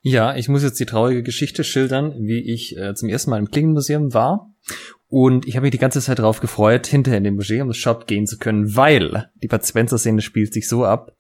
Ja, 0.01 0.35
ich 0.35 0.47
muss 0.47 0.63
jetzt 0.63 0.79
die 0.79 0.85
traurige 0.85 1.23
Geschichte 1.23 1.63
schildern, 1.63 2.13
wie 2.19 2.39
ich 2.53 2.77
äh, 2.77 2.93
zum 2.95 3.09
ersten 3.09 3.31
Mal 3.31 3.39
im 3.39 3.51
Klingenmuseum 3.51 4.13
war. 4.13 4.53
Und 5.07 5.47
ich 5.47 5.55
habe 5.55 5.63
mich 5.63 5.71
die 5.71 5.79
ganze 5.79 6.01
Zeit 6.01 6.19
darauf 6.19 6.39
gefreut, 6.39 6.87
hinterher 6.87 7.17
in 7.17 7.23
den 7.23 7.35
Museumsshop 7.35 8.07
gehen 8.07 8.27
zu 8.27 8.37
können, 8.37 8.75
weil 8.75 9.29
die 9.41 9.47
Bud 9.47 9.65
Spencer-Szene 9.65 10.21
spielt 10.21 10.53
sich 10.53 10.67
so 10.69 10.85
ab. 10.85 11.15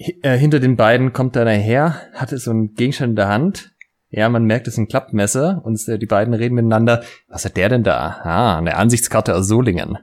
H 0.00 0.12
äh, 0.22 0.36
hinter 0.36 0.60
den 0.60 0.76
beiden 0.76 1.12
kommt 1.12 1.36
einer 1.36 1.52
her, 1.52 2.00
hatte 2.12 2.36
so 2.38 2.50
einen 2.50 2.74
Gegenstand 2.74 3.10
in 3.10 3.16
der 3.16 3.28
Hand, 3.28 3.73
ja, 4.16 4.28
man 4.28 4.44
merkt, 4.44 4.68
es 4.68 4.74
ist 4.74 4.78
ein 4.78 4.88
Klappmesser 4.88 5.60
und 5.64 5.86
äh, 5.88 5.98
die 5.98 6.06
beiden 6.06 6.34
reden 6.34 6.54
miteinander. 6.54 7.02
Was 7.28 7.44
hat 7.44 7.56
der 7.56 7.68
denn 7.68 7.82
da? 7.82 8.20
Ah, 8.22 8.58
eine 8.58 8.76
Ansichtskarte 8.76 9.34
aus 9.34 9.48
Solingen. 9.48 9.98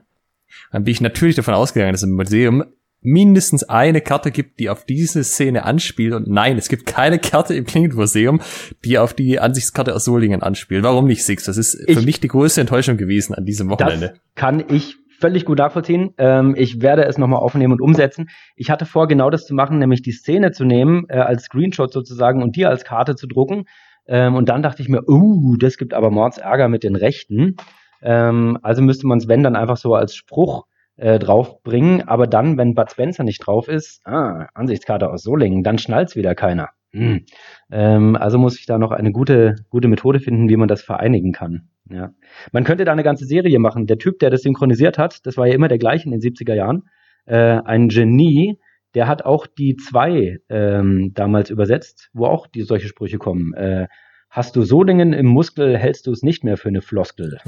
Dann 0.70 0.84
bin 0.84 0.92
ich 0.92 1.00
natürlich 1.00 1.36
davon 1.36 1.54
ausgegangen, 1.54 1.92
dass 1.92 2.02
es 2.02 2.08
im 2.08 2.14
Museum 2.14 2.64
mindestens 3.00 3.64
eine 3.64 4.00
Karte 4.00 4.30
gibt, 4.30 4.60
die 4.60 4.68
auf 4.68 4.84
diese 4.84 5.24
Szene 5.24 5.64
anspielt. 5.64 6.14
Und 6.14 6.28
nein, 6.28 6.56
es 6.56 6.68
gibt 6.68 6.86
keine 6.86 7.18
Karte 7.18 7.54
im 7.54 7.64
Klingenmuseum, 7.64 8.40
die 8.84 8.98
auf 8.98 9.12
die 9.14 9.40
Ansichtskarte 9.40 9.94
aus 9.94 10.04
Solingen 10.04 10.42
anspielt. 10.42 10.84
Warum 10.84 11.06
nicht, 11.06 11.24
Six? 11.24 11.44
Das 11.44 11.56
ist 11.56 11.82
ich, 11.86 11.98
für 11.98 12.04
mich 12.04 12.20
die 12.20 12.28
größte 12.28 12.60
Enttäuschung 12.60 12.96
gewesen 12.98 13.34
an 13.34 13.44
diesem 13.44 13.70
Wochenende. 13.70 14.08
Das 14.08 14.20
kann 14.34 14.62
ich 14.68 14.98
völlig 15.18 15.44
gut 15.44 15.58
nachvollziehen. 15.58 16.14
Ähm, 16.18 16.54
ich 16.56 16.82
werde 16.82 17.04
es 17.04 17.16
nochmal 17.16 17.40
aufnehmen 17.40 17.72
und 17.72 17.80
umsetzen. 17.80 18.28
Ich 18.56 18.70
hatte 18.70 18.86
vor, 18.86 19.08
genau 19.08 19.30
das 19.30 19.46
zu 19.46 19.54
machen, 19.54 19.78
nämlich 19.78 20.02
die 20.02 20.12
Szene 20.12 20.52
zu 20.52 20.64
nehmen, 20.64 21.06
äh, 21.08 21.18
als 21.18 21.44
Screenshot 21.44 21.92
sozusagen 21.92 22.42
und 22.42 22.56
die 22.56 22.66
als 22.66 22.84
Karte 22.84 23.16
zu 23.16 23.26
drucken 23.26 23.64
ähm, 24.06 24.34
und 24.34 24.48
dann 24.48 24.62
dachte 24.62 24.82
ich 24.82 24.88
mir, 24.88 25.08
uh, 25.08 25.56
das 25.56 25.76
gibt 25.78 25.94
aber 25.94 26.10
Mordsärger 26.10 26.68
mit 26.68 26.82
den 26.82 26.96
Rechten. 26.96 27.56
Ähm, 28.02 28.58
also 28.62 28.82
müsste 28.82 29.06
man 29.06 29.18
es, 29.18 29.28
wenn, 29.28 29.42
dann 29.42 29.56
einfach 29.56 29.76
so 29.76 29.94
als 29.94 30.14
Spruch 30.14 30.66
äh, 30.96 31.18
draufbringen. 31.18 32.06
Aber 32.08 32.26
dann, 32.26 32.58
wenn 32.58 32.74
Bud 32.74 32.90
Spencer 32.90 33.24
nicht 33.24 33.38
drauf 33.38 33.68
ist, 33.68 34.06
ah, 34.06 34.48
Ansichtskarte 34.54 35.10
aus 35.10 35.22
Solingen, 35.22 35.62
dann 35.62 35.78
schnallt's 35.78 36.16
wieder 36.16 36.34
keiner. 36.34 36.70
Hm. 36.92 37.24
Ähm, 37.70 38.16
also 38.16 38.38
muss 38.38 38.58
ich 38.58 38.66
da 38.66 38.78
noch 38.78 38.90
eine 38.90 39.12
gute, 39.12 39.56
gute 39.70 39.88
Methode 39.88 40.20
finden, 40.20 40.48
wie 40.48 40.56
man 40.56 40.68
das 40.68 40.82
vereinigen 40.82 41.32
kann. 41.32 41.68
Ja. 41.90 42.10
Man 42.52 42.64
könnte 42.64 42.84
da 42.84 42.92
eine 42.92 43.02
ganze 43.02 43.24
Serie 43.24 43.58
machen. 43.58 43.86
Der 43.86 43.98
Typ, 43.98 44.18
der 44.18 44.30
das 44.30 44.42
synchronisiert 44.42 44.98
hat, 44.98 45.24
das 45.24 45.36
war 45.36 45.46
ja 45.46 45.54
immer 45.54 45.68
der 45.68 45.78
gleiche 45.78 46.04
in 46.04 46.10
den 46.10 46.20
70er 46.20 46.54
Jahren, 46.54 46.82
äh, 47.24 47.60
ein 47.64 47.88
Genie, 47.88 48.58
der 48.94 49.08
hat 49.08 49.24
auch 49.24 49.46
die 49.46 49.76
zwei 49.76 50.38
ähm, 50.48 51.12
damals 51.14 51.50
übersetzt, 51.50 52.10
wo 52.12 52.26
auch 52.26 52.46
die 52.46 52.62
solche 52.62 52.88
Sprüche 52.88 53.18
kommen. 53.18 53.54
Äh, 53.54 53.88
hast 54.30 54.56
du 54.56 54.62
Solingen 54.62 55.12
im 55.12 55.26
Muskel, 55.26 55.76
hältst 55.76 56.06
du 56.06 56.12
es 56.12 56.22
nicht 56.22 56.44
mehr 56.44 56.56
für 56.56 56.68
eine 56.68 56.80
Floskel. 56.80 57.38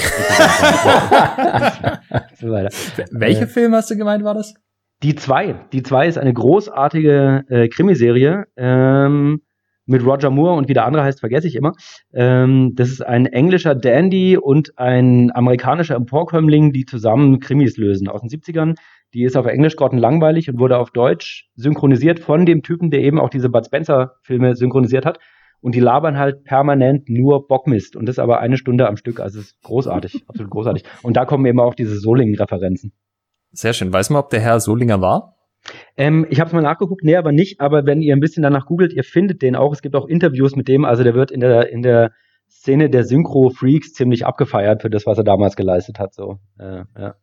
so 2.39 2.49
Welche 2.49 3.45
äh, 3.45 3.47
Film 3.47 3.75
hast 3.75 3.91
du 3.91 3.97
gemeint, 3.97 4.23
war 4.25 4.35
das? 4.35 4.55
Die 5.03 5.15
zwei. 5.15 5.55
Die 5.73 5.83
zwei 5.83 6.07
ist 6.07 6.19
eine 6.19 6.33
großartige 6.33 7.45
äh, 7.49 7.69
Krimiserie 7.69 8.45
ähm, 8.57 9.43
mit 9.87 10.05
Roger 10.05 10.31
Moore 10.31 10.57
und 10.57 10.69
wie 10.69 10.75
der 10.75 10.87
andere 10.87 11.05
heißt, 11.05 11.21
vergesse 11.21 11.47
ich 11.47 11.57
immer. 11.57 11.73
Ähm, 12.15 12.73
das 12.75 12.91
ist 12.91 13.03
ein 13.03 13.27
englischer 13.27 13.75
Dandy 13.75 14.39
und 14.39 14.79
ein 14.79 15.31
amerikanischer 15.35 15.95
Emporkömmling, 15.97 16.73
die 16.73 16.87
zusammen 16.87 17.41
Krimis 17.41 17.77
lösen 17.77 18.09
aus 18.09 18.23
den 18.23 18.31
70ern. 18.31 18.77
Die 19.15 19.25
ist 19.25 19.37
auf 19.37 19.47
Englisch 19.47 19.77
langweilig 19.79 20.51
und 20.51 20.59
wurde 20.59 20.77
auf 20.79 20.91
Deutsch 20.91 21.49
synchronisiert 21.55 22.21
von 22.21 22.45
dem 22.45 22.63
Typen, 22.63 22.91
der 22.91 23.01
eben 23.01 23.21
auch 23.21 23.31
diese 23.31 23.49
Bud 23.49 23.65
Spencer-Filme 23.65 24.57
synchronisiert 24.57 25.07
hat. 25.07 25.19
Und 25.61 25.75
die 25.75 25.81
labern 25.81 26.19
halt 26.19 26.45
permanent 26.45 27.09
nur 27.09 27.47
Bockmist. 27.47 27.97
Und 27.97 28.07
das 28.07 28.19
aber 28.19 28.41
eine 28.41 28.59
Stunde 28.59 28.87
am 28.87 28.97
Stück. 28.97 29.21
Also 29.21 29.39
es 29.39 29.47
ist 29.47 29.63
großartig, 29.63 30.25
absolut 30.29 30.51
großartig. 30.51 30.85
Und 31.03 31.17
da 31.17 31.25
kommen 31.25 31.47
eben 31.47 31.61
auch 31.61 31.75
diese 31.75 31.97
Solingen-Referenzen. 31.97 32.93
Sehr 33.53 33.73
schön. 33.73 33.93
Weiß 33.93 34.11
man, 34.11 34.21
ob 34.21 34.31
der 34.31 34.41
Herr 34.41 34.61
Solinger 34.61 35.01
war? 35.01 35.37
Ähm, 35.97 36.27
ich 36.29 36.41
habe 36.41 36.49
es 36.49 36.53
mal 36.53 36.61
nachgeguckt, 36.61 37.05
nee, 37.05 37.17
aber 37.17 37.33
nicht. 37.33 37.61
Aber 37.61 37.87
wenn 37.87 38.03
ihr 38.03 38.15
ein 38.15 38.21
bisschen 38.21 38.43
danach 38.43 38.67
googelt, 38.67 38.93
ihr 38.93 39.05
findet 39.05 39.41
den 39.41 39.57
auch. 39.57 39.73
Es 39.73 39.81
gibt 39.81 39.97
auch 39.97 40.07
Interviews 40.07 40.57
mit 40.57 40.69
dem. 40.69 40.85
Also 40.85 41.05
der 41.05 41.15
wird 41.15 41.31
in 41.31 41.41
der 41.41 41.71
in 41.71 41.83
der 41.83 42.11
Szene 42.49 42.91
der 42.91 43.05
Synchro-Freaks 43.05 43.93
ziemlich 43.93 44.27
abgefeiert 44.27 44.83
für 44.83 44.91
das, 44.91 45.07
was 45.07 45.19
er 45.19 45.25
damals 45.25 45.57
geleistet 45.57 45.99
hat. 45.99 46.15
So, 46.15 46.39
äh, 46.59 46.85
ja. 46.99 47.15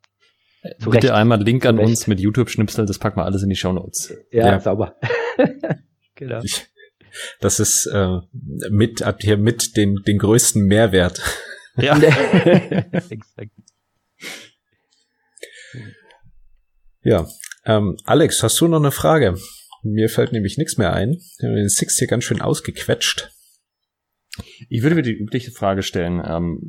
Zu 0.80 0.92
Bitte 0.92 1.08
Recht. 1.08 1.16
einmal 1.16 1.42
Link 1.42 1.66
an 1.66 1.80
uns 1.80 2.06
mit 2.06 2.20
YouTube-Schnipsel, 2.20 2.86
das 2.86 3.00
packen 3.00 3.18
wir 3.18 3.26
alles 3.26 3.42
in 3.42 3.50
die 3.50 3.56
Show 3.56 3.74
Notes. 3.74 4.14
Ja, 4.32 4.48
ja. 4.48 4.60
sauber. 4.60 4.96
genau. 6.16 6.42
Das 7.40 7.60
ist 7.60 7.88
äh, 7.88 8.20
mit 8.70 9.02
ab 9.02 9.18
hier 9.22 9.38
mit 9.38 9.76
den 9.76 9.96
den 10.06 10.18
größten 10.18 10.66
Mehrwert. 10.66 11.22
Ja. 11.78 11.98
Exakt. 13.10 13.52
Ja, 17.02 17.26
ähm, 17.66 17.96
Alex, 18.04 18.44
hast 18.44 18.60
du 18.60 18.68
noch 18.68 18.80
eine 18.80 18.92
Frage? 18.92 19.38
Mir 19.82 20.10
fällt 20.10 20.34
nämlich 20.34 20.58
nichts 20.58 20.78
mehr 20.78 20.92
ein. 20.92 21.18
Wir 21.40 21.48
haben 21.48 21.56
den 21.56 21.70
Six 21.70 21.98
hier 21.98 22.10
ganz 22.10 22.26
schön 22.26 22.42
ausgequetscht. 22.42 23.32
Ich 24.70 24.82
würde 24.82 24.96
mir 24.96 25.02
die 25.02 25.14
übliche 25.14 25.52
Frage 25.52 25.82
stellen. 25.82 26.22
Ähm, 26.26 26.60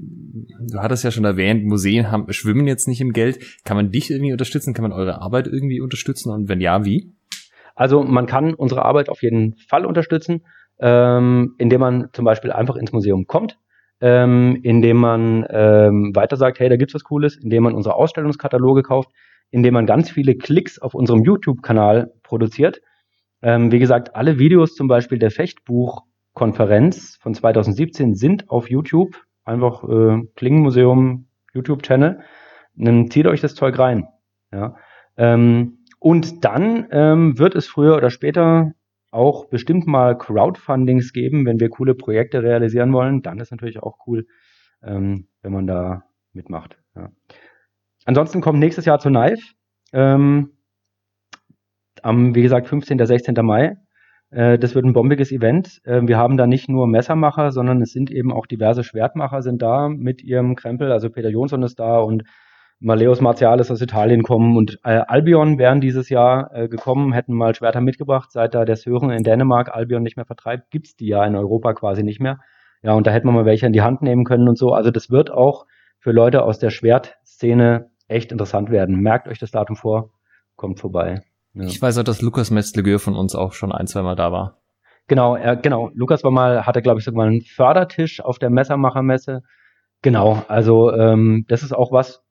du 0.71 0.79
hattest 0.81 1.05
ja 1.05 1.11
schon 1.11 1.25
erwähnt, 1.25 1.65
Museen 1.65 2.11
haben, 2.11 2.33
schwimmen 2.33 2.67
jetzt 2.67 2.89
nicht 2.89 3.01
im 3.01 3.13
Geld. 3.13 3.39
Kann 3.65 3.77
man 3.77 3.91
dich 3.91 4.11
irgendwie 4.11 4.33
unterstützen? 4.33 4.75
Kann 4.75 4.83
man 4.83 4.93
eure 4.93 5.21
Arbeit 5.21 5.47
irgendwie 5.47 5.81
unterstützen? 5.81 6.31
Und 6.31 6.49
wenn 6.49 6.61
ja, 6.61 6.85
wie? 6.85 7.13
Also 7.75 8.03
man 8.03 8.27
kann 8.27 8.55
unsere 8.55 8.85
Arbeit 8.85 9.09
auf 9.09 9.23
jeden 9.23 9.57
Fall 9.69 9.87
unterstützen, 9.87 10.45
ähm, 10.81 11.55
indem 11.59 11.81
man 11.81 12.09
zum 12.13 12.25
Beispiel 12.25 12.51
einfach 12.53 12.77
ins 12.77 12.93
Museum 12.93 13.27
kommt, 13.27 13.59
ähm, 14.01 14.59
indem 14.63 14.97
man 14.97 15.47
ähm, 15.49 16.13
weiter 16.15 16.37
sagt, 16.37 16.59
hey, 16.59 16.69
da 16.69 16.77
gibt's 16.77 16.95
was 16.95 17.05
Cooles, 17.05 17.37
indem 17.37 17.63
man 17.63 17.75
unsere 17.75 17.95
Ausstellungskataloge 17.95 18.83
kauft, 18.83 19.11
indem 19.51 19.75
man 19.75 19.87
ganz 19.87 20.11
viele 20.11 20.35
Klicks 20.35 20.79
auf 20.79 20.95
unserem 20.95 21.23
YouTube-Kanal 21.23 22.13
produziert. 22.23 22.81
Ähm, 23.43 23.71
wie 23.71 23.79
gesagt, 23.79 24.17
alle 24.17 24.39
Videos 24.39 24.75
zum 24.75 24.89
Beispiel 24.89 25.19
der 25.19 25.31
Fechtbuch 25.31 26.03
Konferenz 26.35 27.17
von 27.21 27.35
2017 27.35 28.15
sind 28.15 28.51
auf 28.51 28.71
YouTube. 28.71 29.17
Einfach 29.45 29.85
äh, 29.85 30.23
Klingenmuseum 30.37 31.27
YouTube-Channel. 31.53 32.21
Zieht 33.11 33.27
euch 33.27 33.41
das 33.41 33.55
Zeug 33.55 33.79
rein. 33.79 34.09
Ja. 34.51 34.77
Ähm, 35.17 35.79
und 35.99 36.45
dann 36.45 36.89
ähm, 36.91 37.39
wird 37.39 37.55
es 37.55 37.67
früher 37.67 37.97
oder 37.97 38.11
später 38.11 38.73
auch 39.11 39.47
bestimmt 39.47 39.87
mal 39.87 40.17
Crowdfundings 40.17 41.13
geben, 41.13 41.45
wenn 41.45 41.61
wir 41.61 41.69
coole 41.69 41.95
Projekte 41.95 42.43
realisieren 42.43 42.93
wollen. 42.93 43.23
Dann 43.23 43.39
ist 43.39 43.51
natürlich 43.51 43.83
auch 43.83 43.99
cool, 44.07 44.27
ähm, 44.83 45.29
wenn 45.43 45.53
man 45.53 45.67
da 45.67 46.05
mitmacht. 46.33 46.79
Ja. 46.97 47.11
Ansonsten 48.05 48.41
kommt 48.41 48.59
nächstes 48.59 48.87
Jahr 48.87 48.99
zu 48.99 49.11
Knife. 49.11 49.53
Ähm, 49.93 50.53
am, 52.03 52.35
wie 52.35 52.43
gesagt, 52.43 52.69
15. 52.69 53.05
16. 53.05 53.35
Mai. 53.45 53.77
Äh, 54.33 54.59
das 54.59 54.75
wird 54.75 54.85
ein 54.85 54.95
bombiges 54.95 55.31
Event. 55.31 55.81
Äh, 55.85 56.01
wir 56.05 56.17
haben 56.17 56.37
da 56.37 56.47
nicht 56.47 56.69
nur 56.69 56.87
Messermacher, 56.87 57.53
sondern 57.53 57.81
es 57.83 57.93
sind 57.93 58.11
eben 58.11 58.33
auch 58.33 58.47
diverse 58.47 58.83
Schwertmacher 58.83 59.43
sind 59.43 59.63
da 59.63 59.89
mit 59.89 60.23
ihrem 60.23 60.57
Krempel. 60.57 60.91
Also 60.91 61.11
Peter 61.11 61.29
Jonsson 61.29 61.63
ist 61.63 61.79
da 61.79 61.99
und 61.99 62.25
Maleus 62.81 63.21
Martialis 63.21 63.71
aus 63.71 63.81
Italien 63.81 64.25
kommen 64.25 64.57
und 64.57 64.81
äh, 64.83 65.03
Albion 65.07 65.57
wären 65.59 65.81
dieses 65.81 66.09
Jahr 66.09 66.51
äh, 66.53 66.69
gekommen, 66.69 67.13
hätten 67.13 67.33
mal 67.33 67.55
Schwerter 67.55 67.81
mitgebracht. 67.81 68.33
Seit 68.33 68.55
da 68.55 68.65
der 68.65 68.75
Sören 68.77 69.11
in 69.11 69.23
Dänemark 69.23 69.73
Albion 69.73 70.03
nicht 70.03 70.17
mehr 70.17 70.27
vertreibt, 70.27 70.71
gibt's 70.71 70.97
die 70.97 71.07
ja 71.07 71.25
in 71.25 71.37
Europa 71.37 71.75
quasi 71.75 72.03
nicht 72.03 72.21
mehr. 72.21 72.41
Ja, 72.83 72.95
und 72.95 73.07
da 73.07 73.13
hätten 73.13 73.29
wir 73.29 73.33
mal 73.33 73.45
welche 73.45 73.67
in 73.67 73.73
die 73.73 73.83
Hand 73.83 74.03
nehmen 74.03 74.25
können 74.25 74.49
und 74.49 74.59
so. 74.59 74.73
Also 74.73 74.91
das 74.91 75.11
wird 75.11 75.31
auch 75.31 75.67
für 76.01 76.11
Leute 76.11 76.43
aus 76.43 76.59
der 76.59 76.71
Schwertszene 76.71 77.91
echt 78.09 78.33
interessant 78.33 78.71
werden. 78.71 79.01
Merkt 79.01 79.29
euch 79.29 79.39
das 79.39 79.53
Datum 79.53 79.77
vor, 79.77 80.11
kommt 80.57 80.81
vorbei. 80.81 81.23
Ja. 81.55 81.65
Ich 81.65 81.81
weiß 81.81 81.99
auch, 81.99 82.05
dass 82.05 82.23
Lukas 82.23 82.51
Metzlegür 82.51 82.99
von 82.99 83.15
uns 83.15 83.35
auch 83.35 83.53
schon 83.53 83.73
ein, 83.73 83.87
zwei 83.87 84.03
Mal 84.03 84.17
da 84.17 84.33
war. 84.33 84.59
Genau, 85.09 85.37
er, 85.37 85.57
genau. 85.57 85.91
Lukas 85.95 86.25
war 86.25 86.31
mal, 86.31 86.65
hatte, 86.65 86.81
glaube 86.81 86.99
ich, 86.99 87.05
sogar 87.05 87.25
mal 87.25 87.31
einen 87.31 87.43
Fördertisch 87.43 88.21
auf 88.21 88.39
der 88.39 88.51
Messermachermesse. 88.51 89.43
Genau, 90.01 90.43
also 90.49 90.93
ähm, 90.93 91.45
das 91.49 91.63
ist 91.63 91.73
auch 91.73 91.93
was, 91.93 92.23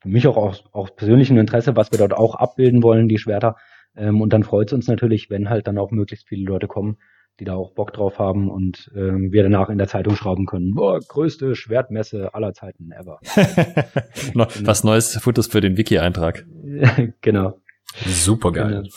für 0.00 0.08
mich 0.08 0.26
auch 0.26 0.36
aus, 0.36 0.64
aus 0.72 0.94
persönlichem 0.94 1.38
Interesse, 1.38 1.76
was 1.76 1.92
wir 1.92 1.98
dort 1.98 2.14
auch 2.14 2.34
abbilden 2.34 2.82
wollen, 2.82 3.08
die 3.08 3.18
Schwerter. 3.18 3.56
Ähm, 3.96 4.20
und 4.20 4.32
dann 4.32 4.42
freut 4.42 4.68
es 4.68 4.72
uns 4.72 4.88
natürlich, 4.88 5.30
wenn 5.30 5.50
halt 5.50 5.66
dann 5.66 5.78
auch 5.78 5.90
möglichst 5.90 6.28
viele 6.28 6.44
Leute 6.44 6.66
kommen, 6.66 6.96
die 7.38 7.44
da 7.44 7.54
auch 7.54 7.72
Bock 7.72 7.92
drauf 7.92 8.18
haben 8.18 8.50
und 8.50 8.90
ähm, 8.96 9.32
wir 9.32 9.42
danach 9.42 9.68
in 9.68 9.78
der 9.78 9.88
Zeitung 9.88 10.16
schrauben 10.16 10.46
können. 10.46 10.74
Boah, 10.74 10.98
größte 11.00 11.54
Schwertmesse 11.54 12.34
aller 12.34 12.52
Zeiten 12.52 12.90
ever. 12.92 13.20
was 14.64 14.84
Neues 14.84 15.16
Fotos 15.16 15.46
für 15.46 15.60
den 15.60 15.76
Wiki-Eintrag. 15.76 16.46
genau. 17.20 17.60
Super 18.06 18.52
geil. 18.52 18.88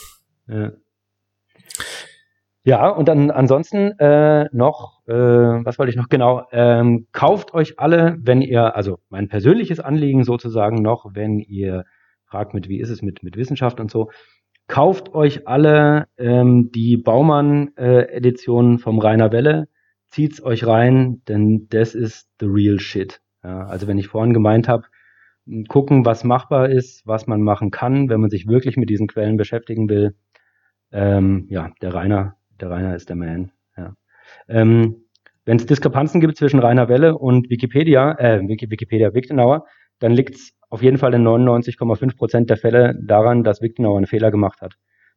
Ja. 0.46 0.72
ja. 2.64 2.88
und 2.90 3.08
dann 3.08 3.30
ansonsten 3.30 3.98
äh, 3.98 4.46
noch, 4.52 5.06
äh, 5.06 5.14
was 5.14 5.78
wollte 5.78 5.90
ich 5.90 5.96
noch 5.96 6.08
genau, 6.08 6.46
ähm, 6.52 7.06
kauft 7.12 7.54
euch 7.54 7.78
alle, 7.78 8.16
wenn 8.20 8.40
ihr, 8.40 8.76
also 8.76 8.98
mein 9.08 9.28
persönliches 9.28 9.80
Anliegen 9.80 10.24
sozusagen 10.24 10.82
noch, 10.82 11.06
wenn 11.14 11.38
ihr 11.38 11.84
fragt 12.26 12.54
mit, 12.54 12.68
wie 12.68 12.80
ist 12.80 12.90
es 12.90 13.02
mit, 13.02 13.22
mit 13.22 13.36
Wissenschaft 13.36 13.80
und 13.80 13.90
so, 13.90 14.10
kauft 14.66 15.14
euch 15.14 15.46
alle 15.46 16.06
ähm, 16.16 16.70
die 16.74 16.96
Baumann-Edition 16.96 18.76
äh, 18.76 18.78
vom 18.78 18.98
Rainer 18.98 19.30
Welle, 19.32 19.68
zieht's 20.08 20.42
euch 20.42 20.66
rein, 20.66 21.22
denn 21.28 21.66
das 21.70 21.94
ist 21.94 22.28
the 22.40 22.46
real 22.46 22.78
shit. 22.78 23.20
Ja, 23.42 23.66
also 23.66 23.86
wenn 23.86 23.98
ich 23.98 24.08
vorhin 24.08 24.32
gemeint 24.32 24.68
habe, 24.68 24.84
gucken, 25.68 26.04
was 26.04 26.24
machbar 26.24 26.68
ist, 26.68 27.06
was 27.06 27.26
man 27.26 27.42
machen 27.42 27.70
kann, 27.70 28.08
wenn 28.08 28.20
man 28.20 28.30
sich 28.30 28.46
wirklich 28.46 28.76
mit 28.76 28.90
diesen 28.90 29.06
Quellen 29.06 29.36
beschäftigen 29.36 29.88
will. 29.88 30.14
Ähm, 30.92 31.46
ja, 31.48 31.70
der 31.82 31.94
Rainer, 31.94 32.36
der 32.60 32.70
Rainer 32.70 32.94
ist 32.94 33.08
der 33.08 33.16
Man. 33.16 33.52
Ja. 33.76 33.94
Ähm, 34.48 35.04
wenn 35.44 35.58
es 35.58 35.66
Diskrepanzen 35.66 36.20
gibt 36.20 36.38
zwischen 36.38 36.60
Rainer 36.60 36.88
Welle 36.88 37.18
und 37.18 37.50
Wikipedia, 37.50 38.12
äh, 38.18 38.40
Wikipedia 38.40 39.12
Wichtenauer, 39.12 39.66
dann 39.98 40.12
liegt 40.12 40.36
es 40.36 40.52
auf 40.70 40.82
jeden 40.82 40.98
Fall 40.98 41.14
in 41.14 41.22
99,5 41.22 42.16
Prozent 42.16 42.50
der 42.50 42.56
Fälle 42.56 42.98
daran, 43.02 43.44
dass 43.44 43.60
Wichtenauer 43.60 43.98
einen 43.98 44.06
Fehler 44.06 44.30
gemacht 44.30 44.60
hat. 44.62 44.74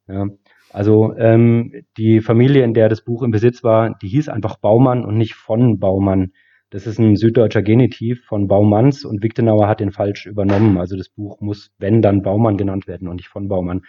Ja. 0.08 0.28
Also 0.72 1.16
ähm, 1.18 1.74
die 1.98 2.20
Familie, 2.20 2.64
in 2.64 2.74
der 2.74 2.90
das 2.90 3.04
Buch 3.04 3.24
im 3.24 3.32
Besitz 3.32 3.64
war, 3.64 3.98
die 4.02 4.08
hieß 4.10 4.30
einfach 4.30 4.58
Baumann 4.58 5.06
und 5.06 5.18
nicht 5.18 5.36
von 5.36 5.80
Baumann. 5.80 6.34
Das 6.70 6.86
ist 6.86 7.00
ein 7.00 7.16
süddeutscher 7.16 7.62
Genitiv 7.62 8.26
von 8.26 8.48
Baumanns 8.48 9.06
und 9.06 9.24
Wichtenauer 9.24 9.68
hat 9.68 9.80
den 9.80 9.92
falsch 9.92 10.26
übernommen. 10.26 10.78
Also 10.78 10.98
das 10.98 11.10
Buch 11.10 11.40
muss, 11.40 11.72
wenn, 11.78 12.02
dann 12.02 12.22
Baumann 12.24 12.58
genannt 12.58 12.88
werden 12.88 13.08
und 13.08 13.16
nicht 13.16 13.30
von 13.30 13.48
Baumann. 13.48 13.84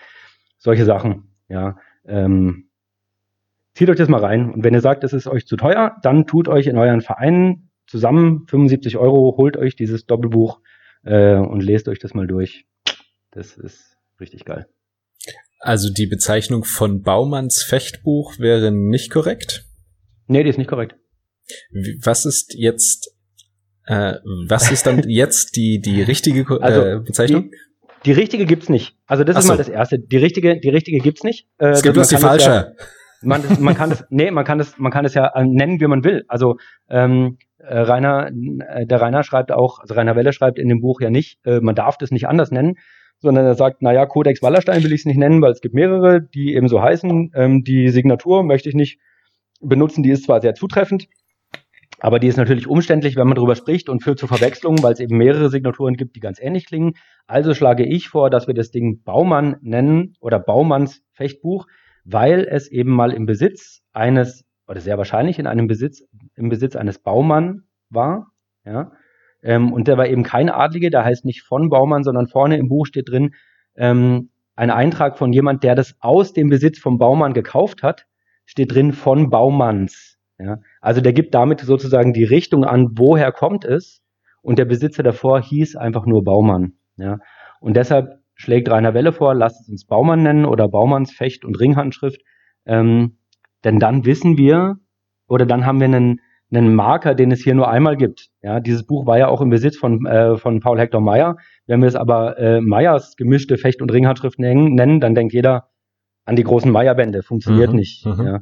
Solche 0.59 0.85
Sachen, 0.85 1.35
ja. 1.49 1.77
Ähm, 2.07 2.69
zieht 3.75 3.91
euch 3.91 3.97
das 3.97 4.09
mal 4.09 4.21
rein. 4.25 4.53
Und 4.53 4.65
wenn 4.65 4.75
ihr 4.75 4.81
sagt, 4.81 5.03
es 5.03 5.13
ist 5.13 5.27
euch 5.27 5.47
zu 5.47 5.57
teuer, 5.57 5.97
dann 6.03 6.27
tut 6.27 6.47
euch 6.49 6.69
in 6.69 6.79
euren 6.79 7.01
Vereinen 7.01 7.71
zusammen 7.87 8.47
75 8.47 8.97
Euro, 8.97 9.37
holt 9.37 9.57
euch 9.57 9.75
dieses 9.75 10.07
Doppelbuch 10.07 10.61
äh, 11.05 11.37
und 11.37 11.63
lest 11.63 11.89
euch 11.89 11.99
das 11.99 12.15
mal 12.15 12.27
durch. 12.27 12.67
Das 13.33 13.57
ist 13.57 13.97
richtig 14.21 14.45
geil. 14.45 14.67
Also 15.61 15.93
die 15.93 16.07
Bezeichnung 16.07 16.63
von 16.65 17.03
Baumanns 17.03 17.63
Fechtbuch 17.63 18.39
wäre 18.39 18.71
nicht 18.71 19.11
korrekt? 19.11 19.65
Nee, 20.29 20.45
die 20.45 20.51
ist 20.51 20.59
nicht 20.59 20.69
korrekt. 20.69 20.95
Was 22.03 22.25
ist 22.25 22.55
jetzt, 22.55 23.15
äh, 23.87 24.15
was 24.47 24.71
ist 24.71 24.87
dann 24.87 25.03
jetzt 25.09 25.57
die, 25.57 25.81
die 25.81 26.03
richtige 26.03 26.41
äh, 26.41 26.61
also, 26.61 27.05
Bezeichnung? 27.05 27.51
Die, 27.51 27.57
die 28.05 28.13
richtige 28.13 28.47
gibt's 28.47 28.69
nicht. 28.69 28.97
Also 29.07 29.25
das 29.25 29.37
Ach 29.37 29.41
ist 29.41 29.47
so. 29.47 29.53
mal 29.53 29.59
das 29.59 29.69
erste. 29.69 29.99
Die 29.99 30.17
richtige, 30.17 30.61
die 30.61 30.69
richtige 30.69 30.99
gibt's 30.99 31.25
nicht. 31.25 31.49
Äh, 31.59 31.69
es 31.69 31.83
gibt 31.83 31.95
bloß 31.95 32.09
die 32.09 32.17
falsche. 32.17 32.51
Ja, 32.51 32.73
man, 33.23 33.43
man 33.61 33.75
kann 33.75 33.91
es, 33.91 34.05
nee, 34.11 34.31
man 34.31 34.45
kann 34.45 34.61
es, 34.61 34.79
man 34.79 34.93
kann 34.93 35.05
es 35.05 35.15
ja 35.15 35.27
äh, 35.35 35.45
nennen, 35.45 35.81
wie 35.81 35.87
man 35.87 36.05
will. 36.05 36.25
Also 36.29 36.57
ähm, 36.89 37.39
äh, 37.59 37.79
Rainer, 37.79 38.29
äh, 38.29 38.87
der 38.87 39.01
Rainer 39.01 39.23
schreibt 39.23 39.53
auch, 39.53 39.81
also 39.81 39.95
Rainer 39.95 40.17
Welle 40.17 40.33
schreibt 40.33 40.59
in 40.59 40.69
dem 40.69 40.81
Buch 40.81 41.01
ja 41.01 41.11
nicht, 41.11 41.45
äh, 41.45 41.61
man 41.61 41.75
darf 41.75 41.99
das 41.99 42.11
nicht 42.11 42.29
anders 42.29 42.51
nennen, 42.51 42.77
sondern 43.19 43.45
er 43.45 43.55
sagt, 43.55 43.83
naja, 43.83 44.07
Codex 44.07 44.43
Wallerstein 44.43 44.85
will 44.85 44.93
ich 44.93 45.01
es 45.01 45.07
nicht 45.07 45.19
nennen, 45.19 45.43
weil 45.43 45.53
es 45.53 45.61
gibt 45.61 45.75
mehrere, 45.75 46.23
die 46.23 46.55
eben 46.55 46.69
so 46.69 46.81
heißen. 46.81 47.33
Ähm, 47.35 47.65
die 47.65 47.89
Signatur 47.89 48.45
möchte 48.45 48.69
ich 48.69 48.75
nicht 48.75 49.01
benutzen, 49.61 50.03
die 50.03 50.11
ist 50.11 50.25
zwar 50.25 50.41
sehr 50.41 50.55
zutreffend, 50.55 51.09
aber 52.01 52.19
die 52.19 52.29
ist 52.29 52.37
natürlich 52.37 52.67
umständlich, 52.67 53.17
wenn 53.17 53.27
man 53.27 53.35
darüber 53.35 53.57
spricht 53.57 53.89
und 53.89 54.03
führt 54.03 54.19
zu 54.19 54.27
Verwechslungen, 54.27 54.83
weil 54.83 54.93
es 54.93 55.01
eben 55.01 55.17
mehrere 55.17 55.51
Signaturen 55.51 55.95
gibt, 55.95 56.15
die 56.17 56.21
ganz 56.21 56.41
ähnlich 56.41 56.67
klingen. 56.67 56.95
Also 57.27 57.55
schlage 57.55 57.85
ich 57.85 58.09
vor, 58.09 58.31
dass 58.31 58.47
wir 58.47 58.55
das 58.55 58.71
Ding 58.71 59.03
Baumann 59.03 59.57
nennen 59.61 60.15
oder 60.21 60.39
Baumanns 60.39 61.03
Fechtbuch, 61.13 61.67
weil 62.05 62.47
es 62.49 62.69
eben 62.69 62.91
mal 62.93 63.13
im 63.13 63.27
Besitz 63.27 63.83
eines, 63.93 64.45
oder 64.67 64.81
sehr 64.81 64.97
wahrscheinlich 64.97 65.39
in 65.39 65.47
einem 65.47 65.67
Besitz, 65.67 66.05
im 66.37 66.49
Besitz 66.49 66.77
eines 66.77 66.99
Baumann 66.99 67.65
war, 67.91 68.29
ja. 68.65 68.93
Ähm, 69.43 69.73
und 69.73 69.87
der 69.87 69.97
war 69.97 70.09
eben 70.09 70.25
kein 70.25 70.51
Adlige, 70.51 70.91
der 70.91 71.05
heißt 71.05 71.25
nicht 71.25 71.43
von 71.43 71.69
Baumann, 71.69 72.03
sondern 72.03 72.27
vorne 72.27 72.57
im 72.57 72.69
Buch 72.69 72.87
steht 72.87 73.09
drin, 73.09 73.35
ähm, 73.77 74.31
ein 74.57 74.71
Eintrag 74.71 75.17
von 75.17 75.33
jemand, 75.33 75.63
der 75.63 75.77
das 75.77 75.95
aus 76.01 76.33
dem 76.33 76.49
Besitz 76.49 76.81
vom 76.81 76.99
Baumann 76.99 77.35
gekauft 77.35 77.85
hat, 77.85 78.07
steht 78.45 78.73
drin 78.73 78.93
von 78.93 79.31
Baumanns. 79.31 80.19
Ja? 80.39 80.59
Also 80.81 81.01
der 81.01 81.13
gibt 81.13 81.35
damit 81.35 81.61
sozusagen 81.61 82.13
die 82.13 82.25
Richtung 82.25 82.65
an, 82.65 82.89
woher 82.97 83.33
kommt 83.33 83.65
es. 83.65 84.03
Und 84.43 84.59
der 84.59 84.65
Besitzer 84.65 85.03
davor 85.03 85.43
hieß 85.43 85.77
einfach 85.77 86.07
nur 86.07 86.23
Baumann. 86.25 86.75
Ja? 86.97 87.19
Und 87.61 87.77
deshalb 87.77 88.21
schlägt 88.35 88.71
Rainer 88.71 88.95
Welle 88.95 89.13
vor, 89.13 89.35
lasst 89.35 89.63
es 89.63 89.69
uns 89.69 89.85
Baumann 89.85 90.23
nennen 90.23 90.45
oder 90.45 90.69
Baumanns 90.69 91.13
Fecht- 91.13 91.45
und 91.45 91.59
Ringhandschrift. 91.59 92.23
Ähm, 92.65 93.19
denn 93.65 93.79
dann 93.79 94.05
wissen 94.05 94.39
wir 94.39 94.77
oder 95.29 95.45
dann 95.45 95.67
haben 95.67 95.81
wir 95.81 95.87
einen, 95.87 96.21
einen 96.53 96.75
Marker, 96.75 97.15
den 97.15 97.33
es 97.33 97.43
hier 97.43 97.55
nur 97.55 97.69
einmal 97.69 97.97
gibt. 97.97 98.29
Ja, 98.41 98.61
dieses 98.61 98.87
Buch 98.87 99.07
war 99.07 99.19
ja 99.19 99.29
auch 99.29 99.41
im 99.41 99.51
Besitz 99.51 99.77
von, 99.77 100.07
äh, 100.07 100.37
von 100.37 100.61
Paul 100.61 100.79
Hector 100.79 101.01
Meyer. 101.01 101.37
Wenn 101.67 101.81
wir 101.81 101.89
es 101.89 101.97
aber 101.97 102.39
äh, 102.39 102.61
Meyers 102.61 103.17
gemischte 103.17 103.59
Fecht- 103.59 103.83
und 103.83 103.93
Ringhandschrift 103.93 104.39
nennen, 104.39 105.01
dann 105.01 105.15
denkt 105.15 105.33
jeder 105.33 105.69
an 106.25 106.37
die 106.37 106.45
großen 106.45 106.71
Meyer-Bände. 106.71 107.23
Funktioniert 107.23 107.71
mhm, 107.71 107.77
nicht. 107.77 108.07
Mhm. 108.07 108.25
Ja. 108.25 108.41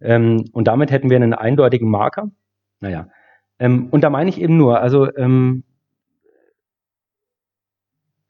Ähm, 0.00 0.44
und 0.52 0.66
damit 0.68 0.90
hätten 0.90 1.10
wir 1.10 1.16
einen 1.16 1.34
eindeutigen 1.34 1.90
Marker. 1.90 2.30
Naja. 2.80 3.08
Ähm, 3.58 3.88
und 3.90 4.02
da 4.02 4.10
meine 4.10 4.30
ich 4.30 4.40
eben 4.40 4.56
nur, 4.56 4.80
also 4.80 5.14
ähm, 5.16 5.64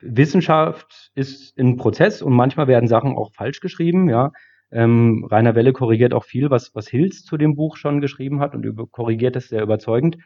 Wissenschaft 0.01 1.11
ist 1.15 1.59
ein 1.59 1.77
Prozess 1.77 2.23
und 2.23 2.35
manchmal 2.35 2.69
werden 2.69 2.89
Sachen 2.89 3.17
auch 3.17 3.33
falsch 3.33 3.61
geschrieben, 3.61 4.09
ja. 4.09 4.33
Ähm, 4.71 5.27
Rainer 5.31 5.55
Welle 5.55 5.73
korrigiert 5.73 6.15
auch 6.15 6.25
viel, 6.25 6.51
was, 6.51 6.75
was 6.75 6.89
Hills 6.89 7.23
zu 7.23 7.37
dem 7.37 7.55
Buch 7.55 7.77
schon 7.77 8.01
geschrieben 8.01 8.41
hat 8.41 8.55
und 8.55 8.65
über, 8.65 8.87
korrigiert 8.87 9.37
es 9.37 9.49
sehr 9.49 9.63
überzeugend. 9.63 10.19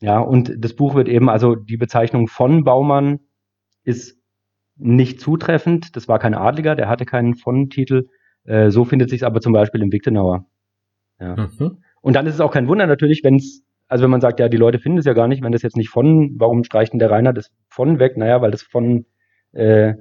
Ja, 0.00 0.18
und 0.18 0.52
das 0.58 0.74
Buch 0.74 0.94
wird 0.94 1.08
eben, 1.08 1.28
also 1.28 1.54
die 1.54 1.76
Bezeichnung 1.76 2.26
von 2.26 2.64
Baumann 2.64 3.20
ist 3.84 4.18
nicht 4.76 5.20
zutreffend. 5.20 5.94
Das 5.94 6.08
war 6.08 6.18
kein 6.18 6.34
Adliger, 6.34 6.74
der 6.74 6.88
hatte 6.88 7.04
keinen 7.04 7.36
von-Titel. 7.36 8.08
Äh, 8.44 8.70
so 8.70 8.84
findet 8.84 9.10
sich 9.10 9.24
aber 9.24 9.40
zum 9.40 9.52
Beispiel 9.52 9.82
im 9.82 9.92
Wichtenauer. 9.92 10.46
Ja. 11.20 11.36
Mhm. 11.36 11.82
Und 12.00 12.14
dann 12.14 12.26
ist 12.26 12.34
es 12.34 12.40
auch 12.40 12.52
kein 12.52 12.68
Wunder 12.68 12.86
natürlich, 12.86 13.22
wenn 13.22 13.36
es, 13.36 13.62
also 13.88 14.04
wenn 14.04 14.10
man 14.10 14.20
sagt, 14.20 14.40
ja, 14.40 14.48
die 14.48 14.56
Leute 14.56 14.78
finden 14.78 14.98
es 14.98 15.04
ja 15.04 15.12
gar 15.12 15.28
nicht, 15.28 15.42
wenn 15.42 15.52
das 15.52 15.62
jetzt 15.62 15.76
nicht 15.76 15.90
von, 15.90 16.34
warum 16.38 16.64
streicht 16.64 16.92
denn 16.92 16.98
der 16.98 17.10
Rainer 17.10 17.32
das 17.32 17.50
von 17.68 17.98
weg? 17.98 18.16
Naja, 18.16 18.42
weil 18.42 18.50
das 18.50 18.62
von 18.62 19.06
äh, 19.52 19.94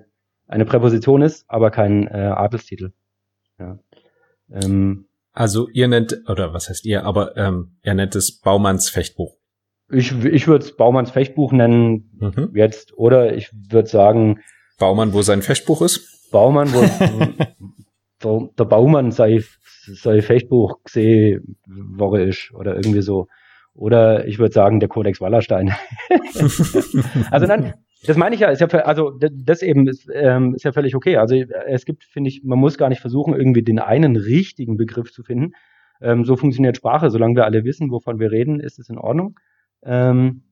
eine 0.47 0.65
Präposition 0.65 1.21
ist, 1.21 1.45
aber 1.47 1.71
kein 1.71 2.07
äh, 2.07 2.31
Adelstitel. 2.35 2.93
Ja. 3.59 3.79
Ähm, 4.51 5.05
also 5.33 5.69
ihr 5.69 5.87
nennt, 5.87 6.23
oder 6.27 6.53
was 6.53 6.69
heißt 6.69 6.85
ihr, 6.85 7.05
aber 7.05 7.37
ähm, 7.37 7.77
er 7.81 7.93
nennt 7.93 8.15
es 8.15 8.39
Baumanns 8.39 8.89
Fechtbuch. 8.89 9.37
Ich, 9.89 10.11
ich 10.23 10.47
würde 10.47 10.65
es 10.65 10.75
Baumanns 10.75 11.11
Fechtbuch 11.11 11.51
nennen 11.51 12.11
mhm. 12.19 12.51
jetzt, 12.55 12.97
oder 12.97 13.33
ich 13.35 13.51
würde 13.53 13.87
sagen. 13.87 14.41
Baumann, 14.77 15.13
wo 15.13 15.21
sein 15.21 15.41
Fechtbuch 15.41 15.81
ist? 15.81 16.31
Baumann, 16.31 16.73
wo 16.73 16.81
der, 18.23 18.49
der 18.57 18.65
Baumann 18.65 19.11
sei 19.11 19.41
soll 19.93 20.21
Fechtbuch 20.21 20.83
gesehen 20.83 21.57
Woche 21.65 22.21
ist 22.21 22.51
oder 22.53 22.75
irgendwie 22.75 23.01
so. 23.01 23.27
Oder 23.73 24.27
ich 24.27 24.37
würde 24.37 24.53
sagen, 24.53 24.79
der 24.79 24.89
Kodex 24.89 25.21
Wallerstein. 25.21 25.73
also 27.31 27.47
dann, 27.47 27.73
das 28.05 28.17
meine 28.17 28.35
ich 28.35 28.41
ja, 28.41 28.49
ist 28.49 28.59
ja, 28.59 28.67
also 28.67 29.11
das 29.17 29.61
eben 29.61 29.87
ist, 29.87 30.09
ähm, 30.13 30.55
ist 30.55 30.63
ja 30.63 30.73
völlig 30.73 30.95
okay. 30.95 31.17
Also 31.17 31.35
es 31.35 31.85
gibt, 31.85 32.03
finde 32.03 32.29
ich, 32.29 32.43
man 32.43 32.59
muss 32.59 32.77
gar 32.77 32.89
nicht 32.89 32.99
versuchen, 32.99 33.33
irgendwie 33.33 33.63
den 33.63 33.79
einen 33.79 34.17
richtigen 34.17 34.75
Begriff 34.75 35.11
zu 35.11 35.23
finden. 35.23 35.53
Ähm, 36.01 36.25
so 36.25 36.35
funktioniert 36.35 36.75
Sprache. 36.77 37.09
Solange 37.09 37.35
wir 37.35 37.45
alle 37.45 37.63
wissen, 37.63 37.91
wovon 37.91 38.19
wir 38.19 38.31
reden, 38.31 38.59
ist 38.59 38.79
es 38.79 38.89
in 38.89 38.97
Ordnung. 38.97 39.39
Ähm, 39.83 40.43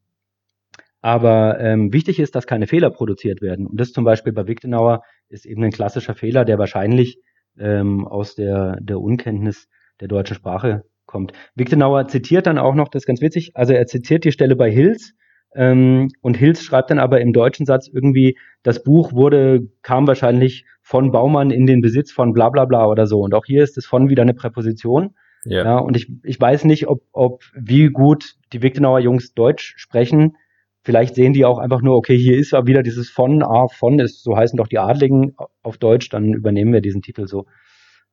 aber 1.01 1.59
ähm, 1.59 1.93
wichtig 1.93 2.19
ist, 2.19 2.35
dass 2.35 2.45
keine 2.45 2.67
Fehler 2.67 2.89
produziert 2.89 3.41
werden. 3.41 3.67
Und 3.67 3.79
das 3.79 3.91
zum 3.93 4.03
Beispiel 4.03 4.33
bei 4.33 4.47
Wichtenauer 4.47 5.01
ist 5.29 5.45
eben 5.45 5.63
ein 5.63 5.71
klassischer 5.71 6.13
Fehler, 6.13 6.45
der 6.45 6.57
wahrscheinlich 6.57 7.19
ähm, 7.57 8.07
aus 8.07 8.35
der, 8.35 8.77
der 8.81 8.99
Unkenntnis 8.99 9.67
der 9.99 10.07
deutschen 10.07 10.35
Sprache 10.35 10.83
kommt. 11.05 11.33
Wichtenauer 11.55 12.07
zitiert 12.07 12.47
dann 12.47 12.57
auch 12.57 12.75
noch, 12.75 12.87
das 12.87 13.03
ist 13.03 13.07
ganz 13.07 13.21
witzig, 13.21 13.51
also 13.55 13.73
er 13.73 13.87
zitiert 13.87 14.23
die 14.23 14.31
Stelle 14.31 14.55
bei 14.55 14.71
Hills 14.71 15.15
ähm, 15.55 16.09
und 16.21 16.37
Hills 16.37 16.63
schreibt 16.63 16.91
dann 16.91 16.99
aber 16.99 17.21
im 17.21 17.33
deutschen 17.33 17.65
Satz 17.65 17.87
irgendwie, 17.87 18.37
das 18.63 18.83
Buch 18.83 19.13
wurde, 19.13 19.67
kam 19.81 20.07
wahrscheinlich 20.07 20.65
von 20.81 21.11
Baumann 21.11 21.51
in 21.51 21.65
den 21.65 21.81
Besitz 21.81 22.11
von 22.11 22.33
bla 22.33 22.49
bla 22.49 22.65
bla 22.65 22.85
oder 22.87 23.07
so. 23.07 23.21
Und 23.21 23.33
auch 23.33 23.45
hier 23.45 23.63
ist 23.63 23.77
es 23.77 23.85
von 23.85 24.09
wieder 24.09 24.21
eine 24.21 24.33
Präposition. 24.33 25.15
Ja. 25.45 25.63
ja 25.63 25.77
und 25.77 25.95
ich, 25.95 26.11
ich 26.23 26.39
weiß 26.39 26.65
nicht, 26.65 26.87
ob, 26.87 27.03
ob 27.11 27.43
wie 27.55 27.87
gut 27.87 28.35
die 28.53 28.61
Wichtenauer 28.61 28.99
Jungs 28.99 29.33
Deutsch 29.33 29.73
sprechen. 29.77 30.35
Vielleicht 30.81 31.15
sehen 31.15 31.33
die 31.33 31.45
auch 31.45 31.59
einfach 31.59 31.81
nur, 31.81 31.95
okay, 31.95 32.17
hier 32.17 32.37
ist 32.37 32.51
ja 32.51 32.65
wieder 32.65 32.83
dieses 32.83 33.09
von, 33.09 33.43
ah, 33.43 33.67
von 33.67 33.99
ist, 33.99 34.23
so 34.23 34.37
heißen 34.37 34.57
doch 34.57 34.67
die 34.67 34.79
Adligen 34.79 35.35
auf 35.61 35.77
Deutsch, 35.77 36.09
dann 36.09 36.33
übernehmen 36.33 36.71
wir 36.71 36.81
diesen 36.81 37.01
Titel 37.01 37.27
so. 37.27 37.45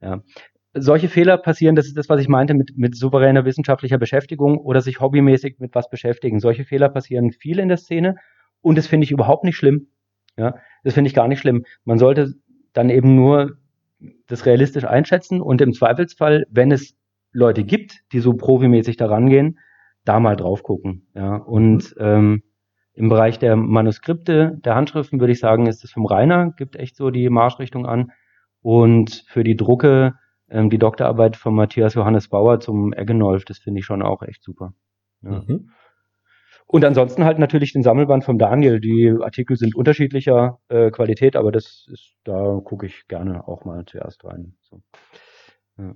Ja. 0.00 0.22
Solche 0.74 1.08
Fehler 1.08 1.38
passieren, 1.38 1.74
das 1.74 1.86
ist 1.86 1.96
das, 1.96 2.08
was 2.08 2.20
ich 2.20 2.28
meinte 2.28 2.54
mit, 2.54 2.76
mit 2.76 2.96
souveräner 2.96 3.44
wissenschaftlicher 3.44 3.98
Beschäftigung 3.98 4.58
oder 4.58 4.80
sich 4.82 5.00
hobbymäßig 5.00 5.56
mit 5.58 5.74
was 5.74 5.88
beschäftigen. 5.88 6.40
Solche 6.40 6.64
Fehler 6.64 6.88
passieren 6.88 7.30
viel 7.30 7.60
in 7.60 7.68
der 7.68 7.78
Szene 7.78 8.16
und 8.60 8.76
das 8.76 8.86
finde 8.86 9.04
ich 9.04 9.12
überhaupt 9.12 9.44
nicht 9.44 9.56
schlimm. 9.56 9.88
Ja, 10.36 10.56
das 10.84 10.94
finde 10.94 11.08
ich 11.08 11.14
gar 11.14 11.28
nicht 11.28 11.40
schlimm. 11.40 11.64
Man 11.84 11.98
sollte 11.98 12.34
dann 12.74 12.90
eben 12.90 13.14
nur 13.14 13.56
das 14.26 14.44
realistisch 14.44 14.84
einschätzen 14.84 15.40
und 15.40 15.62
im 15.62 15.72
Zweifelsfall, 15.72 16.44
wenn 16.50 16.70
es 16.70 16.94
Leute 17.32 17.64
gibt, 17.64 18.00
die 18.12 18.20
so 18.20 18.34
profimäßig 18.34 18.96
daran 18.96 19.28
gehen, 19.28 19.58
da 20.04 20.20
mal 20.20 20.36
drauf 20.36 20.62
gucken. 20.62 21.06
Ja, 21.14 21.36
und 21.36 21.94
ähm, 21.98 22.42
im 22.96 23.10
Bereich 23.10 23.38
der 23.38 23.56
Manuskripte, 23.56 24.58
der 24.64 24.74
Handschriften 24.74 25.20
würde 25.20 25.32
ich 25.32 25.38
sagen, 25.38 25.66
ist 25.66 25.84
es 25.84 25.92
vom 25.92 26.06
Rainer, 26.06 26.52
gibt 26.56 26.76
echt 26.76 26.96
so 26.96 27.10
die 27.10 27.28
Marschrichtung 27.28 27.86
an. 27.86 28.10
Und 28.62 29.24
für 29.28 29.44
die 29.44 29.56
Drucke, 29.56 30.14
ähm, 30.48 30.70
die 30.70 30.78
Doktorarbeit 30.78 31.36
von 31.36 31.54
Matthias 31.54 31.94
Johannes 31.94 32.28
Bauer 32.28 32.58
zum 32.58 32.94
Eggenolf, 32.94 33.44
das 33.44 33.58
finde 33.58 33.80
ich 33.80 33.86
schon 33.86 34.02
auch 34.02 34.22
echt 34.22 34.42
super. 34.42 34.72
Ja. 35.22 35.44
Mhm. 35.46 35.70
Und 36.66 36.84
ansonsten 36.84 37.24
halt 37.24 37.38
natürlich 37.38 37.74
den 37.74 37.82
Sammelband 37.82 38.24
vom 38.24 38.38
Daniel. 38.38 38.80
Die 38.80 39.14
Artikel 39.20 39.56
sind 39.56 39.76
unterschiedlicher 39.76 40.58
äh, 40.68 40.90
Qualität, 40.90 41.36
aber 41.36 41.52
das 41.52 41.86
ist, 41.92 42.14
da 42.24 42.60
gucke 42.64 42.86
ich 42.86 43.06
gerne 43.08 43.46
auch 43.46 43.64
mal 43.64 43.84
zuerst 43.84 44.24
rein. 44.24 44.56
So. 44.62 44.80
Ja 45.76 45.94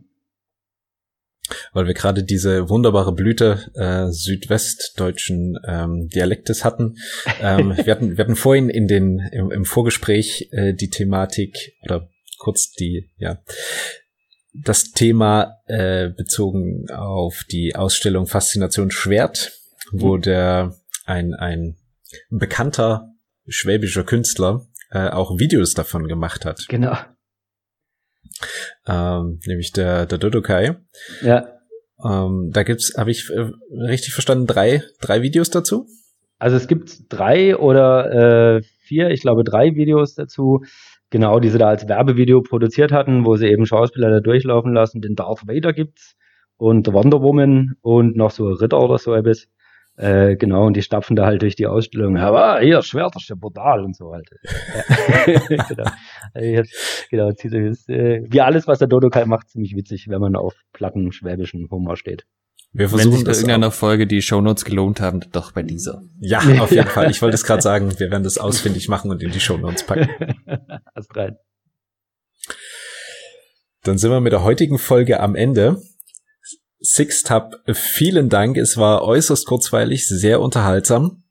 weil 1.72 1.86
wir 1.86 1.94
gerade 1.94 2.24
diese 2.24 2.68
wunderbare 2.68 3.12
Blüte 3.12 3.70
äh, 3.74 4.10
südwestdeutschen 4.10 5.58
ähm, 5.66 6.08
Dialektes 6.08 6.64
hatten. 6.64 6.96
Ähm, 7.40 7.76
wir, 7.84 7.94
hatten 7.94 8.16
wir 8.16 8.24
hatten 8.24 8.36
vorhin 8.36 8.68
in 8.68 8.86
den 8.86 9.18
im, 9.32 9.50
im 9.50 9.64
Vorgespräch 9.64 10.48
äh, 10.52 10.74
die 10.74 10.90
Thematik 10.90 11.76
oder 11.82 12.08
kurz 12.38 12.72
die 12.72 13.10
ja 13.18 13.38
das 14.52 14.90
Thema 14.90 15.58
äh, 15.66 16.08
bezogen 16.08 16.90
auf 16.90 17.44
die 17.50 17.76
Ausstellung 17.76 18.26
Faszination 18.26 18.90
Schwert, 18.90 19.52
wo 19.92 20.16
mhm. 20.16 20.22
der 20.22 20.76
ein 21.04 21.34
ein 21.34 21.76
bekannter 22.30 23.12
schwäbischer 23.46 24.04
Künstler 24.04 24.66
äh, 24.90 25.08
auch 25.08 25.38
Videos 25.38 25.74
davon 25.74 26.08
gemacht 26.08 26.44
hat. 26.44 26.66
Genau. 26.68 26.96
Ähm, 28.86 29.40
nämlich 29.46 29.72
der, 29.72 30.06
der 30.06 30.18
Dodokai. 30.18 30.76
Ja. 31.22 31.59
Ähm, 32.04 32.50
da 32.52 32.62
gibt's, 32.62 32.94
habe 32.96 33.10
ich 33.10 33.30
äh, 33.30 33.50
richtig 33.72 34.12
verstanden, 34.12 34.46
drei, 34.46 34.82
drei 35.00 35.22
Videos 35.22 35.50
dazu? 35.50 35.86
Also 36.38 36.56
es 36.56 36.68
gibt 36.68 37.12
drei 37.12 37.56
oder 37.56 38.56
äh, 38.56 38.62
vier, 38.62 39.10
ich 39.10 39.20
glaube 39.20 39.44
drei 39.44 39.74
Videos 39.74 40.14
dazu, 40.14 40.64
genau, 41.10 41.38
die 41.38 41.50
sie 41.50 41.58
da 41.58 41.68
als 41.68 41.86
Werbevideo 41.86 42.40
produziert 42.42 42.92
hatten, 42.92 43.26
wo 43.26 43.36
sie 43.36 43.48
eben 43.48 43.66
Schauspieler 43.66 44.10
da 44.10 44.20
durchlaufen 44.20 44.72
lassen. 44.72 45.02
Den 45.02 45.16
Darth 45.16 45.46
Vader 45.46 45.72
gibt's 45.72 46.16
und 46.56 46.90
Wonder 46.92 47.22
Woman 47.22 47.76
und 47.82 48.16
noch 48.16 48.30
so 48.30 48.48
Ritter 48.48 48.80
oder 48.80 48.98
so 48.98 49.14
etwas. 49.14 49.48
Äh, 50.00 50.36
genau, 50.36 50.66
und 50.66 50.76
die 50.78 50.82
stapfen 50.82 51.14
da 51.14 51.26
halt 51.26 51.42
durch 51.42 51.56
die 51.56 51.66
Ausstellung. 51.66 52.16
Aber 52.16 52.60
hier, 52.60 52.80
Schwerter 52.80 53.18
ist 53.20 53.28
ja 53.28 53.36
brutal 53.38 53.84
und 53.84 53.94
so 53.94 54.12
halt. 54.12 54.30
Ja. 55.26 55.64
genau. 55.68 55.90
Jetzt, 56.34 57.06
genau, 57.10 57.28
ist, 57.28 57.90
äh, 57.90 58.22
wie 58.26 58.40
alles, 58.40 58.66
was 58.66 58.78
der 58.78 58.88
Dodokai 58.88 59.26
macht, 59.26 59.50
ziemlich 59.50 59.76
witzig, 59.76 60.06
wenn 60.08 60.20
man 60.20 60.36
auf 60.36 60.54
platten 60.72 61.12
schwäbischen 61.12 61.68
Humor 61.70 61.96
steht. 61.96 62.24
Wir 62.72 62.88
versuchen 62.88 63.12
Wenn 63.12 63.16
sich 63.18 63.24
bei 63.26 63.32
irgendeiner 63.32 63.70
Folge 63.70 64.06
die 64.06 64.22
Shownotes 64.22 64.64
gelohnt 64.64 65.00
haben, 65.00 65.20
doch 65.32 65.52
bei 65.52 65.62
dieser. 65.62 66.02
Ja, 66.18 66.38
auf 66.60 66.70
jeden 66.70 66.88
Fall. 66.88 67.10
Ich 67.10 67.20
wollte 67.20 67.34
es 67.34 67.44
gerade 67.44 67.60
sagen, 67.60 67.90
wir 67.98 68.10
werden 68.10 68.22
das 68.22 68.38
ausfindig 68.38 68.88
machen 68.88 69.10
und 69.10 69.22
in 69.22 69.32
die 69.32 69.40
Shownotes 69.40 69.84
packen. 69.84 70.08
Hast 70.94 71.14
rein. 71.14 71.36
Dann 73.82 73.98
sind 73.98 74.10
wir 74.10 74.20
mit 74.20 74.32
der 74.32 74.44
heutigen 74.44 74.78
Folge 74.78 75.20
am 75.20 75.34
Ende. 75.34 75.82
Sixtab, 76.80 77.54
vielen 77.72 78.28
Dank. 78.28 78.56
Es 78.56 78.76
war 78.76 79.02
äußerst 79.02 79.46
kurzweilig, 79.46 80.06
sehr 80.08 80.40
unterhaltsam 80.40 81.24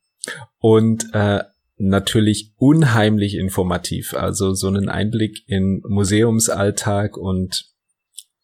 und 0.60 1.08
äh, 1.14 1.44
natürlich 1.78 2.54
unheimlich 2.58 3.36
informativ. 3.36 4.14
Also 4.14 4.54
so 4.54 4.68
einen 4.68 4.90
Einblick 4.90 5.44
in 5.48 5.82
Museumsalltag 5.88 7.18
und 7.18 7.66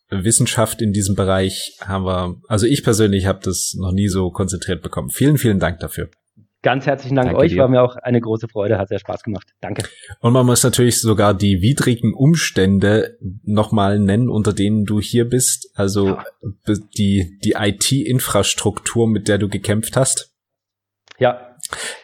Wissenschaft 0.10 0.82
in 0.82 0.94
diesem 0.94 1.16
Bereich 1.16 1.78
haben 1.82 2.06
wir, 2.06 2.42
also 2.48 2.66
ich 2.66 2.84
persönlich 2.84 3.26
habe 3.26 3.40
das 3.44 3.76
noch 3.78 3.92
nie 3.92 4.08
so 4.08 4.32
konzentriert 4.32 4.82
bekommen. 4.82 5.10
Vielen, 5.10 5.38
vielen 5.38 5.60
Dank 5.60 5.80
dafür. 5.80 6.10
Ganz 6.66 6.88
herzlichen 6.88 7.16
Dank 7.16 7.28
Danke 7.28 7.42
euch, 7.42 7.52
dir. 7.52 7.60
war 7.60 7.68
mir 7.68 7.84
auch 7.84 7.96
eine 7.96 8.20
große 8.20 8.48
Freude, 8.48 8.80
hat 8.80 8.88
sehr 8.88 8.98
Spaß 8.98 9.22
gemacht. 9.22 9.48
Danke. 9.62 9.84
Und 10.20 10.34
man 10.34 10.48
muss 10.48 10.64
natürlich 10.64 11.00
sogar 11.00 11.36
die 11.36 11.62
widrigen 11.62 12.16
Umstände 12.16 13.20
nochmal 13.44 14.00
nennen, 14.00 14.30
unter 14.30 14.52
denen 14.52 14.84
du 14.84 15.00
hier 15.00 15.30
bist. 15.30 15.70
Also 15.76 16.08
ja. 16.08 16.26
die, 16.98 17.38
die 17.44 17.54
IT-Infrastruktur, 17.56 19.08
mit 19.08 19.28
der 19.28 19.38
du 19.38 19.48
gekämpft 19.48 19.96
hast. 19.96 20.34
Ja. 21.20 21.56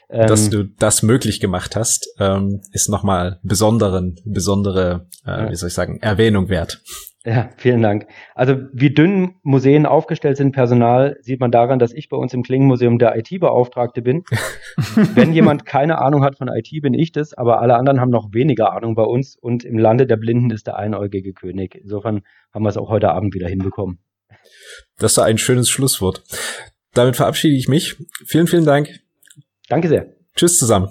Dass 0.10 0.46
ähm, 0.46 0.52
du 0.52 0.64
das 0.66 1.02
möglich 1.02 1.40
gemacht 1.40 1.76
hast, 1.76 2.08
ähm, 2.20 2.62
ist 2.72 2.88
nochmal 2.88 3.40
besonderen, 3.42 4.20
besondere, 4.26 5.08
äh, 5.26 5.30
ja. 5.30 5.50
wie 5.50 5.56
soll 5.56 5.70
ich 5.70 5.74
sagen, 5.74 5.98
Erwähnung 6.02 6.50
wert. 6.50 6.84
Ja, 7.24 7.52
vielen 7.58 7.84
Dank. 7.84 8.08
Also 8.34 8.56
wie 8.74 8.92
dünn 8.92 9.36
Museen 9.44 9.86
aufgestellt 9.86 10.38
sind, 10.38 10.54
Personal, 10.54 11.18
sieht 11.22 11.40
man 11.40 11.52
daran, 11.52 11.78
dass 11.78 11.94
ich 11.94 12.10
bei 12.10 12.18
uns 12.18 12.34
im 12.34 12.42
Klingenmuseum 12.42 12.98
der 12.98 13.16
IT-Beauftragte 13.16 14.02
bin. 14.02 14.24
Wenn 15.14 15.32
jemand 15.32 15.66
keine 15.66 16.00
Ahnung 16.00 16.24
hat 16.24 16.38
von 16.38 16.48
IT, 16.48 16.70
bin 16.82 16.96
ich 16.96 17.12
das, 17.12 17.36
aber 17.36 17.62
alle 17.62 17.76
anderen 17.76 18.02
haben 18.02 18.10
noch 18.10 18.34
weniger 18.34 18.74
Ahnung 18.74 18.96
bei 18.96 19.04
uns 19.04 19.36
und 19.36 19.64
im 19.64 19.78
Lande 19.78 20.08
der 20.08 20.18
Blinden 20.18 20.50
ist 20.50 20.66
der 20.66 20.78
einäugige 20.78 21.34
König. 21.34 21.76
Insofern 21.76 22.22
haben 22.52 22.64
wir 22.64 22.70
es 22.70 22.78
auch 22.78 22.90
heute 22.90 23.12
Abend 23.12 23.36
wieder 23.36 23.48
hinbekommen. 23.48 24.00
Das 24.98 25.16
war 25.18 25.26
ein 25.26 25.38
schönes 25.38 25.70
Schlusswort. 25.70 26.24
Damit 26.94 27.16
verabschiede 27.16 27.56
ich 27.56 27.68
mich. 27.68 27.98
Vielen, 28.26 28.48
vielen 28.48 28.66
Dank. 28.66 29.00
Danke 29.70 29.88
sehr. 29.90 30.08
Tschüss 30.36 30.58
zusammen. 30.58 30.90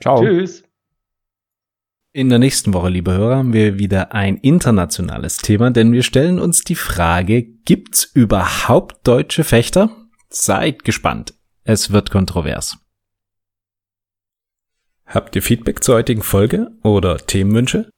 Ciao. 0.00 0.22
Tschüss. 0.22 0.67
In 2.18 2.28
der 2.30 2.40
nächsten 2.40 2.74
Woche, 2.74 2.88
liebe 2.88 3.12
Hörer, 3.12 3.36
haben 3.36 3.52
wir 3.52 3.78
wieder 3.78 4.12
ein 4.12 4.38
internationales 4.38 5.36
Thema, 5.36 5.70
denn 5.70 5.92
wir 5.92 6.02
stellen 6.02 6.40
uns 6.40 6.64
die 6.64 6.74
Frage, 6.74 7.44
gibt's 7.44 8.10
überhaupt 8.12 9.06
deutsche 9.06 9.44
Fechter? 9.44 9.90
Seid 10.28 10.82
gespannt. 10.82 11.34
Es 11.62 11.92
wird 11.92 12.10
kontrovers. 12.10 12.78
Habt 15.06 15.36
ihr 15.36 15.42
Feedback 15.42 15.84
zur 15.84 15.94
heutigen 15.94 16.24
Folge 16.24 16.72
oder 16.82 17.18
Themenwünsche? 17.18 17.88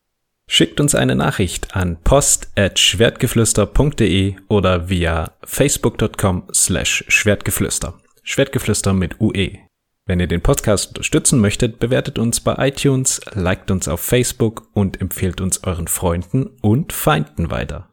Schickt 0.47 0.82
uns 0.82 0.94
eine 0.94 1.16
Nachricht 1.16 1.74
an 1.74 1.97
post@schwertgeflüster.de 2.05 4.36
oder 4.48 4.90
via 4.90 5.32
facebook.com 5.44 6.47
slash 6.52 7.06
schwertgeflüster. 7.09 7.98
Schwertgeflüster 8.22 8.92
mit 8.92 9.18
UE. 9.18 9.69
Wenn 10.11 10.19
ihr 10.19 10.27
den 10.27 10.41
Podcast 10.41 10.89
unterstützen 10.89 11.39
möchtet, 11.41 11.78
bewertet 11.78 12.19
uns 12.19 12.41
bei 12.41 12.57
iTunes, 12.66 13.20
liked 13.32 13.70
uns 13.70 13.87
auf 13.87 14.01
Facebook 14.01 14.66
und 14.73 15.01
empfehlt 15.01 15.41
uns 15.41 15.62
euren 15.62 15.87
Freunden 15.87 16.51
und 16.62 16.93
Feinden 16.93 17.53
weiter. 17.53 17.90